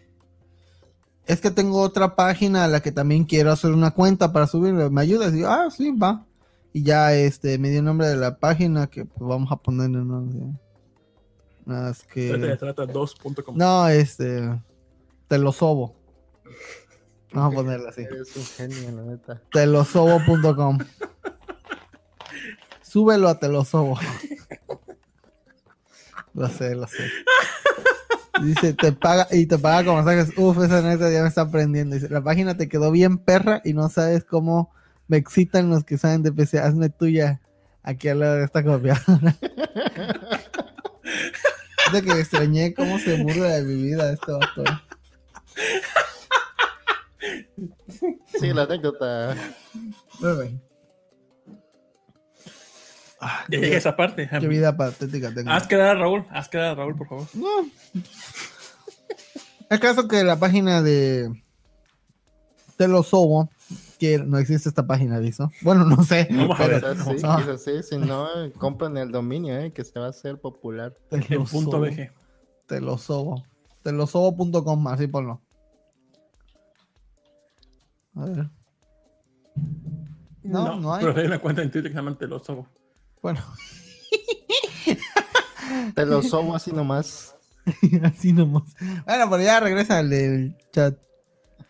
Es 1.26 1.40
que 1.40 1.50
tengo 1.50 1.80
otra 1.80 2.16
página 2.16 2.64
a 2.64 2.68
la 2.68 2.80
que 2.80 2.90
también 2.90 3.24
quiero 3.24 3.52
hacer 3.52 3.72
una 3.72 3.90
cuenta 3.90 4.32
para 4.32 4.46
subir. 4.46 4.72
¿Me 4.72 5.00
ayudas? 5.00 5.34
Y 5.34 5.40
yo, 5.40 5.50
ah, 5.50 5.68
sí, 5.70 5.92
va. 5.92 6.24
Y 6.72 6.82
ya 6.82 7.14
este 7.14 7.58
me 7.58 7.70
dio 7.70 7.80
el 7.80 7.84
nombre 7.84 8.08
de 8.08 8.16
la 8.16 8.38
página 8.38 8.86
que 8.86 9.04
pues, 9.04 9.28
vamos 9.28 9.52
a 9.52 9.56
poner. 9.56 9.90
Nada, 11.66 11.90
es 11.90 12.02
que... 12.04 12.28
Trata 12.28 12.46
de 12.46 12.56
trata 12.56 12.86
2.com. 12.86 13.56
No, 13.56 13.88
este. 13.88 14.58
Te 15.28 15.38
lo 15.38 15.52
sobo. 15.52 15.98
Vamos 17.32 17.52
a 17.52 17.56
ponerla 17.56 17.90
así. 17.90 18.02
Eres 18.02 18.36
un 18.36 18.44
genio, 18.44 18.92
la 18.92 19.02
neta. 19.02 19.42
Telosobo.com. 19.52 20.78
Súbelo 22.82 23.28
a 23.28 23.38
Te 23.38 23.48
lo 26.38 26.48
sé, 26.48 26.74
lo 26.74 26.86
sé. 26.86 27.04
Dice, 28.42 28.72
te 28.72 28.92
paga, 28.92 29.26
y 29.30 29.46
te 29.46 29.58
paga 29.58 29.84
con 29.84 29.96
masajes. 29.96 30.36
Uf, 30.38 30.58
esa 30.62 30.80
neta 30.82 31.10
ya 31.10 31.22
me 31.22 31.28
está 31.28 31.42
aprendiendo. 31.42 31.96
Dice, 31.96 32.08
la 32.08 32.22
página 32.22 32.56
te 32.56 32.68
quedó 32.68 32.90
bien 32.90 33.18
perra 33.18 33.60
y 33.64 33.72
no 33.72 33.88
sabes 33.88 34.24
cómo 34.24 34.72
me 35.08 35.16
excitan 35.16 35.70
los 35.70 35.84
que 35.84 35.98
saben 35.98 36.22
de 36.22 36.32
PC. 36.32 36.60
Hazme 36.60 36.88
tuya 36.88 37.40
aquí 37.82 38.08
al 38.08 38.20
lado 38.20 38.36
de 38.36 38.44
esta 38.44 38.62
copiadora. 38.62 39.36
de 41.92 42.02
que 42.02 42.12
extrañé 42.12 42.74
cómo 42.74 42.98
se 42.98 43.22
burla 43.22 43.48
de 43.48 43.62
mi 43.62 43.82
vida 43.82 44.12
este 44.12 44.32
vato. 44.32 44.64
Sí, 48.38 48.52
la 48.52 48.62
anécdota. 48.62 49.34
Bebe. 50.20 50.67
Ah, 53.20 53.44
Ya 53.48 53.58
llegué 53.58 53.74
a 53.74 53.78
esa 53.78 53.96
parte. 53.96 54.28
Qué 54.28 54.46
vida 54.48 54.76
patética 54.76 55.32
tengo. 55.34 55.50
Haz 55.50 55.66
quedar 55.66 55.96
a 55.96 56.00
Raúl. 56.00 56.24
Haz 56.30 56.48
quedar 56.48 56.66
a 56.66 56.74
Raúl, 56.74 56.96
por 56.96 57.08
favor. 57.08 57.26
No. 57.34 57.48
El 59.70 59.80
caso 59.80 60.08
que 60.08 60.24
la 60.24 60.38
página 60.38 60.82
de 60.82 61.30
Telosobo, 62.76 63.50
que 63.98 64.18
no 64.18 64.38
existe 64.38 64.68
esta 64.68 64.86
página, 64.86 65.18
¿listo? 65.18 65.50
Bueno, 65.62 65.84
no 65.84 66.02
sé. 66.04 66.28
A 66.30 66.56
pero 66.56 66.94
sí, 66.94 67.22
no. 67.22 67.36
quizás 67.36 67.64
sí, 67.64 67.82
si 67.82 67.98
no, 67.98 68.28
compran 68.56 68.96
el 68.96 69.10
dominio, 69.10 69.58
eh, 69.58 69.72
que 69.72 69.84
se 69.84 69.98
va 69.98 70.06
a 70.06 70.10
hacer 70.10 70.40
popular. 70.40 70.96
En 71.10 71.22
Telosobo, 71.22 71.60
punto 71.60 71.80
BG. 71.80 72.12
Telosobo. 72.66 73.44
Telosobo.com, 73.82 74.88
así 74.88 75.06
ponlo. 75.08 75.40
A 78.14 78.24
ver. 78.24 78.48
No, 80.42 80.80
no 80.80 80.94
hay. 80.94 81.04
Pero 81.04 81.18
hay 81.18 81.26
una 81.26 81.38
cuenta 81.38 81.62
en 81.62 81.70
Twitter 81.70 81.90
que 81.90 81.96
se 81.96 82.02
llama 82.02 82.16
Te 82.16 82.26
lo 82.26 82.38
sobo. 82.38 82.66
Bueno, 83.22 83.40
Te 85.94 86.06
lo 86.06 86.22
sobo 86.22 86.54
así 86.54 86.72
nomás. 86.72 87.36
así 88.02 88.32
nomás. 88.32 88.74
Bueno, 89.06 89.30
pero 89.30 89.42
ya 89.42 89.60
regresa 89.60 89.98
al 89.98 90.10
del 90.10 90.56
chat. 90.72 90.96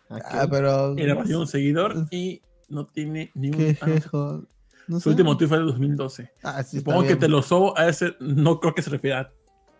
Aquí. 0.09 0.23
Ah, 0.31 0.47
pero. 0.49 0.95
Bajó 0.95 1.41
un 1.41 1.47
seguidor 1.47 2.07
y 2.11 2.43
no 2.69 2.87
tiene 2.87 3.31
ni 3.35 3.49
un. 3.49 3.57
¿Qué 3.57 3.79
ah, 3.81 3.87
no. 4.13 4.45
No 4.87 4.97
Su 4.97 5.01
sé. 5.01 5.09
último 5.11 5.37
tweet 5.37 5.49
fue 5.49 5.59
de 5.59 5.65
2012. 5.65 6.33
Ah, 6.43 6.63
sí, 6.63 6.79
Supongo 6.79 7.03
que 7.03 7.17
te 7.17 7.29
lo 7.29 7.43
sobo 7.43 7.77
a 7.77 7.89
ese. 7.89 8.15
No 8.21 8.61
creo 8.61 8.75
que 8.75 8.83
se 8.83 8.91
refiera 8.91 9.21
a 9.21 9.31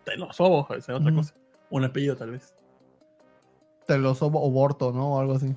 te 0.09 0.17
lo 0.17 0.33
sobo, 0.33 0.65
esa 0.69 0.93
es 0.93 0.99
otra 0.99 1.11
Ujú. 1.11 1.17
cosa. 1.17 1.35
Un 1.69 1.85
apellido, 1.85 2.15
tal 2.15 2.31
vez. 2.31 2.55
Telosobo 3.85 4.43
o 4.43 4.49
Borto, 4.49 4.91
¿no? 4.91 5.13
O 5.13 5.19
algo 5.19 5.35
así. 5.35 5.55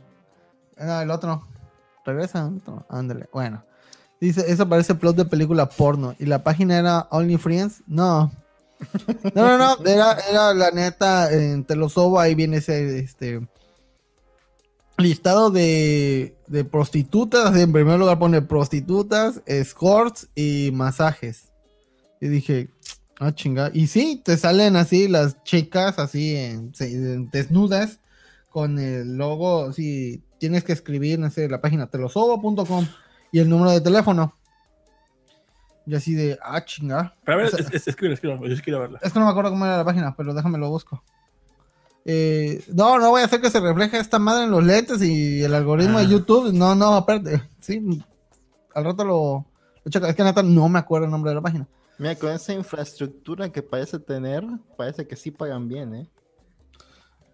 Ah, 0.78 1.02
el 1.02 1.10
otro. 1.10 1.42
Regresa. 2.04 2.48
el 2.48 2.56
otro. 2.56 2.86
Ándale. 2.88 3.28
Bueno. 3.32 3.64
Dice, 4.22 4.44
eso 4.46 4.68
parece 4.68 4.94
plot 4.94 5.16
de 5.16 5.24
película 5.24 5.68
porno. 5.68 6.14
¿Y 6.16 6.26
la 6.26 6.44
página 6.44 6.78
era 6.78 7.08
OnlyFriends? 7.10 7.82
No. 7.88 8.30
No, 9.34 9.58
no, 9.58 9.58
no. 9.58 9.84
Era, 9.84 10.16
era 10.30 10.54
la 10.54 10.70
neta, 10.70 11.32
en 11.32 11.64
Telosobo, 11.64 12.20
ahí 12.20 12.36
viene 12.36 12.58
ese, 12.58 13.00
este... 13.00 13.40
Listado 14.96 15.50
de, 15.50 16.36
de 16.46 16.64
prostitutas. 16.64 17.56
En 17.56 17.72
primer 17.72 17.98
lugar 17.98 18.20
pone 18.20 18.42
prostitutas, 18.42 19.42
escorts 19.46 20.28
y 20.36 20.70
masajes. 20.72 21.48
Y 22.20 22.28
dije, 22.28 22.68
ah, 23.18 23.34
chinga. 23.34 23.72
Y 23.74 23.88
sí, 23.88 24.22
te 24.24 24.36
salen 24.36 24.76
así 24.76 25.08
las 25.08 25.42
chicas, 25.42 25.98
así 25.98 26.36
en, 26.36 26.70
desnudas, 27.32 27.98
con 28.50 28.78
el 28.78 29.16
logo, 29.16 29.64
así, 29.64 30.22
tienes 30.38 30.62
que 30.62 30.74
escribir, 30.74 31.18
no 31.18 31.28
sé, 31.28 31.48
la 31.48 31.60
página 31.60 31.88
telosobo.com 31.88 32.86
y 33.32 33.40
el 33.40 33.48
número 33.48 33.72
de 33.72 33.80
teléfono. 33.80 34.36
Y 35.84 35.96
así 35.96 36.14
de, 36.14 36.38
ah, 36.42 36.64
chinga. 36.64 37.12
Pero 37.24 37.34
a 37.34 37.42
ver, 37.42 37.46
O 37.46 37.50
sea- 37.56 37.60
es- 37.66 37.74
es- 37.74 37.88
escribe, 37.88 38.14
escribe, 38.14 38.38
yo 38.48 38.54
sí 38.56 38.62
quiero 38.62 38.78
verla. 38.78 39.00
Es 39.02 39.12
que 39.12 39.18
no 39.18 39.24
me 39.24 39.30
acuerdo 39.32 39.50
cómo 39.50 39.64
era 39.64 39.78
la 39.78 39.84
página, 39.84 40.14
pero 40.16 40.32
déjame 40.32 40.58
lo 40.58 40.68
busco. 40.70 41.02
Eh, 42.04 42.64
no, 42.72 42.98
no 42.98 43.10
voy 43.10 43.22
a 43.22 43.24
hacer 43.24 43.40
que 43.40 43.50
se 43.50 43.60
refleje 43.60 43.98
esta 43.98 44.18
madre 44.18 44.44
en 44.44 44.50
los 44.50 44.62
lentes 44.64 45.02
y 45.02 45.42
el 45.42 45.54
algoritmo 45.54 45.98
de 45.98 46.04
Ah. 46.04 46.08
YouTube. 46.08 46.52
No, 46.52 46.74
no, 46.74 46.94
aparte. 46.94 47.42
Sí, 47.60 47.80
al 48.74 48.84
rato 48.84 49.04
lo, 49.04 49.46
lo 49.84 49.90
checo. 49.90 50.06
Es 50.06 50.14
que 50.14 50.24
neta 50.24 50.42
no 50.42 50.68
me 50.68 50.78
acuerdo 50.78 51.06
el 51.06 51.10
nombre 51.12 51.30
de 51.30 51.36
la 51.36 51.40
página. 51.42 51.66
Mira, 51.98 52.16
con 52.16 52.30
esa 52.32 52.52
infraestructura 52.52 53.50
que 53.50 53.62
parece 53.62 53.98
tener, 54.00 54.44
parece 54.76 55.06
que 55.06 55.14
sí 55.16 55.30
pagan 55.30 55.68
bien, 55.68 55.94
¿eh? 55.94 56.08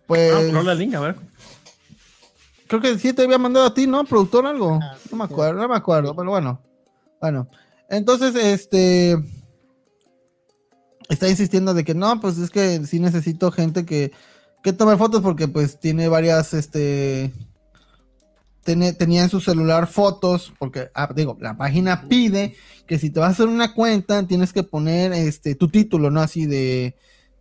Pues 0.06 0.32
Ah, 0.32 0.54
ponle 0.54 0.72
el 0.72 0.78
link, 0.78 0.94
a 0.94 1.00
ver. 1.00 1.16
Creo 2.68 2.80
que 2.80 2.98
sí 2.98 3.12
te 3.12 3.22
había 3.24 3.38
mandado 3.38 3.66
a 3.66 3.74
ti, 3.74 3.86
¿no? 3.88 4.04
Productor 4.04 4.46
algo. 4.46 4.78
Ah, 4.82 4.96
No 5.10 5.16
me 5.18 5.26
sí. 5.26 5.32
acuerdo, 5.32 5.60
no 5.60 5.68
me 5.68 5.76
acuerdo, 5.76 6.14
pero 6.14 6.30
bueno. 6.30 6.62
Bueno, 7.20 7.48
entonces, 7.88 8.34
este. 8.36 9.16
Está 11.08 11.28
insistiendo 11.28 11.72
de 11.74 11.84
que 11.84 11.94
no, 11.94 12.20
pues 12.20 12.38
es 12.38 12.50
que 12.50 12.84
sí 12.84 13.00
necesito 13.00 13.50
gente 13.50 13.86
que, 13.86 14.12
que 14.62 14.74
tome 14.74 14.96
fotos 14.98 15.22
porque 15.22 15.48
pues 15.48 15.80
tiene 15.80 16.08
varias, 16.08 16.54
este. 16.54 17.32
Tiene, 18.64 18.92
tenía 18.92 19.22
en 19.22 19.30
su 19.30 19.40
celular 19.40 19.86
fotos, 19.86 20.52
porque, 20.58 20.90
ah, 20.94 21.10
digo, 21.16 21.38
la 21.40 21.56
página 21.56 22.06
pide 22.08 22.54
que 22.86 22.98
si 22.98 23.08
te 23.08 23.18
vas 23.20 23.30
a 23.30 23.32
hacer 23.32 23.46
una 23.48 23.72
cuenta, 23.72 24.26
tienes 24.26 24.52
que 24.52 24.62
poner 24.62 25.14
este 25.14 25.54
tu 25.54 25.68
título, 25.68 26.10
¿no? 26.10 26.20
Así 26.20 26.44
de, 26.44 26.94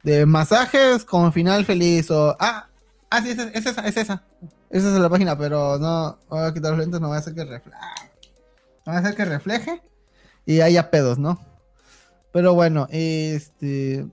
de 0.04 0.26
masajes 0.26 1.04
con 1.04 1.34
final 1.34 1.66
feliz 1.66 2.10
o, 2.12 2.38
ah, 2.40 2.70
ah, 3.10 3.22
sí, 3.22 3.32
es, 3.32 3.40
es 3.40 3.66
esa, 3.66 3.82
es 3.86 3.98
esa. 3.98 4.24
Esa 4.70 4.94
es 4.94 5.00
la 5.00 5.10
página, 5.10 5.38
pero 5.38 5.80
no, 5.80 6.18
voy 6.30 6.46
a 6.46 6.54
quitar 6.54 6.72
los 6.72 6.80
lentes, 6.80 7.00
no 7.00 7.08
voy 7.08 7.16
a 7.16 7.20
hacer 7.20 7.34
que 7.34 7.46
refleje. 7.46 7.80
No 8.86 8.94
voy 8.94 8.96
a 8.96 9.00
hacer 9.00 9.16
que 9.16 9.26
refleje 9.26 9.82
y 10.46 10.62
haya 10.62 10.90
pedos, 10.90 11.18
¿no? 11.20 11.40
Pero 12.32 12.54
bueno, 12.54 12.88
este. 12.92 14.06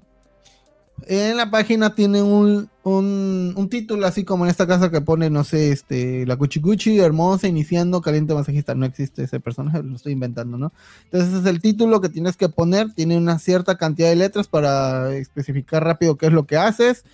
En 1.07 1.37
la 1.37 1.51
página 1.51 1.95
tiene 1.95 2.23
un, 2.23 2.71
un, 2.85 3.53
un 3.57 3.69
título 3.69 4.07
así 4.07 4.25
como 4.25 4.45
en 4.45 4.51
esta 4.51 4.67
casa 4.67 4.91
que 4.91 5.01
pone, 5.01 5.29
no 5.29 5.43
sé, 5.43 5.73
este, 5.73 6.25
la 6.25 6.37
Cuchicuchi, 6.37 7.01
hermosa, 7.01 7.49
iniciando, 7.49 8.01
caliente 8.01 8.33
masajista. 8.33 8.75
No 8.75 8.87
existe 8.87 9.25
ese 9.25 9.41
personaje, 9.41 9.83
lo 9.83 9.97
estoy 9.97 10.13
inventando, 10.13 10.57
¿no? 10.57 10.73
Entonces 11.05 11.31
ese 11.31 11.41
es 11.41 11.47
el 11.47 11.61
título 11.61 12.01
que 12.01 12.09
tienes 12.09 12.37
que 12.37 12.49
poner. 12.49 12.95
Tiene 12.95 13.19
una 13.19 13.39
cierta 13.39 13.77
cantidad 13.77 14.09
de 14.09 14.17
letras 14.17 14.49
para 14.49 15.15
especificar 15.15 15.85
rápido 15.85 16.17
qué 16.17 16.27
es 16.27 16.33
lo 16.33 16.47
que 16.47 16.57
haces. 16.57 17.05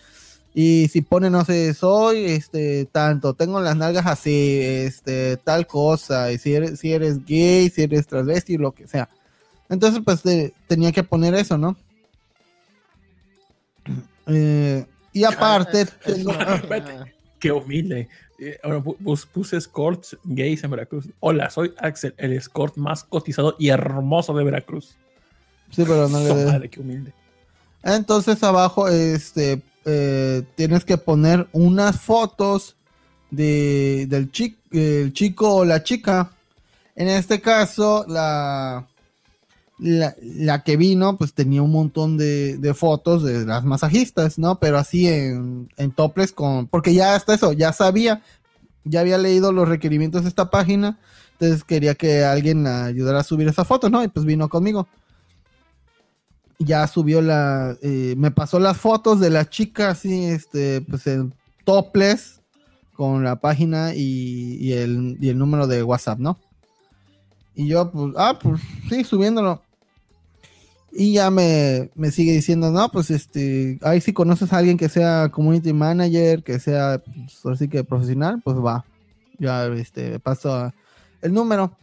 Y 0.53 0.89
si 0.89 1.01
pone, 1.01 1.31
no 1.31 1.45
sé, 1.45 1.73
soy 1.75 2.25
este 2.25 2.85
tanto, 2.87 3.35
tengo 3.35 3.61
las 3.61 3.77
nalgas 3.77 4.07
así, 4.07 4.59
este, 4.63 5.37
tal 5.37 5.67
cosa, 5.67 6.33
y 6.33 6.39
si 6.39 6.55
eres, 6.55 6.81
si 6.81 6.93
eres 6.93 7.25
gay, 7.25 7.71
si 7.71 7.83
eres 7.83 8.07
transvesti, 8.07 8.57
lo 8.59 8.73
que 8.73 8.89
sea. 8.89 9.09
Entonces, 9.69 10.03
pues 10.05 10.23
te- 10.23 10.53
tenía 10.67 10.91
que 10.91 11.05
poner 11.05 11.35
eso, 11.35 11.57
¿no? 11.57 11.77
Eh, 14.33 14.87
y 15.13 15.25
aparte, 15.25 15.87
Ah, 16.07 16.55
Espérate. 16.55 17.13
Qué 17.41 17.51
humilde. 17.51 18.09
Eh, 18.39 18.59
ahora 18.63 18.79
pu- 18.81 18.97
pus- 18.99 19.27
puse 19.27 19.57
escorts 19.57 20.17
gays 20.25 20.63
en 20.63 20.71
Veracruz. 20.71 21.09
Hola, 21.21 21.51
soy 21.51 21.73
Axel, 21.79 22.15
el 22.19 22.33
escort 22.35 22.77
más 22.77 23.03
cotizado 23.03 23.57
y 23.59 23.71
hermoso 23.71 24.33
de 24.35 24.45
Veracruz. 24.45 24.97
sí, 25.71 25.83
pero 25.85 26.09
no 26.09 26.21
le 26.23 26.45
madre, 26.47 26.69
qué 26.69 26.81
humilde. 26.81 27.13
Entonces 27.83 28.43
abajo 28.43 28.89
este 28.89 29.63
eh, 29.85 30.43
tienes 30.55 30.85
que 30.85 30.99
poner 30.99 31.49
unas 31.53 32.01
fotos 32.01 32.77
de, 33.31 34.07
del 34.09 34.31
chi- 34.31 34.57
el 34.71 35.13
chico 35.13 35.57
o 35.57 35.65
la 35.65 35.83
chica. 35.83 36.33
En 36.97 37.09
este 37.09 37.41
caso, 37.41 38.05
la, 38.09 38.87
la, 39.79 40.15
la 40.21 40.63
que 40.63 40.77
vino, 40.77 41.17
pues 41.17 41.33
tenía 41.33 41.63
un 41.63 41.73
montón 41.73 42.17
de, 42.17 42.75
fotos 42.77 43.23
de 43.23 43.47
las 43.47 43.65
masajistas, 43.65 44.39
¿no? 44.39 44.59
Pero 44.59 44.79
así 44.79 45.09
en, 45.09 45.69
en 45.77 45.91
toples 45.93 46.33
con. 46.33 46.67
Porque 46.67 46.93
ya 46.93 47.15
hasta 47.15 47.35
eso, 47.35 47.53
ya 47.53 47.73
sabía, 47.73 48.23
ya 48.85 49.01
había 49.01 49.19
leído 49.19 49.53
los 49.53 49.69
requerimientos 49.69 50.23
de 50.23 50.29
esta 50.29 50.51
página. 50.51 50.99
Entonces 51.33 51.65
quería 51.65 51.95
que 51.95 52.23
alguien 52.25 52.67
ayudara 52.67 53.21
a 53.21 53.25
subir 53.25 53.49
esa 53.49 53.65
foto, 53.65 53.89
¿no? 53.89 54.05
Y 54.05 54.09
pues 54.09 54.27
vino 54.27 54.49
conmigo 54.51 54.87
ya 56.61 56.87
subió 56.87 57.23
la, 57.23 57.77
eh, 57.83 58.15
me 58.17 58.31
pasó 58.31 58.61
las 58.61 58.77
fotos 58.77 59.19
de 59.19 59.31
la 59.31 59.49
chica 59.49 59.91
así, 59.91 60.27
este, 60.27 60.83
pues 60.83 61.07
en 61.07 61.35
topless 61.65 62.41
con 62.93 63.25
la 63.25 63.37
página 63.37 63.95
y, 63.95 64.59
y 64.61 64.75
el, 64.75 65.17
y 65.21 65.31
el 65.31 65.39
número 65.39 65.67
de 65.67 65.83
WhatsApp, 65.83 66.19
¿no? 66.19 66.39
Y 67.55 67.67
yo, 67.67 67.91
pues, 67.91 68.13
ah, 68.17 68.39
pues 68.41 68.61
sí, 68.89 69.05
subiéndolo. 69.05 69.63
Y 70.93 71.15
ya 71.15 71.31
me, 71.31 71.91
me 71.95 72.11
sigue 72.11 72.33
diciendo, 72.33 72.71
no, 72.71 72.91
pues 72.91 73.11
este, 73.11 73.79
ahí 73.83 74.01
si 74.01 74.13
conoces 74.13 74.53
a 74.53 74.59
alguien 74.59 74.77
que 74.77 74.89
sea 74.89 75.31
community 75.31 75.73
manager, 75.73 76.43
que 76.43 76.59
sea, 76.59 77.03
pues, 77.43 77.55
así 77.57 77.69
que 77.69 77.85
profesional, 77.85 78.41
pues 78.45 78.57
va. 78.59 78.85
Ya, 79.39 79.67
este, 79.69 80.19
paso 80.19 80.73
el 81.23 81.33
número. 81.33 81.77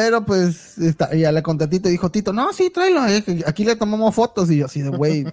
Pero 0.00 0.24
pues 0.24 0.78
está, 0.78 1.14
ya 1.14 1.30
le 1.30 1.42
conté 1.42 1.64
a 1.64 1.68
Tito 1.68 1.86
y 1.86 1.92
dijo 1.92 2.10
Tito, 2.10 2.32
no, 2.32 2.54
sí, 2.54 2.70
tráelo, 2.70 3.06
eh, 3.06 3.44
aquí 3.46 3.66
le 3.66 3.76
tomamos 3.76 4.14
fotos. 4.14 4.50
Y 4.50 4.56
yo 4.56 4.64
así 4.64 4.80
de, 4.80 4.88
güey, 4.88 5.26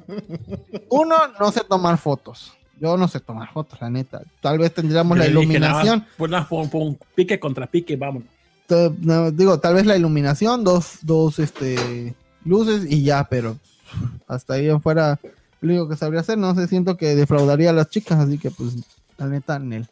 uno, 0.90 1.16
no 1.40 1.52
sé 1.54 1.62
tomar 1.64 1.98
fotos. 1.98 2.52
Yo 2.78 2.98
no 2.98 3.08
sé 3.08 3.22
tomar 3.22 3.50
fotos, 3.54 3.80
la 3.80 3.90
neta. 3.90 4.22
Tal 4.42 4.58
vez 4.58 4.74
tendríamos 4.74 5.18
la 5.18 5.26
iluminación. 5.26 6.06
Pues 6.18 6.30
nada, 6.30 6.50
pique 7.16 7.40
contra 7.40 7.66
pique, 7.66 7.96
vámonos. 7.96 8.28
no, 9.00 9.32
digo, 9.32 9.58
tal 9.62 9.76
vez 9.76 9.86
la 9.86 9.96
iluminación, 9.96 10.66
dos, 10.66 10.98
dos 11.02 11.40
este, 11.40 12.14
luces 12.44 12.92
y 12.92 13.04
ya, 13.04 13.24
pero 13.30 13.56
hasta 14.28 14.56
ahí 14.56 14.68
afuera 14.68 15.18
lo 15.62 15.70
único 15.70 15.88
que 15.88 15.96
sabría 15.96 16.20
hacer, 16.20 16.38
no 16.38 16.54
sé, 16.56 16.68
siento 16.68 16.98
que 16.98 17.16
defraudaría 17.16 17.70
a 17.70 17.74
las 17.74 17.90
chicas, 17.90 18.20
así 18.20 18.38
que 18.38 18.52
pues 18.52 18.76
la 19.18 19.28
neta, 19.28 19.60
Nel. 19.60 19.88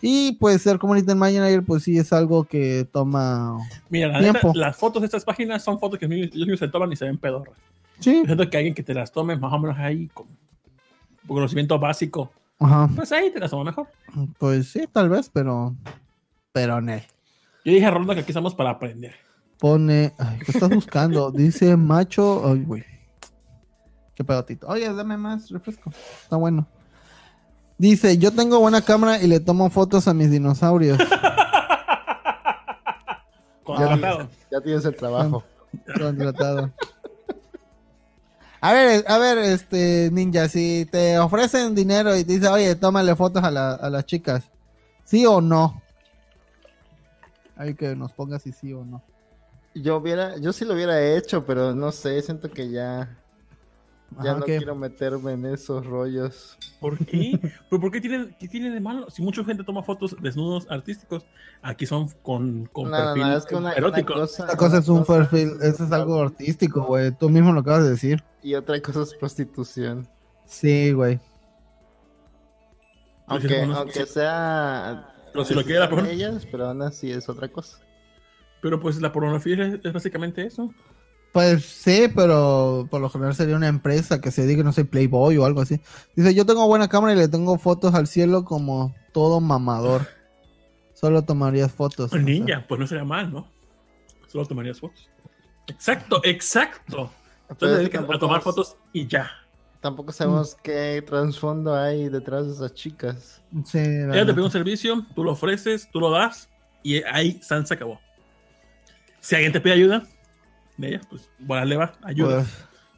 Y 0.00 0.32
pues 0.32 0.62
ser 0.62 0.78
community 0.78 1.14
manager, 1.14 1.64
pues 1.64 1.82
sí 1.82 1.98
es 1.98 2.12
algo 2.12 2.44
que 2.44 2.88
toma... 2.92 3.58
Mira, 3.88 4.08
la 4.08 4.20
neta, 4.20 4.40
Tiempo. 4.40 4.58
las 4.58 4.76
fotos 4.76 5.02
de 5.02 5.06
estas 5.06 5.24
páginas 5.24 5.62
son 5.64 5.78
fotos 5.80 5.98
que 5.98 6.06
ellos 6.06 6.34
mismos 6.34 6.58
se 6.58 6.68
toman 6.68 6.92
y 6.92 6.96
se 6.96 7.04
ven 7.04 7.18
pedorras. 7.18 7.56
Sí, 7.98 8.22
siento 8.24 8.48
que 8.48 8.56
alguien 8.56 8.74
que 8.74 8.82
te 8.84 8.94
las 8.94 9.10
tome 9.10 9.36
más 9.36 9.52
o 9.52 9.58
menos 9.58 9.76
ahí 9.76 10.06
con 10.14 10.26
conocimiento 11.26 11.78
básico, 11.78 12.30
ajá, 12.60 12.88
pues 12.94 13.10
ahí 13.12 13.30
te 13.30 13.40
las 13.40 13.50
toma 13.50 13.64
mejor. 13.64 13.88
pues 14.38 14.68
sí, 14.68 14.86
tal 14.90 15.08
vez, 15.08 15.28
pero... 15.32 15.74
Pero 16.52 16.80
Nel. 16.80 17.02
Yo 17.64 17.72
dije 17.72 17.84
a 17.84 17.90
Ronda 17.90 18.14
que 18.14 18.20
aquí 18.20 18.30
estamos 18.30 18.54
para 18.54 18.70
aprender. 18.70 19.14
Pone. 19.58 20.14
Ay, 20.18 20.38
¿Qué 20.38 20.52
estás 20.52 20.70
buscando? 20.70 21.30
Dice 21.32 21.76
macho. 21.76 22.42
Ay, 22.46 22.62
güey. 22.62 22.84
Qué 24.14 24.24
pedotito. 24.24 24.66
Oye, 24.68 24.92
dame 24.92 25.16
más 25.16 25.50
refresco. 25.50 25.90
Está 26.22 26.36
bueno. 26.36 26.66
Dice: 27.78 28.18
Yo 28.18 28.32
tengo 28.32 28.58
buena 28.60 28.82
cámara 28.82 29.22
y 29.22 29.26
le 29.28 29.40
tomo 29.40 29.70
fotos 29.70 30.08
a 30.08 30.14
mis 30.14 30.30
dinosaurios. 30.30 30.98
Contratado. 33.64 34.28
Ya 34.50 34.60
tienes 34.60 34.84
el 34.84 34.96
trabajo. 34.96 35.44
Contratado. 35.98 36.70
A 38.60 38.72
ver, 38.72 39.04
a 39.06 39.18
ver, 39.18 39.38
este 39.38 40.10
ninja, 40.12 40.48
si 40.48 40.86
te 40.90 41.16
ofrecen 41.18 41.74
dinero 41.76 42.16
y 42.16 42.24
te 42.24 42.32
dice, 42.32 42.48
oye, 42.48 42.74
tómale 42.74 43.14
fotos 43.14 43.44
a, 43.44 43.50
la- 43.52 43.74
a 43.74 43.88
las 43.88 44.04
chicas, 44.04 44.42
¿sí 45.04 45.24
o 45.26 45.40
no? 45.40 45.80
Hay 47.56 47.74
que 47.74 47.94
nos 47.94 48.12
ponga 48.12 48.38
si 48.40 48.50
sí 48.50 48.72
o 48.72 48.84
no. 48.84 49.00
Yo 49.74 49.98
hubiera, 49.98 50.38
yo 50.38 50.52
sí 50.52 50.64
lo 50.64 50.74
hubiera 50.74 51.00
hecho, 51.00 51.46
pero 51.46 51.72
no 51.72 51.92
sé, 51.92 52.20
siento 52.22 52.50
que 52.50 52.68
ya, 52.68 53.16
ya 54.10 54.32
Ajá, 54.32 54.34
no 54.34 54.44
¿qué? 54.44 54.56
quiero 54.56 54.74
meterme 54.74 55.32
en 55.32 55.46
esos 55.46 55.86
rollos. 55.86 56.60
¿Por 56.80 57.00
qué? 57.04 57.40
¿Pero 57.70 57.80
por 57.80 57.90
qué 57.92 58.00
tienen, 58.00 58.34
qué 58.38 58.48
tienen 58.48 58.74
de 58.74 58.80
malo? 58.80 59.10
Si 59.10 59.22
mucha 59.22 59.44
gente 59.44 59.64
toma 59.64 59.82
fotos 59.82 60.16
desnudos 60.20 60.66
artísticos, 60.70 61.26
aquí 61.62 61.86
son 61.86 62.08
con, 62.22 62.66
con 62.66 62.90
No, 62.90 62.96
perfil 62.96 63.28
no, 63.28 63.36
es 63.36 63.46
que 63.46 63.56
una, 63.56 63.74
una 63.76 63.76
erótico. 63.76 64.14
cosa, 64.14 64.46
Esta 64.46 64.56
cosa 64.56 64.78
es 64.78 64.88
un 64.88 64.96
una 64.98 65.06
cosa 65.06 65.30
perfil, 65.30 65.52
eso 65.62 65.84
es 65.84 65.92
algo 65.92 66.20
artístico, 66.22 66.84
güey. 66.84 67.12
Tú 67.16 67.28
mismo 67.30 67.52
lo 67.52 67.60
acabas 67.60 67.84
de 67.84 67.90
decir. 67.90 68.24
y 68.42 68.54
otra 68.54 68.80
cosa 68.82 69.02
es 69.02 69.14
prostitución. 69.14 70.08
Sí, 70.44 70.92
güey. 70.92 71.20
Aunque, 73.26 73.62
aunque 73.62 74.06
sea 74.06 75.14
Pero 75.32 75.44
si 75.44 75.54
lo 75.54 75.64
quiere 75.64 75.80
la 75.80 75.90
ellas, 76.10 76.46
pero 76.46 76.66
aún 76.68 76.82
así 76.82 77.10
es 77.12 77.28
otra 77.28 77.48
cosa. 77.48 77.78
Pero 78.60 78.80
pues 78.80 79.00
la 79.00 79.12
pornografía 79.12 79.64
es, 79.66 79.80
es 79.84 79.92
básicamente 79.92 80.44
eso. 80.46 80.74
Pues 81.32 81.64
sí, 81.64 82.08
pero 82.14 82.88
por 82.90 83.00
lo 83.00 83.10
general 83.10 83.34
sería 83.34 83.56
una 83.56 83.68
empresa 83.68 84.20
que 84.20 84.30
se 84.30 84.42
dedique, 84.42 84.64
no 84.64 84.72
sé, 84.72 84.84
Playboy 84.84 85.36
o 85.36 85.44
algo 85.44 85.60
así. 85.60 85.80
Dice, 86.16 86.34
yo 86.34 86.46
tengo 86.46 86.66
buena 86.66 86.88
cámara 86.88 87.12
y 87.12 87.16
le 87.16 87.28
tengo 87.28 87.58
fotos 87.58 87.94
al 87.94 88.06
cielo 88.06 88.44
como 88.44 88.94
todo 89.12 89.40
mamador. 89.40 90.06
Solo 90.94 91.22
tomarías 91.22 91.70
fotos. 91.70 92.06
o 92.06 92.08
sea. 92.08 92.18
Ninja, 92.18 92.64
pues 92.66 92.80
no 92.80 92.86
sería 92.86 93.04
mal, 93.04 93.32
¿no? 93.32 93.48
Solo 94.26 94.46
tomarías 94.46 94.80
fotos. 94.80 95.08
Exacto, 95.68 96.20
exacto. 96.24 97.10
Entonces 97.48 97.78
dedicas 97.78 98.04
a 98.08 98.18
tomar 98.18 98.40
fotos 98.40 98.76
y 98.92 99.06
ya. 99.06 99.30
tampoco 99.80 100.12
sabemos 100.12 100.56
qué 100.62 101.02
trasfondo 101.06 101.74
hay 101.74 102.08
detrás 102.08 102.46
de 102.46 102.52
esas 102.52 102.74
chicas. 102.74 103.42
Sí, 103.64 103.78
Ella 103.78 104.26
te 104.26 104.32
pide 104.32 104.44
un 104.44 104.50
servicio, 104.50 105.06
tú 105.14 105.24
lo 105.24 105.32
ofreces, 105.32 105.88
tú 105.90 106.00
lo 106.00 106.10
das 106.10 106.48
y 106.82 107.02
ahí 107.04 107.38
San 107.42 107.66
se 107.66 107.74
acabó. 107.74 108.00
Si 109.20 109.34
alguien 109.34 109.52
te 109.52 109.60
pide 109.60 109.74
ayuda, 109.74 110.06
de 110.78 110.88
ella, 110.88 111.00
pues 111.10 111.30
bueno, 111.38 111.66
le 111.66 111.76
va, 111.76 111.92
ayuda. 112.02 112.36
Pues, 112.36 112.48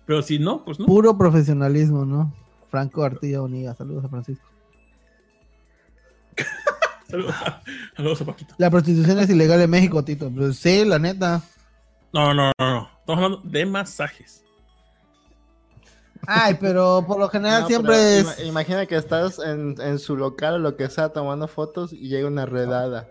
Pero 0.07 0.23
si 0.23 0.39
no, 0.39 0.65
pues 0.65 0.79
no. 0.79 0.87
puro 0.87 1.19
profesionalismo, 1.19 2.05
¿no? 2.05 2.33
Franco 2.71 3.03
Artilla 3.03 3.43
Uniga. 3.43 3.75
Saludos 3.75 4.05
a 4.05 4.09
Francisco. 4.09 4.47
Saludos, 7.09 7.35
saludos 7.97 8.21
a 8.21 8.25
Paquito. 8.25 8.55
La 8.59 8.71
prostitución 8.71 9.19
es 9.19 9.29
ilegal 9.31 9.61
en 9.61 9.69
México, 9.71 10.05
Tito. 10.05 10.31
Pues 10.31 10.57
sí, 10.59 10.85
la 10.85 11.01
neta. 11.01 11.43
No, 12.13 12.33
no, 12.33 12.53
no, 12.57 12.71
no. 12.71 12.89
Estamos 13.01 13.25
hablando 13.25 13.41
de 13.49 13.67
masajes. 13.67 14.45
Ay, 16.27 16.57
pero 16.61 17.03
por 17.07 17.19
lo 17.19 17.29
general 17.29 17.63
No, 17.63 17.67
siempre 17.67 18.19
es... 18.21 18.27
ima- 18.27 18.45
imagina 18.47 18.87
que 18.87 18.95
estás 18.95 19.41
en, 19.41 19.75
en 19.81 19.99
su 19.99 20.17
local 20.17 20.55
o 20.55 20.59
lo 20.59 20.77
que 20.77 20.89
sea 20.89 21.09
tomando 21.09 21.49
fotos 21.49 21.93
y 21.93 22.09
llega 22.09 22.29
una 22.29 22.47
redada 22.47 23.09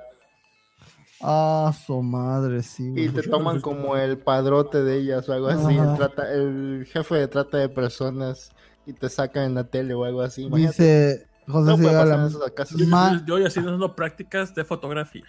Ah, 1.22 1.74
su 1.86 2.02
madre, 2.02 2.64
sí. 2.64 2.94
y 2.96 3.10
te 3.10 3.24
toman 3.24 3.60
como 3.60 3.98
el 3.98 4.18
padrote 4.18 4.84
de 4.84 4.98
ellas 4.98 5.28
o 5.28 5.34
algo 5.34 5.48
así, 5.48 5.76
el, 5.76 5.96
trata- 5.96 6.32
el 6.34 6.88
jefe 6.90 7.16
de 7.16 7.28
trata 7.28 7.58
de 7.58 7.68
personas 7.68 8.52
y 8.86 8.94
te 8.94 9.10
sacan 9.10 9.44
en 9.44 9.56
la 9.56 9.66
tele 9.66 9.94
o 9.94 10.06
algo 10.06 10.22
así. 10.22 10.44
Imagínate, 10.44 10.72
Dice 10.84 11.28
José 11.48 11.78
no 11.78 12.28
esos 12.28 12.52
casos. 12.52 12.80
Yo, 13.26 13.38
ya 13.38 13.48
estoy 13.48 13.64
haciendo 13.64 13.96
prácticas 13.96 14.56
de 14.56 14.64
fotografía. 14.64 15.26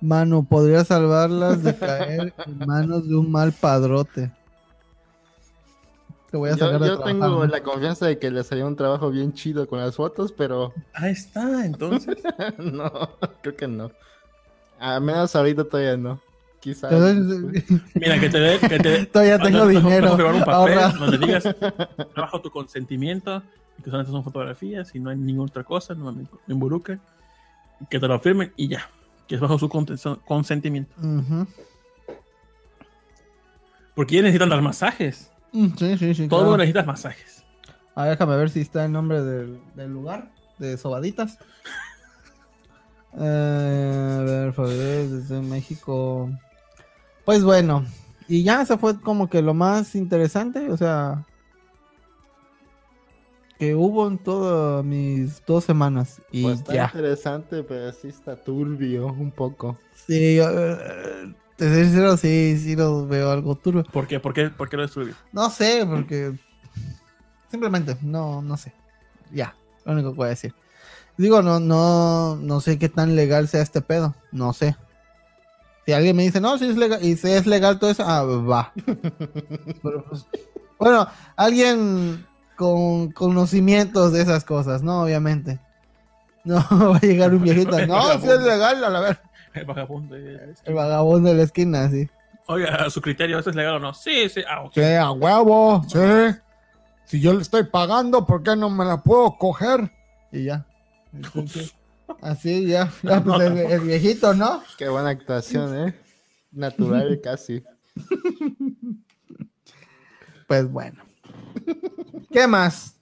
Manu, 0.00 0.44
podría 0.44 0.84
salvarlas 0.84 1.62
de 1.62 1.76
caer 1.76 2.34
en 2.44 2.58
manos 2.66 3.08
de 3.08 3.14
un 3.14 3.30
mal 3.30 3.52
padrote. 3.52 4.32
Te 6.30 6.36
voy 6.36 6.50
a 6.50 6.56
Yo, 6.56 6.66
sacar 6.70 7.04
tengo 7.04 7.46
la 7.46 7.62
confianza 7.62 8.06
de 8.06 8.18
que 8.18 8.30
le 8.30 8.42
salió 8.42 8.66
un 8.66 8.74
trabajo 8.74 9.10
bien 9.10 9.32
chido 9.34 9.68
con 9.68 9.78
las 9.78 9.94
fotos, 9.94 10.32
pero 10.32 10.72
Ahí 10.94 11.12
está, 11.12 11.64
entonces. 11.64 12.16
no, 12.58 12.90
creo 13.42 13.54
que 13.56 13.68
no. 13.68 13.92
A 14.84 14.98
menos 15.00 15.34
ahorita 15.36 15.64
todavía 15.64 15.96
no. 15.96 16.20
Quizás. 16.60 16.92
Mira, 17.94 18.18
que 18.20 18.28
te 18.28 18.38
dé. 18.40 18.58
Que 18.58 18.78
te, 18.78 19.06
Todavía 19.12 19.38
tengo 19.38 19.64
Mejor- 19.64 19.82
dinero, 19.84 20.16
firmar 20.16 20.34
un 20.34 20.40
papel 20.44 20.78
ahorra. 20.78 20.88
donde 20.98 21.18
digas 21.18 21.44
bajo 22.16 22.40
tu 22.40 22.50
consentimiento 22.50 23.42
y 23.78 23.82
que 23.82 23.90
solamente 23.90 24.12
son 24.12 24.24
fotografías 24.24 24.92
y 24.94 25.00
no 25.00 25.10
hay 25.10 25.16
ninguna 25.16 25.50
otra 25.50 25.64
cosa, 25.64 25.94
no 25.94 26.12
me 26.12 26.26
involucre. 26.48 26.98
Que 27.90 27.98
te 28.00 28.06
lo 28.08 28.18
firmen 28.20 28.52
y 28.56 28.68
ya. 28.68 28.88
Que 29.28 29.36
es 29.36 29.40
bajo 29.40 29.58
su 29.58 29.68
consentimiento. 30.24 30.94
Porque 33.94 34.14
ellos 34.14 34.24
necesitan 34.24 34.48
dar 34.48 34.62
masajes. 34.62 35.30
Mm, 35.52 35.68
Sí, 35.76 35.98
sí, 35.98 36.14
sí. 36.14 36.28
Todo 36.28 36.40
claro. 36.42 36.56
necesitas 36.58 36.86
masajes. 36.86 37.44
A 37.94 38.02
ver, 38.04 38.12
déjame 38.12 38.36
ver 38.36 38.50
si 38.50 38.60
está 38.60 38.84
el 38.84 38.92
nombre 38.92 39.22
del, 39.22 39.60
del 39.74 39.92
lugar 39.92 40.30
de 40.58 40.76
Sobaditas. 40.76 41.38
Eh, 43.18 44.50
a 44.56 44.62
ver, 44.62 45.08
desde 45.08 45.40
México. 45.42 46.30
Pues 47.24 47.44
bueno, 47.44 47.84
y 48.28 48.42
ya 48.42 48.64
se 48.64 48.78
fue 48.78 49.00
como 49.00 49.28
que 49.28 49.42
lo 49.42 49.54
más 49.54 49.94
interesante, 49.94 50.70
o 50.70 50.76
sea, 50.76 51.24
que 53.58 53.74
hubo 53.74 54.08
en 54.08 54.18
todas 54.18 54.84
mis 54.84 55.44
dos 55.46 55.64
semanas. 55.64 56.20
Y 56.32 56.42
Pues 56.42 56.58
está 56.58 56.74
ya. 56.74 56.84
interesante, 56.86 57.62
pero 57.62 57.92
sí 57.92 58.08
está 58.08 58.34
turbio 58.36 59.06
un 59.06 59.30
poco. 59.30 59.78
Sí, 59.94 60.36
yo, 60.36 60.48
eh, 60.50 61.32
te 61.56 61.72
soy 61.72 61.84
sincero, 61.84 62.16
sí, 62.16 62.58
sí 62.58 62.74
lo 62.74 63.06
veo 63.06 63.30
algo 63.30 63.54
turbio. 63.54 63.84
¿Por 63.84 64.06
qué? 64.06 64.18
¿Por 64.18 64.32
qué, 64.34 64.50
¿Por 64.50 64.68
qué 64.68 64.76
lo 64.76 64.82
destruyó? 64.82 65.14
No 65.32 65.48
sé, 65.50 65.86
porque 65.88 66.32
simplemente 67.50 67.96
no, 68.02 68.42
no 68.42 68.56
sé. 68.56 68.72
Ya, 69.30 69.54
lo 69.84 69.92
único 69.92 70.10
que 70.10 70.16
voy 70.16 70.26
a 70.26 70.30
decir. 70.30 70.54
Digo, 71.16 71.42
no, 71.42 71.60
no, 71.60 72.36
no 72.36 72.60
sé 72.60 72.78
qué 72.78 72.88
tan 72.88 73.14
legal 73.16 73.48
sea 73.48 73.62
este 73.62 73.80
pedo. 73.80 74.14
No 74.30 74.52
sé. 74.52 74.76
Si 75.84 75.92
alguien 75.92 76.16
me 76.16 76.22
dice, 76.22 76.40
no, 76.40 76.58
si 76.58 76.68
es 76.68 76.76
legal, 76.76 77.04
y 77.04 77.16
si 77.16 77.30
es 77.30 77.46
legal 77.46 77.78
todo 77.78 77.90
eso, 77.90 78.04
ah, 78.06 78.22
va. 78.22 78.72
Pero, 79.82 80.04
pues, 80.08 80.26
bueno, 80.78 81.08
alguien 81.36 82.24
con 82.56 83.10
conocimientos 83.12 84.12
de 84.12 84.22
esas 84.22 84.44
cosas, 84.44 84.82
¿no? 84.82 85.02
Obviamente. 85.02 85.58
No 86.44 86.56
va 86.70 86.96
a 86.96 87.00
llegar 87.00 87.34
un 87.34 87.42
viejito, 87.42 87.86
no, 87.86 88.20
si 88.20 88.28
es 88.28 88.42
legal, 88.42 88.82
a 88.84 88.90
la 88.90 89.00
ver. 89.00 89.20
El 89.54 89.64
vagabundo. 89.64 90.16
El 90.16 90.74
vagabundo 90.74 91.28
de 91.28 91.34
la 91.36 91.42
esquina, 91.42 91.88
sí. 91.90 92.08
Oiga, 92.46 92.74
a 92.76 92.90
su 92.90 93.00
criterio, 93.00 93.38
¿eso 93.38 93.50
es 93.50 93.56
legal 93.56 93.76
o 93.76 93.78
no? 93.78 93.94
Sí, 93.94 94.28
sí. 94.28 94.42
Ah, 94.48 94.62
ok. 94.64 94.72
Sí, 94.74 94.82
a 94.82 95.10
huevo, 95.10 95.84
sí. 95.88 95.98
Si 97.04 97.20
yo 97.20 97.34
le 97.34 97.42
estoy 97.42 97.64
pagando, 97.64 98.26
¿por 98.26 98.42
qué 98.42 98.56
no 98.56 98.70
me 98.70 98.84
la 98.84 99.02
puedo 99.02 99.36
coger? 99.36 99.90
Y 100.32 100.44
ya. 100.44 100.64
Entonces, 101.12 101.74
así 102.20 102.66
ya. 102.66 102.90
ya, 103.02 103.22
pues, 103.22 103.40
el, 103.40 103.58
el 103.58 103.80
viejito, 103.80 104.34
¿no? 104.34 104.62
Qué 104.78 104.88
buena 104.88 105.10
actuación, 105.10 105.88
¿eh? 105.88 105.94
Natural 106.50 107.20
casi. 107.24 107.62
Pues 110.46 110.70
bueno. 110.70 111.02
¿Qué 112.30 112.46
más? 112.46 112.96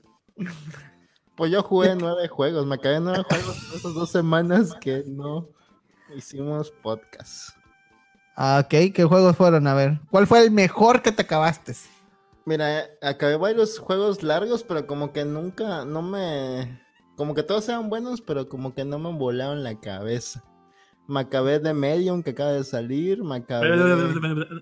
Pues 1.37 1.51
yo 1.51 1.63
jugué 1.63 1.95
nueve 1.99 2.29
juegos, 2.29 2.67
me 2.67 2.75
acabé 2.75 3.01
nueve 3.01 3.25
juegos 3.29 3.57
en 3.71 3.79
esas 3.79 3.95
dos 3.95 4.11
semanas 4.11 4.75
que 4.81 5.05
no 5.07 5.49
hicimos 6.15 6.71
podcast. 6.71 7.57
Ah, 8.37 8.63
ok, 8.65 8.93
¿qué 8.95 9.05
juegos 9.05 9.37
fueron? 9.37 9.67
A 9.67 9.75
ver, 9.75 10.01
¿cuál 10.11 10.27
fue 10.27 10.43
el 10.43 10.51
mejor 10.51 11.03
que 11.03 11.13
te 11.13 11.23
acabaste? 11.23 11.75
Mira, 12.45 12.87
acabé 13.03 13.37
varios 13.37 13.79
juegos 13.79 14.23
largos, 14.23 14.65
pero 14.65 14.87
como 14.87 15.13
que 15.13 15.25
nunca, 15.25 15.85
no 15.85 16.03
me... 16.03 16.81
Como 17.21 17.35
que 17.35 17.43
todos 17.43 17.69
eran 17.69 17.91
buenos, 17.91 18.23
pero 18.23 18.49
como 18.49 18.73
que 18.73 18.83
no 18.83 18.99
me 18.99 19.13
volaron 19.13 19.63
la 19.63 19.79
cabeza. 19.79 20.43
Me 21.07 21.21
acabé 21.21 21.59
de 21.59 21.75
Medium 21.75 22.23
que 22.23 22.31
acaba 22.31 22.53
de 22.53 22.65
salir. 22.65 23.23
Me 23.23 23.37
acabé. 23.37 23.77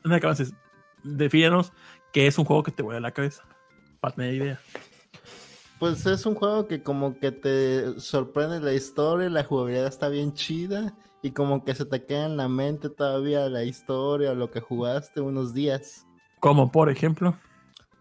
No 0.02 0.12
acabas. 0.12 0.52
Defínenos 1.04 1.72
que 2.12 2.26
es 2.26 2.36
un 2.36 2.44
juego 2.44 2.64
que 2.64 2.72
te 2.72 2.82
vuela 2.82 2.98
la 2.98 3.12
cabeza. 3.12 3.44
Para 4.00 4.16
tener 4.16 4.34
idea. 4.34 4.60
Pues 5.78 6.04
es 6.04 6.26
un 6.26 6.34
juego 6.34 6.66
que 6.66 6.82
como 6.82 7.20
que 7.20 7.30
te 7.30 8.00
sorprende 8.00 8.58
la 8.58 8.72
historia, 8.72 9.30
la 9.30 9.44
jugabilidad 9.44 9.86
está 9.86 10.08
bien 10.08 10.34
chida 10.34 10.92
y 11.22 11.30
como 11.30 11.64
que 11.64 11.76
se 11.76 11.84
te 11.84 12.06
queda 12.06 12.26
en 12.26 12.36
la 12.36 12.48
mente 12.48 12.90
todavía 12.90 13.48
la 13.48 13.62
historia 13.62 14.32
o 14.32 14.34
lo 14.34 14.50
que 14.50 14.58
jugaste 14.58 15.20
unos 15.20 15.54
días. 15.54 16.08
Como 16.40 16.72
por 16.72 16.90
ejemplo. 16.90 17.38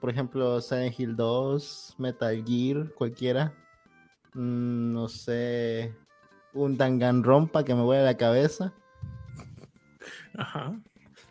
Por 0.02 0.10
ejemplo, 0.10 0.60
Silent 0.62 1.00
Hill 1.00 1.16
2, 1.16 1.94
Metal 2.00 2.44
Gear, 2.44 2.92
cualquiera. 2.96 3.54
Mm, 4.38 4.94
no 4.94 5.10
sé, 5.10 5.96
un 6.54 6.78
Danganronpa 6.78 7.64
que 7.66 7.74
me 7.74 7.82
vuela 7.82 8.04
la 8.04 8.18
cabeza. 8.18 8.72
Ajá. 10.38 10.80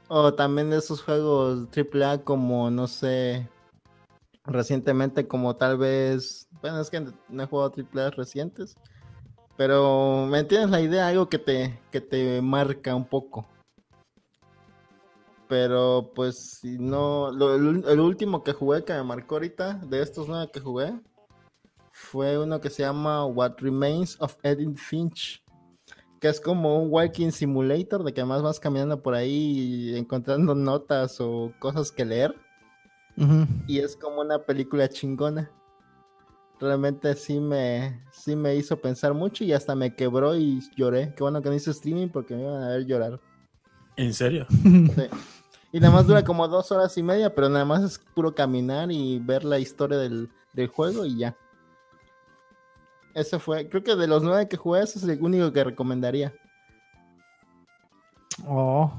O 0.08 0.34
también 0.34 0.70
de 0.70 0.78
esos 0.78 1.02
juegos 1.02 1.68
AAA 1.70 2.24
como, 2.24 2.68
no 2.70 2.88
sé, 2.88 3.48
recientemente 4.44 5.28
como 5.28 5.54
tal 5.54 5.78
vez, 5.78 6.48
bueno, 6.60 6.80
es 6.80 6.90
que 6.90 7.00
no 7.28 7.42
he 7.42 7.46
jugado 7.46 7.72
AAA 7.72 8.10
recientes, 8.10 8.76
pero 9.56 10.26
me 10.28 10.40
entiendes 10.40 10.70
la 10.70 10.80
idea, 10.80 11.06
algo 11.06 11.28
que 11.28 11.38
te, 11.38 11.78
que 11.92 12.00
te 12.00 12.42
marca 12.42 12.94
un 12.96 13.04
poco. 13.04 13.46
Pero 15.48 16.10
pues 16.12 16.58
si 16.60 16.76
no, 16.76 17.30
lo- 17.30 17.54
el, 17.54 17.84
el 17.86 18.00
último 18.00 18.42
que 18.42 18.52
jugué 18.52 18.84
que 18.84 18.94
me 18.94 19.04
marcó 19.04 19.36
ahorita, 19.36 19.74
de 19.74 20.02
estos 20.02 20.26
nueve 20.26 20.50
que 20.52 20.58
jugué, 20.58 20.92
fue 21.96 22.38
uno 22.38 22.60
que 22.60 22.68
se 22.68 22.82
llama 22.82 23.24
What 23.24 23.54
Remains 23.58 24.20
of 24.20 24.36
Edith 24.42 24.76
Finch, 24.76 25.42
que 26.20 26.28
es 26.28 26.38
como 26.38 26.78
un 26.78 26.92
walking 26.92 27.30
simulator, 27.30 28.04
de 28.04 28.12
que 28.12 28.20
además 28.20 28.42
vas 28.42 28.60
caminando 28.60 29.02
por 29.02 29.14
ahí 29.14 29.32
y 29.32 29.96
encontrando 29.96 30.54
notas 30.54 31.18
o 31.20 31.54
cosas 31.58 31.90
que 31.90 32.04
leer, 32.04 32.34
y 33.66 33.78
es 33.78 33.96
como 33.96 34.20
una 34.20 34.44
película 34.44 34.90
chingona. 34.90 35.50
Realmente 36.60 37.14
sí 37.14 37.40
me, 37.40 38.04
sí 38.12 38.36
me 38.36 38.54
hizo 38.56 38.78
pensar 38.78 39.14
mucho 39.14 39.42
y 39.44 39.54
hasta 39.54 39.74
me 39.74 39.94
quebró 39.94 40.36
y 40.36 40.60
lloré. 40.76 41.14
Qué 41.14 41.22
bueno 41.22 41.40
que 41.40 41.48
no 41.48 41.54
hice 41.54 41.70
streaming 41.70 42.08
porque 42.08 42.34
me 42.34 42.42
iban 42.42 42.62
a 42.62 42.68
ver 42.68 42.84
llorar. 42.84 43.20
¿En 43.96 44.12
serio? 44.12 44.46
Sí. 44.50 45.08
Y 45.72 45.80
nada 45.80 45.94
más 45.94 46.06
dura 46.06 46.24
como 46.24 46.46
dos 46.46 46.70
horas 46.72 46.96
y 46.98 47.02
media, 47.02 47.34
pero 47.34 47.48
nada 47.48 47.64
más 47.64 47.82
es 47.82 47.98
puro 48.14 48.34
caminar 48.34 48.92
y 48.92 49.18
ver 49.18 49.44
la 49.44 49.58
historia 49.58 49.96
del, 49.96 50.30
del 50.52 50.68
juego 50.68 51.06
y 51.06 51.16
ya. 51.18 51.36
Ese 53.16 53.38
fue, 53.38 53.66
creo 53.66 53.82
que 53.82 53.96
de 53.96 54.06
los 54.06 54.22
nueve 54.22 54.46
que 54.46 54.58
jugué, 54.58 54.82
ese 54.82 54.98
es 54.98 55.04
el 55.04 55.18
único 55.22 55.50
que 55.50 55.64
recomendaría. 55.64 56.34
Oh. 58.46 58.92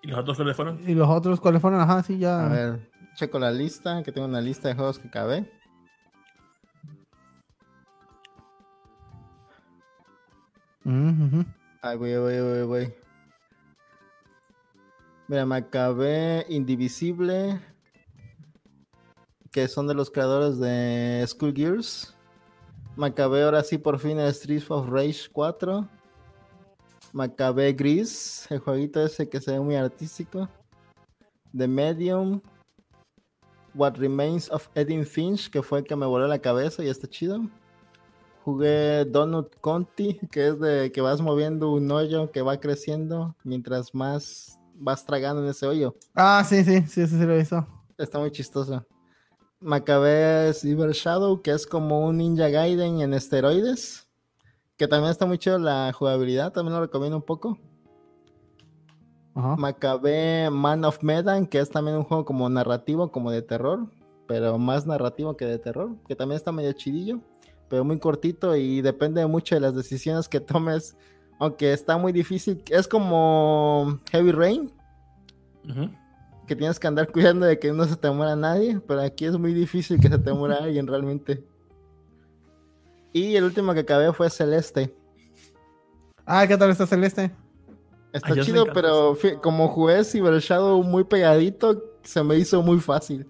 ¿Y 0.00 0.08
los 0.08 0.20
otros 0.20 0.38
cuáles 0.38 0.56
fueron? 0.56 0.88
¿Y 0.88 0.94
los 0.94 1.06
otros 1.06 1.38
cuáles 1.38 1.60
fueron? 1.60 1.78
Ajá, 1.78 2.02
sí, 2.02 2.16
ya. 2.16 2.46
A 2.46 2.48
ver, 2.48 2.90
checo 3.14 3.38
la 3.38 3.50
lista, 3.50 4.02
que 4.02 4.10
tengo 4.10 4.26
una 4.26 4.40
lista 4.40 4.68
de 4.68 4.74
juegos 4.74 4.98
que 4.98 5.08
acabé. 5.08 5.52
Ujú, 10.86 11.24
ujú. 11.26 11.44
Ay, 11.82 11.98
voy, 11.98 12.16
voy, 12.16 12.40
voy, 12.40 12.62
voy. 12.62 12.94
Mira, 15.28 15.44
me 15.44 15.56
acabé 15.56 16.46
Indivisible, 16.48 17.60
que 19.50 19.68
son 19.68 19.86
de 19.88 19.94
los 19.94 20.10
creadores 20.10 20.58
de 20.58 21.22
School 21.28 21.52
Gears. 21.54 22.11
Me 22.94 23.06
acabé 23.06 23.42
ahora 23.42 23.62
sí 23.64 23.78
por 23.78 23.98
fin 23.98 24.18
el 24.18 24.32
Streets 24.34 24.70
of 24.70 24.88
Rage 24.88 25.28
4. 25.32 25.88
Me 27.14 27.24
acabé 27.24 27.72
Gris, 27.72 28.46
el 28.50 28.58
jueguito 28.58 29.04
ese 29.04 29.28
que 29.28 29.40
se 29.40 29.52
ve 29.52 29.60
muy 29.60 29.76
artístico. 29.76 30.48
The 31.56 31.66
Medium. 31.66 32.40
What 33.74 33.96
Remains 33.96 34.50
of 34.50 34.68
Edith 34.74 35.06
Finch, 35.06 35.50
que 35.50 35.62
fue 35.62 35.78
el 35.78 35.84
que 35.86 35.96
me 35.96 36.04
voló 36.04 36.26
la 36.26 36.38
cabeza 36.38 36.84
y 36.84 36.88
está 36.88 37.08
chido. 37.08 37.40
Jugué 38.44 39.06
Donut 39.06 39.54
Conti, 39.60 40.18
que 40.30 40.48
es 40.48 40.60
de 40.60 40.92
que 40.92 41.00
vas 41.00 41.22
moviendo 41.22 41.72
un 41.72 41.90
hoyo 41.90 42.30
que 42.30 42.42
va 42.42 42.60
creciendo 42.60 43.34
mientras 43.44 43.94
más 43.94 44.60
vas 44.74 45.06
tragando 45.06 45.42
en 45.42 45.48
ese 45.48 45.66
hoyo. 45.66 45.94
Ah, 46.14 46.44
sí, 46.46 46.62
sí, 46.64 46.82
sí, 46.82 47.06
sí, 47.06 47.18
sí 47.18 47.24
lo 47.24 47.38
hizo. 47.38 47.66
Está 47.96 48.18
muy 48.18 48.30
chistoso. 48.30 48.84
Me 49.62 49.76
acabé 49.76 50.52
Silver 50.54 50.92
Shadow, 50.92 51.40
que 51.40 51.52
es 51.52 51.66
como 51.66 52.06
un 52.06 52.18
Ninja 52.18 52.48
Gaiden 52.48 53.00
en 53.00 53.14
esteroides. 53.14 54.08
Que 54.76 54.88
también 54.88 55.10
está 55.10 55.26
muy 55.26 55.38
chido 55.38 55.58
la 55.58 55.92
jugabilidad, 55.92 56.52
también 56.52 56.74
lo 56.74 56.80
recomiendo 56.80 57.16
un 57.16 57.22
poco. 57.22 57.58
Ajá. 59.34 59.56
Me 59.56 59.68
acabé 59.68 60.50
Man 60.50 60.84
of 60.84 61.02
Medan, 61.02 61.46
que 61.46 61.60
es 61.60 61.70
también 61.70 61.96
un 61.96 62.04
juego 62.04 62.24
como 62.24 62.48
narrativo, 62.48 63.10
como 63.10 63.30
de 63.30 63.42
terror, 63.42 63.88
pero 64.26 64.58
más 64.58 64.86
narrativo 64.86 65.36
que 65.36 65.44
de 65.44 65.58
terror, 65.58 65.96
que 66.06 66.16
también 66.16 66.36
está 66.36 66.52
medio 66.52 66.72
chidillo, 66.72 67.20
pero 67.68 67.84
muy 67.84 67.98
cortito 67.98 68.56
y 68.56 68.82
depende 68.82 69.24
mucho 69.26 69.54
de 69.54 69.60
las 69.60 69.74
decisiones 69.74 70.28
que 70.28 70.40
tomes, 70.40 70.96
aunque 71.38 71.72
está 71.72 71.96
muy 71.96 72.12
difícil. 72.12 72.62
Es 72.68 72.88
como 72.88 74.00
Heavy 74.10 74.32
Rain, 74.32 74.72
Ujú. 75.68 75.90
Que 76.52 76.56
tienes 76.56 76.78
que 76.78 76.86
andar 76.86 77.10
cuidando 77.10 77.46
de 77.46 77.58
que 77.58 77.72
no 77.72 77.84
se 77.86 77.96
te 77.96 78.10
muera 78.10 78.36
nadie, 78.36 78.78
pero 78.86 79.00
aquí 79.00 79.24
es 79.24 79.38
muy 79.38 79.54
difícil 79.54 79.98
que 79.98 80.08
se 80.08 80.18
te 80.18 80.32
muera 80.34 80.56
alguien 80.62 80.86
realmente. 80.86 81.42
Y 83.12 83.36
el 83.36 83.44
último 83.44 83.72
que 83.72 83.80
acabé 83.80 84.12
fue 84.12 84.28
Celeste. 84.28 84.94
Ah, 86.26 86.46
¿qué 86.46 86.56
tal 86.56 86.70
está 86.70 86.86
Celeste? 86.86 87.30
Está 88.12 88.34
Ay, 88.34 88.40
chido, 88.42 88.66
pero 88.74 89.16
como 89.42 89.68
jugué 89.68 90.04
Cyber 90.04 90.38
Shadow 90.40 90.82
muy 90.82 91.04
pegadito, 91.04 91.82
se 92.02 92.22
me 92.22 92.36
hizo 92.36 92.62
muy 92.62 92.78
fácil. 92.78 93.26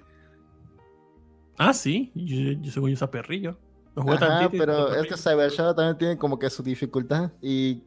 Ah, 1.56 1.72
sí. 1.72 2.10
Yo, 2.14 2.60
yo 2.60 2.72
según 2.72 2.90
yo 2.90 2.94
esa 2.94 3.08
perrillo. 3.08 3.56
Lo 3.94 4.02
jugué 4.02 4.16
Ajá, 4.16 4.26
tantito 4.26 4.64
pero 4.64 4.88
está 4.88 5.00
es 5.00 5.02
que 5.02 5.08
perrillo. 5.10 5.30
Cyber 5.30 5.50
Shadow 5.50 5.74
también 5.76 5.98
tiene 5.98 6.18
como 6.18 6.38
que 6.38 6.50
su 6.50 6.62
dificultad. 6.64 7.30
Y 7.40 7.84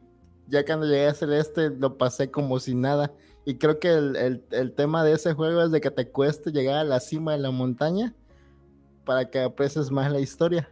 ya 0.48 0.64
cuando 0.64 0.86
llegué 0.86 1.08
a 1.08 1.14
Celeste 1.14 1.72
lo 1.72 1.98
pasé 1.98 2.32
como 2.32 2.58
si 2.60 2.74
nada. 2.74 3.12
Y 3.46 3.56
creo 3.58 3.80
que 3.80 3.94
el, 3.94 4.16
el- 4.16 4.44
el 4.52 4.74
tema 4.74 5.04
de 5.04 5.14
ese 5.14 5.34
juego 5.34 5.62
es 5.62 5.72
de 5.72 5.80
que 5.82 5.92
te 5.92 6.10
cueste 6.10 6.52
llegar 6.52 6.78
a 6.80 6.84
la 6.84 7.00
cima 7.00 7.34
de 7.34 7.38
la 7.40 7.52
montaña 7.52 8.16
para 9.06 9.30
que 9.30 9.40
aprecies 9.42 9.92
más 9.92 10.12
la 10.12 10.20
historia. 10.20 10.72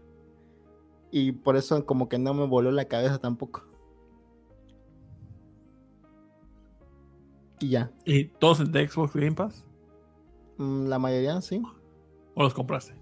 Y 1.11 1.31
por 1.33 1.55
eso 1.55 1.85
como 1.85 2.09
que 2.09 2.17
no 2.17 2.33
me 2.33 2.47
voló 2.47 2.71
la 2.71 2.85
cabeza 2.85 3.19
tampoco. 3.19 3.63
Y 7.59 7.69
ya. 7.69 7.91
¿Y 8.05 8.25
todos 8.25 8.71
de 8.71 8.87
Xbox 8.89 9.13
Game 9.13 9.33
Pass? 9.33 9.63
Mm, 10.57 10.87
La 10.87 10.99
mayoría 10.99 11.39
sí. 11.41 11.61
¿O 12.35 12.43
los 12.43 12.53
compraste? 12.53 12.95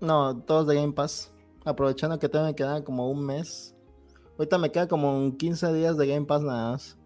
No, 0.00 0.36
todos 0.42 0.66
de 0.66 0.74
Game 0.76 0.92
Pass. 0.92 1.32
Aprovechando 1.64 2.18
que 2.18 2.28
todavía 2.28 2.52
me 2.52 2.56
queda 2.56 2.84
como 2.84 3.10
un 3.10 3.24
mes. 3.24 3.74
Ahorita 4.38 4.58
me 4.58 4.70
queda 4.72 4.88
como 4.88 5.16
un 5.16 5.36
15 5.36 5.72
días 5.72 5.96
de 5.96 6.06
Game 6.06 6.26
Pass 6.26 6.42
nada 6.42 6.72
más. 6.72 6.98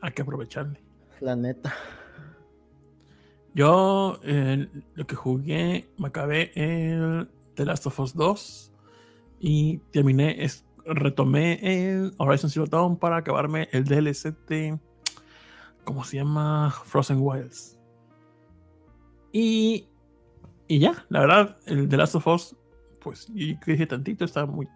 Hay 0.00 0.12
que 0.12 0.22
aprovecharle. 0.22 0.80
La 1.20 1.34
neta. 1.34 1.74
Yo 3.54 4.20
eh, 4.22 4.68
lo 4.94 5.06
que 5.06 5.16
jugué, 5.16 5.90
me 5.98 6.08
acabé 6.08 6.52
el 6.54 7.28
The 7.54 7.64
Last 7.64 7.86
of 7.86 7.98
Us 7.98 8.14
2 8.14 8.72
y 9.40 9.78
terminé, 9.90 10.44
es, 10.44 10.64
retomé 10.84 11.58
el 11.62 12.14
Horizon 12.18 12.50
Zero 12.50 12.66
Dawn 12.66 12.96
para 12.96 13.16
acabarme 13.16 13.68
el 13.72 13.84
DLC 13.84 14.34
de, 14.46 14.78
¿cómo 15.84 16.04
se 16.04 16.18
llama? 16.18 16.72
Frozen 16.84 17.18
Wilds. 17.20 17.78
Y, 19.32 19.88
y 20.68 20.78
ya, 20.78 21.04
la 21.08 21.20
verdad, 21.20 21.56
el 21.66 21.88
The 21.88 21.96
Last 21.96 22.14
of 22.14 22.26
Us, 22.28 22.56
pues, 23.00 23.26
y 23.34 23.58
que 23.58 23.72
dije 23.72 23.86
tantito, 23.86 24.24
está 24.24 24.46
muy... 24.46 24.68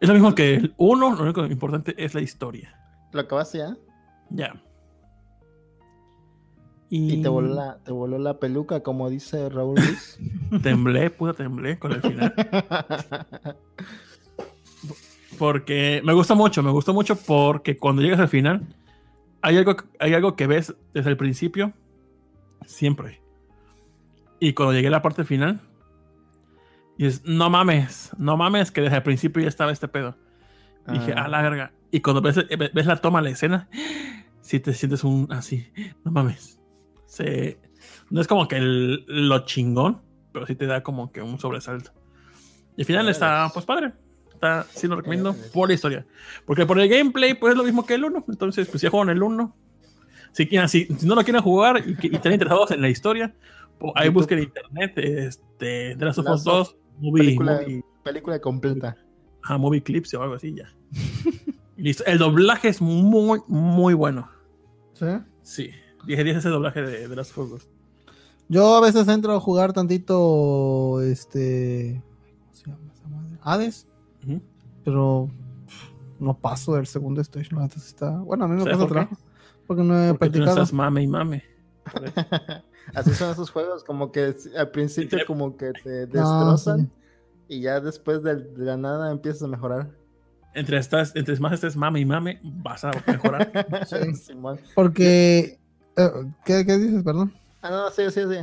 Es 0.00 0.08
lo 0.08 0.14
mismo 0.14 0.34
que 0.34 0.56
el 0.56 0.74
1, 0.76 1.16
lo 1.16 1.22
único 1.22 1.44
importante 1.46 1.94
es 1.96 2.14
la 2.14 2.20
historia. 2.20 2.76
¿Lo 3.12 3.20
acabaste 3.20 3.58
ya? 3.58 3.76
Ya. 4.30 4.54
Y 6.92 7.22
te 7.22 7.28
voló 7.28 7.54
la, 7.54 7.78
te 7.84 7.92
voló 7.92 8.18
la 8.18 8.40
peluca, 8.40 8.82
como 8.82 9.08
dice 9.08 9.48
Raúl 9.48 9.76
Ruiz. 9.76 10.18
Temblé, 10.62 11.10
puta 11.10 11.34
temblé 11.34 11.78
con 11.78 11.92
el 11.92 12.02
final. 12.02 12.34
Porque 15.38 16.02
me 16.04 16.12
gusta 16.12 16.34
mucho, 16.34 16.62
me 16.64 16.70
gusta 16.70 16.92
mucho 16.92 17.14
porque 17.16 17.76
cuando 17.76 18.02
llegas 18.02 18.18
al 18.18 18.28
final, 18.28 18.66
hay 19.40 19.56
algo, 19.56 19.76
hay 20.00 20.14
algo 20.14 20.34
que 20.34 20.48
ves 20.48 20.74
desde 20.92 21.10
el 21.10 21.16
principio, 21.16 21.72
siempre. 22.66 23.22
Y 24.40 24.52
cuando 24.52 24.74
llegué 24.74 24.88
a 24.88 24.90
la 24.90 25.02
parte 25.02 25.24
final, 25.24 25.60
y 26.98 27.06
es, 27.06 27.24
no 27.24 27.48
mames, 27.48 28.10
no 28.18 28.36
mames, 28.36 28.70
que 28.70 28.80
desde 28.80 28.96
el 28.96 29.02
principio 29.02 29.42
ya 29.42 29.48
estaba 29.48 29.72
este 29.72 29.88
pedo. 29.88 30.16
Y 30.88 30.92
Dije, 30.92 31.14
Ah. 31.16 31.24
a 31.24 31.28
la 31.28 31.42
verga. 31.42 31.72
Y 31.90 32.00
cuando 32.00 32.20
ves, 32.22 32.36
ves 32.48 32.86
la 32.86 32.96
toma, 32.96 33.20
la 33.22 33.30
escena, 33.30 33.68
si 34.40 34.60
te 34.60 34.72
sientes 34.74 35.04
un 35.04 35.28
así, 35.30 35.66
no 36.04 36.10
mames. 36.12 36.60
Se, 37.06 37.58
no 38.10 38.20
es 38.20 38.26
como 38.28 38.46
que 38.48 38.56
el- 38.56 39.04
lo 39.06 39.40
chingón, 39.44 40.00
pero 40.32 40.46
sí 40.46 40.54
te 40.54 40.66
da 40.66 40.82
como 40.82 41.10
que 41.12 41.22
un 41.22 41.38
sobresalto. 41.40 41.92
Y 42.76 42.82
al 42.82 42.86
final 42.86 43.08
está, 43.08 43.50
pues 43.52 43.64
padre. 43.66 43.92
neta, 44.34 44.64
sí 44.70 44.86
lo 44.88 44.96
recomiendo 44.96 45.34
por 45.52 45.68
la 45.68 45.74
historia. 45.74 46.06
Porque 46.46 46.64
por 46.64 46.80
el 46.80 46.88
gameplay, 46.88 47.34
pues 47.34 47.52
es 47.52 47.58
lo 47.58 47.64
mismo 47.64 47.84
que 47.84 47.94
el 47.94 48.04
1. 48.04 48.24
Entonces, 48.28 48.68
pues 48.68 48.80
ya 48.82 48.88
juegan 48.90 49.10
el 49.10 49.22
1. 49.22 49.54
Si, 50.32 50.46
quieren- 50.46 50.68
si, 50.68 50.86
si 50.86 51.06
no 51.06 51.14
lo 51.14 51.22
quieren 51.24 51.42
jugar 51.42 51.82
y, 51.84 51.96
y 52.08 52.14
están 52.14 52.32
interesados 52.32 52.70
en 52.70 52.80
la 52.80 52.88
historia, 52.88 53.34
pues 53.78 53.92
ahí 53.96 54.08
busquen 54.08 54.38
en 54.38 54.44
internet 54.44 54.92
este, 54.96 55.96
The 55.96 56.04
Last 56.04 56.18
of 56.20 56.24
Us 56.26 56.30
Last 56.30 56.46
of- 56.46 56.68
2, 56.68 56.76
movie, 57.00 57.22
película- 57.24 57.60
movie, 57.60 57.82
Película 58.04 58.40
completa. 58.40 58.96
Ajá, 59.42 59.58
movie 59.58 59.82
clips 59.82 60.12
o 60.14 60.22
algo 60.22 60.34
así, 60.34 60.54
ya. 60.54 60.72
Listo. 61.76 62.04
El 62.06 62.18
doblaje 62.18 62.68
es 62.68 62.80
muy, 62.80 63.40
muy 63.48 63.94
bueno. 63.94 64.28
¿Sí? 64.94 65.06
Sí, 65.42 65.70
10 66.06 66.18
de 66.18 66.24
10 66.24 66.36
ese 66.38 66.48
doblaje 66.50 66.82
de, 66.82 67.08
de 67.08 67.20
Us 67.20 67.32
2. 67.34 67.68
Yo 68.48 68.76
a 68.76 68.80
veces 68.80 69.06
entro 69.08 69.32
a 69.34 69.40
jugar 69.40 69.72
tantito, 69.72 71.00
este, 71.02 72.02
¿cómo 72.42 72.52
se 72.54 72.64
llama 72.66 72.92
esa 72.92 73.08
madre? 73.08 73.38
Hades, 73.42 73.86
pero 74.84 75.30
pff, 75.66 75.90
no 76.20 76.36
paso 76.36 76.74
del 76.74 76.86
segundo 76.86 77.20
stage. 77.20 77.48
sí 77.50 77.78
está, 77.86 78.10
bueno, 78.18 78.44
a 78.44 78.48
mí 78.48 78.54
me 78.54 78.60
¿Sabes 78.62 78.74
pasa 78.76 78.86
por 78.86 78.92
trabajo 78.92 79.16
porque 79.66 79.82
no 79.84 79.94
he 80.04 80.08
Porque 80.14 80.30
tú 80.30 80.38
no 80.40 80.44
practicado. 80.46 80.50
estás 80.50 80.72
mame 80.72 81.02
y 81.02 81.06
mame. 81.06 81.44
Así 82.94 83.14
son 83.14 83.30
esos 83.30 83.50
juegos, 83.50 83.84
como 83.84 84.10
que 84.10 84.34
al 84.58 84.70
principio 84.72 85.20
Sí. 85.20 85.24
como 85.24 85.56
que 85.56 85.72
te 85.72 86.06
No, 86.08 86.12
destrozan 86.12 86.90
y 87.50 87.62
ya 87.62 87.80
después 87.80 88.22
de, 88.22 88.48
la 88.56 88.76
nada 88.76 89.10
empiezas 89.10 89.42
a 89.42 89.48
mejorar. 89.48 89.90
Entre, 90.54 90.78
estás, 90.78 91.14
entre 91.16 91.36
más 91.40 91.52
estés 91.52 91.76
mame 91.76 91.98
y 91.98 92.04
mame, 92.04 92.40
vas 92.44 92.84
a 92.84 92.92
mejorar. 93.06 93.50
Sí. 94.14 94.34
Porque, 94.76 95.58
eh, 95.96 96.10
¿qué, 96.44 96.64
qué 96.64 96.78
dices, 96.78 97.02
perdón? 97.02 97.34
Ah, 97.60 97.70
no, 97.70 97.90
sí, 97.90 98.04
sí, 98.10 98.20
sí. 98.20 98.38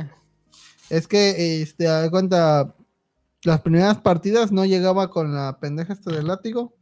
Es 0.90 1.08
que, 1.08 1.62
este, 1.62 1.88
a 1.88 2.02
de 2.02 2.10
cuenta, 2.10 2.74
las 3.44 3.62
primeras 3.62 3.96
partidas 3.98 4.52
no 4.52 4.66
llegaba 4.66 5.08
con 5.08 5.34
la 5.34 5.58
pendeja 5.58 5.94
esta 5.94 6.12
del 6.12 6.26
látigo. 6.26 6.76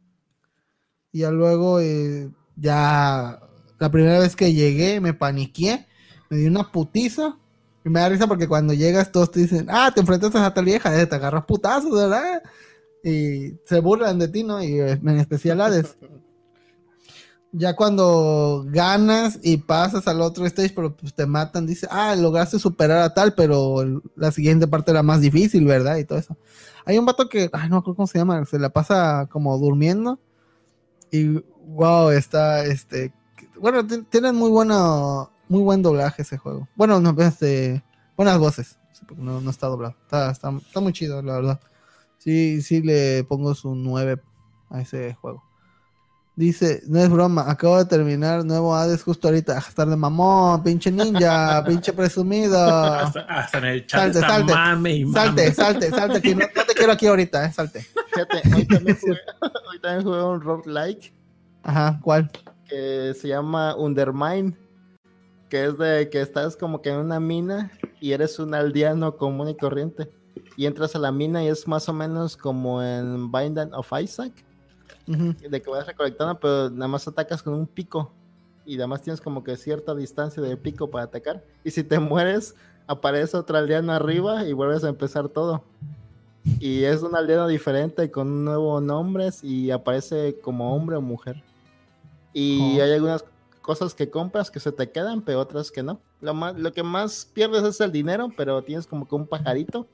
Y 1.13 1.19
ya 1.19 1.31
luego, 1.31 1.79
eh, 1.79 2.29
ya, 2.57 3.39
la 3.79 3.89
primera 3.89 4.19
vez 4.19 4.35
que 4.35 4.53
llegué, 4.53 4.99
me 4.99 5.13
paniqué, 5.13 5.87
me 6.29 6.37
di 6.37 6.47
una 6.47 6.73
putiza. 6.73 7.37
Y 7.87 7.89
me 7.89 8.01
da 8.01 8.09
risa 8.09 8.27
porque 8.27 8.49
cuando 8.49 8.73
llegas 8.73 9.13
todos 9.13 9.31
te 9.31 9.39
dicen, 9.39 9.67
ah, 9.69 9.89
te 9.95 10.01
enfrentas 10.01 10.35
a 10.35 10.53
tal 10.53 10.65
vieja, 10.65 10.99
eh, 10.99 11.05
te 11.05 11.15
agarras 11.15 11.45
putazos, 11.45 11.89
¿verdad? 11.93 12.43
Y 13.01 13.53
se 13.65 13.79
burlan 13.79 14.19
de 14.19 14.27
ti, 14.27 14.43
¿no? 14.43 14.61
Y 14.61 14.77
eh, 14.79 14.91
en 14.91 15.19
especial 15.19 15.61
Hades. 15.61 15.97
Ya 17.53 17.75
cuando 17.77 18.65
ganas 18.67 19.39
y 19.41 19.55
pasas 19.57 20.05
al 20.07 20.21
otro 20.21 20.45
stage, 20.45 20.73
pero 20.75 20.95
pues 20.95 21.13
te 21.13 21.25
matan, 21.25 21.65
dice, 21.65 21.87
ah, 21.89 22.13
lograste 22.15 22.59
superar 22.59 23.01
a 23.01 23.13
tal, 23.13 23.33
pero 23.35 24.01
la 24.17 24.31
siguiente 24.31 24.67
parte 24.67 24.91
era 24.91 25.01
más 25.01 25.21
difícil, 25.21 25.65
¿verdad? 25.65 25.95
Y 25.95 26.03
todo 26.03 26.19
eso. 26.19 26.37
Hay 26.85 26.97
un 26.97 27.05
vato 27.05 27.29
que, 27.29 27.49
ay, 27.53 27.69
no 27.69 27.75
me 27.75 27.79
acuerdo 27.79 27.95
cómo 27.95 28.07
se 28.07 28.17
llama, 28.19 28.45
se 28.45 28.59
la 28.59 28.69
pasa 28.69 29.27
como 29.31 29.57
durmiendo. 29.57 30.19
Y 31.11 31.41
wow, 31.65 32.11
está, 32.11 32.65
este, 32.65 33.13
bueno, 33.59 33.87
ti- 33.87 34.03
tienen 34.09 34.35
muy 34.35 34.51
bueno, 34.51 35.31
muy 35.49 35.61
buen 35.61 35.81
doblaje 35.81 36.21
ese 36.21 36.37
juego. 36.37 36.67
Bueno, 36.75 36.99
no, 36.99 37.15
este, 37.21 37.83
buenas 38.15 38.37
voces, 38.39 38.77
no, 39.15 39.41
no 39.41 39.49
está 39.49 39.67
doblado. 39.67 39.95
Está, 40.03 40.31
está, 40.31 40.51
está 40.51 40.79
muy 40.79 40.93
chido, 40.93 41.21
la 41.21 41.35
verdad. 41.35 41.59
Sí, 42.17 42.61
sí 42.61 42.81
le 42.81 43.23
pongo 43.23 43.53
su 43.55 43.75
9 43.75 44.21
a 44.69 44.81
ese 44.81 45.13
juego. 45.15 45.43
Dice, 46.35 46.83
no 46.87 46.99
es 46.99 47.09
broma, 47.09 47.49
acabo 47.49 47.79
de 47.79 47.85
terminar 47.85 48.45
nuevo 48.45 48.75
Hades 48.75 49.01
justo 49.01 49.27
ahorita. 49.27 49.55
Ah, 49.57 49.65
Estar 49.67 49.87
de 49.87 49.95
mamón, 49.95 50.61
pinche 50.61 50.91
ninja, 50.91 51.63
pinche 51.67 51.93
presumido. 51.93 52.59
Hasta, 52.63 53.21
hasta 53.21 53.57
en 53.57 53.65
el 53.65 53.87
chat 53.87 54.01
Salte, 54.01 54.19
está 54.19 54.29
salte. 54.29 54.53
mame 54.53 54.93
y 54.97 55.05
mame. 55.05 55.19
Salte, 55.19 55.53
salte, 55.53 55.89
salte, 55.89 56.17
aquí. 56.19 56.35
No, 56.35 56.45
no 56.55 56.63
te 56.63 56.73
quiero 56.75 56.91
aquí 56.91 57.07
ahorita, 57.07 57.43
eh, 57.45 57.51
salte. 57.53 57.81
Fíjate, 58.13 58.55
hoy 58.55 58.67
también 58.67 58.97
jugué, 59.01 59.17
hoy 59.71 59.79
también 59.81 60.03
jugué 60.03 60.23
un 60.23 60.41
roguelike 60.41 61.13
Ajá, 61.63 61.99
¿cuál? 62.03 62.29
que 62.69 63.15
se 63.19 63.29
llama 63.29 63.75
Undermine, 63.75 64.55
que 65.49 65.65
es 65.65 65.77
de 65.77 66.09
que 66.09 66.21
estás 66.21 66.57
como 66.57 66.81
que 66.81 66.89
en 66.89 66.97
una 66.97 67.19
mina 67.19 67.71
y 67.99 68.11
eres 68.11 68.39
un 68.39 68.53
aldeano 68.53 69.15
común 69.17 69.49
y 69.49 69.55
corriente. 69.55 70.09
Y 70.55 70.65
entras 70.65 70.95
a 70.95 70.99
la 70.99 71.11
mina 71.11 71.43
y 71.43 71.47
es 71.47 71.67
más 71.67 71.87
o 71.89 71.93
menos 71.93 72.35
como 72.35 72.81
en 72.81 73.31
Binding 73.31 73.73
of 73.73 73.91
Isaac, 74.01 74.31
de 75.05 75.61
que 75.61 75.69
vas 75.69 75.85
recolectando, 75.87 76.39
pero 76.39 76.69
nada 76.69 76.87
más 76.87 77.07
atacas 77.07 77.41
con 77.43 77.53
un 77.53 77.67
pico. 77.67 78.11
Y 78.65 78.75
además 78.77 79.01
tienes 79.01 79.21
como 79.21 79.43
que 79.43 79.55
cierta 79.55 79.95
distancia 79.95 80.41
de 80.43 80.57
pico 80.57 80.89
para 80.89 81.05
atacar. 81.05 81.43
Y 81.63 81.71
si 81.71 81.83
te 81.83 81.99
mueres, 81.99 82.55
aparece 82.87 83.37
otro 83.37 83.57
aldeano 83.57 83.93
arriba 83.93 84.45
y 84.45 84.53
vuelves 84.53 84.83
a 84.83 84.89
empezar 84.89 85.29
todo. 85.29 85.63
Y 86.59 86.83
es 86.83 87.01
un 87.01 87.15
aldeano 87.15 87.47
diferente 87.47 88.09
con 88.09 88.27
un 88.27 88.45
nuevo 88.45 88.79
nombre 88.81 89.29
y 89.43 89.69
aparece 89.71 90.39
como 90.41 90.75
hombre 90.75 90.95
o 90.95 91.01
mujer. 91.01 91.43
Y 92.33 92.79
Oh. 92.79 92.83
hay 92.83 92.91
algunas 92.93 93.25
cosas 93.67 93.93
que 93.93 94.09
compras 94.09 94.49
que 94.49 94.59
se 94.59 94.71
te 94.71 94.89
quedan, 94.89 95.21
pero 95.21 95.39
otras 95.41 95.69
que 95.69 95.83
no. 95.83 95.99
Lo, 96.21 96.33
más, 96.33 96.57
lo 96.57 96.71
que 96.73 96.81
más 96.81 97.29
pierdes 97.33 97.63
es 97.63 97.79
el 97.81 97.91
dinero, 97.91 98.29
pero 98.35 98.63
tienes 98.63 98.87
como 98.87 99.07
que 99.07 99.13
un 99.13 99.27
pajarito 99.27 99.85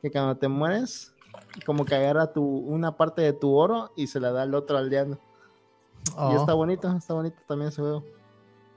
que 0.00 0.10
cuando 0.12 0.36
te 0.36 0.46
mueres, 0.46 1.12
como 1.66 1.84
que 1.86 1.94
agarra 1.96 2.32
tu, 2.32 2.44
una 2.44 2.96
parte 2.96 3.22
de 3.22 3.32
tu 3.32 3.54
oro 3.54 3.90
y 3.96 4.06
se 4.06 4.20
la 4.20 4.30
da 4.30 4.42
al 4.42 4.54
otro 4.54 4.76
aldeano. 4.78 5.18
Y 6.06 6.10
Oh. 6.16 6.36
está 6.38 6.52
bonito, 6.52 6.94
está 6.96 7.14
bonito 7.14 7.36
también 7.48 7.70
ese 7.70 7.80
juego. 7.80 8.04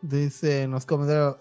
Dice, 0.01 0.65
nos 0.67 0.85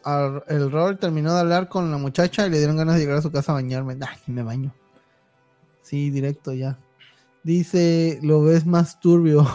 al- 0.02 0.42
el 0.48 0.72
rol 0.72 0.98
terminó 0.98 1.32
de 1.32 1.40
hablar 1.40 1.68
con 1.68 1.90
la 1.90 1.98
muchacha 1.98 2.46
y 2.46 2.50
le 2.50 2.58
dieron 2.58 2.76
ganas 2.76 2.96
de 2.96 3.02
llegar 3.02 3.18
a 3.18 3.22
su 3.22 3.30
casa 3.30 3.52
a 3.52 3.54
bañarme. 3.54 3.96
Ay, 4.00 4.18
me 4.26 4.42
baño. 4.42 4.74
Sí, 5.82 6.10
directo 6.10 6.52
ya. 6.52 6.76
Dice, 7.46 8.18
lo 8.24 8.42
ves 8.42 8.66
más 8.66 8.98
turbio. 8.98 9.46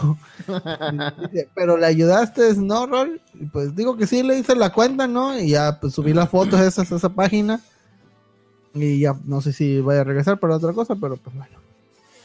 Dice, 1.30 1.50
pero 1.54 1.76
le 1.76 1.84
ayudaste, 1.84 2.54
¿no, 2.56 2.86
Rol? 2.86 3.20
Y 3.34 3.44
pues 3.44 3.76
digo 3.76 3.98
que 3.98 4.06
sí, 4.06 4.22
le 4.22 4.38
hice 4.38 4.56
la 4.56 4.72
cuenta, 4.72 5.06
¿no? 5.06 5.38
Y 5.38 5.50
ya 5.50 5.78
pues 5.78 5.92
subí 5.92 6.14
las 6.14 6.30
fotos 6.30 6.58
esas 6.60 6.90
a 6.90 6.96
esa 6.96 7.10
página. 7.10 7.60
Y 8.72 9.00
ya 9.00 9.14
no 9.26 9.42
sé 9.42 9.52
si 9.52 9.78
vaya 9.82 10.00
a 10.00 10.04
regresar 10.04 10.40
para 10.40 10.56
otra 10.56 10.72
cosa, 10.72 10.96
pero 10.96 11.18
pues 11.18 11.36
bueno. 11.36 11.58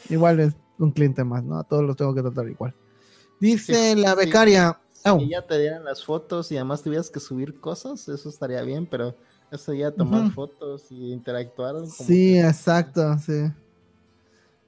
Igual 0.08 0.40
es 0.40 0.54
un 0.78 0.90
cliente 0.90 1.22
más, 1.22 1.44
¿no? 1.44 1.58
A 1.58 1.64
todos 1.64 1.84
los 1.84 1.96
tengo 1.96 2.14
que 2.14 2.22
tratar 2.22 2.48
igual. 2.48 2.74
Dice 3.38 3.92
Sí, 3.94 4.00
la 4.00 4.12
sí. 4.12 4.16
becaria. 4.24 4.80
oh, 5.04 5.18
Si 5.18 5.28
ya 5.28 5.46
te 5.46 5.58
dieran 5.58 5.84
las 5.84 6.02
fotos 6.02 6.50
y 6.50 6.56
además 6.56 6.82
tuvieras 6.82 7.10
que 7.10 7.20
subir 7.20 7.60
cosas, 7.60 8.08
eso 8.08 8.30
estaría 8.30 8.62
bien, 8.62 8.86
pero 8.86 9.14
eso 9.52 9.74
ya 9.74 9.90
tomar 9.90 10.32
fotos 10.32 10.86
y 10.90 11.12
interactuar. 11.12 11.74
como 11.74 11.90
Sí, 11.90 12.32
que- 12.32 12.40
exacto, 12.40 13.18
sí. 13.18 13.50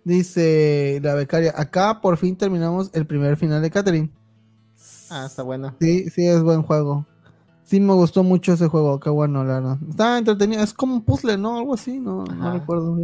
Dice 0.04 0.98
la 1.02 1.14
becaria, 1.14 1.52
acá 1.56 2.00
por 2.00 2.16
fin 2.16 2.36
terminamos 2.36 2.90
el 2.94 3.06
primer 3.06 3.36
final 3.36 3.60
de 3.62 3.70
Catherine. 3.70 4.10
Ah, 5.10 5.26
está 5.26 5.42
bueno. 5.42 5.74
Sí, 5.80 6.08
sí, 6.10 6.26
es 6.26 6.42
buen 6.42 6.62
juego. 6.62 7.06
Sí, 7.64 7.80
me 7.80 7.92
gustó 7.92 8.24
mucho 8.24 8.54
ese 8.54 8.66
juego, 8.68 8.98
qué 8.98 9.10
bueno, 9.10 9.44
la 9.44 9.54
verdad. 9.54 9.78
Está 9.88 10.18
entretenido, 10.18 10.62
es 10.62 10.72
como 10.74 10.94
un 10.94 11.02
puzzle, 11.04 11.36
¿no? 11.36 11.58
Algo 11.58 11.74
así, 11.74 12.00
no, 12.00 12.24
no 12.24 12.52
recuerdo. 12.52 12.96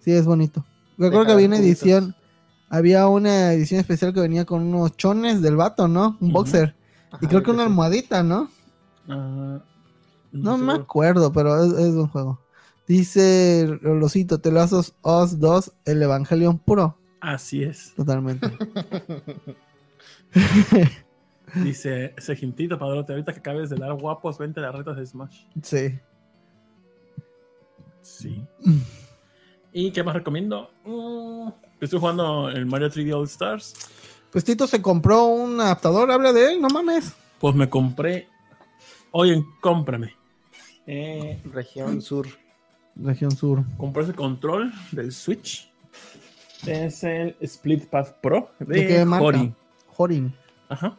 Sí, 0.00 0.12
es 0.12 0.26
bonito. 0.26 0.64
Recuerdo 0.98 1.26
que 1.26 1.32
había 1.32 1.46
una 1.48 1.58
edición, 1.58 2.14
había 2.68 3.08
una 3.08 3.52
edición 3.52 3.80
especial 3.80 4.12
que 4.14 4.20
venía 4.20 4.44
con 4.44 4.62
unos 4.62 4.96
chones 4.96 5.42
del 5.42 5.56
vato, 5.56 5.88
¿no? 5.88 6.16
Un 6.20 6.32
boxer. 6.32 6.76
y 7.20 7.26
creo 7.26 7.42
que 7.42 7.50
una 7.50 7.64
sí. 7.64 7.68
almohadita, 7.68 8.22
¿no? 8.22 8.48
Ah, 9.08 9.58
No 10.32 10.56
me 10.58 10.74
acuerdo, 10.74 11.32
pero 11.32 11.64
es, 11.64 11.72
es 11.72 11.94
un 11.94 12.08
juego. 12.08 12.38
Dice 12.86 13.78
Rolosito, 13.82 14.40
te 14.40 14.52
lazos 14.52 14.94
Os 15.02 15.40
2, 15.40 15.72
el 15.86 16.02
Evangelion 16.02 16.58
puro. 16.58 16.96
Así 17.20 17.62
es. 17.64 17.92
Totalmente. 17.96 18.48
Dice 21.54 22.14
ese 22.16 22.36
jintito, 22.36 22.78
padrote. 22.78 23.12
Ahorita 23.12 23.32
que 23.32 23.40
acabes 23.40 23.70
de 23.70 23.76
dar 23.76 23.94
guapos, 23.94 24.38
vente 24.38 24.60
a 24.60 24.64
las 24.64 24.74
retas 24.74 24.96
de 24.96 25.06
Smash. 25.06 25.44
sí. 25.62 25.98
Sí. 28.02 28.44
¿Y 29.72 29.90
qué 29.90 30.02
más 30.04 30.14
recomiendo? 30.14 30.70
Mm, 30.84 31.48
estoy 31.80 31.98
jugando 31.98 32.48
el 32.48 32.64
Mario 32.64 32.88
3D 32.88 33.12
All 33.14 33.24
Stars. 33.24 33.74
Pues 34.30 34.44
Tito 34.44 34.66
se 34.66 34.80
compró 34.80 35.24
un 35.26 35.60
adaptador, 35.60 36.10
habla 36.10 36.32
de 36.32 36.52
él, 36.52 36.62
no 36.62 36.68
mames. 36.68 37.14
Pues 37.40 37.54
me 37.54 37.68
compré. 37.68 38.28
Oye, 39.10 39.34
en 39.34 39.44
cómprame. 39.60 40.14
Eh, 40.86 41.42
Región 41.52 42.00
Sur. 42.00 42.28
Región 42.96 43.30
Sur. 43.30 43.62
compré 43.76 44.04
ese 44.04 44.12
control 44.14 44.72
del 44.92 45.12
Switch. 45.12 45.70
Es 46.66 47.04
el 47.04 47.36
Split 47.40 47.86
Path 47.86 48.16
Pro 48.22 48.50
de, 48.58 48.80
¿De 48.80 48.86
qué 48.86 49.04
marca? 49.04 49.24
Hori. 49.26 49.52
Jorin. 49.88 50.34
Ajá. 50.68 50.96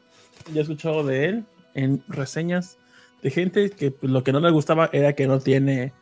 Ya 0.53 0.59
he 0.59 0.61
escuchado 0.61 1.03
de 1.03 1.25
él 1.25 1.45
en 1.73 2.03
reseñas 2.07 2.77
de 3.21 3.31
gente 3.31 3.69
que 3.71 3.91
pues, 3.91 4.11
lo 4.11 4.23
que 4.23 4.31
no 4.31 4.39
le 4.39 4.51
gustaba 4.51 4.89
era 4.93 5.13
que 5.13 5.27
no 5.27 5.39
tiene 5.39 5.93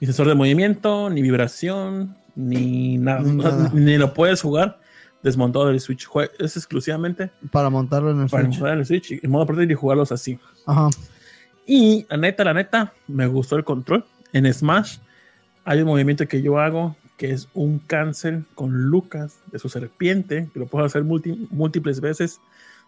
ni 0.00 0.06
sensor 0.06 0.28
de 0.28 0.34
movimiento, 0.34 1.10
ni 1.10 1.22
vibración, 1.22 2.16
ni 2.34 2.98
nada. 2.98 3.20
Ni 3.20 3.36
nada. 3.36 3.98
lo 3.98 4.14
puedes 4.14 4.42
jugar 4.42 4.80
desmontado 5.22 5.68
del 5.68 5.80
Switch. 5.80 6.08
Es 6.38 6.56
exclusivamente 6.56 7.30
Para 7.52 7.70
montarlo 7.70 8.10
en 8.10 8.22
el 8.22 8.28
para 8.28 8.44
Switch. 8.44 8.58
jugar 8.58 8.72
en 8.72 8.78
el 8.80 8.86
Switch 8.86 9.12
y 9.12 9.20
en 9.22 9.30
modo 9.30 9.46
portátil 9.46 9.70
y 9.70 9.74
jugarlos 9.74 10.10
así. 10.10 10.38
Ajá. 10.66 10.88
Y 11.66 12.04
la 12.10 12.16
neta, 12.16 12.42
la 12.42 12.54
neta, 12.54 12.92
me 13.06 13.26
gustó 13.28 13.56
el 13.56 13.64
control. 13.64 14.04
En 14.32 14.52
Smash 14.52 14.98
hay 15.64 15.80
un 15.80 15.86
movimiento 15.86 16.26
que 16.26 16.42
yo 16.42 16.58
hago 16.58 16.96
que 17.22 17.30
es 17.30 17.48
un 17.54 17.78
cancel 17.78 18.44
con 18.56 18.86
Lucas 18.86 19.38
de 19.52 19.60
su 19.60 19.68
serpiente, 19.68 20.48
que 20.52 20.58
lo 20.58 20.66
puedes 20.66 20.86
hacer 20.86 21.04
múltiples 21.04 22.00
veces 22.00 22.40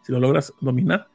si 0.02 0.10
lo 0.10 0.18
logras 0.18 0.52
dominar. 0.60 1.06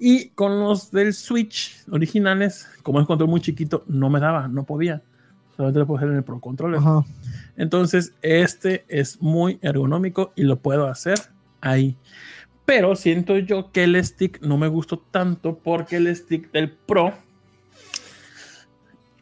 Y 0.00 0.30
con 0.30 0.58
los 0.58 0.90
del 0.90 1.14
Switch 1.14 1.76
originales, 1.92 2.68
como 2.82 2.98
es 2.98 3.04
un 3.04 3.06
control 3.06 3.30
muy 3.30 3.40
chiquito, 3.40 3.84
no 3.86 4.10
me 4.10 4.18
daba, 4.18 4.48
no 4.48 4.64
podía. 4.64 5.00
Solamente 5.56 5.78
lo 5.78 5.86
puedo 5.86 5.98
hacer 5.98 6.10
en 6.10 6.16
el 6.16 6.24
Pro 6.24 6.40
Controller. 6.40 6.80
Ajá. 6.80 7.04
Entonces, 7.56 8.12
este 8.20 8.84
es 8.88 9.22
muy 9.22 9.60
ergonómico 9.62 10.32
y 10.34 10.42
lo 10.42 10.58
puedo 10.58 10.88
hacer 10.88 11.20
ahí. 11.60 11.96
Pero 12.64 12.96
siento 12.96 13.38
yo 13.38 13.70
que 13.70 13.84
el 13.84 14.04
stick 14.04 14.42
no 14.42 14.58
me 14.58 14.66
gustó 14.66 14.98
tanto 14.98 15.56
porque 15.56 15.98
el 15.98 16.14
stick 16.16 16.50
del 16.50 16.72
Pro, 16.72 17.12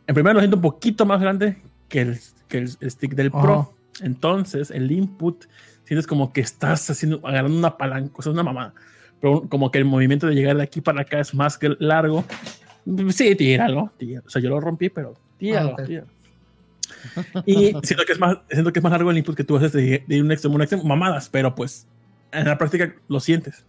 en 0.07 0.15
primer 0.15 0.33
lo 0.33 0.41
siento 0.41 0.57
un 0.57 0.63
poquito 0.63 1.05
más 1.05 1.21
grande 1.21 1.59
que 1.89 2.01
el, 2.01 2.19
que 2.49 2.59
el 2.59 2.69
stick 2.91 3.15
del 3.15 3.31
Pro. 3.31 3.61
Ajá. 3.61 4.05
Entonces, 4.07 4.71
el 4.71 4.91
input, 4.91 5.45
sientes 5.85 6.07
como 6.07 6.33
que 6.33 6.41
estás 6.41 6.89
haciendo, 6.91 7.21
agarrando 7.27 7.57
una 7.59 7.77
palanca, 7.77 8.13
o 8.17 8.23
sea, 8.23 8.33
una 8.33 8.43
mamada. 8.43 8.75
Pero 9.21 9.49
como 9.49 9.71
que 9.71 9.79
el 9.79 9.85
movimiento 9.85 10.27
de 10.27 10.35
llegar 10.35 10.57
de 10.57 10.63
aquí 10.63 10.81
para 10.81 11.03
acá 11.03 11.21
es 11.21 11.35
más 11.35 11.57
que 11.57 11.75
largo. 11.79 12.25
Sí, 13.11 13.35
tíralo, 13.37 13.91
tíralo. 13.97 14.27
O 14.27 14.31
sea, 14.31 14.43
yo 14.43 14.51
lo 14.51 14.61
rompí, 14.61 14.89
pero 14.91 15.15
tíralo, 15.39 15.71
Ah, 15.71 15.73
ok. 15.81 15.87
tíralo. 15.87 16.09
Y 17.47 17.75
siento 17.83 18.05
que 18.07 18.13
es 18.13 18.19
más, 18.21 18.39
siento 18.51 18.73
que 18.73 18.79
es 18.79 18.83
más 18.83 18.93
largo 18.93 19.11
el 19.11 19.19
input 19.19 19.37
que 19.37 19.45
tú 19.45 19.57
haces 19.57 19.73
de, 19.73 20.05
de 20.07 20.21
un 20.23 20.31
extremo 20.33 20.55
a 20.55 20.57
un 20.57 20.63
extremo, 20.63 20.85
mamadas, 20.85 21.29
pero 21.29 21.55
pues 21.55 21.87
en 22.33 22.47
la 22.47 22.59
práctica 22.59 22.95
lo 23.09 23.21
sientes. 23.21 23.65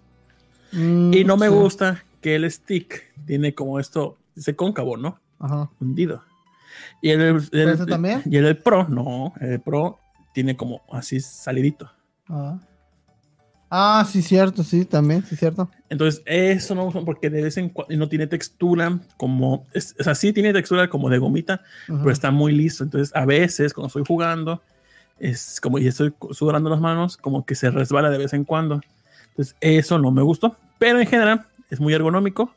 Mm, 0.72 1.14
Y 1.14 1.24
no 1.24 1.38
me 1.38 1.48
sí. 1.48 1.54
gusta 1.54 2.04
que 2.22 2.36
el 2.36 2.50
stick 2.52 3.14
tiene 3.26 3.54
como 3.54 3.80
esto, 3.80 4.18
dice 4.36 4.56
cóncavo, 4.56 4.98
¿no? 4.98 5.20
Ajá. 5.40 5.70
Hundido. 5.80 6.24
Y 7.02 7.10
el, 7.12 7.22
el- 7.22 7.50
¿Pero 7.52 7.72
ese 7.72 7.86
también? 7.86 8.22
Y 8.26 8.38
el 8.38 8.58
Pro, 8.58 8.88
no, 8.88 9.34
el 9.40 9.60
Pro 9.60 10.00
tiene 10.34 10.56
como 10.58 10.82
así 10.92 11.20
salidito. 11.20 11.92
Ah. 12.28 12.60
Ah, 13.70 14.06
sí, 14.10 14.22
cierto, 14.22 14.64
sí, 14.64 14.86
también, 14.86 15.24
sí, 15.26 15.36
cierto. 15.36 15.70
Entonces, 15.90 16.22
eso 16.26 16.76
no 16.76 16.90
porque 17.04 17.30
de 17.30 17.42
vez 17.42 17.58
en 17.58 17.70
cuando 17.70 17.96
no 17.98 18.08
tiene 18.08 18.28
textura 18.28 19.00
como, 19.18 19.66
es, 19.74 19.96
o 20.00 20.04
sea, 20.04 20.14
sí 20.16 20.32
tiene 20.32 20.54
textura 20.54 20.88
como 20.88 21.10
de 21.10 21.18
gomita, 21.18 21.62
pero 21.88 22.12
está 22.12 22.32
muy 22.32 22.54
listo. 22.54 22.84
Entonces, 22.84 23.14
a 23.16 23.26
veces 23.26 23.74
cuando 23.74 23.88
estoy 23.88 24.04
jugando, 24.08 24.62
es 25.20 25.60
como 25.60 25.80
y 25.80 25.88
estoy 25.88 26.14
sudando 26.32 26.70
las 26.70 26.80
manos, 26.80 27.18
como 27.18 27.46
que 27.46 27.56
se 27.56 27.72
resbala 27.72 28.10
de 28.12 28.20
vez 28.20 28.34
en 28.34 28.44
cuando. 28.46 28.82
Entonces, 29.30 29.56
eso 29.62 29.98
no 30.00 30.12
me 30.12 30.22
gustó. 30.22 30.56
Pero 30.78 31.00
en 31.00 31.08
general, 31.08 31.46
es 31.70 31.80
muy 31.80 31.94
ergonómico. 31.94 32.54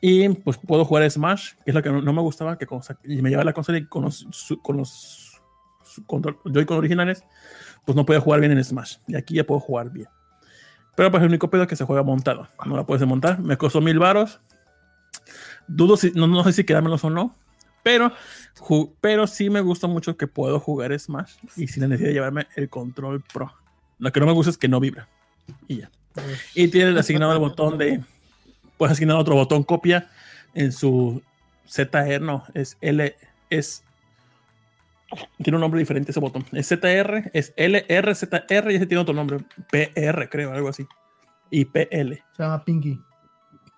Y 0.00 0.28
pues 0.28 0.58
puedo 0.58 0.84
jugar 0.84 1.10
Smash, 1.10 1.54
que 1.64 1.70
es 1.70 1.74
lo 1.74 1.82
que 1.82 1.90
no, 1.90 2.00
no 2.00 2.12
me 2.12 2.20
gustaba, 2.22 2.56
que 2.56 2.66
con- 2.66 2.80
y 3.04 3.20
me 3.20 3.30
llevaba 3.30 3.44
la 3.46 3.52
consola 3.52 3.78
y 3.78 3.86
con 3.86 4.04
los, 4.04 4.26
su- 4.30 4.60
con 4.62 4.76
los 4.76 5.40
su- 5.84 6.04
control- 6.06 6.38
Joy-Con 6.44 6.78
originales, 6.78 7.24
pues 7.84 7.96
no 7.96 8.04
podía 8.06 8.20
jugar 8.20 8.40
bien 8.40 8.52
en 8.52 8.62
Smash. 8.62 8.96
Y 9.08 9.16
aquí 9.16 9.34
ya 9.34 9.44
puedo 9.44 9.60
jugar 9.60 9.90
bien. 9.90 10.06
Pero 10.94 11.10
pues 11.10 11.22
el 11.22 11.28
único 11.28 11.48
pedo 11.50 11.62
es 11.62 11.68
que 11.68 11.76
se 11.76 11.84
juega 11.84 12.02
montado. 12.02 12.48
No 12.66 12.76
la 12.76 12.84
puedes 12.86 13.06
montar. 13.06 13.40
Me 13.40 13.56
costó 13.56 13.80
mil 13.80 13.98
varos. 13.98 14.40
Dudo 15.66 15.96
si, 15.96 16.10
no, 16.12 16.26
no 16.26 16.44
sé 16.44 16.52
si 16.52 16.64
quedármelos 16.64 17.04
o 17.04 17.10
no. 17.10 17.34
Pero, 17.82 18.12
pero 19.00 19.26
sí 19.26 19.48
me 19.50 19.60
gusta 19.60 19.86
mucho 19.86 20.16
que 20.16 20.26
puedo 20.26 20.58
jugar 20.60 20.96
Smash. 20.98 21.34
Y 21.56 21.68
sin 21.68 21.82
la 21.82 21.88
necesidad 21.88 22.08
de 22.08 22.14
llevarme 22.14 22.46
el 22.56 22.68
control 22.68 23.22
pro. 23.32 23.52
Lo 23.98 24.12
que 24.12 24.20
no 24.20 24.26
me 24.26 24.32
gusta 24.32 24.50
es 24.50 24.58
que 24.58 24.68
no 24.68 24.80
vibra. 24.80 25.08
Y 25.66 25.78
ya. 25.78 25.90
Y 26.54 26.68
tiene 26.68 26.98
asignado 26.98 27.32
el 27.32 27.38
botón 27.38 27.78
de. 27.78 28.02
Puedes 28.78 28.92
asignar 28.92 29.16
otro 29.16 29.34
botón 29.34 29.64
copia 29.64 30.08
en 30.54 30.72
su 30.72 31.22
ZR. 31.68 32.20
No, 32.20 32.44
es 32.54 32.78
L. 32.80 33.14
Es. 33.50 33.84
Tiene 35.42 35.56
un 35.56 35.60
nombre 35.60 35.80
diferente 35.80 36.10
ese 36.10 36.20
botón. 36.20 36.44
Es 36.52 36.68
ZR, 36.68 37.30
es 37.32 37.52
LR, 37.56 38.14
ZR 38.14 38.70
y 38.70 38.76
ese 38.76 38.86
tiene 38.86 39.02
otro 39.02 39.14
nombre. 39.14 39.38
PR, 39.70 40.28
creo, 40.30 40.52
algo 40.52 40.68
así. 40.68 40.86
Y 41.50 41.64
PL. 41.64 42.22
Se 42.36 42.42
llama 42.42 42.64
Pinky. 42.64 43.00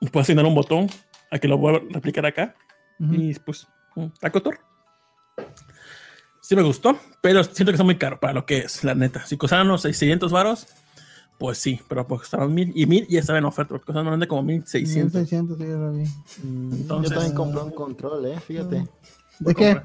Y 0.00 0.08
puedo 0.08 0.22
asignar 0.22 0.44
un 0.44 0.54
botón 0.54 0.88
a 1.30 1.38
que 1.38 1.48
lo 1.48 1.56
vuelva 1.56 1.78
a 1.78 1.92
replicar 1.92 2.26
acá. 2.26 2.54
Ujú. 2.98 3.14
Y 3.14 3.34
pues, 3.34 3.68
tacotor. 4.18 4.58
Sí 6.40 6.56
me 6.56 6.62
gustó, 6.62 6.98
pero 7.20 7.44
siento 7.44 7.66
que 7.66 7.76
está 7.76 7.84
muy 7.84 7.96
caro 7.96 8.18
para 8.18 8.32
lo 8.32 8.44
que 8.44 8.58
es, 8.58 8.82
la 8.82 8.94
neta. 8.94 9.24
Si 9.24 9.36
costaran 9.36 9.68
unos 9.68 9.82
600 9.82 10.32
varos, 10.32 10.66
pues 11.40 11.58
sí, 11.58 11.80
pero 11.88 12.06
pues 12.06 12.20
costaban 12.20 12.52
mil 12.54 12.70
y 12.76 12.86
mil 12.86 13.06
y 13.08 13.16
estaba 13.16 13.38
en 13.38 13.46
oferta, 13.46 13.70
porque 13.70 13.86
costaban 13.86 14.04
normalmente 14.04 14.28
como 14.28 14.42
1600. 14.42 15.14
1600, 15.14 15.58
sí, 15.58 15.64
ya 15.64 15.70
lo 15.70 15.92
vi. 15.92 16.04
Mm, 16.44 16.72
Entonces- 16.74 17.10
Yo 17.10 17.16
también 17.16 17.34
compré 17.34 17.62
un 17.62 17.70
control, 17.72 18.26
eh, 18.26 18.38
fíjate. 18.38 18.86
¿De 19.40 19.54
qué? 19.54 19.82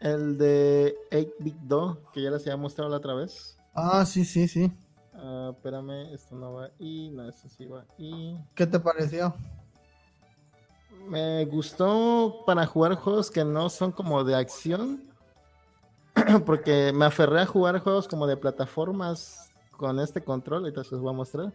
El 0.00 0.36
de 0.38 0.94
8-Bit 1.10 1.56
2, 1.62 1.98
que 2.12 2.22
ya 2.22 2.30
les 2.30 2.42
había 2.42 2.56
mostrado 2.56 2.90
la 2.90 2.98
otra 2.98 3.14
vez. 3.14 3.56
Ah, 3.74 4.04
sí, 4.06 4.24
sí, 4.24 4.46
sí. 4.46 4.70
Ah, 5.14 5.50
espérame, 5.54 6.12
esto 6.14 6.36
no 6.36 6.52
va 6.54 6.70
y 6.78 7.10
no, 7.10 7.28
esto 7.28 7.48
sí 7.48 7.66
va 7.66 7.84
y 7.98 8.36
¿Qué 8.54 8.66
te 8.66 8.78
pareció? 8.78 9.34
me 11.08 11.44
gustó 11.46 12.42
para 12.46 12.66
jugar 12.66 12.94
juegos 12.94 13.30
que 13.30 13.44
no 13.44 13.68
son 13.68 13.90
como 13.92 14.22
de 14.24 14.34
acción 14.36 15.02
porque 16.46 16.92
me 16.94 17.04
aferré 17.06 17.40
a 17.40 17.46
jugar 17.46 17.78
juegos 17.80 18.06
como 18.06 18.26
de 18.26 18.36
plataformas 18.36 19.49
con 19.80 19.98
este 19.98 20.22
control, 20.22 20.64
ahorita 20.64 20.84
se 20.84 20.90
los 20.90 21.00
voy 21.00 21.14
a 21.14 21.16
mostrar. 21.16 21.54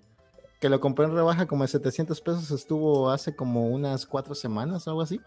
Que 0.60 0.68
lo 0.68 0.80
compré 0.80 1.06
en 1.06 1.14
rebaja 1.14 1.46
como 1.46 1.64
de 1.64 1.68
700 1.68 2.20
pesos, 2.22 2.50
estuvo 2.50 3.12
hace 3.12 3.36
como 3.36 3.68
unas 3.68 4.08
cuatro 4.08 4.34
semanas 4.34 4.88
o 4.88 4.90
algo 4.90 5.04
así. 5.04 5.22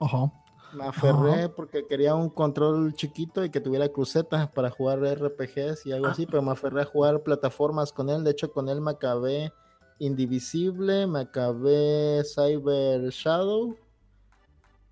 Ajá. 0.00 0.32
Me 0.72 0.86
aferré 0.86 1.50
porque 1.50 1.86
quería 1.86 2.14
un 2.14 2.30
control 2.30 2.94
chiquito 2.94 3.44
y 3.44 3.50
que 3.50 3.60
tuviera 3.60 3.90
cruceta 3.90 4.50
para 4.50 4.70
jugar 4.70 5.00
RPGs 5.00 5.84
y 5.84 5.92
algo 5.92 6.06
así, 6.06 6.24
pero 6.24 6.40
me 6.40 6.52
aferré 6.52 6.80
a 6.80 6.86
jugar 6.86 7.22
plataformas 7.22 7.92
con 7.92 8.08
él. 8.08 8.24
De 8.24 8.30
hecho, 8.30 8.50
con 8.50 8.70
él 8.70 8.80
me 8.80 8.92
acabé 8.92 9.52
Indivisible, 9.98 11.06
me 11.06 11.20
acabé 11.20 12.22
Cyber 12.24 13.10
Shadow 13.10 13.76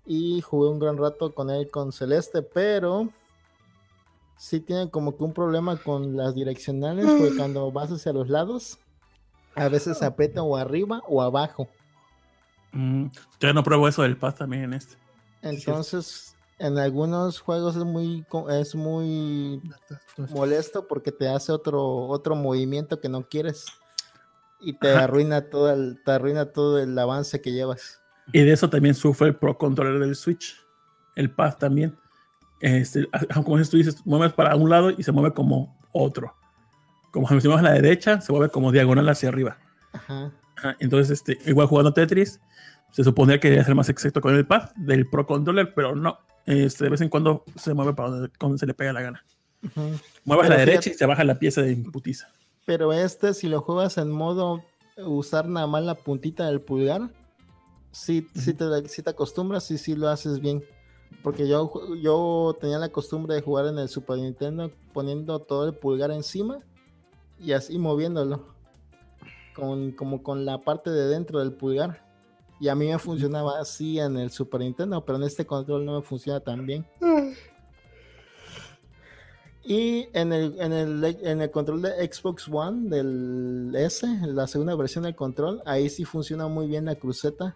y 0.05 0.41
jugué 0.41 0.69
un 0.69 0.77
gran 0.77 0.97
rato 0.99 1.33
con 1.33 1.49
él 1.49 1.71
con 1.71 1.91
Celeste, 1.91 2.43
pero 2.43 3.09
sí 4.41 4.59
tiene 4.59 4.89
como 4.89 5.15
que 5.15 5.23
un 5.23 5.33
problema 5.33 5.77
con 5.77 6.17
las 6.17 6.33
direccionales, 6.33 7.05
porque 7.15 7.35
cuando 7.35 7.71
vas 7.71 7.91
hacia 7.91 8.11
los 8.11 8.27
lados, 8.27 8.79
a 9.53 9.69
veces 9.69 9.99
se 9.99 10.05
aprieta 10.05 10.41
o 10.41 10.57
arriba 10.57 11.03
o 11.07 11.21
abajo. 11.21 11.69
Mm, 12.71 13.05
yo 13.39 13.53
no 13.53 13.61
pruebo 13.61 13.87
eso 13.87 14.01
del 14.01 14.17
pad 14.17 14.33
también 14.33 14.63
en 14.63 14.73
este. 14.73 14.95
Entonces, 15.43 16.35
en 16.57 16.79
algunos 16.79 17.39
juegos 17.39 17.75
es 17.75 17.83
muy, 17.83 18.25
es 18.49 18.73
muy 18.73 19.61
molesto 20.31 20.87
porque 20.87 21.11
te 21.11 21.29
hace 21.29 21.51
otro, 21.51 22.07
otro 22.07 22.35
movimiento 22.35 22.99
que 22.99 23.09
no 23.09 23.29
quieres 23.29 23.67
y 24.59 24.73
te 24.73 24.89
Ajá. 24.89 25.03
arruina 25.03 25.51
todo 25.51 25.69
el, 25.71 26.01
te 26.03 26.13
arruina 26.13 26.47
todo 26.47 26.79
el 26.79 26.97
avance 26.97 27.41
que 27.41 27.51
llevas. 27.51 28.01
Y 28.33 28.41
de 28.41 28.53
eso 28.53 28.71
también 28.71 28.95
sufre 28.95 29.27
el 29.27 29.35
Pro 29.35 29.55
Controller 29.55 29.99
del 29.99 30.15
Switch. 30.15 30.59
El 31.15 31.29
pad 31.29 31.57
también. 31.59 31.95
Este, 32.61 33.07
como 33.43 33.61
tú 33.63 33.77
dices, 33.77 34.05
mueves 34.05 34.33
para 34.33 34.55
un 34.55 34.69
lado 34.69 34.91
y 34.91 35.03
se 35.03 35.11
mueve 35.11 35.33
como 35.33 35.77
otro. 35.91 36.33
Como 37.11 37.27
si 37.27 37.47
mueves 37.47 37.65
a 37.65 37.69
la 37.69 37.73
derecha, 37.73 38.21
se 38.21 38.31
mueve 38.31 38.49
como 38.49 38.71
diagonal 38.71 39.09
hacia 39.09 39.29
arriba. 39.29 39.57
Ajá. 39.93 40.31
Ajá, 40.57 40.77
entonces, 40.79 41.09
este, 41.11 41.37
igual 41.49 41.67
jugando 41.67 41.93
Tetris, 41.93 42.39
se 42.91 43.03
suponía 43.03 43.39
que 43.39 43.47
debería 43.47 43.65
ser 43.65 43.75
más 43.75 43.89
exacto 43.89 44.21
con 44.21 44.35
el 44.35 44.45
pad 44.45 44.71
del 44.75 45.07
Pro 45.07 45.25
Controller, 45.25 45.73
pero 45.73 45.95
no. 45.95 46.19
Este, 46.45 46.85
de 46.85 46.89
vez 46.91 47.01
en 47.01 47.09
cuando 47.09 47.43
se 47.55 47.73
mueve 47.73 47.93
para 47.93 48.09
donde, 48.39 48.57
se 48.57 48.65
le 48.65 48.73
pega 48.73 48.93
la 48.93 49.01
gana. 49.01 49.25
ujú. 49.63 49.99
Mueve 50.23 50.45
a 50.45 50.49
la 50.49 50.57
derecha 50.57 50.81
fíjate- 50.81 50.95
y 50.95 50.97
se 50.99 51.05
baja 51.05 51.23
la 51.23 51.39
pieza 51.39 51.61
de 51.61 51.71
imputiza. 51.71 52.29
Pero 52.65 52.93
este, 52.93 53.33
si 53.33 53.47
lo 53.49 53.61
juegas 53.61 53.97
en 53.97 54.11
modo 54.11 54.63
usar 54.97 55.47
nada 55.47 55.67
más 55.67 55.83
la 55.83 55.95
puntita 55.95 56.45
del 56.45 56.61
pulgar, 56.61 57.09
sí, 57.91 58.27
sí, 58.35 58.53
te, 58.53 58.65
sí 58.87 59.01
te 59.01 59.09
acostumbras 59.09 59.69
y 59.71 59.77
sí 59.77 59.95
lo 59.95 60.09
haces 60.09 60.39
bien. 60.39 60.63
Porque 61.23 61.47
yo, 61.47 61.71
yo 61.95 62.57
tenía 62.59 62.79
la 62.79 62.89
costumbre 62.89 63.35
de 63.35 63.41
jugar 63.41 63.67
en 63.67 63.77
el 63.77 63.89
Super 63.89 64.17
Nintendo 64.17 64.71
poniendo 64.93 65.39
todo 65.39 65.67
el 65.67 65.75
pulgar 65.75 66.11
encima 66.11 66.59
y 67.39 67.51
así 67.51 67.77
moviéndolo. 67.77 68.45
Con, 69.55 69.91
como 69.91 70.23
con 70.23 70.45
la 70.45 70.61
parte 70.61 70.89
de 70.89 71.07
dentro 71.07 71.39
del 71.39 71.51
pulgar. 71.51 72.05
Y 72.59 72.69
a 72.69 72.75
mí 72.75 72.87
me 72.87 72.99
funcionaba 72.99 73.59
así 73.59 73.99
en 73.99 74.17
el 74.17 74.31
Super 74.31 74.61
Nintendo, 74.61 75.03
pero 75.03 75.17
en 75.17 75.23
este 75.23 75.45
control 75.45 75.83
no 75.83 75.95
me 75.95 76.01
funciona 76.01 76.39
tan 76.39 76.65
bien. 76.65 76.85
Y 79.63 80.07
en 80.13 80.33
el, 80.33 80.59
en, 80.59 80.73
el, 80.73 81.03
en 81.21 81.41
el 81.41 81.51
control 81.51 81.81
de 81.83 82.11
Xbox 82.11 82.47
One 82.51 82.89
del 82.89 83.73
S, 83.75 84.07
la 84.27 84.47
segunda 84.47 84.75
versión 84.75 85.03
del 85.03 85.15
control, 85.15 85.61
ahí 85.65 85.89
sí 85.89 86.03
funciona 86.03 86.47
muy 86.47 86.67
bien 86.67 86.85
la 86.85 86.95
cruceta, 86.95 87.55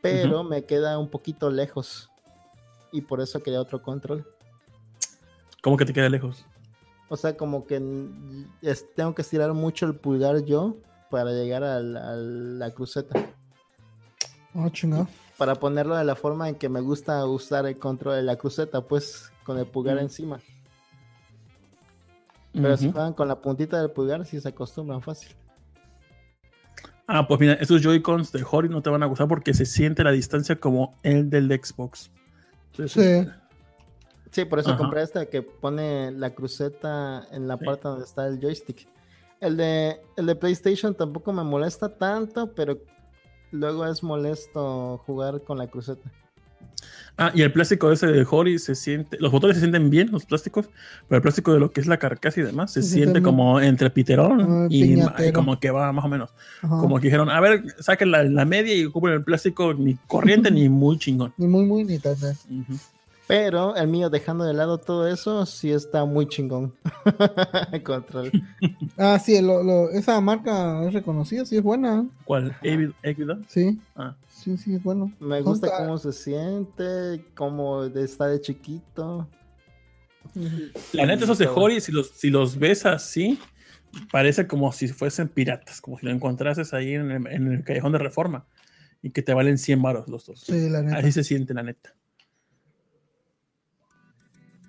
pero 0.00 0.42
me 0.42 0.64
queda 0.64 0.98
un 0.98 1.10
poquito 1.10 1.50
lejos. 1.50 2.10
Y 2.94 3.00
por 3.00 3.20
eso 3.20 3.42
quería 3.42 3.60
otro 3.60 3.82
control. 3.82 4.24
¿Cómo 5.62 5.76
que 5.76 5.84
te 5.84 5.92
queda 5.92 6.08
lejos? 6.08 6.46
O 7.08 7.16
sea, 7.16 7.36
como 7.36 7.66
que 7.66 7.82
es- 8.62 8.86
tengo 8.94 9.14
que 9.14 9.22
estirar 9.22 9.52
mucho 9.52 9.84
el 9.86 9.96
pulgar 9.96 10.44
yo 10.44 10.76
para 11.10 11.32
llegar 11.32 11.64
al- 11.64 11.96
a 11.96 12.14
la 12.14 12.70
cruceta. 12.70 13.20
Oh, 14.54 14.68
chingado. 14.68 15.08
Para 15.36 15.56
ponerlo 15.56 15.96
de 15.96 16.04
la 16.04 16.14
forma 16.14 16.48
en 16.48 16.54
que 16.54 16.68
me 16.68 16.80
gusta 16.80 17.26
usar 17.26 17.66
el 17.66 17.76
control 17.78 18.14
de 18.14 18.22
la 18.22 18.36
cruceta, 18.36 18.80
pues 18.82 19.32
con 19.44 19.58
el 19.58 19.66
pulgar 19.66 19.96
Mm. 19.96 20.00
encima. 20.00 20.38
Pero 22.52 22.76
si 22.76 22.92
juegan 22.92 23.12
con 23.14 23.26
la 23.26 23.40
puntita 23.40 23.80
del 23.80 23.90
pulgar, 23.90 24.24
sí 24.24 24.40
se 24.40 24.48
acostumbran 24.48 25.02
fácil. 25.02 25.34
Ah, 27.08 27.26
pues 27.26 27.40
mira, 27.40 27.54
esos 27.54 27.82
Joy-Cons 27.82 28.30
de 28.30 28.46
Hori 28.48 28.68
no 28.68 28.80
te 28.80 28.90
van 28.90 29.02
a 29.02 29.06
gustar 29.06 29.26
porque 29.26 29.52
se 29.52 29.66
siente 29.66 30.04
la 30.04 30.12
distancia 30.12 30.56
como 30.60 30.96
el 31.02 31.28
del 31.28 31.48
Xbox. 31.48 32.10
Sí. 32.86 33.26
Sí, 34.30 34.44
por 34.44 34.58
eso 34.58 34.70
Ajá. 34.70 34.78
compré 34.78 35.02
este 35.02 35.28
que 35.28 35.42
pone 35.42 36.10
la 36.10 36.34
cruceta 36.34 37.26
en 37.30 37.46
la 37.46 37.56
Sí. 37.56 37.64
parte 37.64 37.88
donde 37.88 38.04
está 38.04 38.26
el 38.26 38.40
joystick. 38.40 38.88
El 39.40 39.56
de, 39.56 40.00
el 40.16 40.26
de 40.26 40.34
PlayStation 40.34 40.94
tampoco 40.94 41.32
me 41.32 41.44
molesta 41.44 41.88
tanto, 41.96 42.52
pero 42.54 42.78
luego 43.52 43.86
es 43.86 44.02
molesto 44.02 44.98
jugar 45.06 45.42
con 45.42 45.58
la 45.58 45.68
cruceta. 45.68 46.10
Ah, 47.16 47.30
y 47.32 47.42
el 47.42 47.52
plástico 47.52 47.92
ese 47.92 48.08
de 48.08 48.26
Hori 48.28 48.58
se 48.58 48.74
siente, 48.74 49.16
los 49.20 49.30
botones 49.30 49.56
se 49.56 49.60
sienten 49.60 49.88
bien, 49.88 50.10
los 50.10 50.26
plásticos, 50.26 50.68
pero 51.08 51.18
el 51.18 51.22
plástico 51.22 51.52
de 51.52 51.60
lo 51.60 51.70
que 51.70 51.80
es 51.80 51.86
la 51.86 51.96
carcasa 51.96 52.40
y 52.40 52.42
demás 52.42 52.72
se 52.72 52.82
siente 52.82 53.22
como 53.22 53.60
entre 53.60 53.88
piterón 53.90 54.40
Ah, 54.40 54.66
y, 54.68 55.32
como 55.32 55.60
que 55.60 55.70
va 55.70 55.92
más 55.92 56.04
o 56.04 56.08
menos. 56.08 56.30
Ajá. 56.60 56.78
Como 56.78 56.98
que 56.98 57.06
dijeron, 57.06 57.30
a 57.30 57.40
ver, 57.40 57.62
saquen 57.78 58.10
la, 58.10 58.24
la 58.24 58.44
media 58.44 58.74
y 58.74 58.86
ocupen 58.86 59.12
el 59.12 59.22
plástico 59.22 59.74
ni 59.74 59.94
corriente 60.08 60.50
ni 60.50 60.68
muy 60.68 60.98
chingón. 60.98 61.32
Ni 61.36 61.46
muy, 61.46 61.64
muy 61.64 61.84
ni 61.84 61.98
tan. 62.00 62.14
Ujú. 62.14 62.78
Pero 63.26 63.74
el 63.74 63.88
mío, 63.88 64.10
dejando 64.10 64.44
de 64.44 64.52
lado 64.52 64.76
todo 64.78 65.08
eso, 65.08 65.46
sí 65.46 65.70
está 65.72 66.04
muy 66.04 66.26
chingón. 66.28 66.74
Control. 67.84 68.30
Ah, 68.98 69.18
sí, 69.18 69.40
lo, 69.40 69.62
lo- 69.62 69.90
esa 69.90 70.20
marca 70.20 70.84
es 70.86 70.92
reconocida, 70.92 71.44
sí 71.46 71.56
es 71.56 71.62
buena. 71.62 72.06
¿Cuál? 72.24 72.54
¿Evi- 72.62 72.94
Evido? 73.02 73.38
Sí, 73.48 73.80
Ah. 73.96 74.14
sí, 74.28 74.56
sí 74.56 74.74
es 74.74 74.82
bueno. 74.82 75.10
Me 75.18 75.40
gusta 75.40 75.68
Conta- 75.68 75.84
cómo 75.84 75.98
se 75.98 76.12
siente, 76.12 77.24
cómo 77.34 77.88
de- 77.88 78.04
está 78.04 78.28
de 78.28 78.40
chiquito. 78.40 79.28
La 80.92 81.06
neta, 81.06 81.24
esos. 81.24 81.40
Hori, 81.54 81.80
si 81.80 81.92
los, 81.92 82.10
si 82.10 82.30
los 82.30 82.58
ves 82.58 82.86
así, 82.86 83.38
parece 84.12 84.46
como 84.46 84.70
si 84.72 84.88
fuesen 84.88 85.28
piratas, 85.28 85.80
como 85.80 85.98
si 85.98 86.06
lo 86.06 86.12
encontrases 86.12 86.72
ahí 86.74 86.94
en 86.94 87.10
el, 87.10 87.26
en 87.26 87.52
el 87.52 87.64
callejón 87.64 87.92
de 87.92 87.98
reforma 87.98 88.46
y 89.02 89.10
que 89.10 89.22
te 89.22 89.34
valen 89.34 89.58
100 89.58 89.82
baros 89.82 90.08
los 90.08 90.26
dos. 90.26 90.40
Sí, 90.40 90.68
la 90.70 90.82
neta. 90.82 90.98
Así 90.98 91.10
se 91.12 91.24
siente, 91.24 91.52
la 91.54 91.62
neta. 91.62 91.94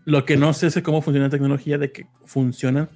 Lo 0.06 0.24
que 0.26 0.38
no 0.38 0.54
sé 0.54 0.68
es 0.68 0.80
cómo 0.84 1.02
funciona 1.02 1.28
la 1.28 1.32
tecnología 1.32 1.78
de 1.78 1.92
que 1.92 2.08
funcionan 2.26 2.90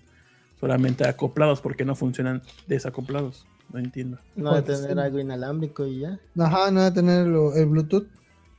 solamente 0.59 1.07
acoplados, 1.07 1.61
porque 1.61 1.83
no 1.85 1.95
funcionan 1.95 2.41
desacoplados. 2.67 3.45
No 3.71 3.79
entiendo. 3.79 4.17
No 4.35 4.53
de 4.55 4.61
Pues, 4.63 4.81
tener 4.81 4.97
sí. 4.97 5.01
algo 5.03 5.19
inalámbrico 5.19 5.85
y 5.85 5.99
ya. 5.99 6.19
Ajá, 6.37 6.71
no 6.71 6.81
a 6.81 6.93
tener 6.93 7.27
lo- 7.27 7.53
el 7.55 7.65
Bluetooth. 7.67 8.07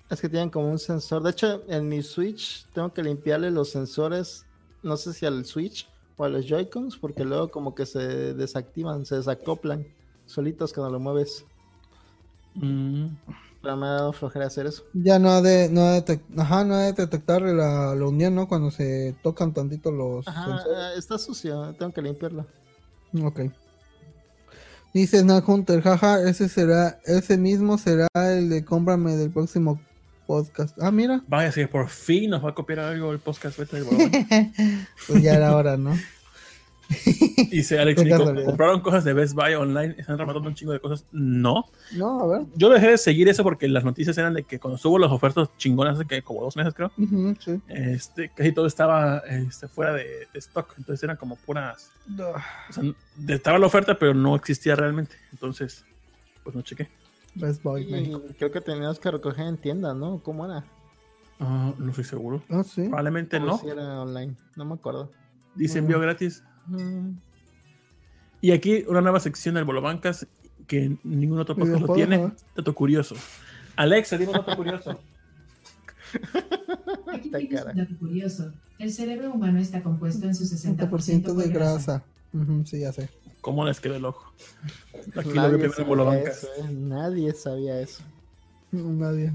Es 0.08 0.20
que 0.20 0.28
tienen 0.28 0.50
como 0.50 0.70
un 0.70 0.78
sensor. 0.78 1.22
De 1.22 1.30
hecho, 1.30 1.62
en 1.68 1.88
mi 1.88 2.02
Switch 2.02 2.64
tengo 2.72 2.92
que 2.92 3.02
limpiarle 3.02 3.50
los 3.50 3.70
sensores, 3.70 4.44
no 4.82 4.96
sé 4.96 5.12
si 5.12 5.26
al 5.26 5.44
Switch 5.44 5.88
o 6.16 6.24
a 6.24 6.28
los 6.28 6.46
Joy-Cons, 6.46 6.96
porque 6.96 7.24
luego 7.24 7.50
como 7.50 7.74
que 7.74 7.86
se 7.86 8.34
desactivan, 8.34 9.04
se 9.06 9.16
desacoplan 9.16 9.86
solitos 10.26 10.72
cuando 10.72 10.92
lo 10.92 11.00
mueves. 11.00 11.44
Mm, 12.54 13.06
Pero 13.62 13.76
me 13.76 13.86
ha 13.86 13.90
dado 13.90 14.12
flojera 14.12 14.46
hacer 14.46 14.66
eso. 14.66 14.84
Ya 14.94 15.18
no 15.18 15.30
ha 15.30 15.42
de, 15.42 15.68
no 15.68 15.82
ha 15.82 16.02
ajá, 16.42 16.64
no 16.64 16.74
ha 16.74 16.82
de 16.84 16.92
detectar 16.94 17.42
la, 17.42 17.94
la 17.94 18.06
unión, 18.06 18.34
¿no? 18.34 18.48
Cuando 18.48 18.70
se 18.70 19.14
tocan 19.22 19.52
tantito 19.52 19.90
los 19.90 20.26
Ajá, 20.26 20.44
sensores. 20.46 20.78
eh, 20.78 20.98
está 20.98 21.18
sucio, 21.18 21.74
tengo 21.78 21.92
que 21.92 22.00
limpiarlo. 22.02 22.46
Ok. 23.22 23.40
Dice 24.92 25.20
Snack 25.20 25.48
Hunter, 25.48 25.82
jaja, 25.82 26.22
ese 26.22 26.48
será, 26.48 26.98
ese 27.04 27.36
mismo 27.36 27.78
será 27.78 28.08
el 28.14 28.48
de 28.48 28.64
cómprame 28.64 29.14
del 29.16 29.30
próximo 29.30 29.80
podcast. 30.26 30.76
Ah, 30.80 30.90
mira, 30.90 31.22
Vaya, 31.28 31.52
si 31.52 31.64
por 31.66 31.88
fin 31.88 32.30
nos 32.30 32.44
va 32.44 32.50
a 32.50 32.54
copiar 32.54 32.80
algo 32.80 33.12
el 33.12 33.18
podcast 33.20 33.56
pues 35.06 35.22
ya 35.22 35.34
era 35.34 35.54
hora, 35.54 35.76
¿no? 35.76 35.96
Dice 37.50 37.78
Alex 37.78 38.04
Nico. 38.04 38.24
¿compraron 38.44 38.80
cosas 38.80 39.04
de 39.04 39.12
Best 39.12 39.34
Buy 39.34 39.54
online? 39.54 39.94
¿Están 39.96 40.18
rematando 40.18 40.48
un 40.48 40.54
chingo 40.54 40.72
de 40.72 40.80
cosas? 40.80 41.06
No. 41.12 41.66
No, 41.92 42.20
a 42.20 42.38
ver. 42.38 42.46
Yo 42.56 42.68
dejé 42.68 42.90
de 42.90 42.98
seguir 42.98 43.28
eso 43.28 43.42
porque 43.42 43.68
las 43.68 43.84
noticias 43.84 44.16
eran 44.18 44.34
de 44.34 44.42
que 44.42 44.58
cuando 44.58 44.76
subo 44.76 44.98
las 44.98 45.10
ofertas 45.10 45.48
chingonas 45.56 45.94
hace 45.94 46.06
que 46.06 46.22
como 46.22 46.42
dos 46.42 46.56
meses 46.56 46.74
creo, 46.74 46.90
sí. 47.38 47.60
este, 47.68 48.30
casi 48.30 48.52
todo 48.52 48.66
estaba 48.66 49.18
este, 49.18 49.68
fuera 49.68 49.92
de, 49.92 50.26
de 50.32 50.38
stock. 50.38 50.74
Entonces 50.78 51.02
eran 51.04 51.16
como 51.16 51.36
puras... 51.36 51.90
O 52.18 52.72
sea, 52.72 52.84
estaba 53.28 53.58
la 53.58 53.66
oferta, 53.66 53.98
pero 53.98 54.14
no 54.14 54.34
existía 54.34 54.74
realmente. 54.74 55.14
Entonces, 55.32 55.84
pues 56.42 56.56
no 56.56 56.62
chequé. 56.62 56.88
Best 57.34 57.62
Boy, 57.62 57.82
Y 57.82 57.92
México. 57.92 58.22
creo 58.38 58.50
que 58.50 58.60
tenías 58.60 58.98
que 58.98 59.10
recoger 59.10 59.46
en 59.46 59.56
tienda, 59.56 59.94
¿no? 59.94 60.20
¿Cómo 60.22 60.44
era? 60.44 60.64
Ah, 61.38 61.72
no 61.78 61.90
estoy 61.90 62.04
seguro. 62.04 62.42
Ah, 62.50 62.62
sí. 62.64 62.82
Probablemente 62.82 63.38
no. 63.40 63.58
si 63.58 63.68
era 63.68 64.02
online, 64.02 64.34
no 64.56 64.64
me 64.64 64.74
acuerdo. 64.74 65.10
Dice 65.54 65.78
envío 65.78 65.98
gratis. 66.00 66.42
Y 68.40 68.52
aquí 68.52 68.84
una 68.88 69.00
nueva 69.00 69.20
sección 69.20 69.54
del 69.54 69.64
Bolobancas 69.64 70.26
que 70.66 70.96
ningún 71.02 71.38
otro 71.40 71.56
podcast 71.56 71.80
lo 71.82 71.94
tiene. 71.94 72.18
¿no? 72.18 72.34
Dato 72.56 72.74
curioso. 72.74 73.14
Alexa, 73.76 74.16
dime 74.16 74.32
un 74.32 74.38
dato 74.38 74.56
curioso. 74.56 75.00
Aquí 77.12 77.30
tienes 77.30 77.60
cara. 77.60 77.72
un 77.72 77.78
dato 77.78 77.98
curioso. 77.98 78.52
El 78.78 78.92
cerebro 78.92 79.32
humano 79.32 79.58
está 79.58 79.82
compuesto 79.82 80.26
en 80.26 80.34
su 80.34 80.44
60% 80.44 80.88
60% 80.88 81.24
por 81.24 81.36
de 81.36 81.48
grasa. 81.50 82.02
sí, 82.64 82.80
ya 82.80 82.92
sé. 82.92 83.08
¿Cómo 83.40 83.64
les 83.64 83.80
quedó 83.80 83.96
el 83.96 84.04
ojo? 84.04 84.32
Aquí 85.16 85.30
lo 85.30 85.34
Nadie 85.34 85.64
en 85.64 85.70
sabía, 85.72 85.86
Bolobancas. 85.88 86.38
eso, 86.44 86.48
eh, 86.58 86.72
Nadie 86.72 87.32
sabía 87.32 87.80
eso. 87.80 88.02
Nadie. 88.70 89.32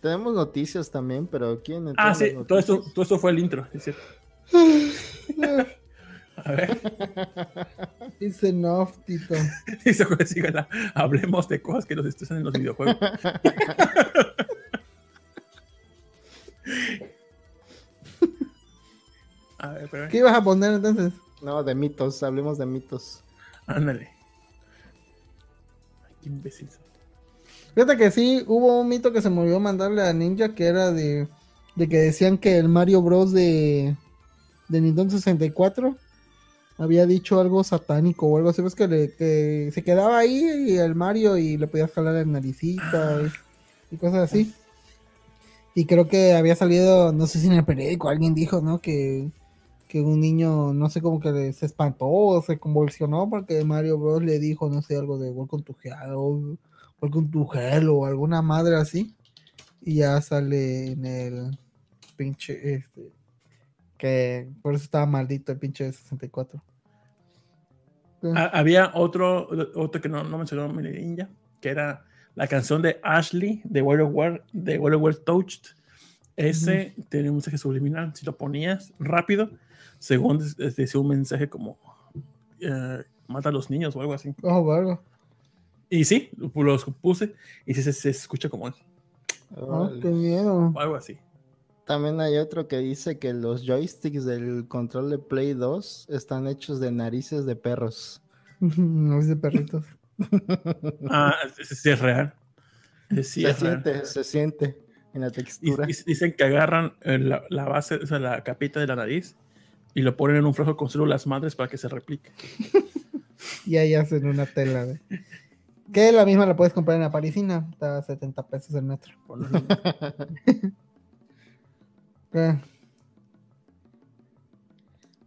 Tenemos 0.00 0.34
noticias 0.34 0.90
también, 0.90 1.26
pero 1.26 1.62
¿quién? 1.62 1.92
Ah, 1.96 2.14
sí, 2.14 2.32
todo 2.46 2.58
esto, 2.58 2.82
todo 2.92 3.02
esto 3.02 3.18
fue 3.18 3.30
el 3.30 3.38
intro, 3.38 3.66
es 3.72 3.84
cierto. 3.84 4.02
A 6.36 6.52
ver, 6.52 6.80
It's 8.20 8.42
enough, 8.42 8.90
Tito. 9.06 9.34
dice 9.84 10.04
Jorge 10.04 10.26
Sigala, 10.26 10.68
hablemos 10.94 11.48
de 11.48 11.62
cosas 11.62 11.86
que 11.86 11.94
nos 11.94 12.06
estresan 12.06 12.38
en 12.38 12.44
los 12.44 12.52
videojuegos. 12.52 12.96
A 19.58 19.68
ver, 19.68 19.88
pero 19.90 20.08
¿Qué 20.08 20.18
ibas 20.18 20.34
a 20.34 20.44
poner 20.44 20.74
entonces? 20.74 21.12
No, 21.42 21.62
de 21.62 21.74
mitos, 21.74 22.22
hablemos 22.22 22.58
de 22.58 22.66
mitos. 22.66 23.22
ándale. 23.66 24.10
Ay, 26.02 26.12
qué 26.22 26.28
imbécil. 26.28 26.68
Fíjate 27.74 27.96
que 27.96 28.10
sí, 28.10 28.44
hubo 28.46 28.80
un 28.80 28.88
mito 28.88 29.12
que 29.12 29.22
se 29.22 29.30
me 29.30 29.40
olvidó 29.40 29.60
mandarle 29.60 30.02
a 30.02 30.12
Ninja 30.12 30.54
que 30.54 30.66
era 30.66 30.90
de, 30.92 31.28
de 31.76 31.88
que 31.88 31.96
decían 31.98 32.38
que 32.38 32.58
el 32.58 32.68
Mario 32.68 33.02
Bros. 33.02 33.32
de, 33.32 33.96
de 34.74 34.80
Nintendo 34.80 35.12
64 35.16 35.96
había 36.78 37.06
dicho 37.06 37.40
algo 37.40 37.62
satánico 37.62 38.26
o 38.26 38.36
algo 38.36 38.50
así, 38.50 38.60
ves 38.60 38.74
que, 38.74 38.88
le- 38.88 39.12
que 39.14 39.70
se 39.72 39.82
quedaba 39.84 40.18
ahí 40.18 40.44
y 40.68 40.76
el 40.76 40.94
Mario 40.94 41.36
y 41.38 41.56
le 41.56 41.68
podías 41.68 41.92
jalar 41.92 42.14
la 42.14 42.24
naricita 42.24 43.20
y, 43.22 43.94
y 43.94 43.96
cosas 43.98 44.30
así. 44.30 44.52
Y 45.76 45.86
creo 45.86 46.08
que 46.08 46.34
había 46.34 46.54
salido, 46.56 47.12
no 47.12 47.26
sé 47.26 47.38
si 47.40 47.46
en 47.46 47.52
el 47.54 47.64
periódico 47.64 48.08
alguien 48.08 48.34
dijo, 48.34 48.60
¿no? 48.60 48.80
Que, 48.80 49.30
que 49.88 50.00
un 50.00 50.20
niño, 50.20 50.72
no 50.74 50.88
sé, 50.90 51.00
como 51.00 51.20
que 51.20 51.52
se 51.52 51.66
espantó 51.66 52.06
o 52.06 52.42
se 52.42 52.58
convulsionó 52.58 53.28
porque 53.30 53.64
Mario 53.64 53.98
Bros. 53.98 54.22
le 54.22 54.38
dijo, 54.38 54.68
no 54.68 54.82
sé, 54.82 54.96
algo 54.96 55.18
de 55.18 55.30
Welcome 55.30 55.62
to 55.64 55.76
Hell 55.82 56.12
o 56.14 56.56
Welcome 57.00 57.28
to 57.32 57.48
Hell 57.54 57.88
o 57.88 58.04
alguna 58.06 58.42
madre 58.42 58.76
así. 58.76 59.14
Y 59.82 59.96
ya 59.96 60.20
sale 60.20 60.92
en 60.92 61.04
el 61.06 61.58
pinche, 62.16 62.74
este, 62.74 63.10
que 64.04 64.50
por 64.60 64.74
eso 64.74 64.84
estaba 64.84 65.06
maldito 65.06 65.50
el 65.50 65.58
pinche 65.58 65.84
de 65.84 65.92
64. 65.92 66.62
Ah, 68.36 68.50
había 68.52 68.90
otro, 68.92 69.48
otro 69.74 69.98
que 69.98 70.10
no, 70.10 70.22
no 70.22 70.36
mencionó 70.36 70.68
mi 70.68 70.82
ninja, 70.82 71.30
que 71.62 71.70
era 71.70 72.04
la 72.34 72.46
canción 72.46 72.82
de 72.82 73.00
Ashley 73.02 73.62
de 73.64 73.80
World 73.80 74.02
of 74.02 74.10
War, 74.12 74.44
de 74.52 74.78
World 74.78 74.96
of 74.96 75.02
War 75.04 75.14
Touched. 75.16 75.74
Ese 76.36 76.94
tenía 77.08 77.30
un 77.30 77.36
mensaje 77.36 77.56
subliminal. 77.56 78.12
Si 78.14 78.26
lo 78.26 78.36
ponías 78.36 78.92
rápido, 78.98 79.48
según 79.98 80.38
decía 80.58 81.00
un 81.00 81.08
mensaje 81.08 81.48
como 81.48 81.78
eh, 82.60 83.04
mata 83.26 83.48
a 83.48 83.52
los 83.52 83.70
niños 83.70 83.96
o 83.96 84.02
algo 84.02 84.12
así. 84.12 84.34
Oh, 84.42 84.66
verga. 84.66 85.00
Y 85.88 86.04
sí, 86.04 86.28
los 86.36 86.84
puse 87.00 87.34
y 87.64 87.72
se, 87.72 87.90
se 87.90 88.10
escucha 88.10 88.50
como 88.50 88.66
Ah, 89.56 89.90
qué 90.02 90.08
miedo. 90.08 90.72
o 90.74 90.78
algo 90.78 90.94
así. 90.94 91.16
También 91.86 92.20
hay 92.20 92.38
otro 92.38 92.66
que 92.66 92.78
dice 92.78 93.18
que 93.18 93.32
los 93.34 93.64
joysticks 93.66 94.24
del 94.24 94.66
control 94.68 95.10
de 95.10 95.18
Play 95.18 95.52
2 95.54 96.06
están 96.10 96.46
hechos 96.46 96.80
de 96.80 96.90
narices 96.92 97.44
de 97.46 97.56
perros. 97.56 98.22
no 98.60 99.18
es 99.18 99.28
de 99.28 99.36
perritos. 99.36 99.84
Ah, 101.10 101.34
ese 101.58 101.74
sí 101.74 101.90
es 101.90 101.98
real. 101.98 102.34
Sí 103.10 103.42
se 103.42 103.50
es 103.50 103.60
real. 103.60 103.82
siente, 103.82 104.06
se 104.06 104.24
siente 104.24 104.78
en 105.12 105.20
la 105.22 105.30
textura. 105.30 105.86
y- 105.88 105.94
dicen 106.06 106.32
que 106.36 106.44
agarran 106.44 106.94
eh, 107.02 107.18
la, 107.18 107.42
la 107.50 107.64
base, 107.64 107.96
o 107.96 108.06
sea, 108.06 108.18
la 108.18 108.42
capita 108.44 108.80
de 108.80 108.86
la 108.86 108.96
nariz 108.96 109.36
y 109.92 110.02
lo 110.02 110.16
ponen 110.16 110.36
en 110.36 110.44
un 110.46 110.54
frasco 110.54 110.76
con 110.76 110.88
células 110.88 111.26
madres 111.26 111.54
para 111.56 111.68
que 111.68 111.76
se 111.78 111.88
replique. 111.88 112.30
Y 113.66 113.76
ahí 113.76 113.94
hacen 113.94 114.26
una 114.26 114.46
tela 114.46 114.86
de. 114.86 115.00
Que 115.92 116.12
la 116.12 116.24
misma 116.24 116.46
la 116.46 116.56
puedes 116.56 116.72
comprar 116.72 116.96
en 116.96 117.02
la 117.02 117.10
parisina. 117.10 117.66
Está 117.72 117.98
a 117.98 118.02
70 118.02 118.46
pesos 118.46 118.74
el 118.74 118.84
metro. 118.84 119.12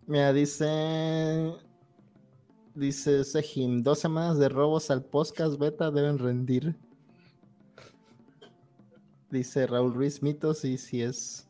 Mira, 0.08 0.34
dice. 0.34 1.54
Dice 2.76 3.24
Sejim, 3.24 3.82
dos 3.82 4.00
semanas 4.00 4.38
de 4.38 4.50
robos 4.50 4.92
al 4.92 5.04
podcast 5.04 5.58
beta 5.58 5.90
deben 5.90 6.20
rendir. 6.20 6.76
Dice 9.32 9.66
Raúl 9.66 9.94
Ruiz, 9.94 10.22
mitos 10.22 10.64
y 10.66 10.78
si 10.78 11.02
es. 11.02 11.48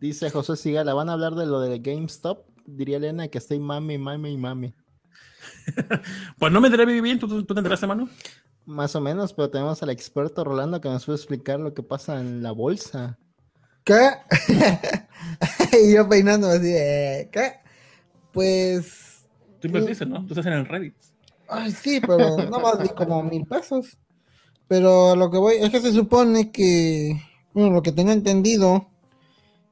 Dice 0.00 0.30
José 0.30 0.56
Sigala, 0.56 0.92
¿van 0.92 1.08
a 1.08 1.12
hablar 1.12 1.34
de 1.34 1.46
lo 1.46 1.60
de 1.60 1.78
GameStop? 1.78 2.44
Diría 2.66 2.96
Elena 2.96 3.28
que 3.28 3.38
estoy 3.38 3.60
mami, 3.60 3.98
mami 3.98 4.32
y 4.32 4.38
mami. 4.38 4.74
Pues 6.38 6.52
no 6.52 6.60
me 6.60 6.68
enteré 6.68 6.84
bien, 7.00 7.18
¿tú, 7.18 7.28
tú, 7.28 7.44
tú 7.44 7.54
te 7.54 7.60
enteraste, 7.60 7.86
mano? 7.86 8.08
Más 8.66 8.96
o 8.96 9.00
menos, 9.00 9.32
pero 9.34 9.50
tenemos 9.50 9.82
al 9.82 9.90
experto 9.90 10.42
Rolando 10.42 10.80
que 10.80 10.88
nos 10.88 11.04
puede 11.04 11.16
explicar 11.16 11.60
lo 11.60 11.74
que 11.74 11.82
pasa 11.82 12.18
en 12.20 12.42
la 12.42 12.50
bolsa. 12.50 13.18
¿Qué? 13.84 14.00
y 15.82 15.92
yo 15.94 16.08
peinándome 16.08 16.54
así, 16.54 16.68
de, 16.68 17.28
¿qué? 17.30 17.52
Pues, 18.32 19.26
Tú 19.60 19.68
invertiste, 19.68 20.06
¿no? 20.06 20.24
Tú 20.26 20.32
estás 20.32 20.46
en 20.46 20.54
el 20.54 20.66
Reddit. 20.66 20.94
ay, 21.48 21.70
sí, 21.70 22.00
pero 22.00 22.36
no 22.50 22.60
más 22.60 22.82
di 22.82 22.88
como 22.90 23.22
mil 23.22 23.44
pesos. 23.46 23.98
Pero 24.66 25.10
a 25.12 25.16
lo 25.16 25.30
que 25.30 25.38
voy 25.38 25.56
es 25.56 25.70
que 25.70 25.80
se 25.80 25.92
supone 25.92 26.50
que, 26.50 27.20
bueno, 27.52 27.70
lo 27.70 27.82
que 27.82 27.92
tengo 27.92 28.12
entendido 28.12 28.88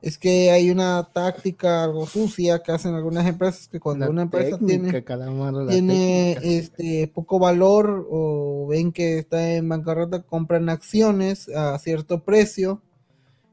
es 0.03 0.19
que 0.19 0.51
hay 0.51 0.71
una 0.71 1.09
táctica 1.13 1.85
algo 1.85 2.07
sucia 2.07 2.63
que 2.63 2.73
hacen 2.73 2.95
algunas 2.95 3.27
empresas 3.27 3.69
que 3.69 3.81
cuando 3.81 4.05
La 4.05 4.11
una 4.11 4.23
empresa 4.23 4.59
técnica, 4.59 4.91
tiene 4.91 5.05
Calamaro, 5.05 5.65
la 5.65 5.73
tiene 5.73 6.35
técnica. 6.35 6.59
este 6.59 7.09
poco 7.09 7.39
valor 7.39 8.07
o 8.11 8.67
ven 8.69 8.93
que 8.93 9.19
está 9.19 9.53
en 9.55 9.69
bancarrota, 9.69 10.23
compran 10.23 10.69
acciones 10.69 11.49
a 11.49 11.79
cierto 11.79 12.23
precio 12.25 12.83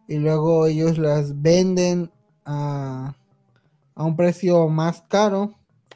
y 0.09 0.17
luego 0.17 0.65
ellos 0.65 0.97
las 0.97 1.41
venden 1.41 2.11
a, 2.43 3.15
a 3.95 4.03
un 4.03 4.15
precio 4.17 4.67
más 4.67 5.01
caro. 5.03 5.53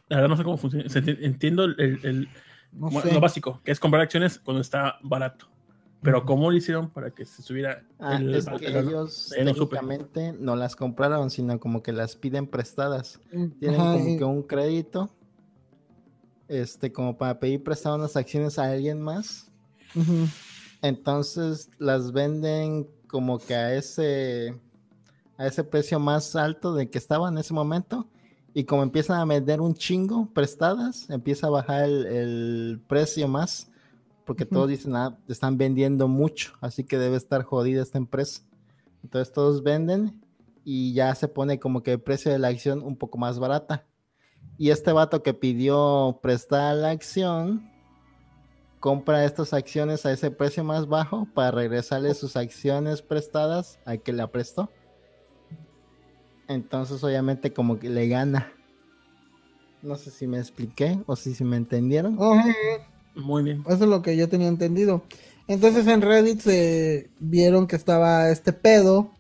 La 0.08 0.18
verdad 0.18 0.30
no 0.30 0.38
sé 0.38 0.44
cómo 0.44 0.58
funciona. 0.58 0.86
Entiendo 1.22 1.64
el, 1.66 1.76
el- 1.80 2.00
el- 2.06 2.30
No 2.72 2.88
bueno, 2.90 3.02
sé. 3.02 3.14
lo 3.14 3.20
básico, 3.20 3.60
que 3.64 3.72
es 3.72 3.80
comprar 3.80 4.04
acciones 4.04 4.40
cuando 4.40 4.62
está 4.62 4.98
barato. 5.02 5.48
Pero 6.04 6.26
¿cómo 6.26 6.52
lo 6.52 6.58
hicieron 6.58 6.90
para 6.90 7.12
que 7.12 7.26
se 7.26 7.42
subiera 7.42 7.82
Ah, 7.98 8.18
el 8.18 8.36
es 8.36 8.46
que 8.48 8.66
el- 8.68 8.76
ellos 8.90 9.32
eh, 9.38 9.44
no 9.46 9.54
supe. 9.56 9.78
técnicamente 9.78 10.34
no 10.38 10.56
las 10.56 10.76
compraron, 10.76 11.30
sino 11.32 11.60
como 11.60 11.82
que 11.82 11.92
las 11.94 12.16
piden 12.16 12.46
prestadas. 12.46 13.20
Tienen 13.60 13.80
Ajá, 13.82 13.94
como 13.94 14.10
y- 14.10 14.18
que 14.18 14.24
un 14.26 14.44
crédito, 14.44 15.10
este, 16.50 16.92
como 16.92 17.18
para 17.18 17.40
pedir 17.40 17.64
prestadas 17.64 17.98
unas 18.00 18.16
acciones 18.18 18.60
a 18.60 18.66
alguien 18.70 19.02
más. 19.02 19.50
Entonces 20.82 21.70
las 21.80 22.12
venden 22.12 22.88
como 23.14 23.38
que 23.38 23.54
a 23.54 23.76
ese, 23.76 24.60
a 25.38 25.46
ese 25.46 25.64
precio 25.64 26.00
más 26.00 26.36
alto 26.36 26.74
de 26.74 26.90
que 26.90 26.98
estaba 26.98 27.30
en 27.30 27.38
ese 27.38 27.54
momento. 27.54 28.10
Y 28.56 28.64
como 28.64 28.82
empiezan 28.82 29.20
a 29.20 29.26
vender 29.26 29.62
un 29.62 29.76
chingo 29.76 30.34
prestadas, 30.34 31.08
empieza 31.12 31.46
a 31.46 31.52
bajar 31.52 31.84
el, 31.84 32.08
el 32.08 32.82
precio 32.88 33.28
más. 33.28 33.70
Porque 34.26 34.48
todos 34.48 34.68
dicen, 34.68 34.96
ah, 34.96 35.16
están 35.28 35.60
vendiendo 35.60 36.08
mucho, 36.08 36.54
así 36.60 36.86
que 36.86 36.98
debe 36.98 37.18
estar 37.18 37.44
jodida 37.44 37.84
esta 37.84 38.00
empresa. 38.00 38.42
Entonces 39.04 39.32
todos 39.32 39.62
venden 39.62 40.20
y 40.64 40.94
ya 40.94 41.14
se 41.14 41.28
pone 41.28 41.60
como 41.60 41.84
que 41.84 41.92
el 41.92 42.02
precio 42.02 42.32
de 42.32 42.40
la 42.40 42.48
acción 42.48 42.82
un 42.82 42.96
poco 42.96 43.20
más 43.20 43.38
barata. 43.38 43.86
Y 44.58 44.72
este 44.72 44.92
vato 44.92 45.22
que 45.22 45.36
pidió 45.36 46.20
prestar 46.24 46.78
la 46.78 46.90
acción, 46.90 47.70
compra 48.84 49.24
estas 49.24 49.54
acciones 49.54 50.06
a 50.06 50.12
ese 50.12 50.30
precio 50.30 50.62
más 50.66 50.90
bajo 50.90 51.26
para 51.34 51.52
regresarle 51.52 52.14
sus 52.14 52.36
acciones 52.36 53.02
prestadas 53.02 53.80
al 53.86 54.02
que 54.02 54.12
la 54.12 54.28
prestó. 54.28 54.70
Entonces 56.50 57.02
obviamente 57.02 57.54
como 57.54 57.80
que 57.80 57.90
le 57.90 58.10
gana. 58.10 58.52
No 59.82 59.96
sé 59.96 60.12
si 60.12 60.28
me 60.28 60.38
expliqué 60.38 61.00
o 61.06 61.16
si, 61.16 61.34
si 61.34 61.46
me 61.46 61.56
entendieron. 61.56 62.20
Muy 63.16 63.44
bien. 63.44 63.64
Eso 63.68 63.86
es 63.86 63.90
lo 63.90 64.02
que 64.02 64.18
yo 64.18 64.28
tenía 64.28 64.50
entendido. 64.50 65.06
Entonces 65.48 65.88
en 65.88 66.02
Reddit 66.02 66.42
se 66.42 67.10
vieron 67.22 67.68
que 67.68 67.78
estaba 67.78 68.32
este 68.32 68.52
pedo 68.52 69.12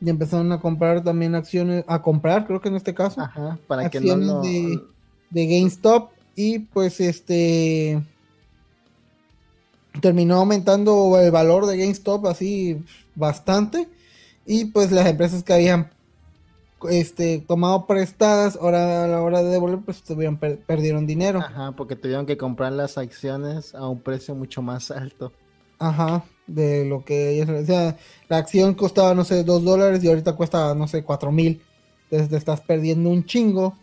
y 0.00 0.10
empezaron 0.10 0.50
a 0.50 0.60
comprar 0.60 1.04
también 1.04 1.36
acciones, 1.36 1.84
a 1.86 2.02
comprar, 2.02 2.44
creo 2.48 2.60
que 2.60 2.70
en 2.70 2.74
este 2.74 2.92
caso. 2.92 3.20
Ajá, 3.20 3.56
para 3.68 3.88
que 3.88 4.00
no 4.00 4.14
acciones 4.14 4.26
lo... 4.26 4.40
de, 4.40 4.82
de 5.30 5.46
GameStop 5.46 6.10
y 6.34 6.58
pues 6.58 6.98
este 6.98 8.02
terminó 10.00 10.36
aumentando 10.36 11.18
el 11.20 11.30
valor 11.30 11.66
de 11.66 11.78
GameStop 11.78 12.26
así 12.26 12.84
bastante. 13.14 13.88
Y 14.46 14.66
pues 14.66 14.92
las 14.92 15.06
empresas 15.06 15.42
que 15.42 15.52
habían 15.54 15.90
este 16.90 17.40
tomado 17.40 17.86
prestadas 17.86 18.56
ahora 18.56 19.04
a 19.04 19.08
la 19.08 19.22
hora 19.22 19.42
de 19.42 19.50
devolver 19.50 19.80
pues 19.84 20.02
tuvieron 20.02 20.36
per- 20.38 20.58
perdieron 20.66 21.06
dinero. 21.06 21.40
Ajá, 21.40 21.72
porque 21.72 21.96
tuvieron 21.96 22.26
que 22.26 22.36
comprar 22.36 22.72
las 22.72 22.98
acciones 22.98 23.74
a 23.74 23.88
un 23.88 24.02
precio 24.02 24.34
mucho 24.34 24.62
más 24.62 24.90
alto. 24.90 25.32
ajá 25.78 26.24
de 26.46 26.84
lo 26.84 27.04
que 27.04 27.30
ellos 27.30 27.48
o 27.48 27.66
sea 27.66 27.96
la 28.28 28.36
acción 28.38 28.74
costaba 28.74 29.14
no 29.14 29.24
sé 29.24 29.42
dos 29.42 29.64
dólares 29.64 30.02
y 30.04 30.08
ahorita 30.08 30.34
cuesta 30.36 30.74
no 30.74 30.86
sé 30.88 31.02
cuatro 31.04 31.32
mil. 31.32 31.62
Entonces 32.04 32.28
te 32.30 32.36
estás 32.36 32.60
perdiendo 32.60 33.10
un 33.10 33.24
chingo 33.24 33.76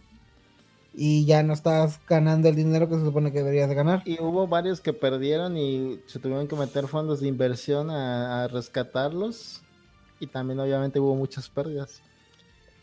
y 0.93 1.25
ya 1.25 1.41
no 1.43 1.53
estás 1.53 1.99
ganando 2.07 2.49
el 2.49 2.55
dinero 2.55 2.87
que 2.87 2.95
se 2.95 3.01
supone 3.05 3.31
que 3.31 3.39
deberías 3.39 3.67
de 3.69 3.75
ganar 3.75 4.03
Y 4.05 4.21
hubo 4.21 4.47
varios 4.47 4.79
que 4.81 4.93
perdieron 4.93 5.57
y 5.57 5.99
se 6.07 6.19
tuvieron 6.19 6.47
que 6.47 6.55
meter 6.55 6.87
fondos 6.87 7.19
de 7.21 7.27
inversión 7.27 7.89
a, 7.89 8.43
a 8.43 8.47
rescatarlos. 8.47 9.61
Y 10.19 10.27
también 10.27 10.59
obviamente 10.59 10.99
hubo 10.99 11.15
muchas 11.15 11.49
pérdidas. 11.49 12.01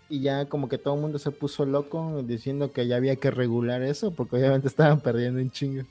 Y 0.08 0.22
ya 0.22 0.46
como 0.48 0.68
que 0.68 0.78
todo 0.78 0.94
el 0.94 1.00
mundo 1.00 1.18
se 1.18 1.30
puso 1.30 1.64
loco 1.64 2.22
diciendo 2.24 2.72
que 2.72 2.86
ya 2.86 2.96
había 2.96 3.16
que 3.16 3.30
regular 3.30 3.82
eso 3.82 4.12
porque 4.14 4.36
obviamente 4.36 4.66
estaban 4.68 5.00
perdiendo 5.00 5.40
un 5.40 5.50
chingo. 5.50 5.84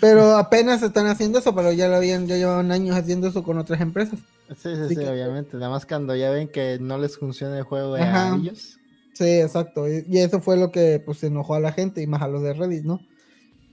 Pero 0.00 0.36
apenas 0.36 0.82
están 0.82 1.06
haciendo 1.06 1.38
eso, 1.38 1.54
pero 1.54 1.72
ya 1.72 1.88
lo 1.88 1.96
habían, 1.96 2.26
ya 2.26 2.36
llevaban 2.36 2.72
años 2.72 2.96
haciendo 2.96 3.28
eso 3.28 3.42
con 3.42 3.58
otras 3.58 3.80
empresas. 3.80 4.20
Sí, 4.48 4.74
sí, 4.76 4.80
Así 4.82 4.88
sí, 4.88 5.00
que- 5.00 5.08
obviamente. 5.08 5.56
Nada 5.56 5.70
más 5.70 5.86
cuando 5.86 6.14
ya 6.14 6.30
ven 6.30 6.48
que 6.48 6.78
no 6.80 6.98
les 6.98 7.18
funciona 7.18 7.58
el 7.58 7.64
juego 7.64 7.94
a 7.94 8.02
Ajá. 8.02 8.36
ellos. 8.36 8.78
Sí, 9.14 9.24
exacto. 9.40 9.88
Y, 9.88 10.04
y 10.08 10.18
eso 10.18 10.40
fue 10.40 10.56
lo 10.56 10.70
que 10.70 11.00
pues 11.04 11.22
enojó 11.22 11.54
a 11.54 11.60
la 11.60 11.72
gente 11.72 12.02
y 12.02 12.06
más 12.06 12.22
a 12.22 12.28
los 12.28 12.42
de 12.42 12.54
Reddit, 12.54 12.84
¿no? 12.84 13.00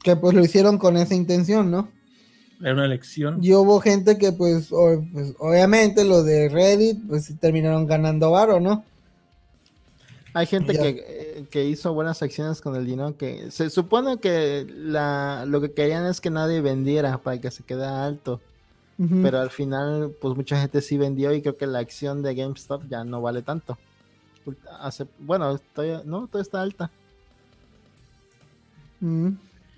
Que 0.03 0.15
pues 0.15 0.33
lo 0.33 0.43
hicieron 0.43 0.77
con 0.77 0.97
esa 0.97 1.15
intención, 1.15 1.71
¿no? 1.71 1.89
Era 2.61 2.73
una 2.73 2.85
elección. 2.85 3.43
Y 3.43 3.53
hubo 3.53 3.79
gente 3.79 4.17
que 4.17 4.31
pues, 4.33 4.71
o- 4.71 5.01
pues, 5.13 5.33
obviamente 5.39 6.03
los 6.03 6.25
de 6.25 6.49
Reddit 6.49 6.97
pues 7.07 7.31
terminaron 7.39 7.87
ganando 7.87 8.31
varo, 8.31 8.59
¿no? 8.59 8.83
Hay 10.33 10.45
gente 10.45 10.73
que, 10.73 11.05
eh, 11.07 11.45
que 11.49 11.65
hizo 11.65 11.93
buenas 11.93 12.21
acciones 12.21 12.61
con 12.61 12.75
el 12.75 12.85
dinero 12.85 13.17
que 13.17 13.49
se 13.49 13.69
supone 13.69 14.19
que 14.19 14.65
la, 14.69 15.45
lo 15.47 15.59
que 15.59 15.71
querían 15.73 16.05
es 16.05 16.21
que 16.21 16.29
nadie 16.29 16.61
vendiera 16.61 17.17
para 17.17 17.39
que 17.41 17.49
se 17.49 17.63
quedara 17.63 18.05
alto. 18.05 18.39
Pero 19.23 19.39
al 19.39 19.49
final, 19.49 20.13
pues 20.21 20.35
mucha 20.35 20.59
gente 20.61 20.81
sí 20.81 20.97
vendió 20.97 21.33
y 21.33 21.41
creo 21.41 21.57
que 21.57 21.65
la 21.67 21.79
acción 21.79 22.21
de 22.21 22.35
GameStop 22.35 22.83
ya 22.89 23.03
no 23.03 23.21
vale 23.21 23.41
tanto. 23.41 23.77
Hace, 24.79 25.05
bueno, 25.19 25.59
todavía, 25.73 26.01
no, 26.05 26.27
todavía 26.27 26.41
está 26.43 26.61
alta. 26.61 26.91
Ujú. 29.01 29.35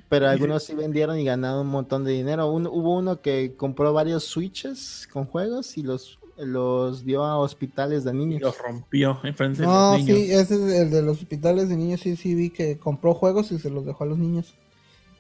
Pero 0.10 0.28
algunos 0.28 0.64
sí 0.64 0.74
vendieron 0.76 1.18
y 1.20 1.24
ganaron 1.24 1.62
un 1.62 1.68
montón 1.72 2.04
de 2.04 2.12
dinero. 2.12 2.52
Un- 2.52 2.68
hubo 2.68 2.98
uno 2.98 3.22
que 3.22 3.54
compró 3.56 3.94
varios 3.94 4.26
switches 4.26 5.08
con 5.12 5.26
juegos 5.26 5.78
y 5.78 5.84
los, 5.84 6.20
los 6.38 7.06
dio 7.06 7.24
a 7.24 7.38
hospitales 7.38 8.04
de 8.04 8.12
Y 8.12 8.16
niños. 8.16 8.42
lo 8.42 8.52
rompió 8.52 9.20
enfrente 9.24 9.62
No, 9.62 9.92
de 9.94 9.98
los 10.00 10.06
niños. 10.08 10.18
sí, 10.18 10.32
ese 10.34 10.56
es 10.56 10.74
el 10.82 10.90
de 10.92 11.02
los 11.02 11.18
hospitales 11.20 11.70
de 11.70 11.78
niños, 11.78 12.02
sí, 12.02 12.16
sí 12.18 12.36
vi 12.36 12.50
que 12.50 12.78
compró 12.78 13.14
juegos 13.14 13.52
y 13.54 13.60
se 13.60 13.70
los 13.70 13.86
dejó 13.86 14.04
a 14.04 14.08
los 14.08 14.18
niños. 14.18 14.54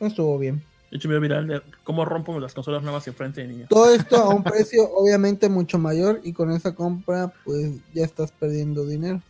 Estuvo 0.01 0.38
bien. 0.38 0.61
De 0.89 0.97
hecho, 0.97 1.07
me 1.07 1.13
voy 1.18 1.19
a 1.19 1.22
mirar 1.22 1.45
de 1.47 1.61
cómo 1.85 2.03
rompo 2.03 2.38
las 2.38 2.53
consolas 2.53 2.84
nuevas 2.84 3.07
enfrente 3.07 3.39
de 3.41 3.47
niños. 3.47 3.69
Todo 3.69 3.93
esto 3.93 4.18
a 4.18 4.30
un 4.35 4.43
precio 4.43 4.89
obviamente 4.95 5.47
mucho 5.47 5.77
mayor 5.80 6.19
y 6.26 6.34
con 6.34 6.51
esa 6.51 6.76
compra 6.76 7.31
pues 7.45 7.76
ya 7.93 8.03
estás 8.03 8.34
perdiendo 8.34 8.85
dinero. 8.85 9.22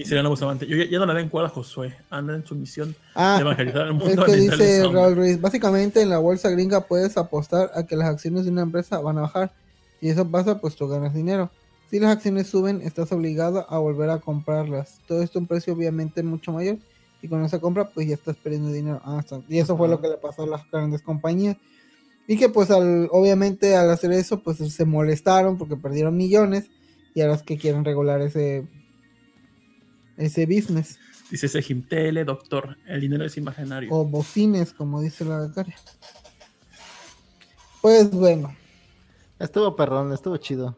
Y 0.00 0.04
sería 0.04 0.22
nuevo 0.22 0.32
Bustamante. 0.32 0.66
Yo 0.66 0.76
ya, 0.76 0.84
ya 0.86 0.98
no 0.98 1.06
le 1.06 1.14
den 1.14 1.28
cuerda 1.28 1.48
a 1.48 1.50
Josué. 1.50 1.94
Anda 2.10 2.34
en 2.34 2.44
su 2.46 2.54
misión 2.54 2.92
de 2.92 2.96
Ah, 3.14 3.38
evangelizar 3.40 3.82
el 3.82 3.88
es 3.88 3.94
mundo. 3.94 4.24
que 4.24 4.32
a 4.32 4.34
venderle 4.34 4.66
dice. 4.66 4.88
Raúl 4.88 5.16
Ruiz, 5.16 5.40
básicamente 5.40 6.00
en 6.02 6.08
la 6.08 6.18
bolsa 6.18 6.48
gringa 6.50 6.80
puedes 6.86 7.16
apostar 7.16 7.70
a 7.74 7.86
que 7.86 7.96
las 7.96 8.08
acciones 8.08 8.44
de 8.44 8.50
una 8.50 8.62
empresa 8.62 8.98
van 9.00 9.18
a 9.18 9.22
bajar. 9.22 9.52
Y 10.00 10.08
eso 10.08 10.26
pasa 10.28 10.58
pues 10.60 10.76
tú 10.76 10.88
ganas 10.88 11.12
dinero. 11.14 11.50
Si 11.90 11.98
las 12.00 12.12
acciones 12.12 12.46
suben, 12.46 12.80
estás 12.82 13.10
obligado 13.12 13.66
a 13.68 13.78
volver 13.78 14.10
a 14.10 14.18
comprarlas. 14.18 15.00
Todo 15.06 15.22
esto 15.22 15.38
a 15.38 15.42
un 15.42 15.46
precio 15.48 15.74
obviamente 15.74 16.22
mucho 16.22 16.52
mayor. 16.52 16.78
Y 17.22 17.28
con 17.28 17.44
esa 17.44 17.58
compra 17.58 17.90
pues 17.90 18.08
ya 18.08 18.14
estás 18.14 18.36
perdiendo 18.36 18.70
dinero. 18.72 19.00
Ah, 19.04 19.18
está. 19.20 19.40
Y 19.48 19.58
eso 19.58 19.76
fue 19.76 19.88
lo 19.88 20.00
que 20.00 20.08
le 20.08 20.16
pasó 20.16 20.44
a 20.44 20.46
las 20.46 20.62
grandes 20.70 21.02
compañías. 21.02 21.56
Y 22.26 22.38
que 22.38 22.48
pues 22.48 22.70
al, 22.70 23.08
obviamente 23.10 23.76
al 23.76 23.90
hacer 23.90 24.12
eso 24.12 24.40
pues 24.40 24.58
se 24.58 24.84
molestaron 24.84 25.58
porque 25.58 25.76
perdieron 25.76 26.16
millones. 26.16 26.70
Y 27.14 27.20
ahora 27.20 27.34
es 27.34 27.42
que 27.42 27.58
quieren 27.58 27.84
regular 27.84 28.20
ese, 28.22 28.64
ese 30.20 30.46
business. 30.46 30.98
Dice 31.30 31.46
ese 31.46 31.62
Tele, 31.88 32.24
doctor. 32.24 32.76
El 32.86 33.00
dinero 33.00 33.24
es 33.24 33.36
imaginario. 33.36 33.92
O 33.92 34.04
bocines, 34.04 34.72
como 34.72 35.00
dice 35.00 35.24
la 35.24 35.38
becaria. 35.40 35.76
Pues 37.80 38.10
bueno, 38.10 38.54
Estuvo 39.40 39.74
perrón, 39.74 40.12
estuvo 40.12 40.36
chido. 40.36 40.76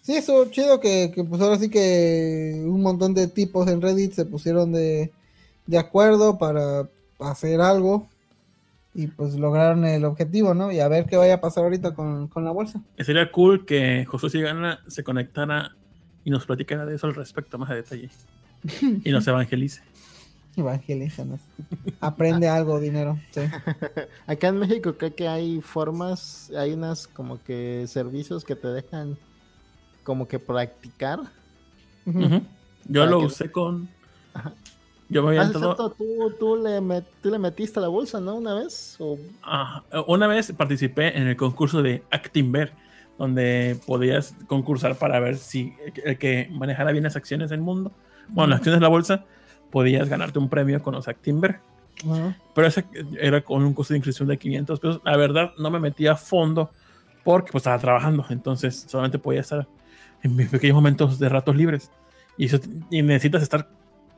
Sí, 0.00 0.14
eso 0.14 0.48
chido 0.50 0.78
que, 0.78 1.10
que, 1.12 1.24
pues 1.24 1.42
ahora 1.42 1.58
sí 1.58 1.68
que 1.68 2.62
un 2.64 2.80
montón 2.80 3.12
de 3.12 3.26
tipos 3.26 3.66
en 3.68 3.82
Reddit 3.82 4.12
se 4.12 4.24
pusieron 4.24 4.72
de, 4.72 5.12
de 5.66 5.78
acuerdo 5.78 6.38
para 6.38 6.88
hacer 7.18 7.60
algo 7.60 8.08
y 8.94 9.08
pues 9.08 9.34
lograron 9.34 9.84
el 9.84 10.04
objetivo, 10.04 10.54
¿no? 10.54 10.70
Y 10.70 10.78
a 10.78 10.86
ver 10.86 11.06
qué 11.06 11.16
vaya 11.16 11.34
a 11.34 11.40
pasar 11.40 11.64
ahorita 11.64 11.94
con, 11.94 12.28
con 12.28 12.44
la 12.44 12.52
bolsa. 12.52 12.80
Sería 12.98 13.32
cool 13.32 13.66
que 13.66 14.04
Josué 14.04 14.30
Sigana 14.30 14.78
se 14.86 15.02
conectara 15.02 15.74
y 16.24 16.30
nos 16.30 16.46
platicara 16.46 16.86
de 16.86 16.94
eso 16.94 17.08
al 17.08 17.16
respecto 17.16 17.58
más 17.58 17.70
a 17.70 17.74
detalle. 17.74 18.10
Y 19.04 19.10
nos 19.10 19.26
evangelice. 19.26 19.82
Evangelízanos. 20.56 21.40
Aprende 22.00 22.48
algo, 22.48 22.78
dinero. 22.78 23.18
Sí. 23.32 23.40
Acá 24.26 24.48
en 24.48 24.58
México 24.60 24.94
creo 24.96 25.14
que 25.14 25.26
hay 25.26 25.60
formas, 25.60 26.50
hay 26.56 26.72
unas 26.74 27.08
como 27.08 27.42
que 27.42 27.84
servicios 27.88 28.44
que 28.44 28.54
te 28.54 28.68
dejan 28.68 29.18
como 30.04 30.28
que 30.28 30.38
practicar. 30.38 31.20
Yo 32.06 33.00
Para 33.00 33.10
lo 33.10 33.20
que- 33.20 33.26
usé 33.26 33.50
con. 33.50 33.88
Ajá. 34.34 34.52
Yo 35.08 35.22
me 35.22 35.28
había 35.30 35.42
Ah, 35.42 35.44
entrado- 35.46 35.72
exacto, 35.72 35.90
tú, 35.98 36.32
tú, 36.38 36.56
le 36.56 36.80
met- 36.80 37.04
tú 37.22 37.30
le 37.30 37.38
metiste 37.38 37.78
a 37.78 37.82
la 37.82 37.88
bolsa, 37.88 38.20
¿no? 38.20 38.36
Una 38.36 38.54
vez. 38.54 38.96
O... 39.00 39.18
Ajá. 39.42 39.84
Una 40.06 40.26
vez 40.26 40.50
participé 40.52 41.16
en 41.18 41.26
el 41.26 41.36
concurso 41.36 41.82
de 41.82 42.02
Actinver, 42.10 42.72
donde 43.18 43.78
podías 43.86 44.34
concursar 44.46 44.96
para 44.98 45.20
ver 45.20 45.36
si 45.36 45.74
el 46.04 46.16
que 46.18 46.48
manejara 46.52 46.90
bien 46.92 47.04
las 47.04 47.16
acciones 47.16 47.50
del 47.50 47.60
mundo, 47.60 47.92
bueno, 48.28 48.50
las 48.50 48.58
acciones 48.58 48.78
de 48.80 48.82
la 48.82 48.88
bolsa, 48.88 49.24
podías 49.70 50.08
ganarte 50.08 50.38
un 50.38 50.48
premio 50.48 50.82
con 50.82 50.94
los 50.94 51.08
Actinver. 51.08 51.60
Ajá. 52.10 52.36
Pero 52.54 52.66
ese 52.66 52.84
era 53.20 53.40
con 53.40 53.64
un 53.64 53.72
costo 53.74 53.94
de 53.94 53.98
inscripción 53.98 54.28
de 54.28 54.38
500 54.38 54.80
pesos. 54.80 55.00
La 55.04 55.16
verdad, 55.16 55.52
no 55.58 55.70
me 55.70 55.78
metí 55.80 56.06
a 56.06 56.16
fondo 56.16 56.70
porque 57.24 57.50
pues, 57.52 57.62
estaba 57.62 57.78
trabajando, 57.78 58.24
entonces 58.30 58.84
solamente 58.88 59.18
podía 59.18 59.40
estar 59.40 59.66
en 60.22 60.36
mis 60.36 60.48
pequeños 60.48 60.74
momentos 60.74 61.18
de 61.18 61.28
ratos 61.28 61.56
libres. 61.56 61.90
Y, 62.36 62.46
eso- 62.46 62.58
y 62.90 63.02
necesitas 63.02 63.42
estar 63.42 63.68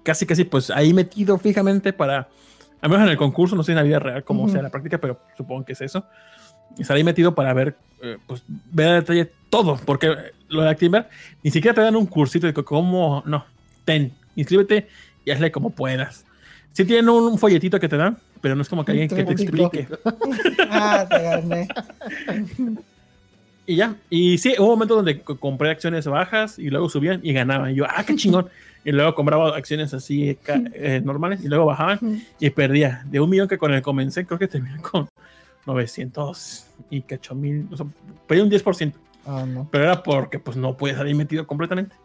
casi, 0.03 0.25
casi 0.27 0.45
pues 0.45 0.71
ahí 0.71 0.93
metido 0.95 1.37
fijamente 1.39 1.93
para, 1.93 2.29
al 2.81 2.91
menos 2.91 3.05
en 3.05 3.11
el 3.13 3.17
concurso, 3.17 3.55
no 3.57 3.63
sé 3.63 3.73
en 3.73 3.77
la 3.77 3.83
vida 3.83 3.99
real 3.99 4.25
cómo 4.25 4.45
Ujú. 4.45 4.53
sea 4.53 4.63
la 4.63 4.71
práctica, 4.71 4.99
pero 4.99 5.21
supongo 5.37 5.65
que 5.65 5.73
es 5.75 5.81
eso. 5.81 6.05
Estar 6.79 6.97
ahí 6.97 7.05
metido 7.05 7.35
para 7.35 7.53
ver, 7.55 7.77
eh, 8.03 8.19
pues 8.27 8.43
ver 8.49 8.89
a 8.89 8.95
detalle 8.95 9.31
todo, 9.51 9.79
porque 9.85 10.15
lo 10.49 10.63
de 10.63 10.69
Actimber 10.71 11.09
ni 11.43 11.51
siquiera 11.51 11.75
te 11.75 11.81
dan 11.81 11.97
un 11.97 12.07
cursito 12.07 12.47
de 12.47 12.53
cómo, 12.55 13.23
no, 13.27 13.45
ten, 13.87 14.13
inscríbete 14.35 14.87
y 15.25 15.31
hazle 15.31 15.51
como 15.51 15.71
puedas. 15.71 16.27
Sí 16.75 16.85
tienen 16.85 17.09
un 17.09 17.39
folletito 17.39 17.81
que 17.81 17.89
te 17.89 17.97
dan, 17.97 18.19
pero 18.43 18.55
no 18.55 18.61
es 18.61 18.69
como 18.69 18.85
que 18.85 18.93
alguien 18.93 19.09
que 19.09 19.25
te 19.25 19.33
explique. 19.33 19.89
Ah, 20.71 21.07
te 21.09 21.23
gané. 21.23 21.69
Y 23.69 23.77
ya. 23.77 23.97
Y 24.11 24.39
sí, 24.39 24.55
hubo 24.59 24.69
momentos 24.69 24.99
donde 24.99 25.21
co- 25.23 25.39
compré 25.39 25.71
acciones 25.71 26.07
bajas 26.07 26.59
y 26.59 26.71
luego 26.71 26.89
subían 26.89 27.21
y 27.23 27.33
ganaban. 27.33 27.73
Y 27.73 27.77
yo, 27.77 27.85
ah, 27.89 28.05
qué 28.05 28.15
chingón. 28.17 28.49
Y 28.85 28.93
luego 28.93 29.15
compraba 29.15 29.57
acciones 29.57 29.93
así 29.95 30.39
eh, 30.47 31.01
normales 31.05 31.43
y 31.43 31.49
luego 31.49 31.65
bajaban 31.67 32.23
y 32.39 32.51
perdía. 32.51 33.03
De 33.07 33.19
un 33.21 33.29
millón 33.31 33.49
que 33.49 33.59
con 33.59 33.73
el 33.73 33.83
comencé, 33.83 34.25
creo 34.25 34.39
que 34.39 34.47
terminé 34.47 34.81
con 34.81 35.09
900 35.67 36.67
y 36.91 37.01
cacho 37.03 37.35
mil. 37.35 37.67
O 37.73 37.77
sea, 37.77 37.87
perdí 38.29 38.43
un 38.43 38.51
10%. 38.51 38.93
Ah, 39.27 39.45
no. 39.49 39.67
Pero 39.73 39.85
era 39.85 40.03
porque 40.05 40.39
pues 40.39 40.57
no 40.57 40.77
puedes 40.77 40.97
salir 40.97 41.17
metido 41.17 41.45
completamente. 41.49 41.97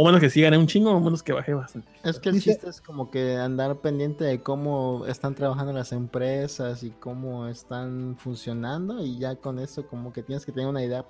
O 0.00 0.04
menos 0.06 0.20
que 0.20 0.30
sí 0.30 0.40
gané 0.40 0.56
un 0.56 0.66
chingo, 0.66 0.90
o 0.92 1.00
menos 1.00 1.22
que 1.22 1.32
bajé 1.32 1.52
bastante. 1.52 1.88
Es 2.02 2.18
que 2.18 2.30
el 2.30 2.36
Dice- 2.36 2.52
chiste 2.52 2.70
es 2.70 2.80
como 2.80 3.10
que 3.10 3.36
andar 3.36 3.80
pendiente 3.80 4.24
de 4.24 4.40
cómo 4.42 5.04
están 5.06 5.34
trabajando 5.34 5.72
las 5.74 5.92
empresas 5.92 6.82
y 6.82 6.90
cómo 6.90 7.46
están 7.48 8.16
funcionando 8.18 9.04
y 9.04 9.18
ya 9.18 9.36
con 9.36 9.58
eso 9.58 9.86
como 9.86 10.12
que 10.12 10.22
tienes 10.22 10.46
que 10.46 10.52
tener 10.52 10.68
una 10.68 10.82
idea 10.82 11.04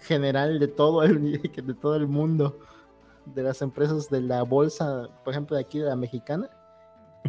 general 0.00 0.58
de 0.60 0.68
todo 0.68 1.02
el, 1.02 1.32
de 1.66 1.74
todo 1.74 1.96
el 1.96 2.06
mundo 2.06 2.60
de 3.26 3.42
las 3.42 3.60
empresas 3.60 4.08
de 4.08 4.20
la 4.20 4.42
bolsa, 4.42 5.08
por 5.24 5.32
ejemplo 5.32 5.56
de 5.56 5.62
aquí 5.62 5.80
de 5.80 5.86
la 5.86 5.96
mexicana 5.96 6.48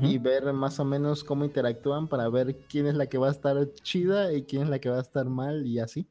y 0.02 0.18
ver 0.19 0.53
más 0.53 0.80
o 0.80 0.86
menos 0.86 1.23
cómo 1.23 1.44
interactúan 1.44 2.07
para 2.07 2.30
ver 2.30 2.56
quién 2.69 2.86
es 2.88 2.94
la 2.95 3.07
que 3.07 3.18
va 3.18 3.27
a 3.30 3.31
estar 3.31 3.57
chida 3.84 4.31
y 4.31 4.44
quién 4.44 4.61
es 4.64 4.69
la 4.69 4.80
que 4.80 4.90
va 4.90 4.98
a 4.98 5.02
estar 5.02 5.26
mal 5.26 5.65
y 5.65 5.80
así. 5.80 6.07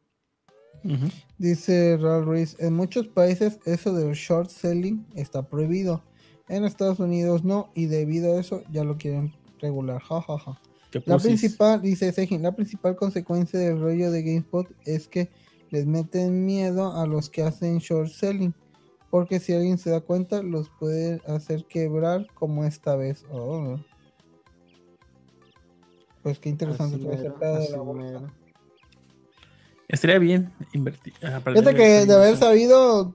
Dice 1.39 1.97
Raúl 1.97 2.25
Ruiz, 2.25 2.57
en 2.59 2.75
muchos 2.75 3.09
países 3.09 3.59
eso 3.65 3.93
del 3.93 4.15
short 4.15 4.51
selling 4.51 5.07
está 5.15 5.43
prohibido. 5.43 6.03
En 6.49 6.65
Estados 6.65 6.99
Unidos 6.99 7.45
no, 7.45 7.71
y 7.75 7.87
debido 7.87 8.37
a 8.37 8.41
eso 8.41 8.63
ya 8.71 8.85
lo 8.85 8.97
quieren 8.97 9.35
regular. 9.61 10.01
Ja, 10.01 10.21
ja, 10.23 10.39
ja. 10.39 10.61
Que 10.91 11.03
La 11.05 11.19
principal, 11.19 11.83
dice 11.83 12.11
Sejin, 12.13 12.43
la 12.43 12.53
principal 12.53 12.97
consecuencia 12.97 13.59
del 13.59 13.79
rollo 13.79 14.11
de 14.11 14.23
GameSpot 14.23 14.67
es 14.87 15.07
que 15.07 15.29
les 15.71 15.87
meten 15.87 16.47
miedo 16.47 16.95
a 16.97 17.07
los 17.07 17.29
que 17.29 17.43
hacen 17.43 17.79
short 17.79 18.09
selling. 18.09 18.55
Porque 19.11 19.41
si 19.41 19.53
alguien 19.55 19.79
se 19.79 19.91
da 19.91 20.01
cuenta, 20.01 20.43
los 20.43 20.71
puede 20.71 21.21
hacer 21.27 21.65
quebrar 21.65 22.27
como 22.35 22.65
esta 22.65 22.95
vez. 22.97 23.25
Oh. 23.31 23.79
Pues 26.23 26.39
qué 26.39 26.51
interesante 26.51 26.97
Así 26.97 27.27
así 27.27 27.73
la. 27.73 28.33
Estaría 29.89 30.19
bien 30.19 30.52
invertir. 30.73 31.12
aprender 31.23 31.65
Fíjate 31.65 31.74
que 31.77 32.06
de 32.06 32.15
haber 32.15 32.36
sabido 32.36 33.15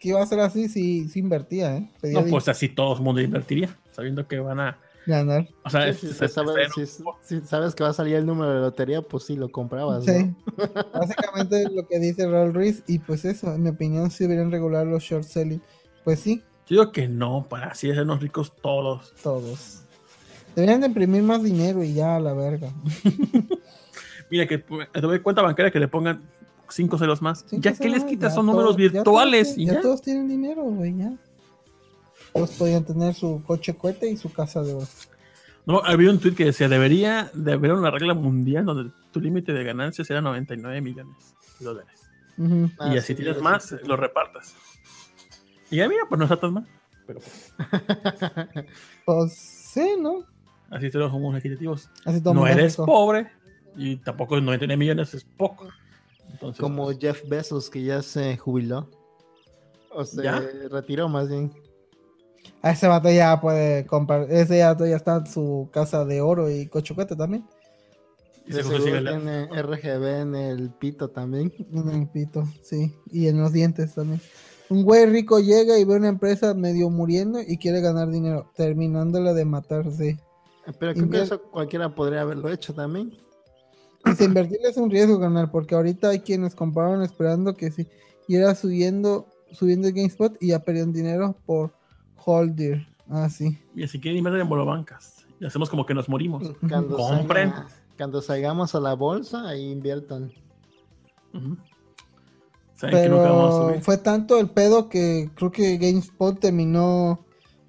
que 0.00 0.08
iba 0.10 0.22
a 0.22 0.26
ser 0.26 0.40
así, 0.40 0.68
sí, 0.68 1.08
sí 1.08 1.20
invertía, 1.20 1.76
¿eh? 1.76 1.90
Pedía 2.00 2.20
No, 2.20 2.26
pues 2.28 2.48
así 2.48 2.68
todo 2.68 2.94
el 2.96 3.02
mundo 3.02 3.20
invertiría, 3.20 3.76
sabiendo 3.92 4.26
que 4.28 4.38
van 4.40 4.60
a. 4.60 4.78
ganar. 5.06 5.48
O 5.64 5.70
sea, 5.70 5.84
Sí, 5.84 6.06
es- 6.06 6.16
si, 6.18 6.24
es- 6.24 6.32
sabes, 6.32 6.54
es- 6.76 6.90
si- 6.90 7.02
si 7.40 7.46
sabes 7.46 7.74
que 7.74 7.82
va 7.82 7.90
a 7.90 7.94
salir 7.94 8.16
el 8.16 8.26
número 8.26 8.52
de 8.52 8.60
lotería, 8.60 9.00
pues 9.00 9.24
sí 9.24 9.36
lo 9.36 9.50
comprabas. 9.50 10.04
Sí. 10.04 10.12
¿no? 10.12 10.36
Básicamente 10.92 11.62
es 11.62 11.72
lo 11.72 11.86
que 11.88 11.98
dice 11.98 12.28
Raúl 12.28 12.52
Ruiz. 12.52 12.82
Y 12.86 12.98
pues 12.98 13.24
eso, 13.24 13.54
en 13.54 13.62
mi 13.62 13.70
opinión, 13.70 14.10
sí 14.10 14.24
deberían 14.24 14.50
regular 14.50 14.86
los 14.86 15.02
short 15.02 15.24
selling. 15.24 15.62
Pues 16.04 16.20
sí, 16.20 16.42
Yo 16.66 16.80
digo 16.80 16.92
que 16.92 17.08
no, 17.08 17.46
para 17.48 17.68
así 17.68 17.90
hacernos 17.90 18.20
ricos 18.20 18.52
todos. 18.60 19.14
todos. 19.22 19.82
Deberían 20.54 20.80
de 20.82 20.88
imprimir 20.88 21.22
más 21.22 21.42
dinero 21.42 21.82
y 21.82 21.94
ya 21.94 22.16
a 22.16 22.20
la 22.20 22.34
verga. 22.34 22.70
Mira, 24.30 24.46
que 24.46 24.58
te 24.58 25.00
doy 25.00 25.20
cuenta 25.20 25.42
bancaria 25.42 25.70
que 25.70 25.80
le 25.80 25.88
pongan 25.88 26.22
cinco 26.68 26.98
ceros 26.98 27.22
más. 27.22 27.44
Cinco 27.48 27.62
ya 27.62 27.72
que 27.72 27.88
les 27.88 28.04
quitas 28.04 28.30
ya 28.32 28.34
son 28.36 28.46
todo- 28.46 28.54
números 28.56 28.76
ya 28.76 28.82
todos 28.82 28.92
virtuales. 28.92 29.54
tienen- 29.54 29.62
y 29.62 29.66
ya, 29.66 29.74
ya. 29.74 29.80
todos 29.82 30.02
tienen 30.02 30.28
dinero, 30.28 30.62
güey, 30.64 30.96
ya. 30.96 31.12
Todos 32.32 32.50
podían 32.52 32.84
tener 32.84 33.14
su 33.14 33.42
coche 33.44 33.74
cohete 33.74 34.08
y 34.10 34.16
su 34.16 34.30
casa 34.32 34.62
de 34.62 34.74
oro. 34.74 34.86
No, 35.66 35.82
había 35.84 36.10
un 36.10 36.18
tweet 36.18 36.34
que 36.34 36.44
decía: 36.46 36.68
debería 36.68 37.30
de 37.34 37.52
haber 37.54 37.72
una 37.72 37.90
regla 37.90 38.14
mundial 38.14 38.64
donde 38.64 38.90
tu 39.12 39.20
límite 39.20 39.52
de 39.52 39.64
ganancias 39.64 40.08
era 40.10 40.20
99 40.20 40.80
millones 40.80 41.34
de 41.58 41.64
dólares. 41.64 42.00
Ah, 42.78 42.92
y 42.94 42.98
así 42.98 43.08
sí, 43.08 43.14
tienes 43.16 43.40
más, 43.42 43.64
sí. 43.64 43.76
lo 43.84 43.96
repartas. 43.96 44.54
Y 45.70 45.76
ya 45.76 45.88
mira, 45.88 46.02
pues 46.08 46.18
no 46.18 46.24
está 46.24 46.36
tan 46.38 46.54
mal. 46.54 46.66
Pero 47.06 47.20
pues, 47.20 47.54
Pues 49.04 49.32
sí, 49.34 49.96
¿no? 50.00 50.24
así 50.70 50.90
te 50.90 50.98
los 50.98 51.10
somos 51.10 51.36
equitativos. 51.38 51.90
Así 52.04 52.20
No 52.22 52.46
eres 52.46 52.76
pobre 52.76 53.30
y 53.78 53.96
tampoco 53.96 54.40
99 54.40 54.76
millones 54.76 55.14
es 55.14 55.24
poco. 55.24 55.68
Entonces, 56.30 56.60
Como 56.60 56.84
pues, 56.84 56.98
Jeff 57.00 57.26
Bezos 57.28 57.70
que 57.70 57.82
ya 57.82 58.02
se 58.02 58.36
jubiló. 58.36 58.90
O 59.90 60.04
se 60.04 60.22
¿Ya? 60.22 60.42
retiró 60.70 61.08
más 61.08 61.28
bien. 61.28 61.52
A 62.62 62.72
ese 62.72 62.86
vato 62.88 63.10
ya 63.10 63.40
puede 63.40 63.86
comprar. 63.86 64.30
Ese 64.30 64.62
vato 64.62 64.86
ya 64.86 64.96
está 64.96 65.16
en 65.16 65.26
su 65.26 65.68
casa 65.72 66.04
de 66.04 66.20
oro 66.20 66.50
y 66.50 66.66
coche 66.66 66.94
cohete 66.94 67.16
también. 67.16 67.44
y 68.46 68.52
la- 68.52 68.62
tiene 69.10 69.44
RGB 69.62 70.20
en 70.22 70.34
el 70.34 70.70
pito 70.70 71.08
también. 71.08 71.52
En 71.72 71.88
el 71.90 72.08
pito, 72.08 72.44
sí. 72.62 72.94
Y 73.12 73.28
en 73.28 73.40
los 73.40 73.52
dientes 73.52 73.94
también. 73.94 74.20
Un 74.70 74.84
güey 74.84 75.06
rico 75.06 75.38
llega 75.40 75.78
y 75.78 75.84
ve 75.84 75.96
una 75.96 76.08
empresa 76.08 76.52
medio 76.54 76.90
muriendo 76.90 77.40
y 77.40 77.56
quiere 77.58 77.80
ganar 77.80 78.08
dinero, 78.10 78.50
terminándola 78.54 79.32
de 79.34 79.44
matarse. 79.44 80.18
Pero 80.78 80.92
creo 80.92 81.10
que 81.10 81.22
eso 81.22 81.42
cualquiera 81.42 81.94
podría 81.94 82.20
haberlo 82.22 82.50
hecho 82.50 82.74
también. 82.74 83.16
Dice, 84.04 84.24
invertir 84.24 84.58
es 84.64 84.76
un 84.76 84.90
riesgo 84.90 85.18
ganar, 85.18 85.50
porque 85.50 85.74
ahorita 85.74 86.10
hay 86.10 86.20
quienes 86.20 86.54
compraron 86.54 87.02
esperando 87.02 87.54
que 87.54 87.70
si 87.70 87.86
irá 88.28 88.54
subiendo, 88.54 89.26
subiendo 89.52 89.88
el 89.88 89.94
GameSpot 89.94 90.36
y 90.40 90.48
ya 90.48 90.60
perdieron 90.60 90.92
dinero 90.92 91.36
por 91.46 91.72
Holder. 92.24 92.86
Ah, 93.10 93.28
sí. 93.28 93.58
Y 93.74 93.84
así 93.84 94.00
que 94.00 94.12
invertir 94.12 94.40
en 94.40 94.48
bolobancas. 94.48 95.26
Y 95.40 95.46
hacemos 95.46 95.68
como 95.70 95.86
que 95.86 95.94
nos 95.94 96.08
morimos. 96.08 96.52
Cuando, 96.68 96.96
Compren. 96.96 97.50
salga- 97.52 97.68
cuando 97.96 98.22
salgamos 98.22 98.74
a 98.74 98.80
la 98.80 98.94
bolsa, 98.94 99.48
ahí 99.48 99.70
inviertan. 99.70 100.32
Ujú. 101.34 101.56
Saben 102.74 103.02
que 103.02 103.08
nunca 103.08 103.22
vamos 103.30 103.54
a 103.54 103.58
Pero 103.58 103.68
subir. 103.70 103.82
fue 103.82 103.98
tanto 103.98 104.38
el 104.38 104.48
pedo 104.50 104.88
que 104.88 105.30
creo 105.34 105.50
que 105.50 105.76
GameSpot 105.78 106.38
terminó 106.38 107.18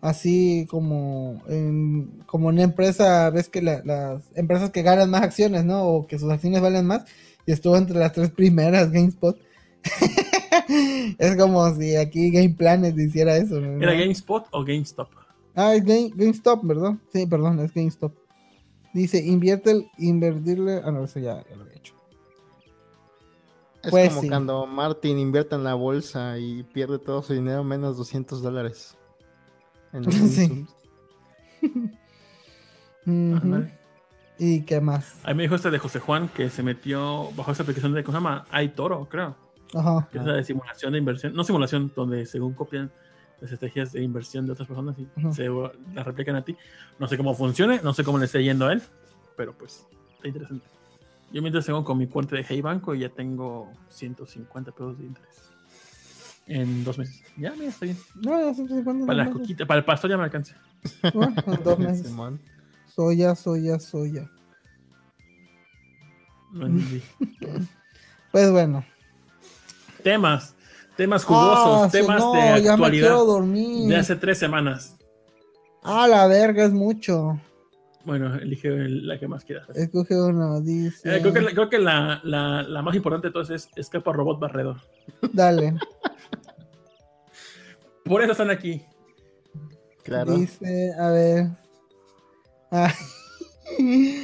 así 0.02 0.66
como 0.70 1.42
en, 1.48 2.24
como 2.26 2.48
una 2.48 2.64
empresa, 2.64 3.30
ves 3.30 3.50
que 3.50 3.62
la- 3.62 3.82
las 3.84 4.24
empresas 4.36 4.70
que 4.72 4.82
ganan 4.82 5.10
más 5.10 5.22
acciones, 5.24 5.66
¿no? 5.66 5.84
O 5.84 6.08
que 6.08 6.20
sus 6.20 6.32
acciones 6.32 6.62
valen 6.62 6.86
más, 6.86 7.06
y 7.46 7.52
estuvo 7.52 7.76
entre 7.78 7.98
las 8.00 8.14
tres 8.14 8.30
primeras 8.32 8.92
GameSpot. 8.92 9.38
es 11.18 11.36
como 11.36 11.74
si 11.76 11.96
aquí 11.96 12.32
Game 12.32 12.56
Planet 12.58 12.98
hiciera 12.98 13.38
eso. 13.38 13.60
¿no? 13.60 13.82
¿Era 13.82 13.94
GameSpot 13.94 14.46
o 14.52 14.64
GameStop? 14.64 15.10
Ah, 15.56 15.74
es 15.76 15.84
Game- 15.84 16.12
GameStop, 16.16 16.64
¿verdad? 16.64 16.94
Sí, 17.12 17.26
perdón, 17.26 17.60
es 17.60 17.74
GameStop. 17.74 18.14
Dice, 18.94 19.24
invierte 19.24 19.72
el, 19.72 19.88
invertirle, 19.98 20.82
ah, 20.84 20.92
no, 20.92 21.04
eso 21.04 21.20
ya, 21.20 21.44
ya 21.50 21.56
lo 21.56 21.64
había 21.64 21.76
hecho. 21.76 21.94
Es 23.84 23.92
Pues 23.92 24.10
como 24.10 24.22
sí. 24.22 24.28
cuando 24.30 24.66
Martin 24.66 25.20
invierte 25.20 25.56
en 25.56 25.64
la 25.64 25.74
bolsa 25.74 26.38
y 26.38 26.64
pierde 26.64 27.00
todo 27.00 27.22
su 27.22 27.34
dinero 27.34 27.64
menos 27.64 27.98
200 27.98 28.42
dólares. 28.42 28.96
En 29.94 30.04
los 30.06 30.14
Sí. 30.16 30.68
¿Y 34.38 34.62
qué 34.62 34.80
más? 34.80 35.20
Ahí 35.24 35.36
me 35.36 35.44
dijo 35.44 35.56
este 35.56 35.70
de 35.70 35.80
José 35.80 36.00
Juan 36.00 36.30
que 36.30 36.50
se 36.50 36.64
metió 36.64 37.30
bajo 37.36 37.52
esa 37.52 37.64
aplicación 37.64 37.94
de, 37.94 38.04
¿cómo 38.04 38.18
se 38.18 38.24
llama? 38.24 38.46
Hay 38.52 38.70
Toro, 38.70 39.08
creo. 39.10 39.36
Ajá. 39.74 40.08
Que 40.12 40.20
es 40.20 40.26
la 40.26 40.34
de 40.34 40.44
simulación 40.44 40.94
de 40.94 41.00
inversión. 41.00 41.34
No 41.34 41.44
simulación, 41.44 41.92
donde 41.96 42.26
según 42.26 42.54
copian 42.54 42.90
las 43.42 43.52
estrategias 43.52 43.92
de 43.92 44.02
inversión 44.02 44.46
de 44.46 44.54
otras 44.54 44.68
personas 44.68 44.96
y 44.98 45.08
se 45.34 45.50
las 45.94 46.06
replican 46.06 46.36
a 46.36 46.44
ti. 46.44 46.56
No 47.00 47.08
sé 47.08 47.18
cómo 47.18 47.34
funcione, 47.34 47.82
no 47.84 47.94
sé 47.94 48.04
cómo 48.04 48.18
le 48.18 48.26
esté 48.26 48.44
yendo 48.44 48.68
a 48.68 48.74
él, 48.74 48.82
pero 49.36 49.54
pues 49.58 49.86
está 50.16 50.28
interesante. 50.28 50.66
Yo 51.32 51.42
mientras 51.42 51.66
tengo 51.66 51.84
con 51.84 51.98
mi 51.98 52.08
cuenta 52.08 52.36
de 52.36 52.46
Hey 52.48 52.62
Banco 52.62 52.96
y 52.96 53.00
ya 53.00 53.10
tengo 53.10 53.72
150 53.90 54.72
pesos 54.72 54.98
de 54.98 55.06
interés. 55.06 55.49
En 56.50 56.84
dos 56.84 56.98
meses. 56.98 57.24
Ya, 57.38 57.52
mira, 57.54 57.68
está 57.70 57.86
bien. 57.86 57.98
No, 58.16 58.54
cuándo 58.84 59.06
Para 59.06 59.24
la 59.26 59.30
coquita, 59.32 59.66
para 59.68 59.78
el 59.80 59.86
pastor 59.86 60.10
ya 60.10 60.18
me 60.18 60.24
alcanza. 60.24 60.56
no, 61.14 61.24
en 61.54 61.64
dos 61.64 61.80
meses. 61.80 62.08
Simón. 62.08 62.40
Soya, 62.88 63.36
soya, 63.36 63.80
soya. 63.80 64.30
No 66.52 66.66
entendí. 66.66 67.02
Pues 68.32 68.52
bueno. 68.52 68.86
temas, 70.04 70.54
temas 70.96 71.24
jugosos, 71.26 71.88
Ah, 71.88 71.90
temas 71.92 72.20
no, 72.20 72.34
de 72.34 72.40
ya 72.42 72.62
me 72.62 72.70
actualidad 72.70 73.08
quiero 73.08 73.26
dormir. 73.26 73.90
de 73.90 73.96
hace 73.98 74.16
tres 74.16 74.38
semanas. 74.38 74.96
Ah, 75.84 76.08
la 76.08 76.28
verga, 76.28 76.64
es 76.66 76.72
mucho. 76.72 77.40
Bueno, 78.06 78.36
elige 78.36 78.70
el- 78.70 79.08
la 79.08 79.20
que 79.20 79.28
más 79.28 79.44
quieras. 79.44 79.68
Escoge 79.76 80.16
uno, 80.20 80.62
dice. 80.62 81.18
Eh, 81.18 81.22
creo 81.22 81.34
que, 81.34 81.42
la, 81.42 81.52
creo 81.52 81.70
que 81.70 81.80
la, 81.80 82.22
la- 82.24 82.64
la 82.64 82.82
más 82.82 82.96
importante 82.96 83.28
de 83.28 83.34
todas 83.34 83.50
es 83.50 83.70
Escapa 83.76 84.14
Robot 84.14 84.40
Barredor. 84.40 84.78
Dale. 85.34 85.76
Por 88.06 88.22
eso 88.24 88.32
están 88.32 88.50
aquí. 88.50 88.82
Claro. 90.04 90.34
Dice, 90.38 90.94
a 90.98 91.10
ver. 91.12 91.48
Ah. 92.72 92.94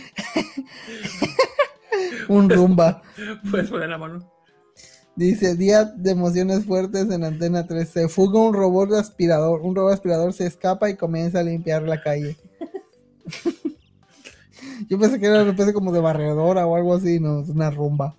Un 2.27 2.49
rumba. 2.49 3.01
Puedes 3.51 3.69
poner 3.69 3.89
la 3.89 3.97
mano. 3.97 4.31
Dice, 5.15 5.55
día 5.55 5.85
de 5.85 6.11
emociones 6.11 6.65
fuertes 6.65 7.09
en 7.09 7.23
Antena 7.23 7.65
3. 7.67 7.87
Se 7.87 8.09
fuga 8.09 8.39
un 8.39 8.53
robot 8.53 8.91
aspirador. 8.93 9.61
Un 9.61 9.75
robot 9.75 9.93
aspirador 9.93 10.33
se 10.33 10.45
escapa 10.45 10.89
y 10.89 10.95
comienza 10.97 11.39
a 11.39 11.43
limpiar 11.43 11.83
la 11.83 12.01
calle. 12.01 12.35
Yo 14.89 14.97
pensé 14.99 15.19
que 15.19 15.25
era 15.27 15.41
una 15.41 15.51
especie 15.51 15.73
como 15.73 15.91
de 15.91 15.99
barredora 15.99 16.65
o 16.65 16.75
algo 16.75 16.95
así, 16.95 17.19
no, 17.19 17.41
es 17.41 17.49
una 17.49 17.69
rumba. 17.71 18.15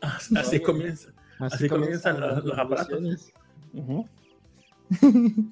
Así, 0.00 0.36
así 0.36 0.60
comienza. 0.60 1.10
Así 1.38 1.68
comienzan 1.68 2.20
los- 2.20 2.44
los 2.44 2.58
aparatos. 2.58 3.32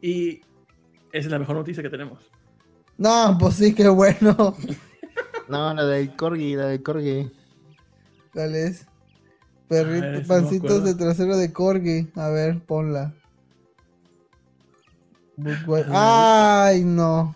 y 0.00 0.36
esa 1.12 1.26
es 1.26 1.26
la 1.30 1.38
mejor 1.38 1.56
noticia 1.56 1.82
que 1.82 1.90
tenemos. 1.90 2.30
No, 2.96 3.36
pues 3.38 3.54
sí, 3.54 3.74
qué 3.74 3.88
bueno. 3.88 4.56
No, 5.48 5.72
la 5.72 5.86
del 5.86 6.14
Corgi, 6.14 6.54
la 6.56 6.66
del 6.66 6.82
Corgi. 6.82 7.32
¿Cuál 8.34 8.54
es? 8.54 8.82
Ah, 8.86 8.92
Perrito, 9.68 10.28
pancitos 10.28 10.84
de 10.84 10.94
trasero 10.94 11.38
de 11.38 11.50
corgi. 11.54 12.06
A 12.16 12.28
ver, 12.28 12.60
ponla. 12.60 13.14
Budwe- 15.38 15.86
Ay, 15.90 16.82
no. 16.84 17.34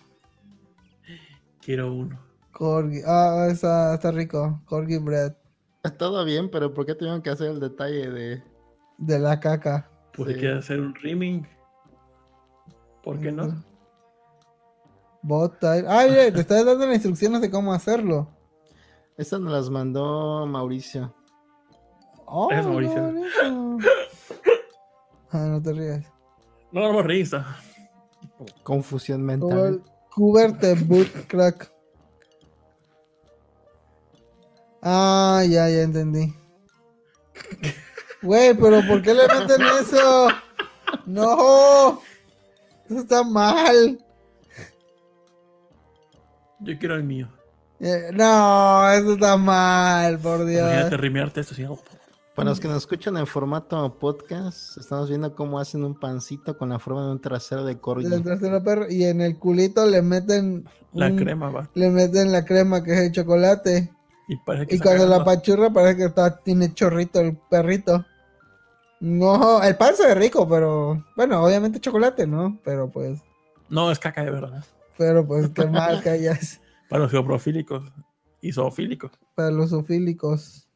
Quiero 1.60 1.92
uno. 1.92 2.18
Corgi. 2.50 3.00
Ah, 3.06 3.48
está, 3.50 3.94
está 3.94 4.10
rico. 4.10 4.60
Corgi 4.66 4.98
bread. 4.98 5.34
Todo 5.98 6.24
bien, 6.24 6.50
pero 6.50 6.74
¿por 6.74 6.84
qué 6.86 6.94
tuvieron 6.94 7.22
que 7.22 7.30
hacer 7.30 7.48
el 7.50 7.60
detalle 7.60 8.10
de... 8.10 8.42
De 8.98 9.18
la 9.18 9.38
caca. 9.40 9.88
Pues 10.12 10.34
Sí. 10.34 10.40
quiere 10.40 10.58
hacer 10.58 10.80
un 10.80 10.94
rimming. 10.94 11.46
¿Por 13.02 13.18
qué 13.20 13.32
no? 13.32 13.62
Bot 15.22 15.58
time. 15.60 15.84
Ay, 15.88 16.10
mira, 16.10 16.32
te 16.32 16.40
estás 16.40 16.64
dando 16.64 16.84
las 16.86 16.94
instrucciones 16.96 17.40
de 17.40 17.50
cómo 17.50 17.72
hacerlo. 17.72 18.28
Estas 19.16 19.40
nos 19.40 19.52
las 19.52 19.70
mandó 19.70 20.46
Mauricio. 20.46 21.14
Oh, 22.26 22.50
Mauricio. 22.50 23.14
Ah, 25.34 25.46
no 25.48 25.62
te 25.62 25.72
rías. 25.72 26.04
No, 26.72 26.82
no 26.82 26.92
me 26.92 27.02
risa. 27.04 27.46
Confusión 28.62 29.22
mental. 29.22 29.82
Cuberte 30.14 30.74
boot 30.74 31.08
crack. 31.26 31.70
Ah, 34.82 35.42
ya, 35.48 35.68
ya 35.68 35.82
entendí. 35.82 36.34
Güey, 38.22 38.54
pero 38.54 38.80
¿por 38.86 39.02
qué 39.02 39.14
le 39.14 39.26
meten 39.26 39.62
eso? 39.80 40.28
No. 41.06 42.00
Eso 42.86 43.00
está 43.00 43.22
mal. 43.24 43.98
Yo 46.60 46.78
quiero 46.78 46.96
el 46.96 47.04
mío. 47.04 47.28
Eh, 47.80 48.10
no, 48.12 48.88
eso 48.92 49.14
está 49.14 49.36
mal, 49.36 50.18
por 50.20 50.42
Imagínate 50.42 50.88
Dios. 50.90 51.00
rimearte 51.00 51.40
esto 51.40 51.54
así. 51.54 51.64
Para 52.34 52.48
los 52.48 52.60
que 52.60 52.68
nos 52.68 52.78
escuchan 52.78 53.16
en 53.18 53.26
formato 53.26 53.98
podcast, 53.98 54.78
estamos 54.78 55.08
viendo 55.10 55.34
cómo 55.34 55.58
hacen 55.58 55.84
un 55.84 55.94
pancito 55.98 56.56
con 56.56 56.70
la 56.70 56.78
forma 56.78 57.04
de 57.04 57.12
un 57.12 57.20
trasero 57.20 57.62
de 57.64 57.78
Corgi. 57.78 58.08
Del 58.08 58.22
trasero 58.22 58.62
perro, 58.64 58.86
Y 58.90 59.04
en 59.04 59.20
el 59.20 59.38
culito 59.38 59.84
le 59.84 60.00
meten 60.00 60.64
La 60.94 61.08
un- 61.08 61.16
crema 61.16 61.50
va. 61.50 61.68
Le 61.74 61.90
meten 61.90 62.32
la 62.32 62.44
crema 62.46 62.82
que 62.82 62.94
es 62.94 63.00
el 63.00 63.12
chocolate. 63.12 63.92
Y 64.28 64.36
parece 64.36 64.66
que 64.66 64.74
Y 64.74 64.78
está 64.78 64.90
cuando 64.96 65.06
la 65.08 65.24
pachurra 65.24 65.70
parece 65.70 65.96
que 65.98 66.04
está, 66.06 66.38
tiene 66.38 66.72
chorrito 66.72 67.20
el 67.20 67.36
perrito. 67.50 68.06
No, 69.00 69.62
el 69.62 69.76
pan 69.76 69.94
se 69.94 70.06
ve 70.06 70.14
rico, 70.14 70.48
pero 70.48 71.04
bueno, 71.16 71.42
obviamente 71.44 71.80
chocolate, 71.80 72.26
¿no? 72.26 72.58
Pero 72.64 72.88
pues, 72.90 73.20
No, 73.68 73.90
es 73.90 73.98
caca 73.98 74.24
de 74.24 74.30
verdad. 74.30 74.64
pero 74.96 75.26
pues 75.26 75.50
qué 75.50 75.66
mal 75.66 76.02
que 76.02 76.08
haya 76.10 76.32
es 76.32 76.60
Para 76.88 77.02
los 77.02 77.10
geoprofílicos 77.10 77.82
y 78.40 78.52
zoofílicos. 78.52 79.10
para 79.34 79.50
los 79.50 79.68
zoofílicos. 79.70 80.66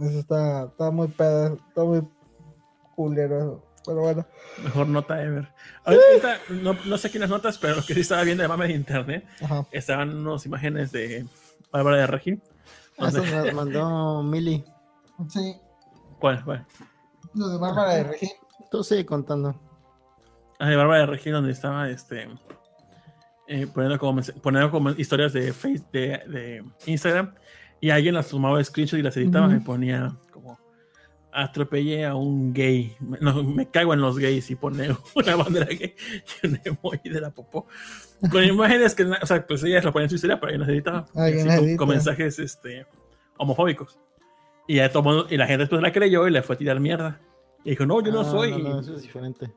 Eso 0.00 0.18
está, 0.20 0.64
está 0.64 0.90
muy 0.90 1.08
pedo, 1.08 1.54
está 1.68 1.84
muy 1.84 2.02
culero. 2.94 3.64
Pero 3.86 4.00
bueno, 4.02 4.26
Mejor 4.62 4.86
nota 4.88 5.22
ever. 5.22 5.48
Ahorita, 5.84 6.38
no, 6.62 6.74
no 6.84 6.98
sé 6.98 7.10
quiénes 7.10 7.30
notas, 7.30 7.56
pero 7.58 7.76
lo 7.76 7.82
que 7.82 7.94
sí 7.94 8.00
estaba 8.00 8.22
viendo 8.22 8.42
de 8.42 8.48
mame 8.48 8.66
de 8.68 8.74
internet 8.74 9.24
ajá. 9.42 9.66
estaban 9.70 10.14
unas 10.26 10.44
imágenes 10.44 10.92
de 10.92 11.24
Bárbara 11.72 11.96
de 11.98 12.06
Regil. 12.06 12.42
Eso 12.98 13.10
donde- 13.12 13.30
nos 13.34 13.46
las 13.46 13.54
mandó 13.54 14.22
Mili. 14.22 14.64
Sí, 15.28 15.56
¿Cuál? 16.20 16.44
¿Cuál? 16.44 16.66
lo 17.34 17.48
de 17.48 17.58
Bárbara 17.58 17.94
de 17.94 18.04
Regil. 18.04 18.30
Tú 18.70 18.84
sigue 18.84 19.06
contando. 19.06 19.58
Ah, 20.58 20.68
de 20.68 20.76
Bárbara 20.76 21.00
de 21.00 21.06
Regil, 21.06 21.32
donde 21.32 21.52
estaba 21.52 21.88
este. 21.88 22.28
eh, 23.46 23.66
poniendo, 23.72 23.98
como, 23.98 24.20
poniendo 24.42 24.70
como 24.70 24.90
historias 24.90 25.32
de, 25.32 25.52
face, 25.54 25.84
de, 25.92 26.08
de 26.26 26.64
Instagram 26.86 27.34
y 27.80 27.90
alguien 27.90 28.14
las 28.14 28.28
tomaba 28.28 28.62
screenshot 28.62 28.98
y 28.98 29.02
las 29.02 29.16
editaba 29.16 29.46
Ujú. 29.46 29.56
y 29.56 29.60
ponía 29.60 30.16
como 30.32 30.58
atropellé 31.32 32.04
a 32.06 32.14
un 32.14 32.52
gay 32.52 32.96
me, 33.00 33.18
no, 33.20 33.42
me 33.44 33.70
cago 33.70 33.94
en 33.94 34.00
los 34.00 34.18
gays 34.18 34.50
y 34.50 34.56
pone 34.56 34.88
una 35.14 35.36
bandera 35.36 35.66
gay 35.66 35.94
y 36.42 36.46
un 36.46 36.60
emoji 36.64 37.08
de 37.08 37.20
la 37.20 37.30
popó 37.30 37.66
con 38.30 38.42
imágenes 38.44 38.94
que 38.94 39.04
o 39.04 39.26
sea 39.26 39.46
pues 39.46 39.62
ella 39.64 39.80
lo 39.82 39.92
ponía 39.92 40.04
en 40.04 40.10
su 40.10 40.16
historia 40.16 40.40
pero 40.40 40.50
ella 40.52 40.60
las 40.60 40.68
editaba 40.70 40.98
así 41.14 41.14
con, 41.14 41.50
edita. 41.64 41.76
con 41.76 41.88
mensajes 41.88 42.38
este 42.38 42.86
homofóbicos 43.36 43.98
y 44.66 44.76
ya 44.76 44.90
todo 44.90 45.02
mundo- 45.02 45.26
y 45.30 45.36
la 45.36 45.46
gente 45.46 45.60
después 45.60 45.80
la 45.82 45.92
creyó 45.92 46.26
y 46.26 46.30
le 46.32 46.42
fue 46.42 46.56
a 46.56 46.58
tirar 46.58 46.80
mierda 46.80 47.20
y 47.64 47.70
dijo 47.70 47.86
no 47.86 48.02
yo 48.02 48.10
no 48.10 48.20
Ah, 48.20 48.24
soy 48.24 48.50
No, 48.52 48.58
no, 48.70 48.80
eso 48.80 48.96
es 48.96 49.02
diferente. 49.02 49.52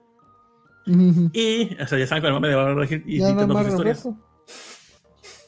y 0.85 1.75
o 1.81 1.87
sea 1.87 1.97
ya 1.97 2.07
saben 2.07 2.21
con 2.23 2.27
el 2.27 2.33
mame 2.33 2.47
de 2.49 2.73
Regil 2.75 3.03
y 3.07 3.19
Roberto. 3.21 4.17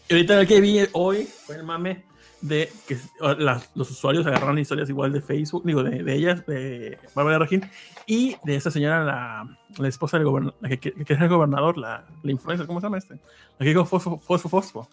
y 0.10 0.14
ahorita 0.14 0.42
el 0.42 0.48
que 0.48 0.62
vi 0.62 0.80
hoy 0.94 1.24
fue 1.46 1.56
el 1.56 1.64
mame 1.64 2.06
de 2.44 2.70
que 2.88 2.98
las- 3.40 3.70
los 3.74 3.90
usuarios 3.90 4.26
agarraron 4.28 4.60
historias 4.60 4.90
igual 4.90 5.12
de 5.14 5.22
Facebook, 5.22 5.64
digo, 5.66 5.82
de, 5.82 6.04
de 6.04 6.14
ellas, 6.14 6.46
de 6.46 6.98
Bárbara 7.16 7.40
Regín, 7.40 7.64
y 8.06 8.36
de 8.44 8.56
esa 8.56 8.70
señora, 8.70 9.04
la, 9.04 9.58
la 9.78 9.88
esposa 9.88 10.18
del 10.18 10.26
gobernador, 10.28 10.58
la 10.62 10.70
que, 10.70 10.78
que, 10.80 10.92
que 11.06 11.14
es 11.14 11.22
el 11.22 11.30
gobernador, 11.30 11.78
la, 11.78 12.06
la 12.22 12.32
influencer, 12.32 12.68
¿cómo 12.68 12.80
se 12.82 12.86
llama 12.88 12.98
este? 12.98 13.14
La 13.16 13.60
que 13.60 13.70
dijo 13.70 13.86
fosfo, 13.86 14.18
fosfo, 14.20 14.50
fosfo. 14.50 14.90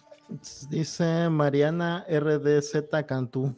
Dice 0.69 1.27
Mariana 1.29 2.05
RDZ 2.09 2.83
Cantú. 3.05 3.53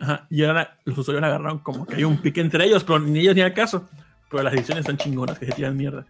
Ajá, 0.00 0.26
y 0.30 0.42
ahora 0.42 0.78
los 0.86 0.96
usuarios 0.96 1.20
la 1.20 1.26
agarraron 1.28 1.58
como 1.58 1.84
que 1.86 1.96
hay 1.96 2.04
un 2.04 2.16
pique 2.16 2.40
entre 2.40 2.64
ellos, 2.64 2.82
pero 2.82 2.98
ni 2.98 3.20
ellos 3.20 3.34
ni 3.34 3.42
al 3.42 3.52
caso. 3.52 3.86
Pero 4.30 4.42
las 4.42 4.54
ediciones 4.54 4.80
están 4.80 4.96
chingonas, 4.96 5.38
que 5.38 5.46
se 5.46 5.52
tiran 5.52 5.76
mierda, 5.76 6.06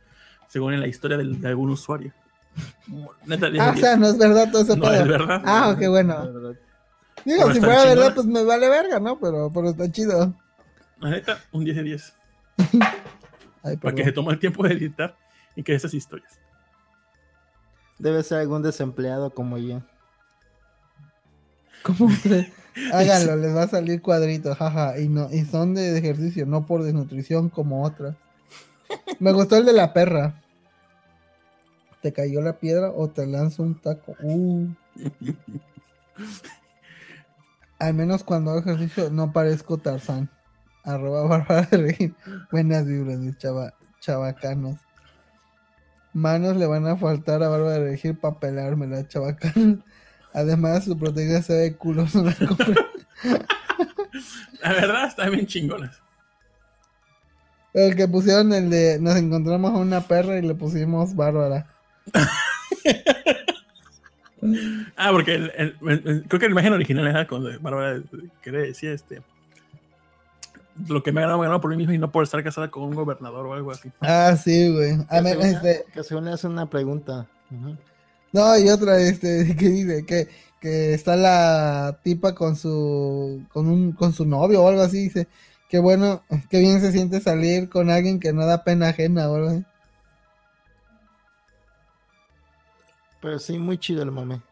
según 0.47 0.73
en 0.73 0.81
la 0.81 0.87
historia 0.87 1.17
del- 1.17 1.41
de, 1.41 1.49
algún 1.49 1.71
usuario. 1.71 2.13
Neta, 3.27 3.51
10 3.51 3.53
de 3.53 3.61
Ah, 3.61 3.71
o 3.71 3.73
10. 3.73 3.81
sea, 3.81 3.97
no 3.97 4.07
es 4.07 4.17
verdad 4.19 4.51
todo 4.53 4.63
ese 4.63 4.77
no 4.77 4.83
pedo. 4.85 4.95
es 4.95 5.09
verdad. 5.09 5.43
Ah, 5.45 5.75
qué 5.79 5.89
bueno. 5.89 6.55
Digo, 7.25 7.53
si 7.53 7.61
fuera 7.61 7.85
verdad, 7.85 8.15
pues 8.15 8.27
me 8.27 8.45
vale 8.45 8.69
verga, 8.69 9.01
¿no? 9.01 9.19
Pero, 9.19 9.51
pero 9.53 9.71
está 9.71 9.91
chido. 9.91 10.35
La 11.01 11.11
neta, 11.11 11.39
un 11.53 11.65
10 11.65 11.77
de 11.77 11.83
10. 11.83 12.15
Ay, 13.63 13.77
Para 13.79 13.95
que 13.95 14.05
se 14.05 14.13
tome 14.13 14.33
el 14.33 14.39
tiempo 14.39 14.63
de 14.67 14.75
editar 14.75 15.17
y 15.57 15.63
que 15.63 15.75
esas 15.75 15.95
historias. 15.95 16.39
Debe 17.99 18.23
ser 18.23 18.39
algún 18.41 18.63
desempleado 18.63 19.31
como 19.31 19.57
yo. 19.59 19.83
¿Cómo, 21.83 22.11
se- 22.11 22.53
Háganlo, 22.93 23.37
les 23.37 23.55
va 23.55 23.63
a 23.63 23.69
salir 23.69 24.03
cuadrito, 24.03 24.55
jaja. 24.55 24.99
Y 24.99 25.09
no, 25.09 25.29
y 25.31 25.45
son 25.45 25.75
de 25.75 25.97
ejercicio, 25.97 26.45
no 26.45 26.67
por 26.67 26.83
desnutrición 26.83 27.49
como 27.49 27.85
otras. 27.85 28.17
Me 29.21 29.33
gustó 29.33 29.57
el 29.57 29.65
de 29.65 29.73
la 29.73 29.93
perra. 29.93 30.43
¿Te 32.03 32.13
cayó 32.13 32.43
la 32.43 32.59
piedra 32.59 32.91
o 32.91 33.09
te 33.09 33.27
lanzo 33.27 33.63
un 33.63 33.81
taco? 33.81 34.15
Uh. 34.21 34.69
Al 37.85 37.93
menos 37.93 38.25
cuando 38.25 38.51
hago 38.51 38.61
ejercicio 38.61 39.11
no 39.11 39.31
parezco 39.31 39.77
Tarzán. 39.77 40.31
Arroba 40.85 41.25
Bárbara 41.29 41.69
de 41.71 41.77
Regil. 41.77 42.17
Buenas 42.51 42.87
vibras 42.87 43.21
de 43.21 43.37
chava, 43.37 43.75
chavacanos. 44.01 44.79
Manos 46.15 46.57
le 46.57 46.65
van 46.67 46.87
a 46.87 46.97
faltar 46.97 47.43
a 47.43 47.49
Bárbara 47.51 47.73
de 47.73 47.91
Regil 47.91 48.17
para 48.17 48.41
pelármela, 48.41 49.07
chavacanos. 49.07 49.81
Además, 50.33 50.85
su 50.85 50.99
proteína 50.99 51.43
se 51.43 51.53
ve 51.53 51.77
culo. 51.77 52.07
No 52.15 52.23
la. 52.23 52.35
La 54.63 54.73
verdad, 54.73 55.09
están 55.09 55.31
bien 55.33 55.47
chingonas. 55.47 56.01
El 57.75 57.97
que 57.97 58.09
pusieron 58.09 58.51
el 58.55 58.71
de 58.71 58.99
nos 58.99 59.17
encontramos 59.17 59.73
a 59.73 59.77
una 59.77 60.01
perra 60.01 60.39
y 60.39 60.43
le 60.43 60.55
pusimos 60.55 61.15
Bárbara. 61.15 61.67
Ah, 64.97 65.11
porque 65.13 65.35
el- 65.35 65.53
el- 65.57 65.77
el- 65.83 66.03
el- 66.09 66.25
creo 66.29 66.39
que 66.41 66.47
la 66.47 66.53
imagen 66.53 66.73
original 66.73 67.07
era 67.07 67.27
cuando 67.27 67.51
Bárbara 67.61 68.01
que 68.43 68.53
le 68.53 68.59
decía 68.69 68.93
este. 68.93 69.23
Lo 70.89 71.03
que 71.03 71.13
me 71.13 71.21
ha 71.21 71.23
ganado, 71.23 71.39
me 71.39 71.45
ha 71.45 71.49
ganado 71.49 71.61
por 71.61 71.71
mí 71.71 71.77
mismo 71.77 71.93
y 71.93 71.99
no 71.99 72.11
por 72.11 72.25
estar 72.25 72.43
casada 72.43 72.69
con 72.71 72.83
un 72.83 72.95
gobernador 72.95 73.47
o 73.47 73.55
algo 73.55 73.71
así. 73.71 73.91
Ah, 74.01 74.35
sí, 74.37 74.73
güey. 74.73 74.93
A 75.09 75.21
ver, 75.21 75.35
según, 75.41 75.47
este, 75.47 75.85
que 75.93 76.03
según 76.03 76.25
le 76.25 76.33
hace 76.33 76.47
una 76.49 76.69
pregunta. 76.69 77.27
No, 78.33 78.59
y 78.59 78.69
otra, 78.69 78.99
este, 78.99 79.55
que 79.59 79.69
dice 79.69 80.05
que, 80.05 80.29
que 80.61 80.95
está 80.95 81.15
la 81.15 81.99
tipa 82.03 82.35
con 82.35 82.57
su, 82.57 83.45
con 83.53 83.69
un, 83.69 83.93
con 83.93 84.13
su 84.13 84.27
novio 84.27 84.63
o 84.63 84.69
algo 84.69 84.83
así, 84.83 84.99
dice, 85.05 85.29
que 85.69 85.79
bueno, 85.79 86.23
que 86.51 86.59
bien 86.59 86.81
se 86.81 86.91
siente 86.91 87.21
salir 87.21 87.69
con 87.69 87.89
alguien 87.91 88.19
que 88.19 88.33
no 88.33 88.45
da 88.45 88.65
pena 88.65 88.89
ajena 88.89 89.31
o 89.31 89.37
algo 89.37 89.49
así. 89.51 89.65
Pero 93.25 93.39
sí, 93.39 93.59
muy 93.59 93.79
chido 93.79 94.03
el 94.03 94.13
mame. 94.13 94.43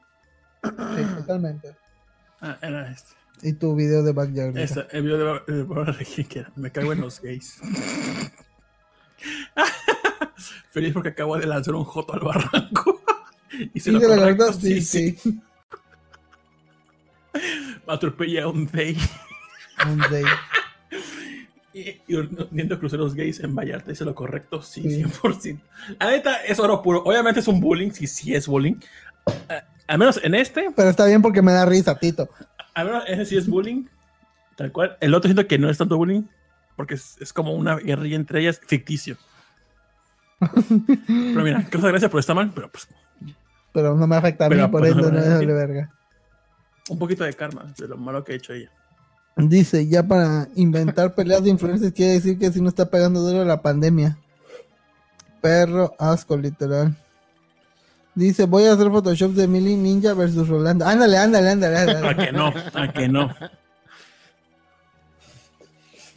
Sí, 0.65 1.05
totalmente. 1.19 1.77
Ah, 2.41 2.57
era 2.63 2.91
este. 2.91 3.13
Y 3.43 3.53
tu 3.53 3.77
video 3.77 4.03
de 4.03 4.13
Backyard. 4.13 4.57
Esta, 4.57 4.87
el 4.93 5.03
video 5.03 5.41
de 5.47 5.61
era, 5.61 6.51
me 6.57 6.73
cago 6.73 6.95
en 6.95 7.03
los 7.03 7.21
gays. 7.21 7.61
Feliz 10.71 10.95
porque 10.95 11.11
acabo 11.11 11.37
de 11.37 11.47
lanzar 11.47 11.75
un 11.75 11.85
joto 11.85 12.15
al 12.15 12.21
barranco. 12.21 13.03
y 13.75 13.79
se 13.79 13.91
Sí, 13.91 13.93
lo 13.93 13.99
de 13.99 14.09
la 14.09 14.25
verdad, 14.25 14.55
sí, 14.59 14.81
sí. 14.81 15.19
Atropella 17.87 18.45
a 18.45 18.49
un 18.49 18.67
gay. 18.73 18.97
Un 19.87 19.99
day. 20.11 20.25
Y, 21.75 22.01
viendo 22.51 22.79
cruceros 22.79 23.15
gays 23.15 23.41
en 23.41 23.55
Vallarta, 23.55 23.91
dice 23.91 24.05
lo 24.05 24.15
correcto, 24.15 24.61
sí, 24.61 24.83
Sí. 24.83 25.03
100%. 25.05 25.61
La 26.01 26.11
neta 26.11 26.37
es 26.45 26.59
oro 26.59 26.83
puro. 26.83 27.03
Obviamente 27.05 27.41
es 27.41 27.49
un 27.49 27.61
bullying, 27.61 27.91
sí, 27.93 28.07
sí 28.07 28.35
es 28.35 28.47
bullying. 28.47 28.75
Ah, 29.49 29.65
al 29.87 29.99
menos 29.99 30.21
en 30.23 30.35
este, 30.35 30.71
Pero 30.77 30.91
está 30.91 31.07
bien 31.07 31.23
porque 31.23 31.41
me 31.41 31.53
da 31.53 31.65
risa, 31.65 31.99
Tito. 31.99 32.29
al 32.75 32.87
menos 32.87 33.05
ese 33.07 33.25
sí 33.25 33.37
es 33.39 33.49
bullying. 33.49 33.87
Tal 34.57 34.71
cual. 34.71 34.97
El 35.01 35.15
otro 35.15 35.29
siento 35.29 35.47
que 35.49 35.59
no 35.59 35.71
es 35.71 35.79
tanto 35.79 35.97
bullying, 35.97 36.25
porque 36.77 36.95
es, 36.95 37.17
es 37.21 37.33
como 37.33 37.55
una 37.55 37.77
guerrilla 37.77 38.17
entre 38.17 38.41
ellas 38.41 38.61
ficticio. 38.67 39.17
pero 40.41 41.43
mira, 41.43 41.65
causa 41.71 41.89
gracia 41.89 42.11
por 42.11 42.21
está 42.21 42.35
mal, 42.35 42.53
pero 42.55 42.71
pues 42.71 42.89
Pero 43.73 43.95
no 43.95 44.07
me 44.07 44.17
afecta 44.17 44.47
a 44.47 44.49
mí, 44.49 44.57
Pero, 44.57 44.71
por 44.71 44.81
pues, 44.81 44.91
eso 44.93 45.11
no, 45.11 45.19
es 45.19 45.39
de 45.39 45.47
verga. 45.47 45.91
un 46.91 46.99
poquito 46.99 47.25
de 47.25 47.33
karma 47.33 47.73
de 47.79 47.89
lo 47.89 47.97
malo 47.97 48.25
que 48.25 48.33
ha 48.33 48.37
hecho 48.37 48.53
ella. 48.53 48.71
Dice, 49.37 49.87
ya 49.89 50.03
para 50.07 50.49
inventar 50.57 51.15
peleas 51.15 51.43
de 51.43 51.51
influencers 51.51 51.93
quiere 51.93 52.13
decir 52.13 52.39
que 52.39 52.53
si 52.53 52.61
no 52.61 52.69
está 52.69 52.91
pegando 52.91 53.21
duro 53.21 53.45
la 53.45 53.63
pandemia. 53.63 54.19
Perro 55.41 55.95
asco, 55.99 56.37
literal. 56.37 56.97
Dice, 58.15 58.45
voy 58.45 58.65
a 58.65 58.75
hacer 58.75 58.91
Photoshop 58.91 59.33
de 59.33 59.49
Millie 59.49 59.77
Ninja 59.77 60.13
versus 60.13 60.47
Rolando. 60.49 60.85
Ándale, 60.87 61.17
ándale, 61.17 61.51
ándale. 61.51 61.77
ándale. 61.79 62.09
A 62.11 62.17
que 62.17 62.33
no, 62.33 62.53
a 62.75 62.93
que 62.93 63.09
no. 63.09 63.35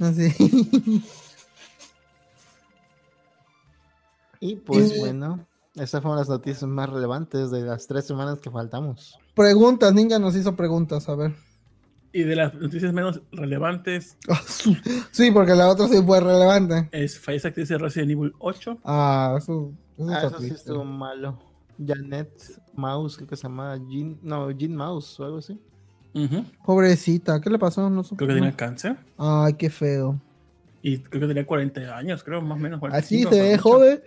Así. 0.02 1.02
Y 4.42 4.58
pues 4.58 4.94
Y- 4.96 5.00
bueno, 5.00 5.46
esas 5.76 6.02
fueron 6.02 6.20
las 6.20 6.30
noticias 6.30 6.64
más 6.64 6.90
relevantes 6.90 7.50
de 7.52 7.62
las 7.62 7.88
tres 7.88 8.06
semanas 8.06 8.40
que 8.40 8.52
faltamos. 8.52 9.18
preguntas, 9.34 9.94
Ninja 9.94 10.20
nos 10.20 10.36
hizo 10.36 10.56
preguntas, 10.56 11.08
a 11.10 11.16
ver. 11.16 11.34
Y 12.18 12.24
de 12.24 12.36
las 12.38 12.54
noticias 12.54 12.94
menos 12.94 13.22
relevantes 13.34 14.18
Ah, 14.30 14.42
Sí, 15.12 15.32
porque 15.32 15.54
la 15.54 15.68
otra 15.68 15.88
sí 15.90 16.02
fue 16.06 16.22
relevante. 16.22 16.88
es 16.94 17.20
fallece 17.20 17.50
actriz 17.50 17.68
de 17.68 17.78
Resident 17.78 18.12
Evil 18.12 18.34
8. 18.40 18.78
Ah, 18.86 19.36
eso, 19.38 19.74
eso 19.98 20.10
Ah, 20.10 20.24
eso 20.28 20.40
sí 20.40 20.48
estuvo 20.48 20.86
malo. 20.86 21.38
Janet 21.86 22.32
Mouse, 22.74 23.18
creo 23.18 23.28
que 23.28 23.36
se 23.36 23.44
llama 23.44 23.76
Jean, 23.90 24.18
no, 24.24 24.50
Jean 24.52 24.76
Mouse 24.76 25.20
o 25.20 25.26
algo 25.26 25.38
así. 25.40 25.60
Pobrecita, 26.66 27.42
¿qué 27.42 27.50
le 27.50 27.60
pasó? 27.60 27.90
No. 27.90 28.02
Creo 28.04 28.30
que 28.30 28.34
tenía 28.36 28.56
cáncer. 28.56 28.96
Ay, 29.18 29.54
qué 29.56 29.70
feo. 29.70 30.18
Y 30.82 31.00
creo 31.00 31.20
que 31.22 31.28
tenía 31.28 31.46
40 31.46 31.82
años, 31.98 32.24
creo, 32.24 32.42
más 32.42 32.58
o 32.58 32.62
menos. 32.62 32.80
Así 32.94 33.24
45, 33.26 33.30
se 33.32 33.42
ve 33.42 33.58
joven. 33.58 34.02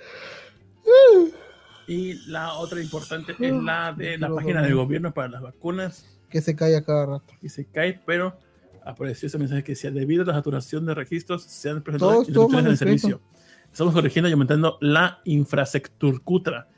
Y 1.88 2.14
la 2.30 2.52
otra 2.52 2.80
importante 2.82 3.32
es 3.32 3.52
la 3.62 3.92
de 3.92 4.18
la 4.18 4.28
página 4.32 4.62
del 4.62 4.74
gobierno 4.74 5.12
para 5.12 5.28
las 5.28 5.42
vacunas. 5.42 6.20
Que 6.28 6.42
se 6.42 6.54
cae 6.54 6.76
a 6.76 6.84
cada 6.84 7.06
rato. 7.06 7.32
Y 7.40 7.48
se 7.48 7.64
cae, 7.64 7.98
pero 8.04 8.38
apareció 8.84 9.26
ese 9.26 9.38
mensaje 9.38 9.64
que 9.64 9.72
decía, 9.72 9.90
debido 9.90 10.22
a 10.22 10.26
la 10.26 10.34
saturación 10.34 10.84
de 10.84 10.94
registros, 10.94 11.42
se 11.44 11.70
han 11.70 11.82
presentado 11.82 12.12
Todo 12.12 12.22
estuvo 12.22 12.44
interrupciones 12.44 12.82
en 12.82 12.88
el 12.88 12.92
mal 12.92 12.96
escrito. 12.96 13.18
servicio. 13.18 13.68
Estamos 13.72 13.94
corrigiendo 13.94 14.28
y 14.28 14.32
aumentando 14.32 14.76
la 14.82 15.20
infraestructura 15.24 16.68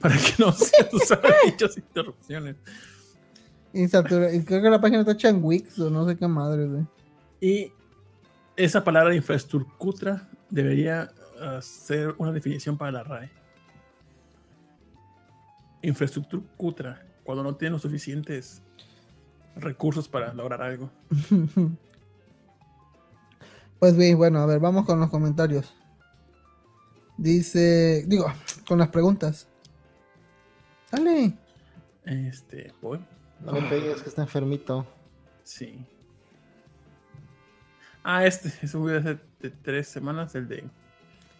para 0.00 0.16
que 0.16 0.34
no 0.38 0.52
se 0.52 0.88
usen 0.92 1.18
dichas 1.46 1.76
interrupciones. 1.76 2.56
Y, 3.72 3.88
satura- 3.88 4.28
creo 4.44 4.62
que 4.62 4.70
la 4.70 4.80
página 4.80 5.00
está 5.00 5.12
hecha 5.12 5.28
en 5.30 5.42
Wix 5.42 5.78
o 5.78 5.90
no 5.90 6.06
sé 6.06 6.16
qué 6.16 6.28
madre, 6.28 6.66
güey. 6.66 6.84
Y 7.40 7.72
esa 8.56 8.82
palabra 8.84 9.14
infraestructura 9.14 10.28
debería 10.50 11.10
uh, 11.40 11.60
ser 11.62 12.14
una 12.18 12.32
definición 12.32 12.76
para 12.76 12.92
la 12.92 13.02
RAE. 13.04 13.30
Infraestructura, 15.82 17.06
cuando 17.24 17.42
no 17.42 17.56
tienen 17.56 17.74
los 17.74 17.82
suficientes 17.82 18.62
recursos 19.56 20.08
para 20.08 20.32
lograr 20.34 20.62
algo. 20.62 20.90
Pues 23.78 23.96
bien, 23.96 24.18
bueno, 24.18 24.40
a 24.40 24.46
ver, 24.46 24.58
vamos 24.58 24.84
con 24.84 24.98
los 24.98 25.08
comentarios. 25.08 25.72
Dice, 27.16 28.04
digo, 28.08 28.26
con 28.66 28.80
las 28.80 28.88
preguntas. 28.88 29.46
Dale. 30.90 31.38
Este, 32.04 32.72
voy. 32.82 32.98
No 33.38 33.52
le 33.52 33.62
pegues 33.68 34.02
que 34.02 34.08
está 34.08 34.22
enfermito. 34.22 34.84
Sí. 35.44 35.86
Ah, 38.02 38.26
este 38.26 38.52
es 38.62 38.74
un 38.74 38.84
video 38.84 39.00
de, 39.00 39.18
de 39.40 39.50
tres 39.50 39.86
semanas, 39.86 40.34
el 40.34 40.48
de 40.48 40.64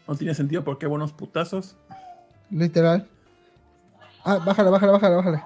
no 0.08 0.16
tiene 0.16 0.34
sentido 0.34 0.64
porque 0.64 0.86
buenos 0.86 1.12
putazos. 1.12 1.76
Literal. 2.50 3.06
Ah, 4.30 4.36
bájale, 4.44 4.68
bájale, 4.68 4.92
bájale, 4.92 5.16
bájale. 5.16 5.42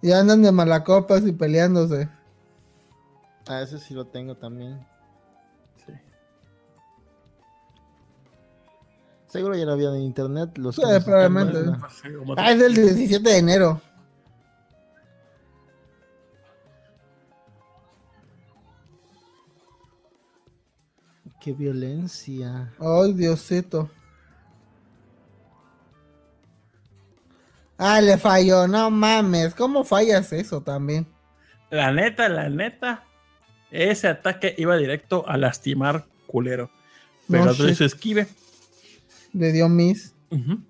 Y 0.00 0.12
andan 0.12 0.42
de 0.42 0.52
malacopas 0.52 1.26
y 1.26 1.32
peleándose. 1.32 2.08
Ah, 3.48 3.62
ese 3.62 3.80
sí 3.80 3.94
lo 3.94 4.06
tengo 4.06 4.36
también. 4.36 4.78
Sí. 5.84 5.92
Seguro 9.26 9.56
ya 9.56 9.64
lo 9.64 9.72
había 9.72 9.88
en 9.88 10.02
internet. 10.02 10.56
Los 10.56 10.76
Sí, 10.76 10.82
probablemente. 11.04 11.64
Como- 12.16 12.34
Ah, 12.36 12.52
es 12.52 12.60
del 12.60 12.74
17 12.76 13.28
de 13.28 13.38
enero. 13.38 13.80
Qué 21.40 21.52
violencia. 21.52 22.72
Ay, 22.78 23.12
Diosito. 23.12 23.90
Ah, 27.78 28.00
le 28.00 28.18
falló, 28.18 28.66
no 28.66 28.90
mames. 28.90 29.54
¿Cómo 29.54 29.84
fallas 29.84 30.32
eso 30.32 30.60
también? 30.60 31.06
La 31.70 31.92
neta, 31.92 32.28
la 32.28 32.48
neta, 32.48 33.04
ese 33.70 34.08
ataque 34.08 34.54
iba 34.58 34.76
directo 34.76 35.24
a 35.28 35.36
lastimar 35.36 36.06
culero. 36.26 36.70
Pero 37.30 37.44
No 37.44 37.68
hizo 37.68 37.84
esquive. 37.84 38.26
Le 39.32 39.52
dio 39.52 39.68
miss. 39.68 40.14
Ujú. 40.30 40.60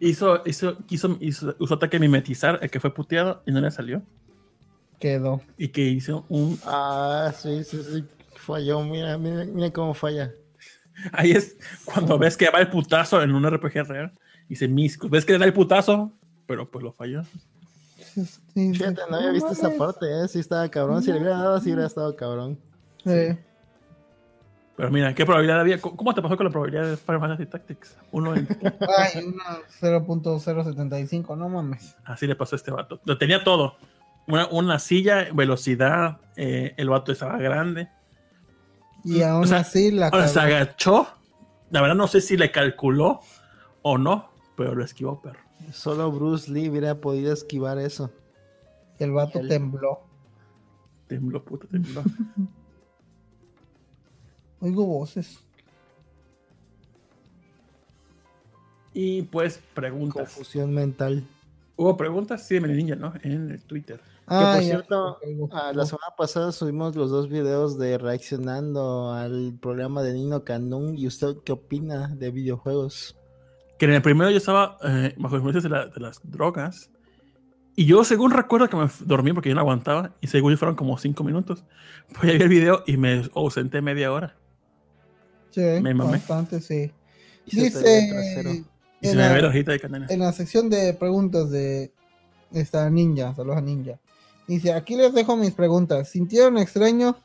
Hizo, 0.00 0.42
hizo, 0.46 0.78
quiso, 0.86 1.18
hizo, 1.20 1.56
usó 1.58 1.74
ataque 1.74 1.98
mimetizar, 1.98 2.58
el 2.62 2.70
que 2.70 2.80
fue 2.80 2.94
puteado 2.94 3.42
y 3.46 3.52
no 3.52 3.60
le 3.60 3.70
salió. 3.70 4.02
Quedó. 5.00 5.42
Y 5.58 5.68
que 5.68 5.82
hizo 5.82 6.24
un. 6.28 6.58
Ah, 6.64 7.32
sí, 7.36 7.64
sí, 7.64 7.82
sí. 7.82 8.04
Falló. 8.36 8.82
Mira, 8.82 9.18
mira, 9.18 9.44
mira 9.44 9.70
cómo 9.72 9.92
falla. 9.94 10.32
Ahí 11.12 11.32
es 11.32 11.56
cuando 11.84 12.18
ves 12.18 12.36
que 12.36 12.50
va 12.50 12.60
el 12.60 12.70
putazo 12.70 13.22
en 13.22 13.32
un 13.32 13.48
RPG 13.48 13.86
real. 13.88 14.12
Dice 14.48 14.68
Misco. 14.68 15.08
Ves 15.08 15.24
que 15.24 15.32
le 15.32 15.38
da 15.38 15.44
el 15.44 15.52
putazo, 15.52 16.12
pero 16.46 16.70
pues 16.70 16.82
lo 16.82 16.92
falló. 16.92 17.22
Sí, 18.54 18.72
Fíjate, 18.74 19.02
no 19.10 19.16
había 19.16 19.30
visto 19.30 19.52
esa 19.52 19.70
parte, 19.76 20.06
¿eh? 20.06 20.28
Sí 20.28 20.40
estaba 20.40 20.68
cabrón. 20.68 21.02
Si 21.02 21.12
le 21.12 21.18
hubiera 21.18 21.36
dado, 21.36 21.60
sí 21.60 21.70
hubiera 21.70 21.86
estado 21.86 22.16
cabrón. 22.16 22.58
Sí. 23.04 23.36
Pero 24.76 24.90
mira, 24.90 25.12
¿qué 25.14 25.26
probabilidad 25.26 25.60
había? 25.60 25.80
¿Cómo 25.80 26.14
te 26.14 26.22
pasó 26.22 26.36
con 26.36 26.46
la 26.46 26.52
probabilidad 26.52 26.88
de 26.88 26.96
Final 26.96 27.20
Fantasy 27.20 27.46
Tactics? 27.46 27.96
Uno 28.12 28.34
en... 28.34 28.46
Ay, 28.96 29.24
una 29.24 29.58
0.075, 29.80 31.36
no 31.36 31.48
mames. 31.48 31.96
Así 32.04 32.28
le 32.28 32.36
pasó 32.36 32.54
a 32.54 32.58
este 32.58 32.70
vato. 32.70 33.00
Lo 33.04 33.18
tenía 33.18 33.42
todo. 33.42 33.76
Una, 34.28 34.46
una 34.46 34.78
silla, 34.78 35.28
velocidad, 35.32 36.18
eh, 36.36 36.74
el 36.76 36.88
vato 36.88 37.10
estaba 37.10 37.38
grande. 37.38 37.88
Y 39.04 39.22
aún 39.22 39.44
O 39.44 39.46
sea, 39.46 39.58
así 39.58 39.90
la 39.90 40.08
Ahora 40.08 40.28
se 40.28 40.38
agachó. 40.38 41.08
La 41.70 41.80
verdad 41.80 41.96
no 41.96 42.06
sé 42.06 42.20
si 42.20 42.36
le 42.36 42.52
calculó 42.52 43.20
o 43.82 43.98
no, 43.98 44.27
pero 44.58 44.74
lo 44.74 44.84
esquivó, 44.84 45.22
perro. 45.22 45.40
Solo 45.72 46.12
Bruce 46.12 46.52
Lee 46.52 46.68
hubiera 46.68 47.00
podido 47.00 47.32
esquivar 47.32 47.78
eso. 47.78 48.10
el 48.98 49.12
vato 49.12 49.38
el- 49.38 49.48
tembló. 49.48 50.00
Tembló, 51.06 51.42
puta, 51.42 51.66
tembló. 51.68 52.02
Oigo 54.60 54.84
voces. 54.84 55.38
y 58.92 59.22
pues 59.22 59.62
preguntas. 59.74 60.16
Confusión 60.34 60.74
mental. 60.74 61.24
Hubo 61.76 61.96
preguntas, 61.96 62.44
sí, 62.46 62.54
de 62.54 62.60
Mini 62.62 62.74
Ninja, 62.78 62.96
¿no? 62.96 63.12
En 63.22 63.50
el 63.52 63.62
Twitter. 63.62 64.00
Ah, 64.26 64.54
por 64.56 64.62
ya. 64.64 64.68
cierto. 64.68 65.18
Ah, 65.52 65.72
la 65.72 65.86
semana 65.86 66.08
pasada 66.16 66.50
subimos 66.50 66.96
los 66.96 67.10
dos 67.10 67.28
videos 67.28 67.78
de 67.78 67.96
reaccionando 67.96 69.12
al 69.12 69.56
programa 69.62 70.02
de 70.02 70.14
Nino 70.14 70.42
Canún. 70.42 70.98
¿Y 70.98 71.06
usted 71.06 71.36
qué 71.44 71.52
opina 71.52 72.08
de 72.08 72.32
videojuegos? 72.32 73.16
Que 73.78 73.84
en 73.86 73.92
el 73.92 74.02
primero 74.02 74.30
yo 74.30 74.36
estaba 74.38 74.76
eh, 74.82 75.14
bajo 75.16 75.36
influencias 75.36 75.62
de, 75.64 75.70
la- 75.70 75.86
de 75.86 76.00
las 76.00 76.20
drogas. 76.24 76.90
Y 77.76 77.84
yo, 77.86 78.02
según 78.02 78.32
recuerdo 78.32 78.68
que 78.68 78.76
me 78.76 78.88
dormí 79.04 79.32
porque 79.32 79.48
yo 79.50 79.54
no 79.54 79.60
aguantaba. 79.60 80.12
Y 80.20 80.26
según 80.26 80.50
yo 80.52 80.58
fueron 80.58 80.74
como 80.74 80.98
cinco 80.98 81.22
minutos. 81.24 81.64
Pues 82.18 82.32
ya 82.32 82.38
vi 82.38 82.42
el 82.42 82.48
video 82.48 82.82
y 82.86 82.96
me 82.96 83.28
ausenté 83.34 83.80
media 83.82 84.12
hora. 84.12 84.34
Sí, 85.50 85.60
me 85.60 85.94
mamé. 85.94 86.12
bastante, 86.12 86.60
sí. 86.60 86.90
Y. 87.46 87.60
Dice 87.60 87.68
Y 89.00 89.06
se 89.06 89.12
en 89.12 89.16
me 89.16 89.32
ve 89.32 89.42
la 89.42 89.50
de 89.50 90.06
en 90.08 90.18
la 90.20 90.32
sección 90.32 90.68
de 90.70 90.92
preguntas 90.94 91.50
de 91.50 91.92
esta 92.52 92.90
ninja, 92.90 93.34
saludos 93.34 93.58
a 93.58 93.60
ninja. 93.60 93.98
Dice, 94.48 94.72
aquí 94.72 94.96
les 94.96 95.12
dejo 95.14 95.36
mis 95.36 95.52
preguntas. 95.52 96.08
¿Sintieron 96.08 96.58
extraño 96.58 97.16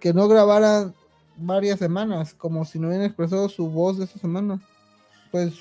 que 0.00 0.12
no 0.12 0.28
grabaran 0.28 0.94
varias 1.36 1.78
semanas, 1.78 2.34
como 2.34 2.64
si 2.64 2.78
no 2.78 2.88
hubieran 2.88 3.06
expresado 3.06 3.48
su 3.48 3.68
voz 3.70 3.96
de 3.98 4.04
esta 4.04 4.18
semana? 4.18 4.60
Pues 5.30 5.54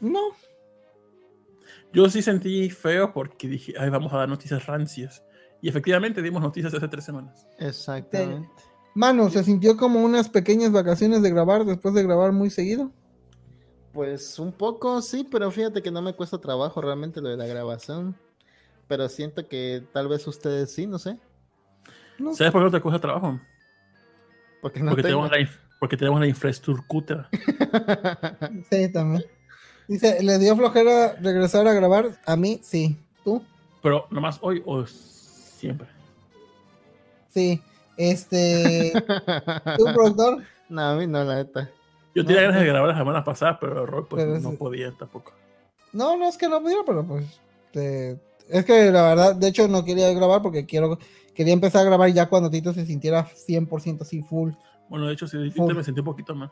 no. 0.00 0.20
Yo 1.92 2.08
sí 2.08 2.22
sentí 2.22 2.70
feo 2.70 3.12
porque 3.12 3.48
dije, 3.48 3.74
ay, 3.78 3.90
vamos 3.90 4.12
a 4.12 4.18
dar 4.18 4.28
noticias 4.28 4.66
rancias. 4.66 5.24
Y 5.60 5.68
efectivamente 5.68 6.22
dimos 6.22 6.40
noticias 6.42 6.72
hace 6.72 6.88
tres 6.88 7.04
semanas. 7.04 7.46
Exactamente. 7.58 8.48
Mano, 8.94 9.28
¿se 9.30 9.44
sintió 9.44 9.76
como 9.76 10.00
unas 10.02 10.28
pequeñas 10.28 10.72
vacaciones 10.72 11.22
de 11.22 11.30
grabar 11.30 11.64
después 11.64 11.94
de 11.94 12.02
grabar 12.02 12.32
muy 12.32 12.50
seguido? 12.50 12.90
Pues 13.92 14.38
un 14.38 14.52
poco, 14.52 15.02
sí, 15.02 15.26
pero 15.30 15.50
fíjate 15.50 15.82
que 15.82 15.90
no 15.90 16.00
me 16.00 16.14
cuesta 16.14 16.38
trabajo 16.40 16.80
realmente 16.80 17.20
lo 17.20 17.28
de 17.28 17.36
la 17.36 17.46
grabación. 17.46 18.16
Pero 18.88 19.08
siento 19.08 19.46
que 19.48 19.84
tal 19.92 20.08
vez 20.08 20.26
ustedes 20.26 20.72
sí, 20.72 20.86
no 20.86 20.98
sé. 20.98 21.18
No. 22.18 22.34
¿Sabes 22.34 22.52
por 22.52 22.60
qué 22.60 22.64
no 22.66 22.70
te 22.70 22.80
cuesta 22.80 23.00
trabajo? 23.00 23.40
Porque 24.62 24.80
no 24.80 24.90
porque, 24.90 25.02
tengo. 25.02 25.28
tenemos 25.28 25.30
la, 25.30 25.38
inf- 25.38 25.58
porque 25.78 25.96
tenemos 25.96 26.20
la 26.20 26.26
infraestructura. 26.26 27.28
Sí, 28.70 28.92
también. 28.92 29.24
Dice, 29.90 30.22
¿le 30.22 30.38
dio 30.38 30.54
flojera 30.56 31.16
regresar 31.20 31.66
a 31.66 31.72
grabar? 31.72 32.12
A 32.24 32.36
mí, 32.36 32.60
sí. 32.62 32.96
¿Tú? 33.24 33.42
Pero 33.82 34.06
nomás 34.10 34.38
hoy 34.40 34.62
o 34.64 34.86
siempre. 34.86 35.88
Sí. 37.28 37.60
Este, 37.96 38.92
¿tú, 39.76 39.84
productor? 39.92 40.44
no, 40.68 40.80
a 40.80 40.94
mí 40.94 41.08
no, 41.08 41.24
la 41.24 41.34
neta. 41.34 41.68
Yo 42.14 42.24
tenía 42.24 42.42
No, 42.42 42.46
ganas 42.48 42.60
de 42.62 42.68
grabar 42.68 42.88
la 42.90 42.98
semana 42.98 43.24
pasada, 43.24 43.58
pero 43.60 43.84
Roy 43.84 44.04
pues, 44.08 44.24
Pero 44.24 44.38
no 44.38 44.52
podía 44.52 44.92
tampoco. 44.92 45.32
No, 45.92 46.16
no 46.16 46.28
es 46.28 46.38
que 46.38 46.48
no 46.48 46.62
pudiera, 46.62 46.82
pero 46.86 47.04
pues. 47.04 47.26
te- 47.72 48.16
Es 48.48 48.64
que 48.64 48.92
la 48.92 49.02
verdad, 49.02 49.34
de 49.34 49.48
hecho, 49.48 49.66
no 49.66 49.84
quería 49.84 50.12
grabar 50.12 50.40
porque 50.40 50.66
quiero 50.66 50.98
quería 51.34 51.52
empezar 51.52 51.82
a 51.82 51.84
grabar 51.88 52.10
ya 52.12 52.28
cuando 52.28 52.48
Tito 52.48 52.72
se 52.72 52.86
sintiera 52.86 53.26
100% 53.26 54.02
así 54.02 54.22
full. 54.22 54.52
Bueno, 54.88 55.08
de 55.08 55.14
hecho, 55.14 55.26
sí, 55.26 55.50
Full. 55.50 55.74
me 55.74 55.82
sentí 55.82 55.98
un 56.00 56.06
poquito 56.06 56.32
más. 56.34 56.50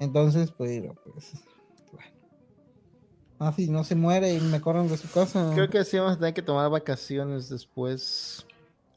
Entonces, 0.00 0.50
pues, 0.50 0.82
pues. 1.12 1.32
Ah, 3.44 3.52
si 3.56 3.68
no 3.68 3.82
se 3.82 3.94
muere 3.96 4.32
y 4.34 4.40
me 4.40 4.60
corren 4.60 4.88
de 4.88 4.96
su 4.96 5.10
casa. 5.10 5.50
Creo 5.54 5.68
que 5.68 5.84
sí 5.84 5.98
vamos 5.98 6.12
a 6.14 6.18
tener 6.18 6.34
que 6.34 6.42
tomar 6.42 6.70
vacaciones 6.70 7.48
después. 7.48 8.46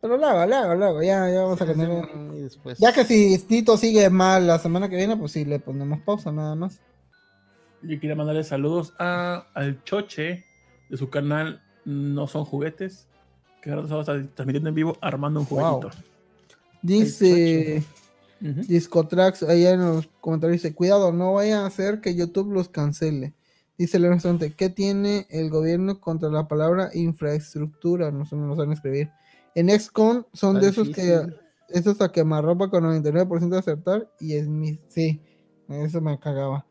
Pero 0.02 0.18
luego, 0.18 0.46
luego, 0.46 0.76
luego, 0.76 1.02
ya, 1.02 1.28
ya 1.32 1.42
vamos 1.42 1.60
a 1.62 1.66
tener. 1.66 2.08
Y 2.36 2.42
después. 2.42 2.78
Ya 2.78 2.94
que 2.94 3.04
si 3.06 3.40
Tito 3.40 3.76
sigue 3.76 4.10
mal 4.12 4.46
la 4.46 4.60
semana 4.60 4.88
que 4.88 4.96
viene, 4.98 5.18
pues 5.18 5.32
sí 5.32 5.46
le 5.46 5.58
ponemos 5.60 6.00
pausa 6.02 6.32
nada 6.32 6.54
más. 6.54 6.80
Yo 7.82 8.00
quería 8.00 8.16
mandarle 8.16 8.44
saludos 8.44 8.94
a, 9.00 9.48
al 9.56 9.84
Choche 9.84 10.46
de 10.90 10.98
su 10.98 11.10
canal 11.10 11.62
No 11.86 12.28
Son 12.28 12.46
Juguetes, 12.46 13.08
que 13.62 13.72
ahora 13.72 13.84
estamos 13.84 14.06
transmitiendo 14.36 14.70
en 14.70 14.76
vivo 14.76 14.98
armando 15.02 15.40
un 15.40 15.48
Wow. 15.50 15.82
jueguito. 15.82 15.90
Dice. 16.84 17.84
Discotrax 18.42 19.42
allá 19.44 19.72
en 19.72 19.82
los 19.82 20.08
comentarios, 20.22 20.62
dice, 20.62 20.76
cuidado, 20.76 21.12
no 21.12 21.34
vaya 21.34 21.62
a 21.62 21.66
hacer 21.66 22.02
que 22.02 22.14
YouTube 22.16 22.52
los 22.52 22.70
cancele. 22.70 23.34
Dice 23.78 23.98
el 23.98 24.08
restaurante, 24.08 24.54
¿qué 24.54 24.70
tiene 24.70 25.28
el 25.30 25.50
gobierno 25.50 26.00
contra 26.00 26.30
la 26.30 26.48
palabra 26.48 26.90
infraestructura? 26.94 28.12
No 28.12 28.26
sé, 28.26 28.36
no 28.36 28.48
lo 28.48 28.56
saben 28.56 28.72
escribir. 28.72 29.12
En 29.54 29.70
XCON 29.70 30.26
son 30.34 30.62
de 30.62 30.70
esos 30.70 30.90
que, 30.90 31.28
esos 31.70 32.00
a 32.02 32.12
quemarropa 32.12 32.70
con 32.70 32.84
99% 32.84 33.50
de 33.50 33.58
acertar 33.58 34.10
y 34.20 34.36
es 34.36 34.48
mi, 34.48 34.80
sí, 34.88 35.22
eso 35.68 36.00
me 36.02 36.18
cagaba. 36.20 36.66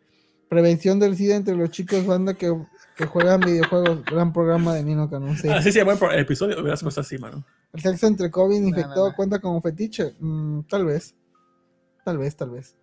Prevención 0.48 0.98
del 1.01 1.16
SIDA 1.16 1.36
entre 1.36 1.56
los 1.56 1.70
chicos 1.70 2.06
banda 2.06 2.35
que, 2.35 2.55
que 2.97 3.06
juegan 3.06 3.40
videojuegos, 3.40 4.05
gran 4.05 4.32
programa 4.32 4.74
de 4.74 4.85
Nino 4.85 5.10
Canón. 5.10 5.36
sí. 5.36 5.48
Así 5.48 5.72
se 5.72 5.81
llama 5.81 5.98
el 6.12 6.20
episodio, 6.20 6.60
hubieras 6.60 6.82
puesto 6.82 7.01
así, 7.01 7.18
mano. 7.18 7.44
¿El 7.72 7.81
sexo 7.81 8.06
entre 8.06 8.31
COVID 8.31 8.60
No, 8.60 8.68
infectado 8.68 9.05
no, 9.05 9.10
no. 9.10 9.16
cuenta 9.16 9.40
como 9.40 9.60
fetiche? 9.60 10.14
Mm, 10.20 10.60
tal 10.68 10.85
vez. 10.86 11.14
Tal 12.05 12.18
vez, 12.18 12.36
tal 12.36 12.51
vez. 12.51 12.76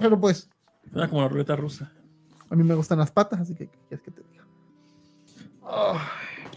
Pero 0.00 0.18
pues, 0.18 0.50
Suena 0.90 1.08
como 1.08 1.22
la 1.22 1.28
ruleta 1.28 1.54
rusa. 1.54 1.92
A 2.50 2.54
mí 2.56 2.62
me 2.62 2.74
gustan 2.74 2.98
las 2.98 3.10
patas, 3.10 3.40
así 3.40 3.54
que 3.54 3.68
¿qué 3.68 3.78
quieres 3.88 4.04
que 4.04 4.10
te 4.10 4.22
diga? 4.22 4.44
Ay, 5.66 5.98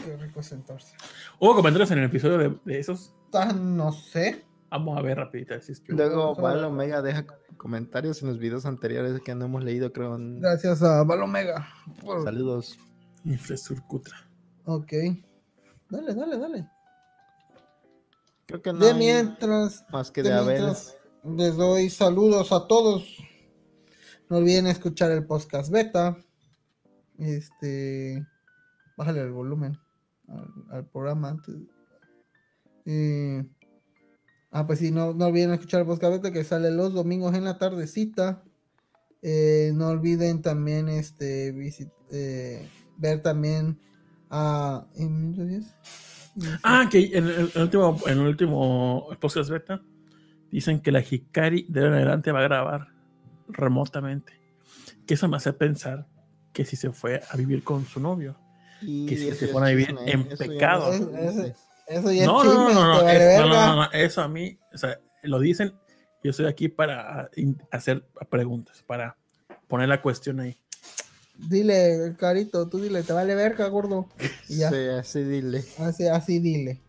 qué 0.03 0.18
rico 0.18 0.43
sentarse. 0.43 0.95
Hubo 1.39 1.55
comentarios 1.55 1.89
en 1.91 1.99
el 1.99 2.05
episodio 2.05 2.38
de, 2.38 2.59
de 2.65 2.80
esos. 2.80 3.14
No 3.55 3.91
sé. 3.91 4.45
Vamos 4.69 4.97
a 4.97 5.01
ver 5.01 5.18
rapidito. 5.18 5.53
Así 5.53 5.72
es 5.72 5.80
que 5.80 5.93
Luego 5.93 6.35
Val. 6.35 6.64
Omega 6.65 7.01
deja 7.01 7.26
comentarios 7.55 8.22
en 8.22 8.27
los 8.30 8.38
videos 8.38 8.65
anteriores 8.65 9.19
que 9.22 9.34
no 9.34 9.45
hemos 9.45 9.64
leído, 9.64 9.93
creo. 9.93 10.15
en- 10.15 10.39
Gracias 10.41 10.84
a 10.84 11.03
Balomega. 11.03 11.68
por- 12.03 12.23
Saludos. 12.23 12.77
infraestructura. 13.23 14.15
Ok. 14.65 14.91
Dale, 15.89 16.14
dale, 16.14 16.38
dale. 16.38 16.69
Creo 18.45 18.61
que 18.61 18.73
no 18.73 18.80
De 18.80 18.93
mientras, 18.93 19.85
más 19.89 20.11
que 20.11 20.23
de 20.23 20.31
de 20.34 20.41
mientras 20.41 20.95
les 21.26 21.55
doy 21.55 21.89
saludos 21.89 22.51
a 22.51 22.68
todos. 22.68 23.18
No 24.29 24.37
olviden 24.37 24.67
escuchar 24.67 25.11
el 25.11 25.25
podcast 25.25 25.71
beta. 25.71 26.17
Este, 27.17 28.25
bájale 28.97 29.21
el 29.21 29.31
volumen 29.31 29.77
al, 30.69 30.85
programa 30.87 31.29
antes. 31.29 31.55
Ah, 34.51 34.65
pues 34.65 34.79
sí, 34.79 34.91
no, 34.91 35.13
no 35.13 35.27
olviden 35.27 35.51
escuchar 35.51 35.81
el 35.81 35.87
podcast 35.87 36.13
beta 36.13 36.31
que 36.31 36.43
sale 36.43 36.71
los 36.71 36.93
domingos 36.93 37.35
en 37.35 37.45
la 37.45 37.57
tardecita. 37.57 38.43
Eh, 39.21 39.71
no 39.73 39.87
olviden 39.87 40.41
también 40.41 40.89
este 40.89 41.53
visit- 41.53 41.91
eh, 42.11 42.67
ver 42.97 43.21
también 43.21 43.79
a 44.29 44.87
en 44.95 45.21
minuto 45.21 45.45
10. 45.45 45.75
Ah, 46.63 46.87
que 46.91 47.17
en 47.17 47.27
el, 47.27 47.51
último, 47.55 47.97
en 48.05 48.19
el 48.19 48.27
último 48.27 49.07
podcast 49.19 49.49
beta 49.49 49.81
dicen 50.51 50.81
que 50.81 50.91
la 50.91 51.01
Hikari 51.01 51.65
de 51.67 51.81
en 51.87 51.93
adelante 51.93 52.31
va 52.31 52.39
a 52.39 52.43
grabar 52.43 52.97
remotamente. 53.48 54.34
Que 55.06 55.14
eso 55.15 55.28
me 55.28 55.38
hace 55.38 55.53
pensar 55.53 56.07
que 56.53 56.65
si 56.65 56.76
se 56.76 56.91
fue 56.91 57.22
a 57.30 57.36
vivir 57.38 57.64
con 57.64 57.86
su 57.86 57.99
novio. 57.99 58.38
Y 58.82 59.06
que 59.07 59.18
si 59.18 59.32
se 59.34 59.48
pone 59.48 59.68
a 59.68 59.69
vivir 59.69 59.88
chisme, 59.88 60.11
en 60.11 60.30
ya 60.30 60.36
pecado. 60.38 60.94
Eso 61.88 62.11
ya 62.11 62.26
No, 62.26 62.44
es 62.44 62.48
no, 62.49 62.52
chisme, 62.52 62.74
no, 62.74 62.74
no, 62.74 62.74
te 62.74 62.98
no, 62.98 63.03
vale 63.03 63.34
es- 63.34 63.36
no, 63.40 63.48
no, 63.48 63.76
no, 63.76 63.91
eso 63.91 64.22
a 64.22 64.28
mí, 64.28 64.60
o 64.74 64.78
sea, 64.78 64.99
lo 65.24 65.40
dicen, 65.40 65.74
yo 66.24 66.32
estoy 66.32 66.45
aquí 66.48 66.68
para 66.68 67.30
hacer 67.72 68.06
preguntas, 68.30 68.84
para 68.86 69.15
poner 69.68 69.88
la 69.88 70.02
cuestión 70.02 70.40
ahí. 70.41 70.57
Dile, 71.38 72.15
carito, 72.18 72.68
tú 72.68 72.80
dile, 72.80 73.03
te 73.03 73.14
vale 73.14 73.36
verga, 73.36 73.68
gordo. 73.68 74.10
Y 74.49 74.57
ya, 74.57 74.69
Sí, 74.69 74.88
así 74.99 75.24
dile. 75.24 75.64
así, 75.78 76.07
así 76.07 76.40
dile. 76.40 76.82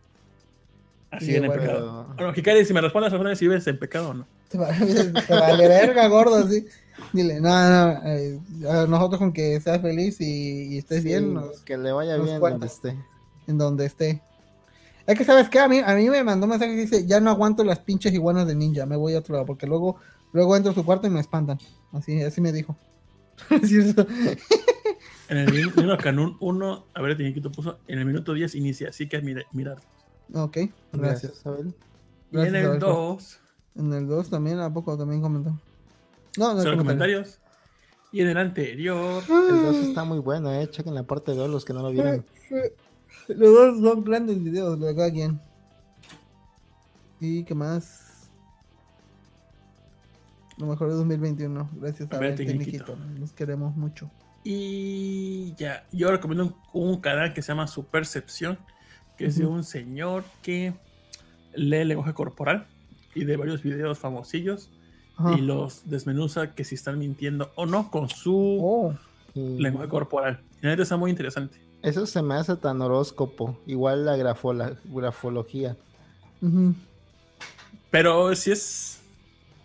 Así 1.11 1.25
Sí, 1.25 1.31
viene 1.31 1.47
en 1.47 1.51
bueno. 1.53 1.61
pecado. 1.63 2.13
Bueno, 2.17 2.33
Hikari, 2.35 2.65
si 2.65 2.73
me 2.73 2.81
respondes, 2.81 3.11
responde 3.11 3.35
si 3.35 3.47
vives 3.47 3.65
en 3.67 3.79
pecado 3.79 4.09
o 4.09 4.13
no. 4.13 4.27
Te 4.49 4.57
vale, 4.57 5.67
verga, 5.67 6.07
gordo, 6.07 6.35
así. 6.35 6.65
Dile, 7.13 7.39
no, 7.39 7.49
no, 7.49 8.01
eh, 8.05 8.39
a 8.69 8.85
nosotros 8.85 9.19
con 9.19 9.31
que 9.31 9.59
seas 9.61 9.81
feliz 9.81 10.19
y, 10.21 10.73
y 10.75 10.77
estés 10.79 11.01
Sí, 11.01 11.07
bien 11.09 11.33
nos- 11.33 11.61
que 11.61 11.77
le 11.77 11.91
vaya 11.91 12.15
bien 12.17 12.39
cuenta. 12.39 12.49
donde 12.59 12.67
esté. 12.67 12.95
en 13.47 13.57
donde 13.57 13.85
esté. 13.85 14.21
Es 15.07 15.17
que, 15.17 15.23
¿sabes 15.23 15.49
qué? 15.49 15.59
A 15.59 15.67
mí, 15.67 15.79
a 15.83 15.95
mí 15.95 16.07
me 16.09 16.23
mandó 16.23 16.45
un 16.45 16.51
mensaje 16.51 16.75
que 16.75 16.81
dice, 16.81 17.07
ya 17.07 17.19
no 17.19 17.31
aguanto 17.31 17.63
las 17.63 17.79
pinches 17.79 18.13
iguanas 18.13 18.45
de 18.45 18.53
ninja, 18.55 18.85
me 18.85 18.95
voy 18.95 19.15
a 19.15 19.19
otro 19.19 19.33
lado, 19.33 19.45
porque 19.47 19.65
luego, 19.65 19.95
luego 20.33 20.55
entro 20.55 20.71
a 20.71 20.75
su 20.75 20.85
cuarto 20.85 21.07
y 21.07 21.09
me 21.09 21.19
espantan. 21.19 21.57
Así, 21.93 22.21
así 22.21 22.41
me 22.41 22.51
dijo. 22.51 22.75
Así 23.49 23.77
es. 23.79 23.95
En 25.29 25.37
el 25.37 25.51
minuto 25.51 25.97
Canún 25.97 26.37
1, 26.39 26.85
a 26.93 27.01
ver, 27.01 27.15
Tiniquito 27.17 27.51
puso, 27.51 27.79
en 27.87 27.99
el 27.99 28.05
minuto 28.05 28.33
10 28.33 28.53
inicia, 28.55 28.89
así 28.89 29.07
que 29.07 29.21
mira, 29.21 29.43
mirar. 29.51 29.77
Ok, 30.33 30.57
gracias. 30.93 31.45
Abel. 31.45 31.67
Y 32.31 32.37
en 32.37 32.41
Gracias, 32.41 32.55
el 32.55 32.67
Abel. 32.67 32.79
2, 32.79 33.39
En 33.75 33.93
el 33.93 34.07
2 34.07 34.29
también, 34.29 34.59
¿a 34.59 34.71
poco 34.71 34.97
también 34.97 35.21
comentó? 35.21 35.49
No, 36.37 36.53
no 36.53 36.61
solo 36.61 36.77
comentario. 36.77 37.17
comentarios. 37.17 37.39
Y 38.11 38.21
en 38.21 38.27
el 38.29 38.37
anterior, 38.37 39.23
El 39.29 39.61
2 39.63 39.75
está 39.77 40.03
muy 40.03 40.19
bueno, 40.19 40.51
eh. 40.53 40.69
Chequen 40.69 40.95
la 40.95 41.03
parte 41.03 41.33
2 41.33 41.49
los 41.49 41.65
que 41.65 41.73
no 41.73 41.81
lo 41.81 41.91
vieron. 41.91 42.25
Los 43.27 43.53
dos 43.53 43.81
son 43.81 44.03
grandes 44.03 44.43
videos 44.43 44.79
de 44.79 44.95
cada 44.95 45.11
quien. 45.11 45.39
¿Y 47.19 47.43
qué 47.43 47.53
más? 47.53 48.29
Lo 50.57 50.67
mejor 50.67 50.89
de 50.89 50.95
2021. 50.95 51.69
Gracias 51.75 52.11
a 52.11 52.15
A 52.15 52.19
ver. 52.19 52.35
Tecniquito. 52.35 52.95
Nos 53.19 53.31
queremos 53.33 53.75
mucho. 53.75 54.09
Y 54.43 55.53
ya, 55.55 55.85
yo 55.91 56.11
recomiendo 56.11 56.55
un, 56.73 56.91
un 56.91 57.01
canal 57.01 57.33
que 57.33 57.41
se 57.41 57.49
llama 57.49 57.67
Supercepción, 57.67 58.57
que 59.19 59.25
es 59.27 59.37
de 59.37 59.45
un 59.45 59.63
señor 59.63 60.23
que 60.41 60.73
lee 61.53 61.83
lenguaje 61.83 62.13
corporal 62.13 62.65
y 63.13 63.25
de 63.25 63.35
varios 63.37 63.61
videos 63.61 63.99
famosillos 63.99 64.69
Ajá. 65.17 65.35
y 65.37 65.41
los 65.41 65.81
desmenuza 65.89 66.55
que 66.55 66.63
si 66.63 66.75
están 66.75 66.97
mintiendo 66.97 67.51
o 67.55 67.65
no 67.65 67.91
con 67.91 68.09
su 68.09 68.33
Oh, 68.61 68.95
lenguaje 69.35 69.89
corporal. 69.89 70.39
Y 70.61 70.65
la 70.65 70.69
neta 70.71 70.83
está 70.83 70.95
muy 70.97 71.11
interesante. 71.11 71.59
Eso 71.81 72.05
se 72.05 72.21
me 72.21 72.35
hace 72.35 72.55
tan 72.55 72.81
horóscopo. 72.81 73.57
Igual 73.67 74.05
la 74.05 74.15
grafola- 74.17 74.77
grafología. 74.85 75.75
Pero 77.91 78.33
si 78.35 78.51
es, 78.51 78.99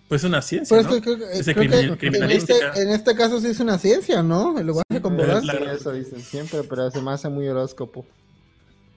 pues 0.09 0.24
una 0.24 0.43
ciencia, 0.43 0.76
Pero 0.76 0.89
es 0.89 0.94
¿no? 0.94 1.01
que 1.01 1.02
creo 1.16 1.18
que, 1.28 1.39
Es 1.39 1.47
de 1.47 1.55
creo 1.55 1.70
que 1.70 1.76
crimin- 1.76 1.89
en, 1.90 1.97
criminalística. 1.97 2.68
este, 2.68 2.82
en 2.82 2.89
este 2.90 3.14
caso 3.14 3.40
sí 3.40 3.48
es 3.48 3.60
una 3.60 3.78
ciencia, 3.78 4.22
¿no? 4.22 4.59
El 4.59 4.66
lenguaje 4.66 5.01
corporal. 5.01 5.47
la- 5.47 5.52
Sí, 5.55 5.59
eso 5.74 5.93
dicen 5.93 6.20
siempre, 6.20 6.62
pero 6.64 6.90
se 6.90 7.01
me 7.01 7.12
hace 7.12 7.28
muy 7.28 7.47
horóscopo. 7.48 8.05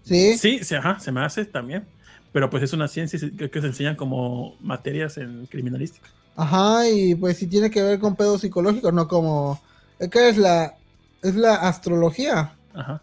Sí. 0.08 0.38
Sí, 0.38 0.64
sí, 0.64 0.76
ajá, 0.76 1.00
se 1.00 1.12
me 1.12 1.22
hace 1.22 1.46
también. 1.46 1.86
Pero 2.32 2.50
pues 2.50 2.62
es 2.64 2.74
una 2.74 2.88
ciencia 2.88 3.20
que 3.20 3.62
se 3.62 3.68
enseñan 3.68 3.96
como 3.96 4.56
materias 4.62 5.18
en 5.18 5.46
criminalística. 5.48 6.08
Ajá, 6.36 6.88
y 6.88 7.16
pues 7.16 7.38
sí 7.38 7.48
tiene 7.48 7.70
que 7.72 7.82
ver 7.82 8.00
con 8.00 8.16
pedos 8.16 8.42
psicológicos, 8.42 8.94
no 8.94 9.08
como. 9.08 9.60
Es 10.00 10.10
que 10.10 10.30
es 10.30 10.38
la. 10.38 10.76
Es 11.24 11.36
la 11.36 11.56
astrología. 11.56 12.54
Ajá. 12.76 13.02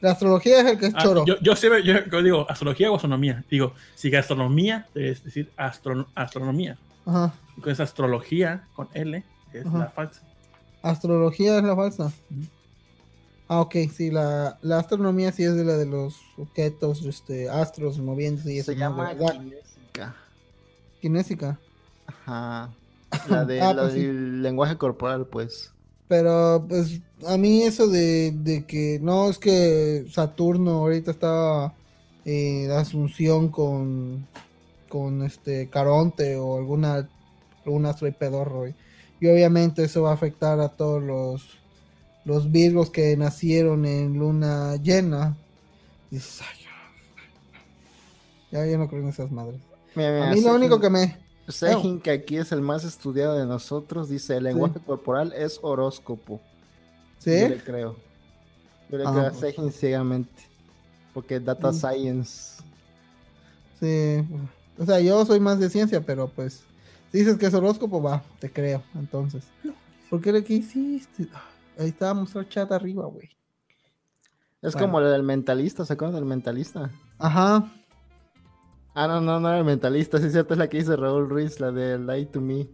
La 0.00 0.10
astrología 0.12 0.60
es 0.60 0.66
el 0.66 0.78
que 0.78 0.86
es 0.86 0.94
Ah, 0.96 1.02
choro. 1.02 1.24
yo, 1.24 1.36
yo 1.40 1.54
siempre 1.56 1.82
yo, 1.84 1.94
yo 2.10 2.22
digo 2.22 2.50
astrología 2.50 2.90
o 2.90 2.96
astronomía. 2.96 3.44
Digo, 3.50 3.72
si 3.94 4.10
gastronomía, 4.10 4.86
es 4.94 5.22
decir, 5.24 5.50
astro- 5.56 6.06
astronomía. 6.14 6.76
Ajá. 7.06 7.32
Y 7.56 7.60
con 7.60 7.72
esa 7.72 7.84
astrología, 7.84 8.64
con 8.74 8.88
L, 8.94 9.22
es 9.52 9.64
Ajá. 9.66 9.78
la 9.78 9.86
falsa. 9.90 10.20
Astrología 10.82 11.58
es 11.58 11.64
la 11.64 11.76
falsa. 11.76 12.04
Ujú. 12.30 12.46
Ah, 13.48 13.60
ok, 13.60 13.76
sí, 13.94 14.10
la, 14.10 14.58
la 14.62 14.78
astronomía 14.80 15.30
sí 15.32 15.44
es 15.44 15.54
de 15.54 15.64
la 15.64 15.76
de 15.76 15.86
los 15.86 16.16
objetos, 16.36 17.04
este, 17.04 17.48
astros 17.48 17.98
moviéndose 17.98 18.54
y 18.54 18.58
eso. 18.58 18.72
Se 18.72 18.78
llama 18.78 19.14
De 19.14 19.24
kinésica. 19.24 20.16
kinésica. 21.00 21.60
Ajá. 22.06 22.70
La, 23.28 23.44
de, 23.44 23.60
Ah, 23.62 23.72
la 23.72 23.82
pues 23.82 23.94
sí. 23.94 24.00
del 24.00 24.42
lenguaje 24.42 24.76
corporal, 24.76 25.26
pues. 25.26 25.72
Pero 26.08 26.64
pues 26.68 27.00
a 27.26 27.36
mí 27.36 27.62
eso 27.62 27.88
de, 27.88 28.32
de 28.32 28.64
que 28.66 28.98
no 29.02 29.28
es 29.28 29.38
que 29.38 30.06
Saturno 30.10 30.72
ahorita 30.78 31.10
está 31.10 31.74
eh, 32.24 32.66
de 32.68 32.74
asunción 32.76 33.48
con, 33.48 34.26
con 34.88 35.22
este 35.24 35.68
Caronte 35.68 36.36
o 36.36 36.58
alguna 36.58 37.08
algún 37.64 37.86
astro 37.86 38.06
ahí 38.06 38.12
pedorro. 38.12 38.68
Y, 38.68 38.74
y 39.20 39.26
obviamente 39.28 39.84
eso 39.84 40.02
va 40.02 40.10
a 40.10 40.14
afectar 40.14 40.60
a 40.60 40.68
todos 40.76 41.02
los, 41.02 41.42
los 42.26 42.50
virgos 42.52 42.90
que 42.90 43.16
nacieron 43.16 43.86
en 43.86 44.18
luna 44.18 44.76
llena. 44.76 45.34
Dices, 46.10 46.42
"Ay, 46.42 46.58
ya, 48.50 48.66
ya 48.66 48.76
no 48.78 48.88
creo 48.88 49.00
en 49.02 49.08
esas 49.08 49.30
madres. 49.30 49.60
Mira, 49.94 50.10
mira, 50.12 50.26
A 50.30 50.34
mí 50.34 50.40
lo 50.42 50.54
único 50.54 50.78
que 50.80 50.90
me... 50.90 51.18
Sejin, 51.48 52.00
que 52.00 52.10
aquí 52.10 52.36
es 52.36 52.50
el 52.50 52.60
más 52.60 52.82
estudiado 52.84 53.38
de 53.38 53.46
nosotros, 53.46 54.08
dice: 54.08 54.36
el 54.36 54.44
lenguaje 54.44 54.80
corporal 54.80 55.32
es 55.32 55.60
horóscopo. 55.62 56.40
¿Sí? 57.18 57.40
Yo 57.40 57.48
le 57.48 57.58
creo. 57.58 57.96
Yo 58.90 58.98
le 58.98 59.04
Ah, 59.06 59.12
creo 59.12 59.26
a 59.26 59.30
pues. 59.30 59.40
Sejin 59.40 59.70
ciegamente. 59.72 60.42
Porque 61.14 61.38
data 61.38 61.70
Mm. 61.70 61.74
science. 61.74 62.62
Sí, 63.78 64.24
o 64.76 64.84
sea, 64.84 64.98
yo 65.00 65.24
soy 65.24 65.38
más 65.38 65.60
de 65.60 65.70
ciencia, 65.70 66.00
pero 66.00 66.28
pues, 66.28 66.64
si 67.12 67.18
dices 67.18 67.36
que 67.36 67.46
es 67.46 67.54
horóscopo, 67.54 68.02
va, 68.02 68.24
te 68.40 68.50
creo, 68.50 68.82
entonces. 68.96 69.44
¿Por 70.10 70.20
qué 70.20 70.32
le 70.32 70.42
que 70.42 70.54
hiciste? 70.54 71.28
Ah, 71.76 71.82
Ahí 71.82 71.88
estábamos 71.88 72.34
el 72.36 72.48
chat 72.48 72.70
arriba, 72.72 73.06
güey. 73.06 73.28
Es 74.62 74.72
Bueno. 74.74 74.86
como 74.88 75.00
la 75.00 75.10
del 75.10 75.22
mentalista, 75.22 75.84
¿se 75.84 75.92
acuerdan 75.92 76.16
del 76.16 76.24
mentalista? 76.24 76.90
Ajá, 77.18 77.72
Ah, 78.98 79.06
no, 79.06 79.20
no, 79.20 79.38
no 79.38 79.48
era 79.48 79.58
el 79.58 79.64
mentalista, 79.66 80.18
sí 80.18 80.24
es 80.24 80.32
cierto, 80.32 80.54
es 80.54 80.58
la 80.58 80.68
que 80.68 80.78
dice 80.78 80.96
Raúl 80.96 81.28
Ruiz, 81.28 81.60
la 81.60 81.70
de 81.70 81.98
Lie 81.98 82.24
to 82.26 82.40
Me. 82.40 82.66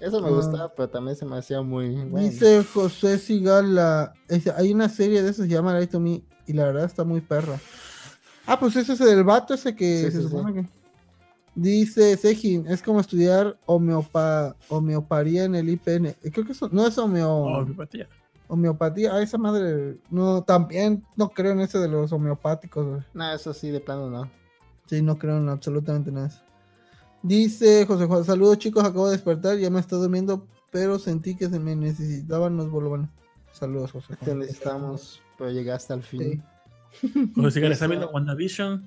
Eso 0.00 0.20
me 0.20 0.26
Ah. 0.28 0.32
gustaba, 0.32 0.74
pero 0.74 0.88
también 0.90 1.16
se 1.16 1.24
me 1.24 1.36
hacía 1.38 1.62
muy 1.62 1.90
bueno. 1.94 2.18
dice 2.28 2.64
José 2.64 3.18
Sigala, 3.18 4.12
dice, 4.28 4.52
hay 4.56 4.72
una 4.72 4.88
serie 4.88 5.22
de 5.22 5.30
esas 5.30 5.44
que 5.44 5.50
se 5.50 5.54
llama 5.54 5.72
Light 5.74 5.92
to 5.92 6.00
Me, 6.00 6.24
y 6.46 6.52
la 6.54 6.64
verdad 6.64 6.84
está 6.86 7.04
muy 7.04 7.20
perra. 7.20 7.56
Ah, 8.46 8.58
pues 8.58 8.74
ese 8.74 8.94
es 8.94 9.00
el 9.00 9.22
vato 9.22 9.54
ese 9.54 9.76
que 9.76 10.06
Sí, 10.06 10.10
se 10.10 10.22
sí, 10.22 10.28
supone 10.28 10.54
que... 10.54 10.68
Dice 11.60 12.16
Sejin, 12.16 12.68
es 12.68 12.80
como 12.82 13.00
estudiar 13.00 13.58
homeopa, 13.66 14.54
homeopatía 14.68 15.42
en 15.42 15.56
el 15.56 15.68
IPN. 15.68 16.06
Eh, 16.06 16.16
Creo 16.32 16.46
que 16.46 16.52
eso 16.52 16.68
no 16.70 16.86
es 16.86 16.96
homeo... 16.98 17.28
Homeopatía. 17.32 18.08
Homeopatía, 18.46 19.12
ah, 19.12 19.22
esa 19.22 19.38
madre, 19.38 19.98
no, 20.08 20.42
también 20.42 21.04
no 21.16 21.28
creo 21.30 21.50
en 21.52 21.60
eso 21.60 21.80
de 21.80 21.88
los 21.88 22.12
homeopáticos. 22.12 23.02
No, 23.12 23.32
eso 23.34 23.52
sí, 23.52 23.70
de 23.70 23.80
plano 23.80 24.08
no. 24.08 24.30
Sí, 24.86 25.02
no 25.02 25.18
creo 25.18 25.36
en 25.38 25.48
absolutamente 25.48 26.12
nada. 26.12 26.30
Dice 27.24 27.84
José 27.86 28.06
Juan, 28.06 28.24
saludos 28.24 28.58
chicos, 28.58 28.84
acabo 28.84 29.06
de 29.06 29.16
despertar, 29.16 29.58
ya 29.58 29.68
me 29.68 29.80
estoy 29.80 29.98
durmiendo, 30.00 30.46
pero 30.70 31.00
sentí 31.00 31.34
que 31.34 31.48
se 31.48 31.58
me 31.58 31.74
necesitaban 31.74 32.56
los 32.56 32.70
bolovanes. 32.70 33.10
Saludos, 33.50 33.90
José 33.90 34.14
Te 34.20 34.26
Juan. 34.26 34.38
necesitamos, 34.38 35.20
pero 35.36 35.50
llegaste 35.50 35.92
al 35.92 36.04
fin. 36.04 36.44
Sí. 37.00 37.28
José 37.34 37.50
Sigal 37.50 37.72
está 37.72 37.88
viendo 37.88 38.08
WandaVision. 38.10 38.86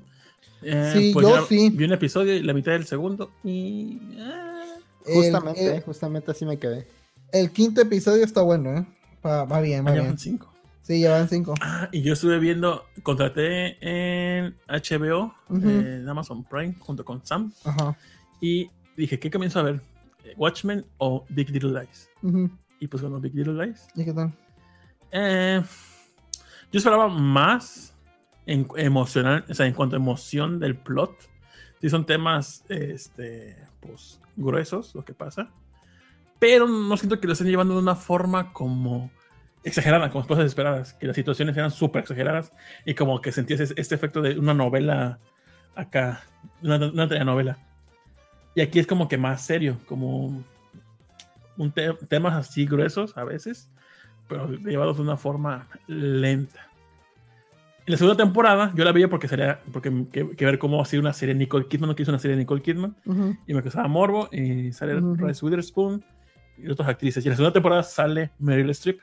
Eh, 0.64 0.92
Sí, 0.94 1.10
pues 1.14 1.26
yo 1.28 1.36
ya 1.36 1.46
sí. 1.48 1.70
Vi 1.72 1.86
un 1.86 1.94
episodio 1.94 2.36
y 2.36 2.44
la 2.44 2.54
mitad 2.54 2.72
del 2.74 2.86
segundo. 2.86 3.32
Y. 3.44 4.00
ah, 4.20 4.64
El- 5.06 5.14
Justamente, 5.16 5.76
el, 5.78 5.82
justamente 5.82 6.32
así 6.32 6.46
me 6.46 6.58
quedé. 6.60 6.88
el 7.32 7.52
quinto 7.52 7.82
episodio 7.82 8.24
está 8.24 8.42
bueno, 8.42 8.78
¿eh? 8.78 8.86
Va, 9.26 9.46
va 9.46 9.62
bien, 9.62 9.84
va 9.86 9.90
ya 9.90 9.96
bien. 9.96 10.08
van 10.08 10.18
cinco. 10.20 10.52
Sí, 10.84 11.00
ya 11.02 11.12
van 11.14 11.30
cinco. 11.30 11.54
Ah, 11.62 11.90
y 11.92 12.02
yo 12.02 12.14
estuve 12.14 12.40
viendo, 12.40 12.84
contraté 13.04 13.78
en 13.82 14.56
HBO, 14.68 15.34
Ujú. 15.50 15.70
eh, 15.70 15.96
en 16.02 16.10
Amazon 16.10 16.44
Prime, 16.44 16.76
junto 16.80 17.06
con 17.06 17.26
Sam, 17.26 17.52
Ajá. 17.64 17.96
y 18.42 18.70
dije, 18.98 19.20
¿qué 19.20 19.30
comienzo 19.32 19.60
a 19.60 19.64
ver? 19.64 19.82
Eh, 20.24 20.34
¿Watchmen 20.38 20.86
o 20.98 21.26
Big 21.30 21.50
Little 21.50 21.72
Lies? 21.80 22.10
Y 22.80 22.88
pues 22.88 23.02
bueno, 23.02 23.20
Big 23.20 23.34
Little 23.36 23.54
Lies. 23.66 23.88
¿Y 23.96 24.06
qué 24.06 24.14
tal? 24.14 24.34
Eh, 25.12 25.62
yo 26.72 26.78
esperaba 26.78 27.08
más 27.08 27.91
en 28.46 28.68
emocional, 28.76 29.46
o 29.50 29.54
sea, 29.54 29.66
en 29.68 29.74
cuanto 29.74 29.96
a 29.96 30.00
emoción 30.00 30.60
del 30.60 30.76
plot. 30.76 31.30
Sí 31.82 31.90
son 31.90 32.06
temas, 32.06 32.64
este, 32.70 33.58
pues, 33.80 34.20
gruesos, 34.36 34.94
lo 34.96 35.04
que 35.04 35.14
pasa. 35.14 35.50
Pero 36.40 36.68
no 36.68 36.98
siento 36.98 37.20
que 37.20 37.28
lo 37.28 37.34
estén 37.34 37.48
llevando 37.48 37.74
de 37.76 37.82
una 37.82 37.96
forma 37.96 38.52
como 38.54 39.12
exagerada, 39.64 40.10
como 40.10 40.26
cosas 40.28 40.46
esperadas. 40.46 40.94
Que 40.94 41.08
las 41.08 41.16
situaciones 41.16 41.56
eran 41.58 41.72
súper 41.72 42.02
exageradas 42.02 42.52
y 42.86 42.94
como 42.96 43.22
que 43.22 43.32
sentías 43.32 43.60
es- 43.60 43.74
este 43.78 43.96
efecto 43.96 44.22
de 44.22 44.38
una 44.40 44.54
novela 44.54 45.20
acá, 45.76 46.24
una, 46.62 46.78
una 46.78 47.08
telenovela. 47.08 47.58
Y 48.56 48.62
aquí 48.62 48.80
es 48.80 48.88
como 48.88 49.08
que 49.08 49.18
más 49.18 49.46
serio, 49.46 49.78
como 49.86 50.44
un 51.58 51.72
te- 51.72 51.94
temas 52.10 52.34
así 52.34 52.66
gruesos 52.66 53.16
a 53.18 53.24
veces, 53.24 53.70
pero 54.28 54.50
llevados 54.52 54.98
de 54.98 55.04
una 55.04 55.18
forma 55.18 55.68
lenta. 55.88 56.68
La 57.92 57.98
segunda 57.98 58.16
temporada 58.16 58.72
yo 58.74 58.86
la 58.86 58.94
veía 58.94 59.10
porque 59.10 59.28
sería 59.28 59.60
porque 59.74 59.92
que, 60.14 60.34
que 60.38 60.46
ver 60.46 60.58
cómo 60.58 60.82
hacía 60.82 60.98
una 60.98 61.12
serie 61.12 61.36
de 61.36 61.40
Nicole 61.40 61.68
Kidman, 61.68 61.90
no 61.90 61.96
que 61.96 62.04
hizo 62.04 62.12
una 62.14 62.20
serie 62.20 62.38
de 62.38 62.44
Nicole 62.44 62.62
Kidman 62.62 62.96
y 63.46 63.54
me 63.54 63.62
causaba 63.62 63.86
morbo 63.90 64.30
y 64.32 64.72
sale. 64.72 64.98
Reese 65.18 65.46
Witherspoon 65.46 66.02
y 66.58 66.70
otras 66.70 66.88
actrices. 66.88 67.26
Y 67.26 67.28
en 67.28 67.32
la 67.32 67.36
segunda 67.36 67.52
temporada 67.52 67.84
sale 67.84 68.32
Meryl 68.40 68.70
Streep 68.70 69.02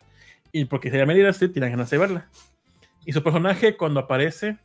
y 0.52 0.64
porque 0.64 0.88
sería 0.88 1.04
Meryl 1.04 1.26
Streep 1.26 1.52
tienen 1.52 1.72
ganas 1.72 1.90
de 1.90 1.98
verla. 1.98 2.30
Y 3.04 3.12
su 3.12 3.22
personaje 3.22 3.76
cuando 3.76 4.00
aparece 4.00 4.56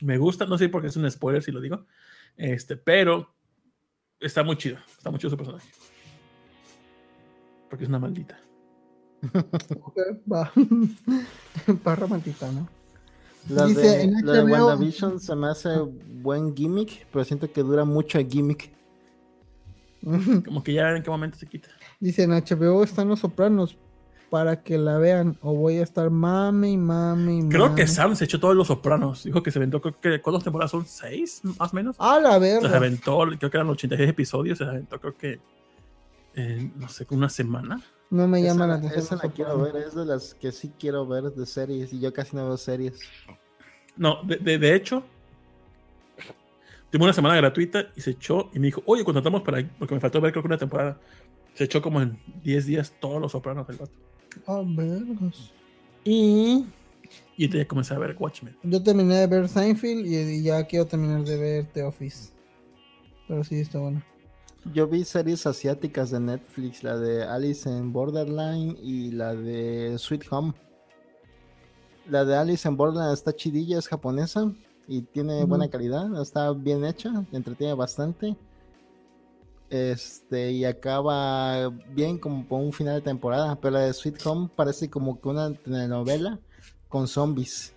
me 0.00 0.16
gusta, 0.16 0.46
no 0.46 0.56
sé 0.56 0.70
por 0.70 0.80
qué 0.80 0.88
es 0.88 0.96
un 0.96 1.10
spoiler 1.10 1.42
si 1.42 1.52
lo 1.52 1.60
digo, 1.60 1.84
este, 2.38 2.78
pero 2.78 3.34
está 4.18 4.44
muy 4.44 4.56
chido, 4.56 4.78
está 4.96 5.10
muy 5.10 5.20
chido 5.20 5.28
su 5.28 5.36
personaje. 5.36 5.68
Porque 7.68 7.84
es 7.84 7.88
una 7.90 7.98
maldita. 7.98 8.40
Ok, 9.82 9.98
va. 10.32 10.50
Romantita, 11.96 12.50
¿no? 12.50 12.66
La 13.48 13.66
Dice, 13.66 13.80
de, 13.80 14.02
en 14.02 14.26
la 14.26 14.32
de 14.32 14.42
HBO 14.42 14.52
WandaVision 14.52 15.20
se 15.20 15.36
me 15.36 15.48
hace 15.48 15.70
buen 15.78 16.54
gimmick, 16.56 17.06
pero 17.12 17.24
siento 17.24 17.50
que 17.50 17.62
dura 17.62 17.84
mucho 17.84 18.18
el 18.18 18.28
gimmick. 18.28 18.72
Como 20.44 20.62
que 20.62 20.72
ya 20.72 20.90
en 20.96 21.02
qué 21.02 21.10
momento 21.10 21.38
se 21.38 21.46
quita. 21.46 21.68
Dice, 22.00 22.24
en 22.24 22.30
HBO 22.30 22.82
están 22.82 23.08
los 23.08 23.20
sopranos 23.20 23.76
para 24.30 24.62
que 24.62 24.78
la 24.78 24.98
vean. 24.98 25.38
O 25.40 25.54
voy 25.54 25.78
a 25.78 25.82
estar 25.82 26.10
mame 26.10 26.70
y 26.70 26.76
mame 26.76 27.38
y 27.38 27.48
Creo 27.48 27.74
que 27.74 27.82
mame. 27.82 27.86
Sam 27.86 28.16
se 28.16 28.24
echó 28.24 28.40
todos 28.40 28.56
los 28.56 28.66
sopranos. 28.66 29.24
Dijo 29.24 29.42
que 29.42 29.50
se 29.50 29.58
aventó, 29.58 29.80
creo 29.80 30.00
que 30.00 30.20
¿cuántas 30.20 30.44
temporadas 30.44 30.70
son? 30.72 30.84
¿Seis? 30.86 31.40
Más 31.58 31.72
o 31.72 31.76
menos. 31.76 31.96
A 31.98 32.18
la 32.20 32.34
Se 32.34 32.38
verga. 32.40 32.76
aventó, 32.76 33.18
creo 33.38 33.50
que 33.50 33.56
eran 33.56 33.68
86 33.68 34.08
episodios. 34.10 34.58
Se 34.58 34.64
aventó, 34.64 35.00
creo 35.00 35.16
que, 35.16 35.40
eh, 36.34 36.70
no 36.76 36.88
sé, 36.88 37.06
una 37.10 37.28
semana. 37.28 37.80
No 38.10 38.28
me 38.28 38.42
llama 38.42 38.64
esa, 38.64 38.66
la 38.66 38.74
atención. 38.74 39.00
esa 39.00 39.16
la 39.16 39.32
quiero 39.32 39.58
ver, 39.60 39.76
es 39.76 39.94
de 39.94 40.04
las 40.04 40.34
que 40.34 40.52
sí 40.52 40.72
quiero 40.78 41.06
ver 41.06 41.24
de 41.24 41.46
series 41.46 41.92
y 41.92 42.00
yo 42.00 42.12
casi 42.12 42.36
no 42.36 42.46
veo 42.46 42.56
series. 42.56 43.00
No, 43.96 44.22
de, 44.22 44.36
de, 44.36 44.58
de 44.58 44.74
hecho, 44.74 45.02
tuvo 46.90 47.04
una 47.04 47.12
semana 47.12 47.36
gratuita 47.36 47.88
y 47.96 48.00
se 48.00 48.10
echó 48.10 48.50
y 48.54 48.58
me 48.58 48.66
dijo, 48.66 48.82
oye, 48.86 49.04
contratamos 49.04 49.42
para, 49.42 49.68
porque 49.78 49.94
me 49.94 50.00
faltó 50.00 50.20
ver 50.20 50.32
creo 50.32 50.42
que 50.42 50.48
una 50.48 50.58
temporada. 50.58 51.00
Se 51.54 51.64
echó 51.64 51.80
como 51.80 52.02
en 52.02 52.18
10 52.44 52.66
días 52.66 52.94
todos 53.00 53.20
los 53.20 53.32
sopranos 53.32 53.66
del 53.66 53.78
vato. 53.78 53.92
Ah, 54.46 54.62
vergas. 54.64 55.52
Y, 56.04 56.66
y 57.36 57.44
entonces 57.44 57.64
ya 57.64 57.68
comencé 57.68 57.94
a 57.94 57.98
ver 57.98 58.14
Watchmen. 58.18 58.56
Yo 58.62 58.82
terminé 58.82 59.16
de 59.16 59.26
ver 59.26 59.48
Seinfeld 59.48 60.06
y, 60.06 60.16
y 60.16 60.42
ya 60.42 60.64
quiero 60.66 60.86
terminar 60.86 61.24
de 61.24 61.36
ver 61.36 61.66
The 61.72 61.82
Office. 61.82 62.30
Pero 63.26 63.42
sí, 63.42 63.58
está 63.58 63.78
bueno. 63.78 64.02
Yo 64.72 64.86
vi 64.88 65.04
series 65.04 65.46
asiáticas 65.46 66.10
de 66.10 66.20
Netflix, 66.20 66.82
la 66.82 66.96
de 66.98 67.22
Alice 67.22 67.68
en 67.68 67.92
Borderline 67.92 68.76
y 68.82 69.10
la 69.12 69.34
de 69.34 69.96
Sweet 69.98 70.24
Home. 70.30 70.54
La 72.08 72.24
de 72.24 72.36
Alice 72.36 72.66
en 72.66 72.76
Borderline 72.76 73.12
está 73.12 73.34
chidilla, 73.34 73.78
es 73.78 73.88
japonesa 73.88 74.52
y 74.88 75.02
tiene 75.02 75.44
buena 75.44 75.68
calidad, 75.68 76.20
está 76.20 76.52
bien 76.52 76.84
hecha, 76.84 77.24
entretiene 77.32 77.74
bastante. 77.74 78.36
Este, 79.70 80.52
y 80.52 80.64
acaba 80.64 81.68
bien 81.92 82.18
como 82.18 82.46
por 82.46 82.60
un 82.60 82.72
final 82.72 82.96
de 82.96 83.00
temporada, 83.02 83.56
pero 83.60 83.72
la 83.72 83.80
de 83.80 83.92
Sweet 83.92 84.24
Home 84.26 84.50
parece 84.54 84.90
como 84.90 85.20
que 85.20 85.28
una 85.28 85.52
telenovela 85.54 86.40
con 86.88 87.08
zombies. 87.08 87.72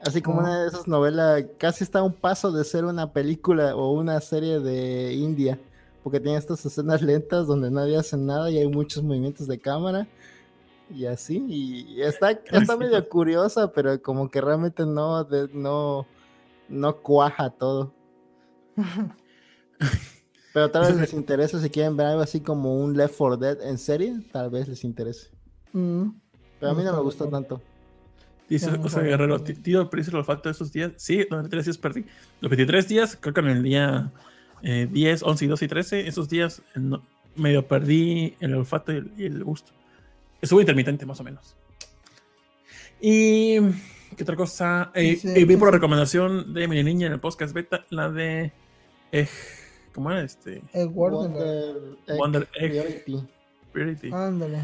Así 0.00 0.22
como 0.22 0.38
Oh. 0.38 0.40
una 0.40 0.62
de 0.62 0.68
esas 0.68 0.86
novelas, 0.86 1.44
casi 1.58 1.84
está 1.84 2.00
a 2.00 2.02
un 2.02 2.12
paso 2.12 2.52
de 2.52 2.64
ser 2.64 2.84
una 2.84 3.12
película 3.12 3.74
o 3.74 3.92
una 3.92 4.20
serie 4.20 4.60
de 4.60 5.14
India, 5.14 5.58
porque 6.02 6.20
tiene 6.20 6.38
estas 6.38 6.64
escenas 6.64 7.02
lentas 7.02 7.46
donde 7.46 7.70
nadie 7.70 7.96
hace 7.96 8.16
nada 8.16 8.50
y 8.50 8.58
hay 8.58 8.68
muchos 8.68 9.02
movimientos 9.02 9.46
de 9.46 9.58
cámara 9.58 10.08
y 10.90 11.04
así, 11.06 11.44
y 11.48 12.00
está, 12.02 12.30
está 12.52 12.72
sí. 12.74 12.78
medio 12.78 13.08
curiosa, 13.08 13.72
pero 13.72 14.00
como 14.00 14.30
que 14.30 14.40
realmente 14.40 14.86
no, 14.86 15.24
de- 15.24 15.50
no, 15.52 16.06
no 16.68 16.96
cuaja 16.96 17.50
todo. 17.50 17.92
Pero 20.54 20.70
tal 20.70 20.86
vez 20.86 20.96
les 20.96 21.12
interese 21.14 21.60
si 21.60 21.70
quieren 21.70 21.96
ver 21.96 22.06
algo 22.06 22.22
así 22.22 22.40
como 22.40 22.80
un 22.80 22.96
Left 22.96 23.16
4 23.16 23.36
Dead 23.36 23.62
en 23.62 23.78
serie, 23.78 24.16
tal 24.32 24.50
vez 24.50 24.66
les 24.66 24.82
interese. 24.82 25.30
Mm. 25.72 26.10
Pero 26.58 26.72
a 26.72 26.74
mí 26.74 26.82
no 26.82 26.92
me 26.92 27.00
bueno. 27.00 27.28
tanto. 27.30 27.62
Dice 28.48 28.70
José 28.78 29.02
Guerrero, 29.02 29.40
tío, 29.42 29.90
perdiste 29.90 30.10
el 30.10 30.16
olfato 30.16 30.48
de 30.48 30.52
esos 30.52 30.72
días. 30.72 30.92
Sí, 30.96 31.18
los 31.30 31.40
23 31.42 31.64
días 31.66 31.78
perdí. 31.78 32.06
Los 32.40 32.50
23 32.50 32.88
días, 32.88 33.18
creo 33.20 33.34
que 33.34 33.40
en 33.40 33.48
el 33.48 33.62
día 33.62 34.10
eh, 34.62 34.88
10, 34.90 35.22
11 35.22 35.44
y 35.44 35.48
12 35.48 35.64
y 35.64 35.68
13, 35.68 36.08
esos 36.08 36.28
días 36.28 36.60
eh, 36.74 36.80
no- 36.80 37.02
medio 37.36 37.66
perdí 37.66 38.34
el 38.40 38.54
olfato 38.54 38.92
y 38.92 38.96
el, 38.96 39.12
y 39.16 39.24
el 39.26 39.44
gusto. 39.44 39.72
Estuvo 40.40 40.60
intermitente, 40.60 41.06
más 41.06 41.20
o 41.20 41.24
menos. 41.24 41.56
Y, 43.00 43.58
¿qué 44.16 44.22
otra 44.22 44.36
cosa? 44.36 44.90
Eh, 44.94 45.02
Dice- 45.10 45.38
eh, 45.40 45.44
vi 45.44 45.56
por 45.56 45.68
la 45.68 45.72
recomendación 45.72 46.52
de 46.52 46.66
mi 46.68 46.82
niña 46.82 47.06
en 47.06 47.12
el 47.14 47.20
podcast 47.20 47.54
beta, 47.54 47.84
la 47.90 48.10
de. 48.10 48.52
eh, 49.12 49.28
¿Cómo 49.94 50.10
era 50.10 50.22
este? 50.22 50.62
El 50.72 50.88
Wonder 50.88 51.96
Egg 52.06 52.18
Wonder 52.18 52.48
Egg 52.54 53.04
la- 53.08 54.26
Ándale. 54.26 54.58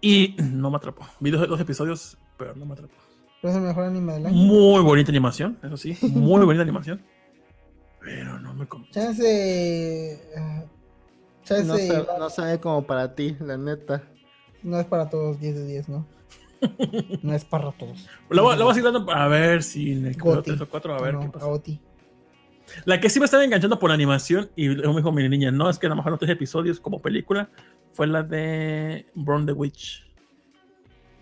Y 0.00 0.36
no 0.38 0.70
me 0.70 0.76
atrapó. 0.76 1.06
Vi 1.20 1.30
dos, 1.30 1.48
dos 1.48 1.60
episodios, 1.60 2.16
pero 2.36 2.54
no 2.54 2.64
me 2.66 2.74
atrapó. 2.74 2.94
Pero 3.40 3.50
es 3.52 3.56
el 3.56 3.62
mejor 3.64 3.84
anime 3.84 4.12
del 4.14 4.26
año. 4.26 4.34
Muy 4.36 4.82
bonita 4.82 5.10
animación, 5.10 5.58
eso 5.62 5.76
sí, 5.76 5.96
muy 6.02 6.44
bonita 6.44 6.62
animación. 6.62 7.00
Pero 8.08 8.38
no 8.40 8.54
me 8.54 8.66
convence. 8.66 8.98
Chance. 8.98 9.22
eh, 10.34 10.64
Chance. 11.44 11.64
No 11.64 11.78
igual- 11.78 12.06
no 12.18 12.30
se 12.30 12.42
ve 12.42 12.58
como 12.58 12.86
para 12.86 13.14
ti, 13.14 13.36
la 13.40 13.56
neta. 13.58 14.02
No 14.62 14.80
es 14.80 14.86
para 14.86 15.10
todos 15.10 15.38
10 15.38 15.54
de 15.56 15.66
10, 15.66 15.88
¿no? 15.90 16.06
No 17.22 17.34
es 17.34 17.44
para 17.44 17.70
todos. 17.72 18.08
La, 18.30 18.40
voy- 18.42 18.56
la 18.56 18.64
voy 18.64 18.70
a 18.72 18.74
seguir 18.74 18.90
dando 18.90 19.04
para 19.06 19.28
ver 19.28 19.62
si 19.62 19.92
en 19.92 20.06
el 20.06 20.12
capítulo 20.16 20.36
Goti. 20.36 20.50
3 20.52 20.60
o 20.62 20.68
4 20.70 20.94
a 20.94 21.00
ver 21.02 21.14
No, 21.14 21.20
qué 21.20 21.26
a 21.26 21.32
pasa. 21.32 21.46
Oti. 21.46 21.80
La 22.84 22.98
que 23.00 23.08
sí 23.10 23.18
me 23.18 23.24
estaba 23.26 23.44
enganchando 23.44 23.78
por 23.78 23.90
animación 23.92 24.50
y 24.56 24.68
luego 24.68 24.92
me 24.92 25.00
dijo 25.00 25.12
mi 25.12 25.26
niña, 25.28 25.50
no, 25.50 25.68
es 25.70 25.78
que 25.78 25.86
nada 25.86 25.96
más 25.96 26.02
fueron 26.04 26.18
tres 26.18 26.30
episodios 26.32 26.80
como 26.80 27.00
película, 27.00 27.48
fue 27.92 28.06
la 28.06 28.22
de 28.22 29.06
Burn 29.14 29.46
the 29.46 29.52
Witch. 29.52 30.04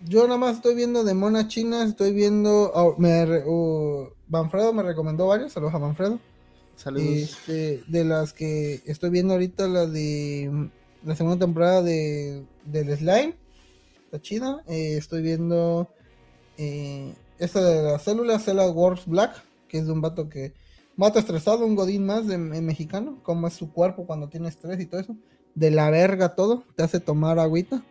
Yo 0.05 0.23
nada 0.27 0.37
más 0.37 0.57
estoy 0.57 0.75
viendo 0.75 1.03
de 1.03 1.13
Mona 1.13 1.47
China, 1.47 1.83
estoy 1.83 2.13
viendo. 2.13 2.71
oh, 2.73 2.95
me, 2.97 3.23
uh, 3.45 4.09
Manfredo 4.27 4.73
me 4.73 4.83
recomendó 4.83 5.27
varios, 5.27 5.53
saludos 5.53 5.73
a 5.73 5.79
Manfredo. 5.79 6.19
Saludos. 6.77 7.07
Este, 7.07 7.83
de 7.87 8.05
las 8.05 8.33
que 8.33 8.83
estoy 8.85 9.09
viendo 9.09 9.33
ahorita, 9.33 9.67
la 9.67 9.87
de 9.87 10.69
la 11.03 11.15
segunda 11.15 11.43
temporada 11.43 11.81
de 11.81 12.45
del 12.65 12.95
Slime, 12.95 13.35
está 14.05 14.21
chida. 14.21 14.63
Eh, 14.67 14.95
estoy 14.95 15.23
viendo 15.23 15.89
eh, 16.57 17.15
esta 17.39 17.61
de 17.63 17.81
las 17.81 18.03
células, 18.03 18.45
Cell 18.45 18.59
Wars 18.73 19.07
Black, 19.07 19.43
que 19.67 19.79
es 19.79 19.87
de 19.87 19.91
un 19.91 20.01
vato 20.01 20.29
que. 20.29 20.53
Vato 20.95 21.19
estresado, 21.19 21.65
un 21.65 21.75
godín 21.75 22.05
más 22.05 22.25
de, 22.27 22.35
en 22.35 22.65
mexicano, 22.65 23.19
como 23.21 23.47
es 23.47 23.53
su 23.53 23.71
cuerpo 23.71 24.07
cuando 24.07 24.29
tiene 24.29 24.47
estrés 24.47 24.79
y 24.79 24.85
todo 24.85 25.01
eso. 25.01 25.15
De 25.53 25.69
la 25.71 25.91
verga 25.91 26.35
todo, 26.35 26.63
te 26.75 26.83
hace 26.83 26.99
tomar 26.99 27.37
agüita. 27.37 27.83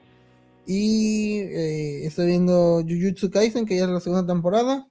Y 0.66 1.38
eh, 1.38 2.06
estoy 2.06 2.26
viendo 2.26 2.82
Jujutsu 2.82 3.30
Kaisen, 3.30 3.66
que 3.66 3.76
ya 3.76 3.84
es 3.84 3.90
la 3.90 4.00
segunda 4.00 4.26
temporada. 4.32 4.88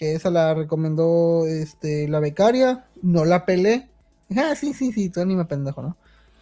Que 0.00 0.14
esa 0.14 0.30
la 0.30 0.54
recomendó 0.54 1.46
este, 1.46 2.08
la 2.08 2.20
becaria. 2.20 2.86
No 3.02 3.26
la 3.26 3.44
pelé. 3.44 3.90
Ah, 4.34 4.54
sí, 4.56 4.72
sí, 4.72 4.92
sí, 4.92 5.10
tu 5.10 5.20
anime 5.20 5.44
pendejo, 5.44 5.82
¿no? 5.82 5.98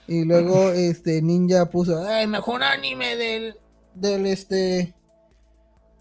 Y 0.06 0.24
luego 0.24 0.70
este 0.70 1.20
Ninja 1.22 1.68
puso, 1.68 2.06
¡ay, 2.06 2.28
mejor 2.28 2.62
anime 2.62 3.16
del, 3.16 3.56
del 3.94 4.26
este 4.26 4.94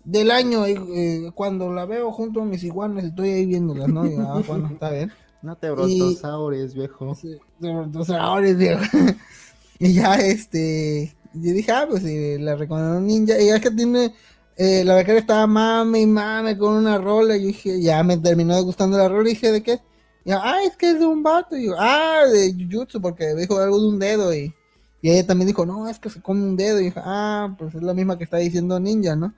del 0.03 0.29
año! 0.29 0.67
Y, 0.67 0.77
eh, 0.93 1.31
cuando 1.33 1.73
la 1.73 1.87
veo 1.87 2.11
junto 2.11 2.41
a 2.41 2.45
mis 2.45 2.63
iguanas, 2.63 3.05
estoy 3.05 3.31
ahí 3.31 3.45
viéndolas, 3.47 3.87
¿no? 3.87 4.05
Y, 4.05 4.13
ah, 4.19 4.39
bueno, 4.47 4.67
está 4.71 4.91
bien. 4.91 5.11
No 5.41 5.55
te 5.55 5.71
brontosaures, 5.71 6.75
viejo. 6.75 7.15
Sí, 7.15 7.39
de 7.57 7.73
brontosauros, 7.73 8.55
viejo. 8.55 8.83
y 9.79 9.93
ya 9.93 10.13
este 10.13 11.17
yo 11.33 11.53
dije 11.53 11.71
ah 11.71 11.85
pues 11.89 12.03
sí, 12.03 12.37
la 12.37 12.55
recomendó 12.55 12.99
ninja 12.99 13.39
y 13.39 13.47
ya 13.47 13.59
que 13.59 13.71
tiene 13.71 14.13
eh, 14.57 14.83
la 14.83 14.95
becaria 14.95 15.19
estaba 15.19 15.47
mame 15.47 16.01
y 16.01 16.05
mame 16.05 16.57
con 16.57 16.75
una 16.75 16.97
rola. 16.97 17.37
Y 17.37 17.41
yo 17.41 17.47
dije 17.47 17.81
ya 17.81 18.03
me 18.03 18.17
terminó 18.17 18.61
gustando 18.63 18.97
la 18.97 19.07
rola. 19.07 19.29
Y 19.29 19.33
dije 19.33 19.51
de 19.51 19.63
qué 19.63 19.79
y 20.25 20.31
yo, 20.31 20.39
ah 20.41 20.57
es 20.65 20.75
que 20.75 20.91
es 20.91 20.99
de 20.99 21.05
un 21.05 21.23
vato 21.23 21.55
y 21.55 21.67
yo 21.67 21.75
ah 21.79 22.23
de 22.31 22.53
Jujutsu 22.53 23.01
porque 23.01 23.33
dijo 23.35 23.57
algo 23.59 23.79
de 23.79 23.87
un 23.87 23.99
dedo. 23.99 24.33
Y, 24.33 24.53
y 25.01 25.11
ella 25.11 25.25
también 25.25 25.47
dijo 25.47 25.65
no 25.65 25.87
es 25.87 25.99
que 25.99 26.09
se 26.09 26.21
come 26.21 26.43
un 26.43 26.57
dedo 26.57 26.79
y 26.81 26.85
dije 26.85 26.99
ah 27.03 27.55
pues 27.57 27.75
es 27.75 27.83
la 27.83 27.93
misma 27.93 28.17
que 28.17 28.23
está 28.25 28.37
diciendo 28.37 28.79
ninja 28.79 29.15
no 29.15 29.33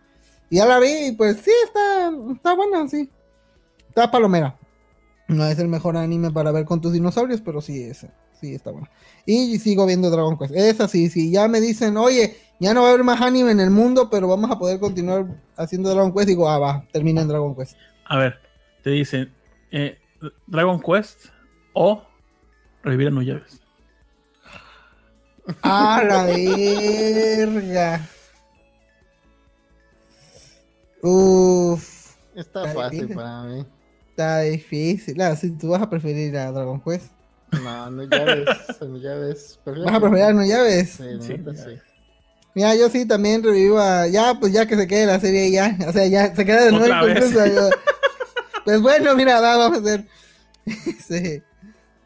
y 0.49 0.57
ya 0.57 0.65
la 0.65 0.79
vi 0.79 1.07
y 1.07 1.11
pues 1.11 1.37
sí 1.43 1.51
está 1.65 2.11
está 2.33 2.55
buena 2.55 2.87
sí. 2.87 3.09
Está 3.89 4.11
palomera. 4.11 4.57
No 5.27 5.45
es 5.45 5.59
el 5.59 5.67
mejor 5.67 5.97
anime 5.97 6.31
para 6.31 6.51
ver 6.51 6.65
con 6.65 6.81
tus 6.81 6.93
dinosaurios, 6.93 7.41
pero 7.41 7.61
sí 7.61 7.83
es, 7.83 8.05
sí 8.39 8.55
está 8.55 8.71
bueno. 8.71 8.87
Y 9.25 9.59
sigo 9.59 9.85
viendo 9.85 10.09
Dragon 10.09 10.37
Quest. 10.37 10.55
Esa 10.55 10.87
sí, 10.87 11.09
sí, 11.09 11.31
ya 11.31 11.47
me 11.47 11.59
dicen, 11.59 11.97
oye, 11.97 12.35
ya 12.59 12.73
no 12.73 12.81
va 12.81 12.87
a 12.87 12.91
haber 12.91 13.03
más 13.03 13.21
anime 13.21 13.51
en 13.51 13.59
el 13.59 13.69
mundo, 13.69 14.09
pero 14.09 14.27
vamos 14.27 14.51
a 14.51 14.59
poder 14.59 14.79
continuar 14.79 15.25
haciendo 15.57 15.89
Dragon 15.89 16.13
Quest. 16.13 16.27
Digo, 16.27 16.49
ah, 16.49 16.59
va, 16.59 16.85
termina 16.91 17.21
en 17.21 17.27
Dragon 17.27 17.55
Quest. 17.55 17.75
A 18.05 18.17
ver, 18.17 18.39
te 18.83 18.89
dicen 18.91 19.33
eh, 19.71 19.97
Dragon 20.47 20.79
Quest 20.81 21.25
o 21.73 22.03
Revivir 22.83 23.07
a 23.07 23.11
Nuyaves. 23.11 23.61
¡A 25.63 26.03
la 26.03 26.23
verga! 26.25 28.07
Uf, 31.01 32.15
Está 32.35 32.65
Está 32.65 32.73
fácil 32.73 32.99
difícil. 32.99 33.15
para 33.15 33.43
mí. 33.43 33.65
está 34.09 34.39
difícil. 34.41 35.21
Ah, 35.21 35.35
si 35.35 35.51
tú 35.57 35.69
vas 35.69 35.81
a 35.81 35.89
preferir 35.89 36.35
a 36.37 36.51
Dragon 36.51 36.79
Quest. 36.81 37.11
No, 37.51 37.89
no 37.89 38.03
llaves, 38.03 38.45
no 38.81 38.97
llaves. 38.97 39.59
¿Vas 39.65 39.93
a 39.93 39.99
preferir 39.99 40.23
a 40.25 40.33
No 40.33 40.45
Llaves? 40.45 40.89
Sí, 40.91 41.03
sí. 41.21 41.79
Mira, 42.55 42.75
yo 42.75 42.89
sí 42.89 43.05
también 43.05 43.43
revivo 43.43 43.79
a... 43.79 44.07
Ya, 44.07 44.35
pues 44.39 44.51
ya 44.53 44.65
que 44.65 44.75
se 44.75 44.87
quede 44.87 45.05
la 45.05 45.19
serie 45.19 45.51
ya. 45.51 45.77
O 45.87 45.91
sea, 45.91 46.07
ya 46.07 46.35
se 46.35 46.45
queda 46.45 46.65
de 46.65 46.71
nuevo. 46.71 47.07
Inconclusa, 47.07 47.47
yo- 47.47 47.69
Pues 48.65 48.81
bueno, 48.81 49.15
mira, 49.15 49.39
va, 49.39 49.57
vamos 49.57 49.79
a 49.79 49.81
hacer... 49.81 50.05
Sí. 51.07 51.41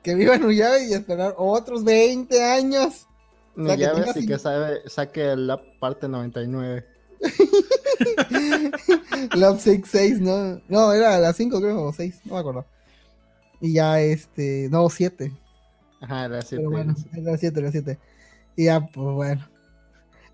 Que 0.04 0.16
viva 0.16 0.38
Nuyave 0.38 0.86
y 0.88 0.94
esperar 0.94 1.34
otros 1.38 1.86
20 1.86 2.44
años. 2.44 3.08
Sea, 3.56 3.78
que 3.78 3.84
llaves 3.84 4.00
tengas 4.02 4.18
y 4.18 4.28
que 4.28 4.38
sabe, 4.38 4.82
saque 4.90 5.34
la 5.38 5.62
parte 5.80 6.10
99. 6.10 6.86
Love 9.36 9.62
Sick 9.62 9.86
6, 9.86 10.20
¿no? 10.20 10.62
No, 10.68 10.92
era 10.92 11.16
a 11.16 11.20
las 11.20 11.38
5 11.38 11.62
creo, 11.62 11.84
o 11.84 11.94
6, 11.94 12.20
no 12.26 12.34
me 12.34 12.40
acuerdo. 12.42 12.66
Y 13.62 13.72
ya 13.74 14.02
este, 14.02 14.68
no, 14.70 14.90
7. 14.90 15.32
Ajá, 16.02 16.26
era 16.26 16.42
siete, 16.42 16.58
Pero 16.58 16.70
bueno, 16.72 16.96
era 17.14 17.38
siete. 17.38 17.60
era 17.62 17.72
7, 17.72 17.72
era 17.72 17.72
7. 17.72 18.00
Y 18.58 18.66
ya, 18.66 18.82
pues 18.82 19.16
bueno. 19.16 19.48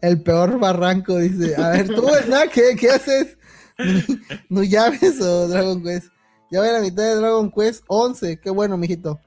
El 0.02 0.22
peor 0.22 0.60
barranco, 0.60 1.18
dice. 1.18 1.56
A 1.56 1.70
ver, 1.70 1.88
tú, 1.88 2.06
¿verdad? 2.06 2.44
¿Qué, 2.52 2.76
qué 2.80 2.90
haces? 2.90 3.38
¿No 4.50 4.64
llaves 4.64 5.22
o 5.22 5.48
Dragon 5.48 5.84
Quest? 5.84 6.08
Ya 6.52 6.60
voy 6.60 6.70
a 6.70 6.74
la 6.74 6.82
mitad 6.82 7.04
de 7.04 7.16
Dragon 7.16 7.52
Quest 7.52 7.84
11. 7.88 8.40
Qué 8.40 8.50
bueno, 8.50 8.78
mijito. 8.78 9.20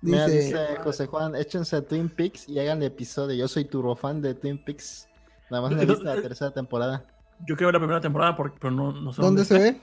Mira, 0.00 0.26
Dice, 0.26 0.46
dice 0.46 0.76
José 0.82 1.06
Juan, 1.06 1.36
échense 1.36 1.76
a 1.76 1.82
Twin 1.82 2.08
Peaks 2.08 2.48
y 2.48 2.58
hagan 2.58 2.78
el 2.78 2.88
episodio. 2.88 3.36
Yo 3.36 3.48
soy 3.48 3.64
turbofan 3.64 4.20
de 4.20 4.34
Twin 4.34 4.62
Peaks. 4.62 5.08
Nada 5.50 5.62
más 5.62 5.72
no 5.72 5.82
he 5.82 5.86
visto 5.86 6.04
la 6.04 6.20
tercera 6.20 6.50
temporada. 6.50 7.04
Yo 7.46 7.56
quiero 7.56 7.68
ver 7.68 7.74
la 7.74 7.80
primera 7.80 8.00
temporada, 8.00 8.36
porque, 8.36 8.58
pero 8.60 8.72
no, 8.72 8.92
no 8.92 9.12
sé 9.12 9.22
¿dónde 9.22 9.44
se 9.44 9.58
ve? 9.58 9.80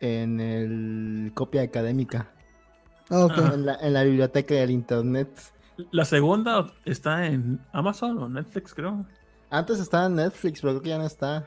En 0.00 0.40
el 0.40 1.32
copia 1.34 1.62
académica. 1.62 2.30
Ah, 3.10 3.24
ok. 3.24 3.32
Ah. 3.36 3.50
En 3.54 3.66
la, 3.66 3.74
en 3.76 3.92
la 3.92 4.02
biblioteca 4.02 4.54
del 4.54 4.70
internet. 4.70 5.28
La 5.90 6.04
segunda 6.04 6.72
está 6.84 7.26
en 7.26 7.60
Amazon 7.72 8.18
o 8.22 8.28
Netflix, 8.28 8.72
creo. 8.74 9.04
Antes 9.50 9.78
estaba 9.78 10.06
en 10.06 10.16
Netflix, 10.16 10.60
pero 10.60 10.72
creo 10.74 10.82
que 10.82 10.88
ya 10.90 10.98
no 10.98 11.04
está. 11.06 11.46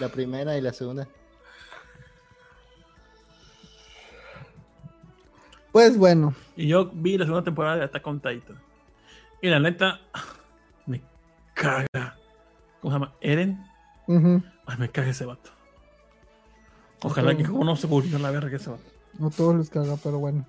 La 0.00 0.08
primera 0.08 0.56
y 0.56 0.60
la 0.60 0.72
segunda. 0.72 1.06
Pues 5.72 5.96
bueno, 5.96 6.34
Y 6.56 6.66
yo 6.68 6.90
vi 6.92 7.16
la 7.16 7.24
segunda 7.24 7.44
temporada 7.44 7.76
de 7.76 7.84
Attack 7.84 8.06
on 8.06 8.20
Titan. 8.20 8.58
Y 9.40 9.48
la 9.48 9.60
neta, 9.60 10.00
me 10.86 11.00
caga. 11.54 12.16
¿Cómo 12.80 12.92
se 12.92 12.98
llama? 12.98 13.12
Eren. 13.20 13.64
ujú, 14.06 14.42
Ay, 14.66 14.76
me 14.78 14.88
caga 14.88 15.10
ese 15.10 15.24
vato. 15.26 15.50
Ojalá 17.02 17.36
que 17.36 17.44
como 17.44 17.64
no 17.64 17.76
se 17.76 17.86
murió 17.86 18.18
la 18.18 18.30
verga 18.30 18.56
ese 18.56 18.70
vato. 18.70 18.82
no 19.18 19.30
todos 19.30 19.54
les 19.56 19.70
caga, 19.70 19.96
pero 20.02 20.18
bueno. 20.18 20.44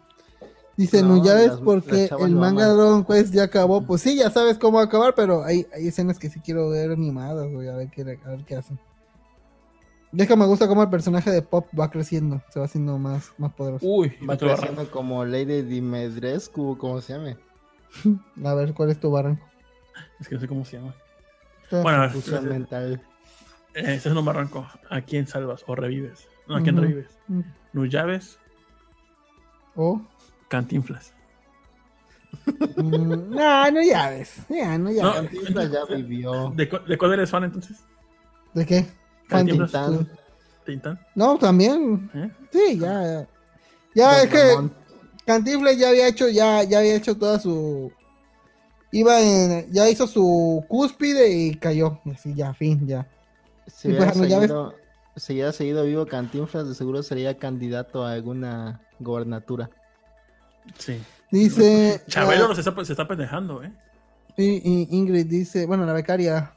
Dice, 0.82 1.02
No, 1.04 1.18
no, 1.18 1.24
ya 1.24 1.36
ves 1.36 1.52
porque 1.64 2.10
el 2.20 2.36
manga. 2.36 2.68
Dragon 2.68 3.06
Quest 3.06 3.34
ya 3.34 3.44
acabó. 3.44 3.82
Pues 3.86 4.02
sí, 4.02 4.16
ya 4.18 4.30
sabes 4.32 4.58
cómo 4.58 4.78
va 4.78 4.84
a 4.84 4.86
acabar, 4.88 5.14
pero 5.16 5.44
hay, 5.44 5.68
hay 5.74 5.88
escenas 5.88 6.18
que 6.18 6.30
sí 6.30 6.40
quiero 6.40 6.70
ver 6.70 6.92
animadas, 6.92 7.52
güey, 7.52 7.68
a 7.68 7.76
ver 7.76 7.90
qué, 7.90 8.02
a 8.02 8.30
ver 8.30 8.46
qué 8.46 8.56
hacen. 8.56 8.80
Ya 10.14 10.28
que 10.28 10.36
me 10.36 10.46
gusta 10.46 10.68
cómo 10.68 10.84
el 10.84 10.90
personaje 10.90 11.30
de 11.32 11.42
Pop 11.42 11.68
va 11.80 11.90
creciendo, 11.90 12.42
se 12.50 12.60
va 12.60 12.66
haciendo 12.66 12.98
más, 12.98 13.32
más 13.38 13.54
poderoso. 13.54 13.86
Uy, 13.86 14.10
Va 14.22 14.36
barranco. 14.36 14.46
creciendo 14.58 14.92
como 14.92 15.24
Lady 15.24 15.62
Dimedrescu, 15.62 16.78
como 16.78 17.00
se 17.00 17.14
llame. 17.14 17.38
A 18.44 18.54
ver, 18.54 18.74
¿cuál 18.74 18.90
es 18.90 19.00
tu 19.00 19.10
barranco? 19.12 19.46
Es 20.20 20.28
que 20.28 20.36
no 20.36 20.42
sé 20.42 20.48
cómo 20.48 20.66
se 20.66 20.78
llama. 20.78 20.96
Bueno, 21.70 21.90
a 22.00 22.02
ver, 22.02 22.10
Fusión 22.12 22.50
mental. 22.50 23.02
eh, 23.74 23.94
ese 23.96 24.10
es 24.10 24.16
un 24.16 24.26
barranco. 24.26 24.68
¿A 24.90 25.02
quién 25.02 25.28
salvas 25.28 25.64
o 25.68 25.76
revives? 25.76 26.28
No, 26.48 26.58
¿a 26.58 26.62
quién 26.62 26.76
revives? 26.76 27.18
Mm. 27.28 27.42
Nuyaves, 27.72 28.38
O. 29.76 30.02
Cantinflas. 30.52 31.14
mm, 32.76 33.30
no, 33.36 33.72
no 33.72 33.82
ya 33.82 34.10
ves. 34.10 34.36
Ya, 34.50 34.78
no 34.78 34.92
ya 34.92 35.04
No. 35.04 35.14
Cantinflas 35.14 35.72
ya 35.72 35.86
vivió. 35.96 36.52
¿De, 36.56 36.68
cu- 36.70 36.84
de 36.86 36.98
cuál 36.98 37.14
eres 37.14 37.30
fan 37.30 37.46
entonces? 37.46 37.78
¿De 38.54 38.66
qué? 38.66 38.86
Cantinflas. 39.30 39.72
¿Tintán? 40.66 41.00
No, 41.16 41.38
también. 41.38 42.10
¿Eh? 42.14 42.30
Sí, 42.52 42.80
ya. 42.80 43.26
Ya, 43.96 44.12
Don 44.18 44.22
es 44.26 44.30
que. 44.30 44.70
Cantinflas 45.26 45.78
ya 45.78 45.90
había 45.90 46.08
hecho, 46.08 46.28
ya, 46.28 46.64
ya 46.64 46.80
había 46.80 46.96
hecho 46.96 47.16
toda 47.18 47.40
su. 47.40 47.92
Iba 48.92 49.22
en. 49.22 49.72
Ya 49.72 49.90
hizo 49.90 50.06
su 50.06 50.66
cúspide 50.68 51.30
y 51.32 51.56
cayó. 51.56 52.00
Así, 52.14 52.34
ya, 52.36 52.54
fin, 52.54 52.86
ya. 52.88 53.08
Si 53.68 53.88
Y 53.90 53.94
ves- 53.94 54.14
seguido, 54.18 54.76
si 55.16 55.34
hubiera 55.34 55.52
seguido 55.54 55.86
vivo 55.86 56.06
Cantinflas, 56.06 56.68
de 56.68 56.76
seguro 56.76 57.02
sería 57.04 57.38
candidato 57.38 58.04
a 58.06 58.12
alguna 58.12 58.82
gobernatura. 59.00 59.70
Sí. 60.78 61.00
Dice. 61.32 62.02
Chabelo 62.08 62.54
se, 62.56 62.62
está, 62.62 62.86
se 62.86 62.94
está 62.94 63.08
pendejando, 63.08 63.64
¿eh? 63.64 63.72
y- 64.38 64.62
y 64.64 64.88
Ingrid 64.92 65.26
dice, 65.28 65.66
bueno, 65.66 65.86
la 65.86 65.94
becaria. 65.94 66.54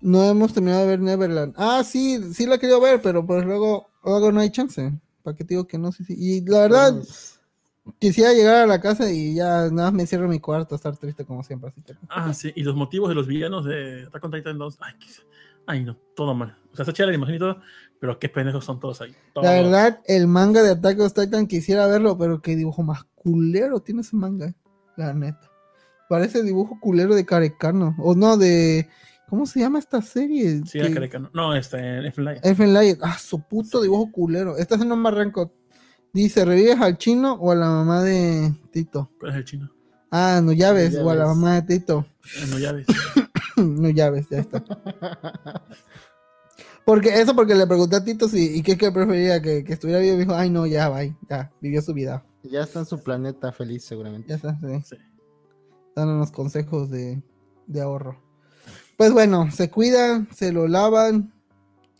No 0.00 0.24
hemos 0.24 0.52
terminado 0.52 0.82
de 0.82 0.86
ver 0.86 1.00
Neverland. 1.00 1.54
Ah, 1.56 1.82
sí, 1.84 2.32
sí 2.32 2.46
la 2.46 2.54
he 2.54 2.58
querido 2.58 2.80
ver, 2.80 3.02
pero 3.02 3.26
pues 3.26 3.44
luego, 3.44 3.88
luego 4.04 4.30
no 4.30 4.40
hay 4.40 4.50
chance. 4.50 4.92
¿Para 5.24 5.36
qué 5.36 5.44
te 5.44 5.54
digo 5.54 5.66
que 5.66 5.76
no? 5.76 5.90
Sí, 5.90 6.04
sí. 6.04 6.14
Y 6.16 6.40
la 6.48 6.60
verdad, 6.60 6.94
Pues, 6.94 7.40
quisiera 7.98 8.32
llegar 8.32 8.54
a 8.62 8.66
la 8.66 8.80
casa 8.80 9.10
y 9.10 9.34
ya 9.34 9.68
nada 9.70 9.90
más 9.90 9.92
me 9.92 10.06
cierro 10.06 10.24
en 10.26 10.30
mi 10.30 10.38
cuarto, 10.40 10.76
estar 10.76 10.96
triste 10.96 11.24
como 11.24 11.42
siempre. 11.42 11.70
Así 11.70 11.82
que, 11.82 11.94
Ah, 12.08 12.32
sí. 12.32 12.52
Y 12.54 12.62
los 12.62 12.76
motivos 12.76 13.08
de 13.08 13.16
los 13.16 13.26
villanos 13.26 13.64
de 13.64 14.04
Attack 14.06 14.24
on 14.24 14.30
Titan 14.30 14.56
2. 14.58 14.76
Ay, 14.80 14.94
qué- 15.00 15.06
ay, 15.66 15.84
no, 15.84 15.96
todo 16.14 16.32
mal. 16.32 16.56
O 16.72 16.76
sea, 16.76 16.84
está 16.84 16.92
chida 16.92 17.06
la 17.06 17.14
imagen 17.14 17.34
y 17.34 17.38
todo, 17.40 17.60
pero 17.98 18.18
qué 18.20 18.28
pendejos 18.28 18.64
son 18.64 18.78
todos 18.78 19.00
ahí. 19.00 19.14
La 19.34 19.50
verdad, 19.50 20.00
el 20.06 20.28
manga 20.28 20.62
de 20.62 20.70
Attack 20.70 21.00
on 21.00 21.10
Titan 21.10 21.46
quisiera 21.48 21.88
verlo, 21.88 22.16
pero 22.16 22.40
qué 22.40 22.54
dibujo 22.54 22.84
más 22.84 23.04
culero 23.22 23.80
tiene 23.80 24.00
ese 24.02 24.16
manga, 24.16 24.54
la 24.96 25.12
neta. 25.12 25.50
Parece 26.08 26.42
dibujo 26.42 26.78
culero 26.80 27.14
de 27.14 27.26
Carecano. 27.26 27.94
O 27.98 28.14
no, 28.14 28.36
de. 28.36 28.88
¿Cómo 29.28 29.44
se 29.44 29.60
llama 29.60 29.78
esta 29.78 30.00
serie? 30.00 30.62
Sí, 30.64 30.80
Que- 30.80 30.94
Carecano. 30.94 31.30
No, 31.34 31.54
este, 31.54 31.98
Elfen. 31.98 32.28
Elfen 32.42 32.72
Lion. 32.72 32.98
Ah, 33.02 33.18
su 33.18 33.42
puto 33.42 33.82
dibujo 33.82 34.10
culero. 34.10 34.56
Esta 34.56 34.76
es 34.76 34.80
en 34.80 34.90
un 34.92 35.02
barranco. 35.02 35.52
Dice, 36.14 36.46
¿revives 36.46 36.80
al 36.80 36.96
chino 36.96 37.34
o 37.34 37.52
a 37.52 37.54
la 37.54 37.66
mamá 37.68 38.02
de 38.02 38.54
Tito? 38.72 39.10
¿Cuál 39.20 39.32
es 39.32 39.36
el 39.38 39.44
chino? 39.44 39.70
Ah, 40.10 40.40
no 40.42 40.52
llaves, 40.52 40.96
o 40.96 41.10
a 41.10 41.14
la 41.14 41.26
mamá 41.26 41.60
de 41.60 41.62
Tito. 41.78 42.06
Eh, 42.24 42.46
No 42.50 42.58
llaves. 42.58 42.86
no 43.58 43.90
llaves, 43.90 44.26
ya 44.30 44.38
está. 44.38 44.64
Porque 46.88 47.10
eso 47.20 47.36
porque 47.36 47.54
le 47.54 47.66
pregunté 47.66 47.96
a 47.96 48.02
Tito 48.02 48.28
si 48.30 48.56
y 48.60 48.62
qué, 48.62 48.78
qué 48.78 48.90
prefería 48.90 49.42
que, 49.42 49.62
que 49.62 49.74
estuviera 49.74 50.00
vivo. 50.00 50.14
Y 50.14 50.20
dijo, 50.20 50.34
ay 50.34 50.48
no, 50.48 50.66
ya, 50.66 50.88
bye, 50.88 51.14
ya, 51.28 51.52
vivió 51.60 51.82
su 51.82 51.92
vida. 51.92 52.24
ya 52.42 52.62
está 52.62 52.78
en 52.78 52.86
su 52.86 53.02
planeta 53.02 53.52
feliz, 53.52 53.84
seguramente. 53.84 54.30
Ya 54.30 54.36
está, 54.36 54.58
sí. 54.58 54.80
Sí. 54.86 54.96
Dan 55.94 56.08
unos 56.08 56.30
consejos 56.30 56.88
de, 56.88 57.22
de 57.66 57.80
ahorro. 57.82 58.18
Pues 58.96 59.12
bueno, 59.12 59.50
se 59.50 59.70
cuidan, 59.70 60.28
se 60.34 60.50
lo 60.50 60.66
lavan. 60.66 61.30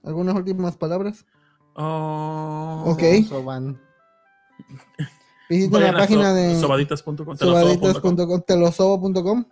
¿Algunas 0.04 0.34
últimas 0.34 0.78
palabras? 0.78 1.26
Oh, 1.74 2.84
Ok. 2.86 3.02
Eso 3.02 3.44
van. 3.44 3.78
Visiten 5.50 5.82
la 5.82 5.92
página 5.92 6.30
so- 6.30 6.34
de 6.34 6.60
Sobaditas.com. 6.60 7.36
sobaditas.com, 7.36 8.40
telosobo.com, 8.40 9.44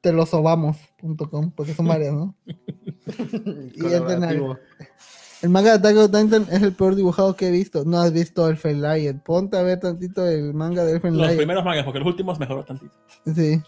telosobamos.com, 0.00 1.50
porque 1.50 1.74
son 1.74 1.86
varias, 1.88 2.14
¿no? 2.14 2.36
al- 3.18 3.72
Colaborativo. 3.80 4.58
El 5.42 5.48
manga 5.50 5.70
de 5.76 5.88
Attack 5.90 5.96
on 5.96 6.06
Titan 6.24 6.46
es 6.54 6.62
el 6.62 6.72
peor 6.72 6.94
dibujado 6.94 7.34
que 7.34 7.48
he 7.48 7.50
visto. 7.50 7.84
No 7.84 7.98
has 8.00 8.12
visto 8.12 8.48
Elfen 8.48 8.80
Lion. 8.80 9.20
Ponte 9.24 9.56
a 9.56 9.62
ver 9.62 9.80
tantito 9.80 10.24
el 10.26 10.54
manga 10.54 10.84
de 10.84 10.92
Elfen 10.92 11.16
Los 11.16 11.26
Lion. 11.26 11.36
primeros 11.36 11.64
mangas, 11.64 11.84
porque 11.84 11.98
los 11.98 12.06
últimos 12.06 12.38
mejoró 12.38 12.64
tantito. 12.64 12.92
Sí. 13.34 13.60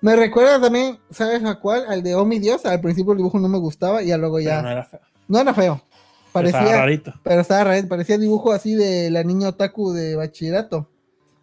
Me 0.00 0.16
recuerda 0.16 0.58
también, 0.58 0.98
¿sabes 1.10 1.44
a 1.44 1.56
cuál? 1.56 1.84
Al 1.88 2.02
de 2.02 2.14
Omi 2.14 2.38
Dios. 2.38 2.64
Al 2.64 2.80
principio 2.80 3.12
el 3.12 3.18
dibujo 3.18 3.38
no 3.38 3.48
me 3.48 3.58
gustaba 3.58 4.02
y 4.02 4.06
ya 4.06 4.16
luego 4.16 4.36
Pero 4.36 4.48
ya. 4.48 4.62
no 4.62 4.70
era 4.70 4.84
feo. 4.84 5.00
No 5.28 5.38
era 5.40 5.52
feo. 5.52 5.74
Estaba 5.74 6.32
Parecía, 6.32 6.76
rarito. 6.76 7.12
pero 7.22 7.40
estaba 7.42 7.64
raro. 7.64 7.88
Parecía 7.88 8.16
dibujo 8.16 8.52
así 8.52 8.74
de 8.74 9.10
la 9.10 9.22
niña 9.22 9.48
otaku 9.48 9.92
de 9.92 10.16
bachillerato. 10.16 10.88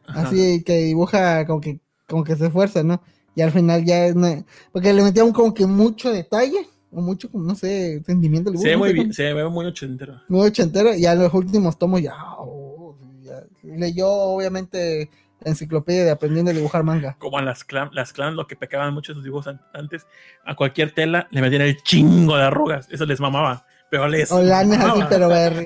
Ajá. 0.07 0.21
Así 0.23 0.63
que 0.63 0.77
dibuja 0.85 1.45
como 1.45 1.61
que, 1.61 1.79
como 2.07 2.23
que 2.23 2.35
se 2.35 2.47
esfuerza, 2.47 2.81
¿no? 2.81 3.01
Y 3.35 3.41
al 3.43 3.51
final 3.51 3.85
ya 3.85 4.05
es. 4.07 4.15
una- 4.15 4.43
Porque 4.71 4.91
le 4.93 5.03
metía 5.03 5.23
un 5.23 5.33
como 5.33 5.53
que 5.53 5.67
mucho 5.67 6.11
detalle. 6.11 6.67
Mucho, 7.01 7.29
como, 7.31 7.43
no 7.45 7.55
sé, 7.55 8.01
sentimiento. 8.05 8.51
Se 8.57 8.69
ve 8.69 8.77
muy 8.77 8.93
bien, 8.93 9.13
se 9.13 9.33
ve 9.33 9.47
muy 9.49 9.65
ochentero. 9.65 10.21
muy 10.27 10.47
ochentero, 10.47 10.93
y 10.95 11.05
en 11.05 11.19
los 11.19 11.33
últimos 11.33 11.77
tomos 11.77 12.01
ya, 12.01 12.15
oh, 12.37 12.95
ya 13.21 13.43
leyó 13.63 14.09
obviamente 14.09 15.09
la 15.41 15.51
enciclopedia 15.51 16.05
de 16.05 16.11
aprendiendo 16.11 16.51
a 16.51 16.53
dibujar 16.53 16.83
manga. 16.83 17.15
Como 17.19 17.37
a 17.37 17.41
las 17.43 17.63
clan, 17.63 17.89
las 17.93 18.13
clan, 18.13 18.35
lo 18.35 18.47
que 18.47 18.55
pecaban 18.55 18.93
mucho 18.93 19.11
esos 19.11 19.23
dibujos 19.23 19.47
an- 19.47 19.61
antes, 19.73 20.07
a 20.45 20.55
cualquier 20.55 20.91
tela 20.93 21.27
le 21.31 21.41
metían 21.41 21.61
el 21.61 21.81
chingo 21.83 22.35
de 22.35 22.43
arrugas. 22.43 22.87
Eso 22.91 23.05
les 23.05 23.19
mamaba. 23.19 23.65
Pero 23.89 24.07
les. 24.09 24.29
Olanes 24.31 24.79
así, 24.79 25.01
pero 25.07 25.29
ver. 25.29 25.65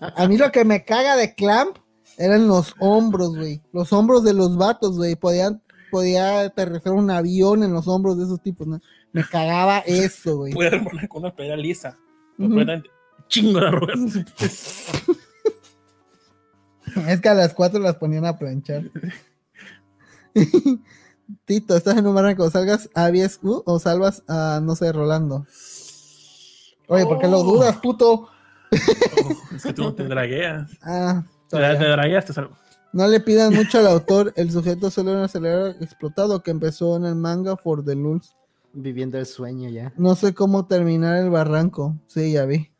A 0.00 0.26
mí 0.28 0.38
lo 0.38 0.50
que 0.50 0.64
me 0.64 0.84
caga 0.84 1.14
de 1.16 1.34
Clamp 1.34 1.76
eran 2.16 2.46
los 2.48 2.74
hombros, 2.80 3.36
güey. 3.36 3.60
Los 3.72 3.92
hombros 3.92 4.24
de 4.24 4.32
los 4.32 4.56
vatos, 4.56 4.96
güey. 4.96 5.14
Podían, 5.16 5.60
podía 5.90 6.40
aterrizar 6.40 6.92
un 6.94 7.10
avión 7.10 7.64
en 7.64 7.72
los 7.74 7.86
hombros 7.86 8.16
de 8.16 8.24
esos 8.24 8.40
tipos, 8.40 8.66
¿no? 8.66 8.80
Me 9.12 9.24
cagaba 9.24 9.78
eso, 9.80 10.36
güey. 10.38 10.52
Puede 10.52 10.80
poner 10.80 11.08
con 11.08 11.22
una 11.22 11.34
playera 11.34 11.56
lisa. 11.56 11.98
Ujú. 12.38 12.48
Completamente. 12.48 12.90
Chingo 13.28 13.60
de 13.60 13.66
arrugas. 13.66 13.98
Es 17.06 17.20
que 17.20 17.28
a 17.28 17.34
las 17.34 17.54
cuatro 17.54 17.80
las 17.80 17.96
ponían 17.96 18.24
a 18.26 18.38
planchar. 18.38 18.84
Tito, 21.46 21.76
estás 21.76 21.96
en 21.96 22.06
un 22.06 22.14
barranco, 22.14 22.50
salgas 22.50 22.90
a 22.94 23.06
Avies 23.06 23.38
U 23.42 23.62
o 23.64 23.78
salvas 23.78 24.22
a, 24.28 24.60
no 24.62 24.74
sé, 24.76 24.92
Rolando. 24.92 25.46
Oye, 26.88 27.04
¿por 27.06 27.18
qué 27.18 27.28
lo 27.28 27.38
Oh. 27.38 27.44
dudas, 27.44 27.76
puto? 27.78 28.12
Oh, 28.12 28.28
es 29.54 29.62
que 29.62 29.72
tú 29.72 29.82
no 29.82 29.94
te 29.94 30.04
dragueas. 30.04 30.70
Ah, 30.82 31.22
Te, 31.48 31.56
todavía. 31.56 31.78
te 31.78 31.84
dragueas, 31.86 32.24
te 32.26 32.32
salvo. 32.32 32.56
No 32.92 33.06
le 33.08 33.20
pidan 33.20 33.54
mucho 33.54 33.78
al 33.78 33.86
autor, 33.86 34.32
el 34.36 34.50
sujeto 34.50 34.90
solo 34.90 35.10
era 35.10 35.20
un 35.20 35.24
acelerador 35.24 35.76
explotado 35.80 36.42
que 36.42 36.50
empezó 36.50 36.96
en 36.96 37.06
el 37.06 37.14
manga 37.14 37.56
For 37.56 37.82
the 37.84 37.94
Lulz. 37.94 38.34
Viviendo 38.74 39.18
el 39.18 39.26
sueño 39.26 39.68
ya. 39.68 39.92
No 39.96 40.14
sé 40.14 40.32
cómo 40.34 40.66
terminar 40.66 41.16
el 41.18 41.30
barranco. 41.30 41.94
Sí, 42.06 42.32
ya 42.32 42.44
vi. 42.46 42.70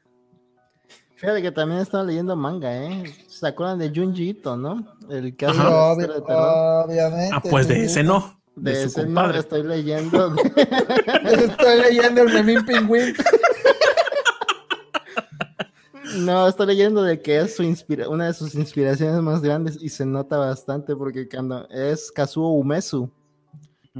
Fíjate 1.17 1.43
que 1.43 1.53
también 1.53 1.81
estaba 1.81 2.03
leyendo 2.05 2.35
manga, 2.35 2.75
¿eh? 2.85 3.05
¿Se 3.29 3.47
acuerdan 3.47 3.79
de 3.79 3.93
Junji 3.95 4.31
Ito, 4.31 4.57
no? 4.57 4.85
El 5.09 5.37
que 5.37 5.47
hace 5.47 5.61
Ajá. 5.61 5.71
la 5.71 5.77
Obvi- 5.77 6.01
historia 6.01 6.15
de 6.15 6.27
terror. 6.27 6.85
obviamente. 6.87 7.31
Ah, 7.37 7.43
pues 7.49 7.69
de 7.69 7.85
ese 7.85 8.03
no. 8.03 8.41
De, 8.57 8.83
ese 8.85 9.01
no, 9.03 9.07
compadre. 9.07 9.39
estoy 9.39 9.63
leyendo. 9.63 10.35
Estoy 11.25 11.81
leyendo 11.81 12.23
el 12.23 12.33
Memín 12.35 12.67
Pingüín. 12.67 13.15
No, 16.19 16.47
estoy 16.47 16.67
leyendo 16.67 17.03
de 17.03 17.21
que 17.23 17.41
es 17.41 17.57
su 17.57 17.63
inspira 17.63 18.09
una 18.09 18.27
de 18.27 18.35
sus 18.35 18.55
inspiraciones 18.55 19.23
más 19.23 19.41
grandes 19.41 19.79
y 19.81 19.89
se 19.89 20.05
nota 20.05 20.37
bastante 20.37 20.95
porque 20.97 21.27
cuando 21.29 21.67
es 21.71 22.11
Kazuo 22.13 22.51
Umesu, 22.51 23.09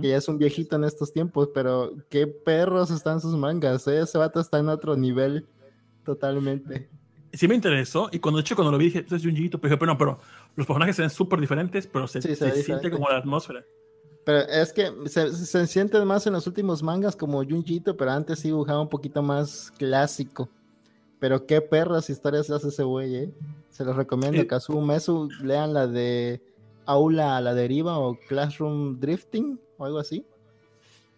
que 0.01 0.09
ya 0.09 0.17
es 0.17 0.29
un 0.29 0.39
viejito 0.39 0.77
en 0.77 0.85
estos 0.85 1.13
tiempos, 1.13 1.51
pero 1.53 1.93
qué 2.09 2.27
perros 2.27 2.91
están 2.91 3.21
sus 3.21 3.37
mangas, 3.37 3.87
¿eh? 3.87 4.01
ese 4.01 4.19
vato 4.19 4.41
está 4.41 4.59
en 4.59 4.69
otro 4.69 4.97
nivel 4.97 5.47
totalmente. 6.05 6.89
Sí 7.33 7.49
me 7.49 7.55
interesó 7.55 8.09
y 8.13 8.19
cuando 8.19 8.39
de 8.39 8.43
hecho 8.43 8.55
cuando 8.55 8.73
lo 8.73 8.79
vi 8.79 8.87
dije, 8.87 9.01
esto 9.01 9.17
es 9.17 9.23
Junjiito, 9.23 9.59
pero 9.59 9.71
dije, 9.71 9.79
pero 9.79 9.93
no, 9.93 9.99
pero 9.99 10.19
los 10.57 10.67
personajes 10.67 10.97
se 10.97 11.03
ven 11.03 11.11
súper 11.11 11.41
diferentes, 11.41 11.87
pero 11.87 12.07
se, 12.07 12.23
Sí, 12.23 12.35
se 12.35 12.63
siente 12.63 12.91
como 12.91 13.09
la 13.09 13.19
atmósfera. 13.19 13.65
Pero 14.25 14.39
es 14.41 14.73
que 14.73 14.93
se, 15.07 15.33
se 15.33 15.67
sienten 15.67 16.07
más 16.07 16.27
en 16.27 16.35
los 16.35 16.47
últimos 16.47 16.83
mangas 16.83 17.17
como 17.17 17.45
Junjito, 17.45 17.97
pero 17.97 18.13
antes 18.13 18.39
sí 18.39 18.49
dibujaba 18.49 18.81
un 18.81 18.89
poquito 18.89 19.23
más 19.23 19.73
clásico. 19.79 20.49
Pero 21.19 21.47
qué 21.47 21.61
perras 21.61 22.11
historias 22.11 22.51
hace 22.51 22.69
ese 22.69 22.83
güey, 22.83 23.15
¿eh? 23.17 23.31
Se 23.71 23.85
los 23.85 23.97
recomiendo. 23.97 24.41
Eh. 24.41 24.47
Kazuo 24.47 24.77
Umesu, 24.77 25.29
lean 25.43 25.73
la 25.73 25.87
de 25.87 26.43
Aula 26.87 27.37
a 27.37 27.41
la 27.41 27.55
deriva 27.55 27.99
o 27.99 28.19
Classroom 28.29 28.99
Drifting 29.01 29.59
o 29.83 29.87
algo 29.87 29.99
así. 29.99 30.27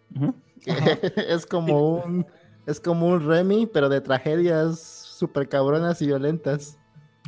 Es 1.27 1.45
como 1.45 1.97
un 1.97 2.25
es 2.65 2.79
como 2.79 3.07
un 3.07 3.27
Remy, 3.27 3.67
pero 3.67 3.89
de 3.89 4.01
tragedias 4.01 4.79
súper 4.79 5.47
cabronas 5.47 6.01
y 6.01 6.07
violentas. 6.07 6.77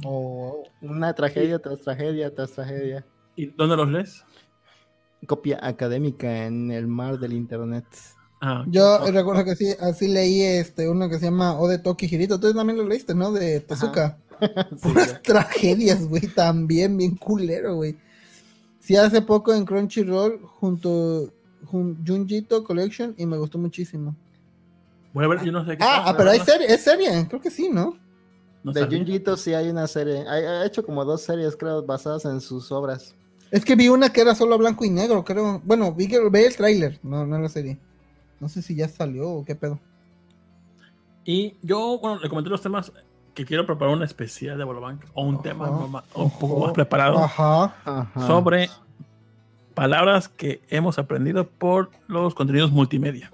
Oh, 0.03 0.63
Una 0.81 1.13
tragedia 1.13 1.59
tras 1.59 1.81
tragedia 1.81 2.33
tras 2.33 2.51
tragedia. 2.51 3.05
¿Y 3.35 3.47
dónde 3.47 3.77
los 3.77 3.87
lees? 3.89 4.25
Copia 5.27 5.59
académica 5.61 6.45
en 6.45 6.71
el 6.71 6.87
mar 6.87 7.19
del 7.19 7.33
internet. 7.33 7.85
Ah, 8.41 8.63
Yo 8.67 8.99
recuerdo 9.11 9.43
que 9.45 9.55
sí, 9.55 9.73
así 9.79 10.07
leí 10.07 10.41
este 10.41 10.89
uno 10.89 11.09
que 11.09 11.19
se 11.19 11.25
llama 11.25 11.59
Ode 11.59 11.79
Toki 11.79 12.07
Hirito. 12.07 12.39
Tú 12.39 12.53
también 12.53 12.77
lo 12.77 12.87
leíste, 12.87 13.13
¿no? 13.13 13.31
De 13.31 13.59
Tezuka. 13.59 14.17
Sí, 14.39 14.45
Puras 14.83 15.19
tragedias, 15.23 16.07
güey. 16.07 16.27
También 16.27 16.95
bien 16.95 17.15
culero, 17.15 17.73
güey. 17.77 17.97
Sí, 18.87 18.95
hace 18.95 19.21
poco 19.21 19.53
en 19.53 19.65
Crunchyroll 19.65 20.39
junto 20.45 21.29
jun, 21.65 22.01
Junjito 22.07 22.63
Collection 22.63 23.13
y 23.17 23.25
me 23.25 23.37
gustó 23.37 23.57
muchísimo. 23.57 24.15
voy 25.11 25.25
a 25.25 25.27
ver, 25.27 25.43
yo 25.43 25.51
no 25.51 25.65
sé 25.65 25.71
qué 25.75 25.83
Ah, 25.83 25.97
pasa, 25.97 26.03
ah, 26.09 26.15
pero 26.15 26.29
hay 26.29 26.39
serie, 26.39 26.73
es 26.73 26.83
serie, 26.85 27.27
creo 27.27 27.41
que 27.41 27.51
sí, 27.51 27.67
¿no? 27.69 27.99
No 28.63 28.71
de. 28.71 28.85
Junjito 28.85 29.35
sí 29.35 29.53
hay 29.53 29.67
una 29.67 29.87
serie. 29.87 30.25
Ha, 30.25 30.61
ha 30.61 30.65
hecho 30.65 30.85
como 30.85 31.03
dos 31.03 31.21
series, 31.21 31.57
creo, 31.57 31.83
basadas 31.83 32.23
en 32.23 32.39
sus 32.39 32.71
obras. 32.71 33.13
Es 33.51 33.65
que 33.65 33.75
vi 33.75 33.89
una 33.89 34.13
que 34.13 34.21
era 34.21 34.33
solo 34.35 34.57
blanco 34.57 34.85
y 34.85 34.89
negro, 34.89 35.21
creo. 35.25 35.61
Bueno, 35.65 35.91
vi 35.91 36.07
que 36.07 36.21
vi 36.29 36.39
el 36.45 36.55
tráiler, 36.55 36.97
no, 37.03 37.25
no 37.25 37.37
la 37.39 37.49
serie. 37.49 37.77
No 38.39 38.47
sé 38.47 38.61
si 38.61 38.73
ya 38.73 38.87
salió 38.87 39.29
o 39.29 39.43
qué 39.43 39.53
pedo. 39.55 39.81
Y 41.25 41.55
yo, 41.61 41.99
bueno, 41.99 42.21
le 42.21 42.29
comenté 42.29 42.49
los 42.49 42.61
temas 42.61 42.93
que 43.37 43.45
quiero 43.45 43.65
preparar 43.67 43.93
un 43.95 44.01
especial 44.01 44.57
de 44.57 44.63
Bolobank 44.63 45.05
o 45.13 45.21
un 45.23 45.41
tema 45.43 45.65
Ajá, 45.67 45.75
no 45.75 45.87
ma- 45.87 46.03
un 46.15 46.31
poco 46.31 46.59
más 46.65 46.73
preparado 46.73 47.19
Ajá. 47.19 47.75
Ajá. 47.85 48.27
sobre 48.27 48.69
palabras 49.75 50.27
que 50.27 50.59
hemos 50.69 50.97
aprendido 50.97 51.47
por 51.47 51.91
los 52.07 52.33
contenidos 52.33 52.71
multimedia. 52.71 53.31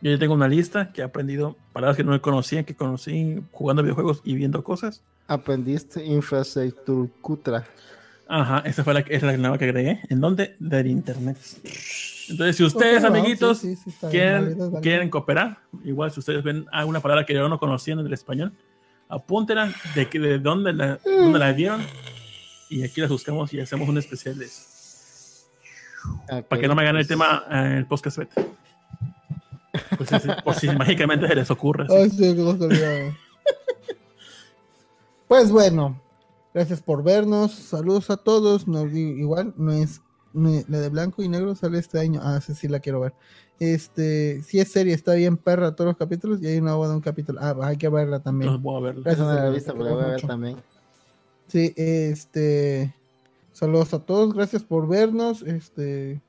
Yo 0.00 0.10
ya 0.12 0.18
tengo 0.18 0.32
una 0.32 0.48
lista 0.48 0.92
que 0.92 1.02
he 1.02 1.04
aprendido 1.04 1.56
palabras 1.74 1.96
que 1.96 2.04
no 2.04 2.18
conocía, 2.22 2.62
que 2.62 2.74
conocí 2.74 3.42
jugando 3.52 3.82
videojuegos 3.82 4.22
y 4.24 4.34
viendo 4.34 4.64
cosas. 4.64 5.02
Aprendiste 5.26 6.04
infraestructura. 6.06 7.64
Ajá, 8.28 8.62
esa 8.64 8.84
fue 8.84 8.94
la, 8.94 9.00
esa 9.00 9.14
es 9.14 9.22
la 9.24 9.36
nueva 9.36 9.58
que 9.58 9.64
agregué. 9.66 10.00
¿En 10.08 10.20
dónde? 10.20 10.54
Del 10.58 10.86
internet. 10.86 11.36
Entonces, 12.30 12.56
si 12.56 12.64
ustedes, 12.64 13.04
Ok, 13.04 13.10
va, 13.12 13.18
amiguitos, 13.18 13.58
sí, 13.58 13.74
sí, 13.76 13.90
sí, 13.90 13.96
bien, 14.02 14.10
quieren, 14.10 14.44
válido. 14.58 14.80
quieren 14.80 15.10
cooperar, 15.10 15.58
igual 15.84 16.10
si 16.12 16.20
ustedes 16.20 16.42
ven 16.44 16.66
alguna 16.72 17.00
palabra 17.00 17.24
que 17.26 17.34
yo 17.34 17.48
no 17.48 17.58
conocía 17.58 17.94
en 17.94 18.00
el 18.00 18.12
español, 18.12 18.52
apúntenla 19.08 19.72
de, 19.94 20.08
que- 20.08 20.18
de 20.18 20.38
dónde, 20.38 20.72
la, 20.72 20.98
dónde 21.04 21.38
la 21.38 21.52
vieron 21.52 21.82
y 22.68 22.82
aquí 22.82 23.00
las 23.00 23.10
buscamos 23.10 23.52
y 23.54 23.60
hacemos 23.60 23.88
un 23.88 23.98
especial 23.98 24.38
de 24.38 24.44
eso. 24.46 24.62
Para 26.48 26.60
que 26.60 26.68
no 26.68 26.74
me 26.74 26.84
gane 26.84 27.00
el 27.00 27.06
tema 27.08 27.44
en 27.50 27.72
el 27.72 27.86
podcast 27.86 28.18
beta. 28.18 28.42
Pues, 29.96 30.08
sí, 30.22 30.28
por 30.44 30.54
si 30.54 30.68
mágicamente 30.70 31.26
se 31.28 31.34
les 31.34 31.50
ocurre. 31.50 31.86
Ay, 31.90 32.10
sí, 32.10 32.34
pues 35.26 35.50
bueno, 35.50 36.00
gracias 36.54 36.80
por 36.80 37.02
vernos. 37.02 37.52
Saludos 37.52 38.08
a 38.10 38.16
todos. 38.16 38.66
No, 38.66 38.86
igual, 38.86 39.52
no 39.56 39.72
es- 39.72 40.00
la 40.38 40.80
de 40.80 40.88
blanco 40.88 41.22
y 41.22 41.28
negro 41.28 41.54
sale 41.54 41.78
este 41.78 41.98
año. 41.98 42.20
Ah, 42.22 42.40
sí, 42.40 42.54
sí 42.54 42.68
la 42.68 42.80
quiero 42.80 43.00
ver. 43.00 43.14
Este, 43.60 44.42
si 44.42 44.60
es 44.60 44.70
serie, 44.70 44.94
está 44.94 45.14
bien 45.14 45.36
perra 45.36 45.74
todos 45.74 45.88
los 45.88 45.96
capítulos 45.96 46.40
y 46.40 46.46
hay 46.46 46.58
una 46.58 46.74
boda 46.74 46.90
de 46.90 46.96
un 46.96 47.00
capítulo. 47.00 47.40
Ah, 47.42 47.56
hay 47.62 47.76
que 47.76 47.88
verla 47.88 48.20
también. 48.20 48.50
Entonces 48.52 48.62
voy 48.62 48.76
a 48.76 48.84
verlo. 48.84 49.02
Gracias, 49.02 49.26
Esa 49.26 49.34
no 49.34 49.34
la 49.34 49.60
pero 49.72 49.84
la 49.84 49.90
voy 49.90 50.02
a 50.02 50.06
ver 50.06 50.14
mucho. 50.14 50.26
también. 50.26 50.56
Sí, 51.48 51.74
este. 51.76 52.94
Saludos 53.52 53.92
a 53.94 53.98
todos, 53.98 54.32
gracias 54.32 54.62
por 54.62 54.86
vernos. 54.86 55.42
Este. 55.42 56.22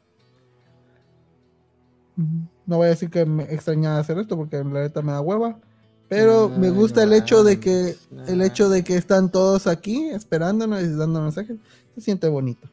No 2.65 2.77
voy 2.77 2.87
a 2.87 2.89
decir 2.89 3.09
que 3.09 3.25
me 3.25 3.43
extrañaba 3.43 3.99
hacer 3.99 4.17
esto 4.17 4.35
porque 4.35 4.57
la 4.57 4.63
neta 4.63 5.01
me 5.01 5.11
da 5.11 5.21
hueva. 5.21 5.59
Pero 6.07 6.49
me 6.49 6.71
gusta 6.71 7.03
el 7.03 7.13
hecho 7.13 7.43
de 7.43 7.59
que 7.59 7.95
el 8.27 8.41
hecho 8.41 8.67
de 8.69 8.83
que 8.83 8.95
están 8.95 9.31
todos 9.31 9.67
aquí 9.67 10.09
esperándonos 10.09 10.81
y 10.81 10.95
dando 10.95 11.21
mensajes. 11.21 11.57
Se 11.93 12.01
siente 12.01 12.27
bonito. 12.27 12.67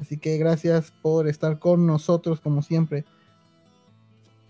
Así 0.00 0.18
que 0.18 0.36
gracias 0.38 0.92
por 1.02 1.26
estar 1.28 1.58
con 1.58 1.86
nosotros 1.86 2.40
como 2.40 2.62
siempre. 2.62 3.04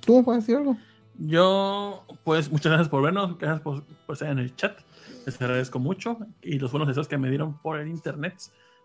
¿Tú 0.01 0.25
a 0.31 0.35
decir 0.37 0.57
algo? 0.57 0.77
Yo, 1.19 2.05
pues, 2.25 2.51
muchas 2.51 2.71
gracias 2.71 2.89
por 2.89 3.03
vernos, 3.03 3.39
gracias 3.39 3.61
por, 3.63 3.85
por 3.85 4.13
estar 4.15 4.31
en 4.31 4.39
el 4.39 4.55
chat. 4.55 4.79
Les 5.25 5.41
agradezco 5.41 5.79
mucho 5.79 6.19
y 6.43 6.59
los 6.59 6.71
buenos 6.71 6.89
deseos 6.89 7.09
que 7.09 7.19
me 7.19 7.29
dieron 7.31 7.59
por 7.61 7.79
el 7.81 7.89
internet 7.89 8.35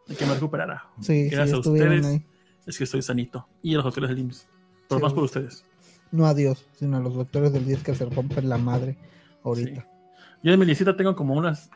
de 0.08 0.16
que 0.16 0.26
me 0.26 0.34
recuperara. 0.34 0.86
Sí, 1.00 1.30
sí, 1.30 1.36
Gracias 1.36 1.56
a 1.58 1.60
ustedes. 1.70 2.06
ahí. 2.06 2.26
Es 2.66 2.78
que 2.78 2.84
estoy 2.86 3.02
sanito. 3.02 3.48
Y 3.62 3.74
a 3.74 3.78
los 3.78 3.84
doctores 3.86 4.10
del 4.10 4.20
IMSS. 4.20 4.48
Pero 4.88 5.00
Sí. 5.00 5.04
más 5.04 5.14
por 5.14 5.24
ustedes. 5.24 5.66
No 6.12 6.26
a 6.26 6.34
Dios, 6.34 6.68
sino 6.74 6.98
a 6.98 7.00
los 7.00 7.14
doctores 7.16 7.54
del 7.54 7.66
10 7.66 7.84
que 7.84 7.96
se 7.96 8.06
rompen 8.06 8.50
la 8.50 8.58
madre 8.58 8.98
ahorita. 9.44 9.88
Yo 10.44 10.52
en 10.54 10.60
mi 10.60 10.66
listita 10.66 10.96
tengo 10.96 11.16
como 11.16 11.36
unas 11.36 11.70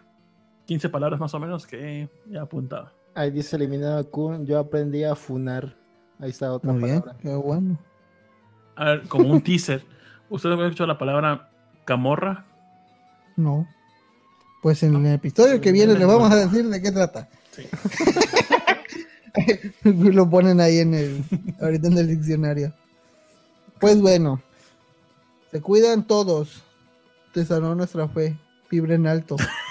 15 0.66 0.90
palabras 0.90 1.20
más 1.20 1.34
o 1.34 1.40
menos 1.40 1.66
que 1.68 2.10
he 2.32 2.38
apuntado. 2.38 2.92
Ahí 3.16 3.32
dice 3.32 3.56
eliminado 3.56 4.10
Kun, 4.12 4.46
yo 4.46 4.60
aprendí 4.60 5.04
a 5.06 5.16
funar. 5.16 5.76
Ahí 6.20 6.30
está 6.30 6.52
otra 6.52 6.72
Muy 6.72 6.84
bien, 6.84 7.00
palabra. 7.00 7.22
qué 7.22 7.34
bueno. 7.36 7.80
A 8.76 8.86
ver, 8.86 9.08
como 9.08 9.32
un 9.32 9.42
teaser. 9.42 9.84
¿Ustedes 10.30 10.58
han 10.58 10.66
escuchado 10.66 10.88
la 10.88 10.98
palabra 10.98 11.50
camorra? 11.86 12.46
No. 13.38 13.68
Pues 14.62 14.84
en 14.84 14.96
el 15.06 15.14
episodio 15.14 15.62
que 15.62 15.72
viene 15.72 15.94
le 15.98 16.06
vamos 16.06 16.30
a 16.32 16.36
decir 16.36 16.68
de 16.68 16.82
qué 16.82 16.92
trata. 16.92 17.30
Sí. 17.52 17.68
Lo 19.84 20.30
ponen 20.30 20.60
ahí 20.60 20.80
en 20.80 20.94
el, 20.94 21.24
ahorita 21.62 21.88
en 21.88 21.98
el 21.98 22.08
diccionario. 22.08 22.74
Pues 23.80 24.02
bueno, 24.02 24.42
se 25.52 25.62
cuidan 25.62 26.06
todos. 26.06 26.64
Te 27.34 27.46
sanó 27.46 27.76
nuestra 27.76 28.08
fe. 28.08 28.38
Vibren 28.70 29.08
alto. 29.08 29.38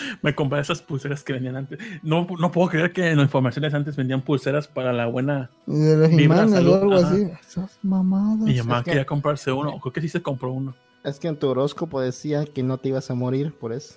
Me 0.22 0.34
compré 0.34 0.60
esas 0.60 0.82
pulseras 0.82 1.22
que 1.24 1.32
vendían 1.32 1.56
antes. 1.56 1.78
No, 2.02 2.26
no 2.38 2.50
puedo 2.52 2.68
creer 2.68 2.92
que 2.92 3.10
en 3.10 3.16
las 3.18 3.26
informaciones 3.26 3.74
antes 3.74 3.96
vendían 3.96 4.22
pulseras 4.22 4.68
para 4.68 4.92
la 4.92 5.06
buena. 5.06 5.50
Y 5.66 5.78
de 5.78 5.96
los 5.96 6.08
Vibra, 6.10 6.24
imanes 6.24 6.50
salud, 6.52 6.70
o 6.72 6.74
algo 6.82 6.94
ajá. 6.94 7.08
así. 7.08 7.22
Esas 7.40 7.78
mamadas. 7.82 8.38
Mi 8.38 8.56
mamá 8.58 8.78
es 8.78 8.84
que- 8.84 8.90
quería 8.92 9.06
comprarse 9.06 9.52
uno. 9.52 9.78
Creo 9.80 9.92
que 9.92 10.00
sí 10.00 10.08
se 10.08 10.22
compró 10.22 10.52
uno. 10.52 10.74
Es 11.04 11.18
que 11.18 11.28
en 11.28 11.36
tu 11.36 11.48
horóscopo 11.48 12.00
decía 12.00 12.44
que 12.44 12.62
no 12.62 12.78
te 12.78 12.88
ibas 12.90 13.10
a 13.10 13.14
morir, 13.14 13.52
por 13.52 13.72
eso. 13.72 13.94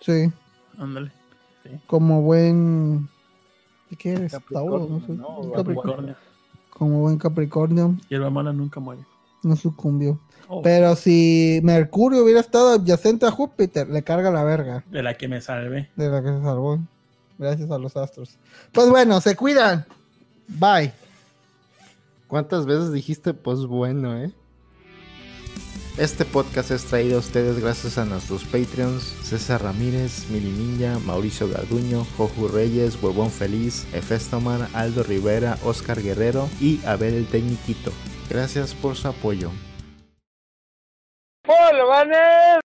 Sí, 0.00 0.30
Ándale. 0.78 1.10
como 1.86 2.22
buen. 2.22 3.08
¿Qué 3.98 4.12
eres? 4.12 4.32
Capricornio, 4.32 4.78
Tauro, 4.78 4.88
no 4.88 5.06
sé. 5.06 5.12
¿no? 5.12 5.26
Capricornio. 5.52 5.54
Capricornio. 5.56 6.16
Como 6.70 7.00
buen 7.00 7.18
Capricornio, 7.18 7.96
Y 8.08 8.14
el 8.14 8.30
mala 8.30 8.52
nunca 8.52 8.78
muere. 8.80 9.02
no 9.42 9.56
sucumbió. 9.56 10.18
Oh, 10.52 10.62
Pero 10.62 10.96
si 10.96 11.60
Mercurio 11.62 12.24
hubiera 12.24 12.40
estado 12.40 12.70
adyacente 12.70 13.24
a 13.24 13.30
Júpiter, 13.30 13.88
le 13.88 14.02
carga 14.02 14.32
la 14.32 14.42
verga 14.42 14.82
de 14.90 15.00
la 15.00 15.14
que 15.14 15.28
me 15.28 15.40
salvé. 15.40 15.88
de 15.94 16.08
la 16.08 16.20
que 16.20 16.28
se 16.28 16.42
salvó. 16.42 16.80
Gracias 17.38 17.70
a 17.70 17.78
los 17.78 17.96
astros. 17.96 18.36
Pues 18.72 18.90
bueno, 18.90 19.20
se 19.20 19.36
cuidan. 19.36 19.86
Bye. 20.48 20.92
¿Cuántas 22.26 22.66
veces 22.66 22.92
dijiste 22.92 23.32
pues 23.32 23.60
bueno, 23.60 24.20
eh? 24.20 24.32
Este 25.98 26.24
podcast 26.24 26.72
es 26.72 26.84
traído 26.84 27.16
a 27.16 27.20
ustedes 27.20 27.60
gracias 27.60 27.96
a 27.96 28.04
nuestros 28.04 28.42
Patreons 28.42 29.04
César 29.22 29.62
Ramírez, 29.62 30.28
Mili 30.30 30.50
Ninja, 30.50 30.98
Mauricio 30.98 31.48
Garduño, 31.48 32.04
Joju 32.16 32.48
Reyes, 32.48 33.00
Huevón 33.00 33.30
Feliz, 33.30 33.86
Efestoman, 33.92 34.66
Aldo 34.72 35.04
Rivera, 35.04 35.58
Oscar 35.64 36.02
Guerrero 36.02 36.48
y 36.60 36.80
Abel 36.86 37.14
el 37.14 37.26
Tecniquito. 37.26 37.92
Gracias 38.28 38.74
por 38.74 38.96
su 38.96 39.06
apoyo. 39.06 39.52
¡Hola, 41.52 42.60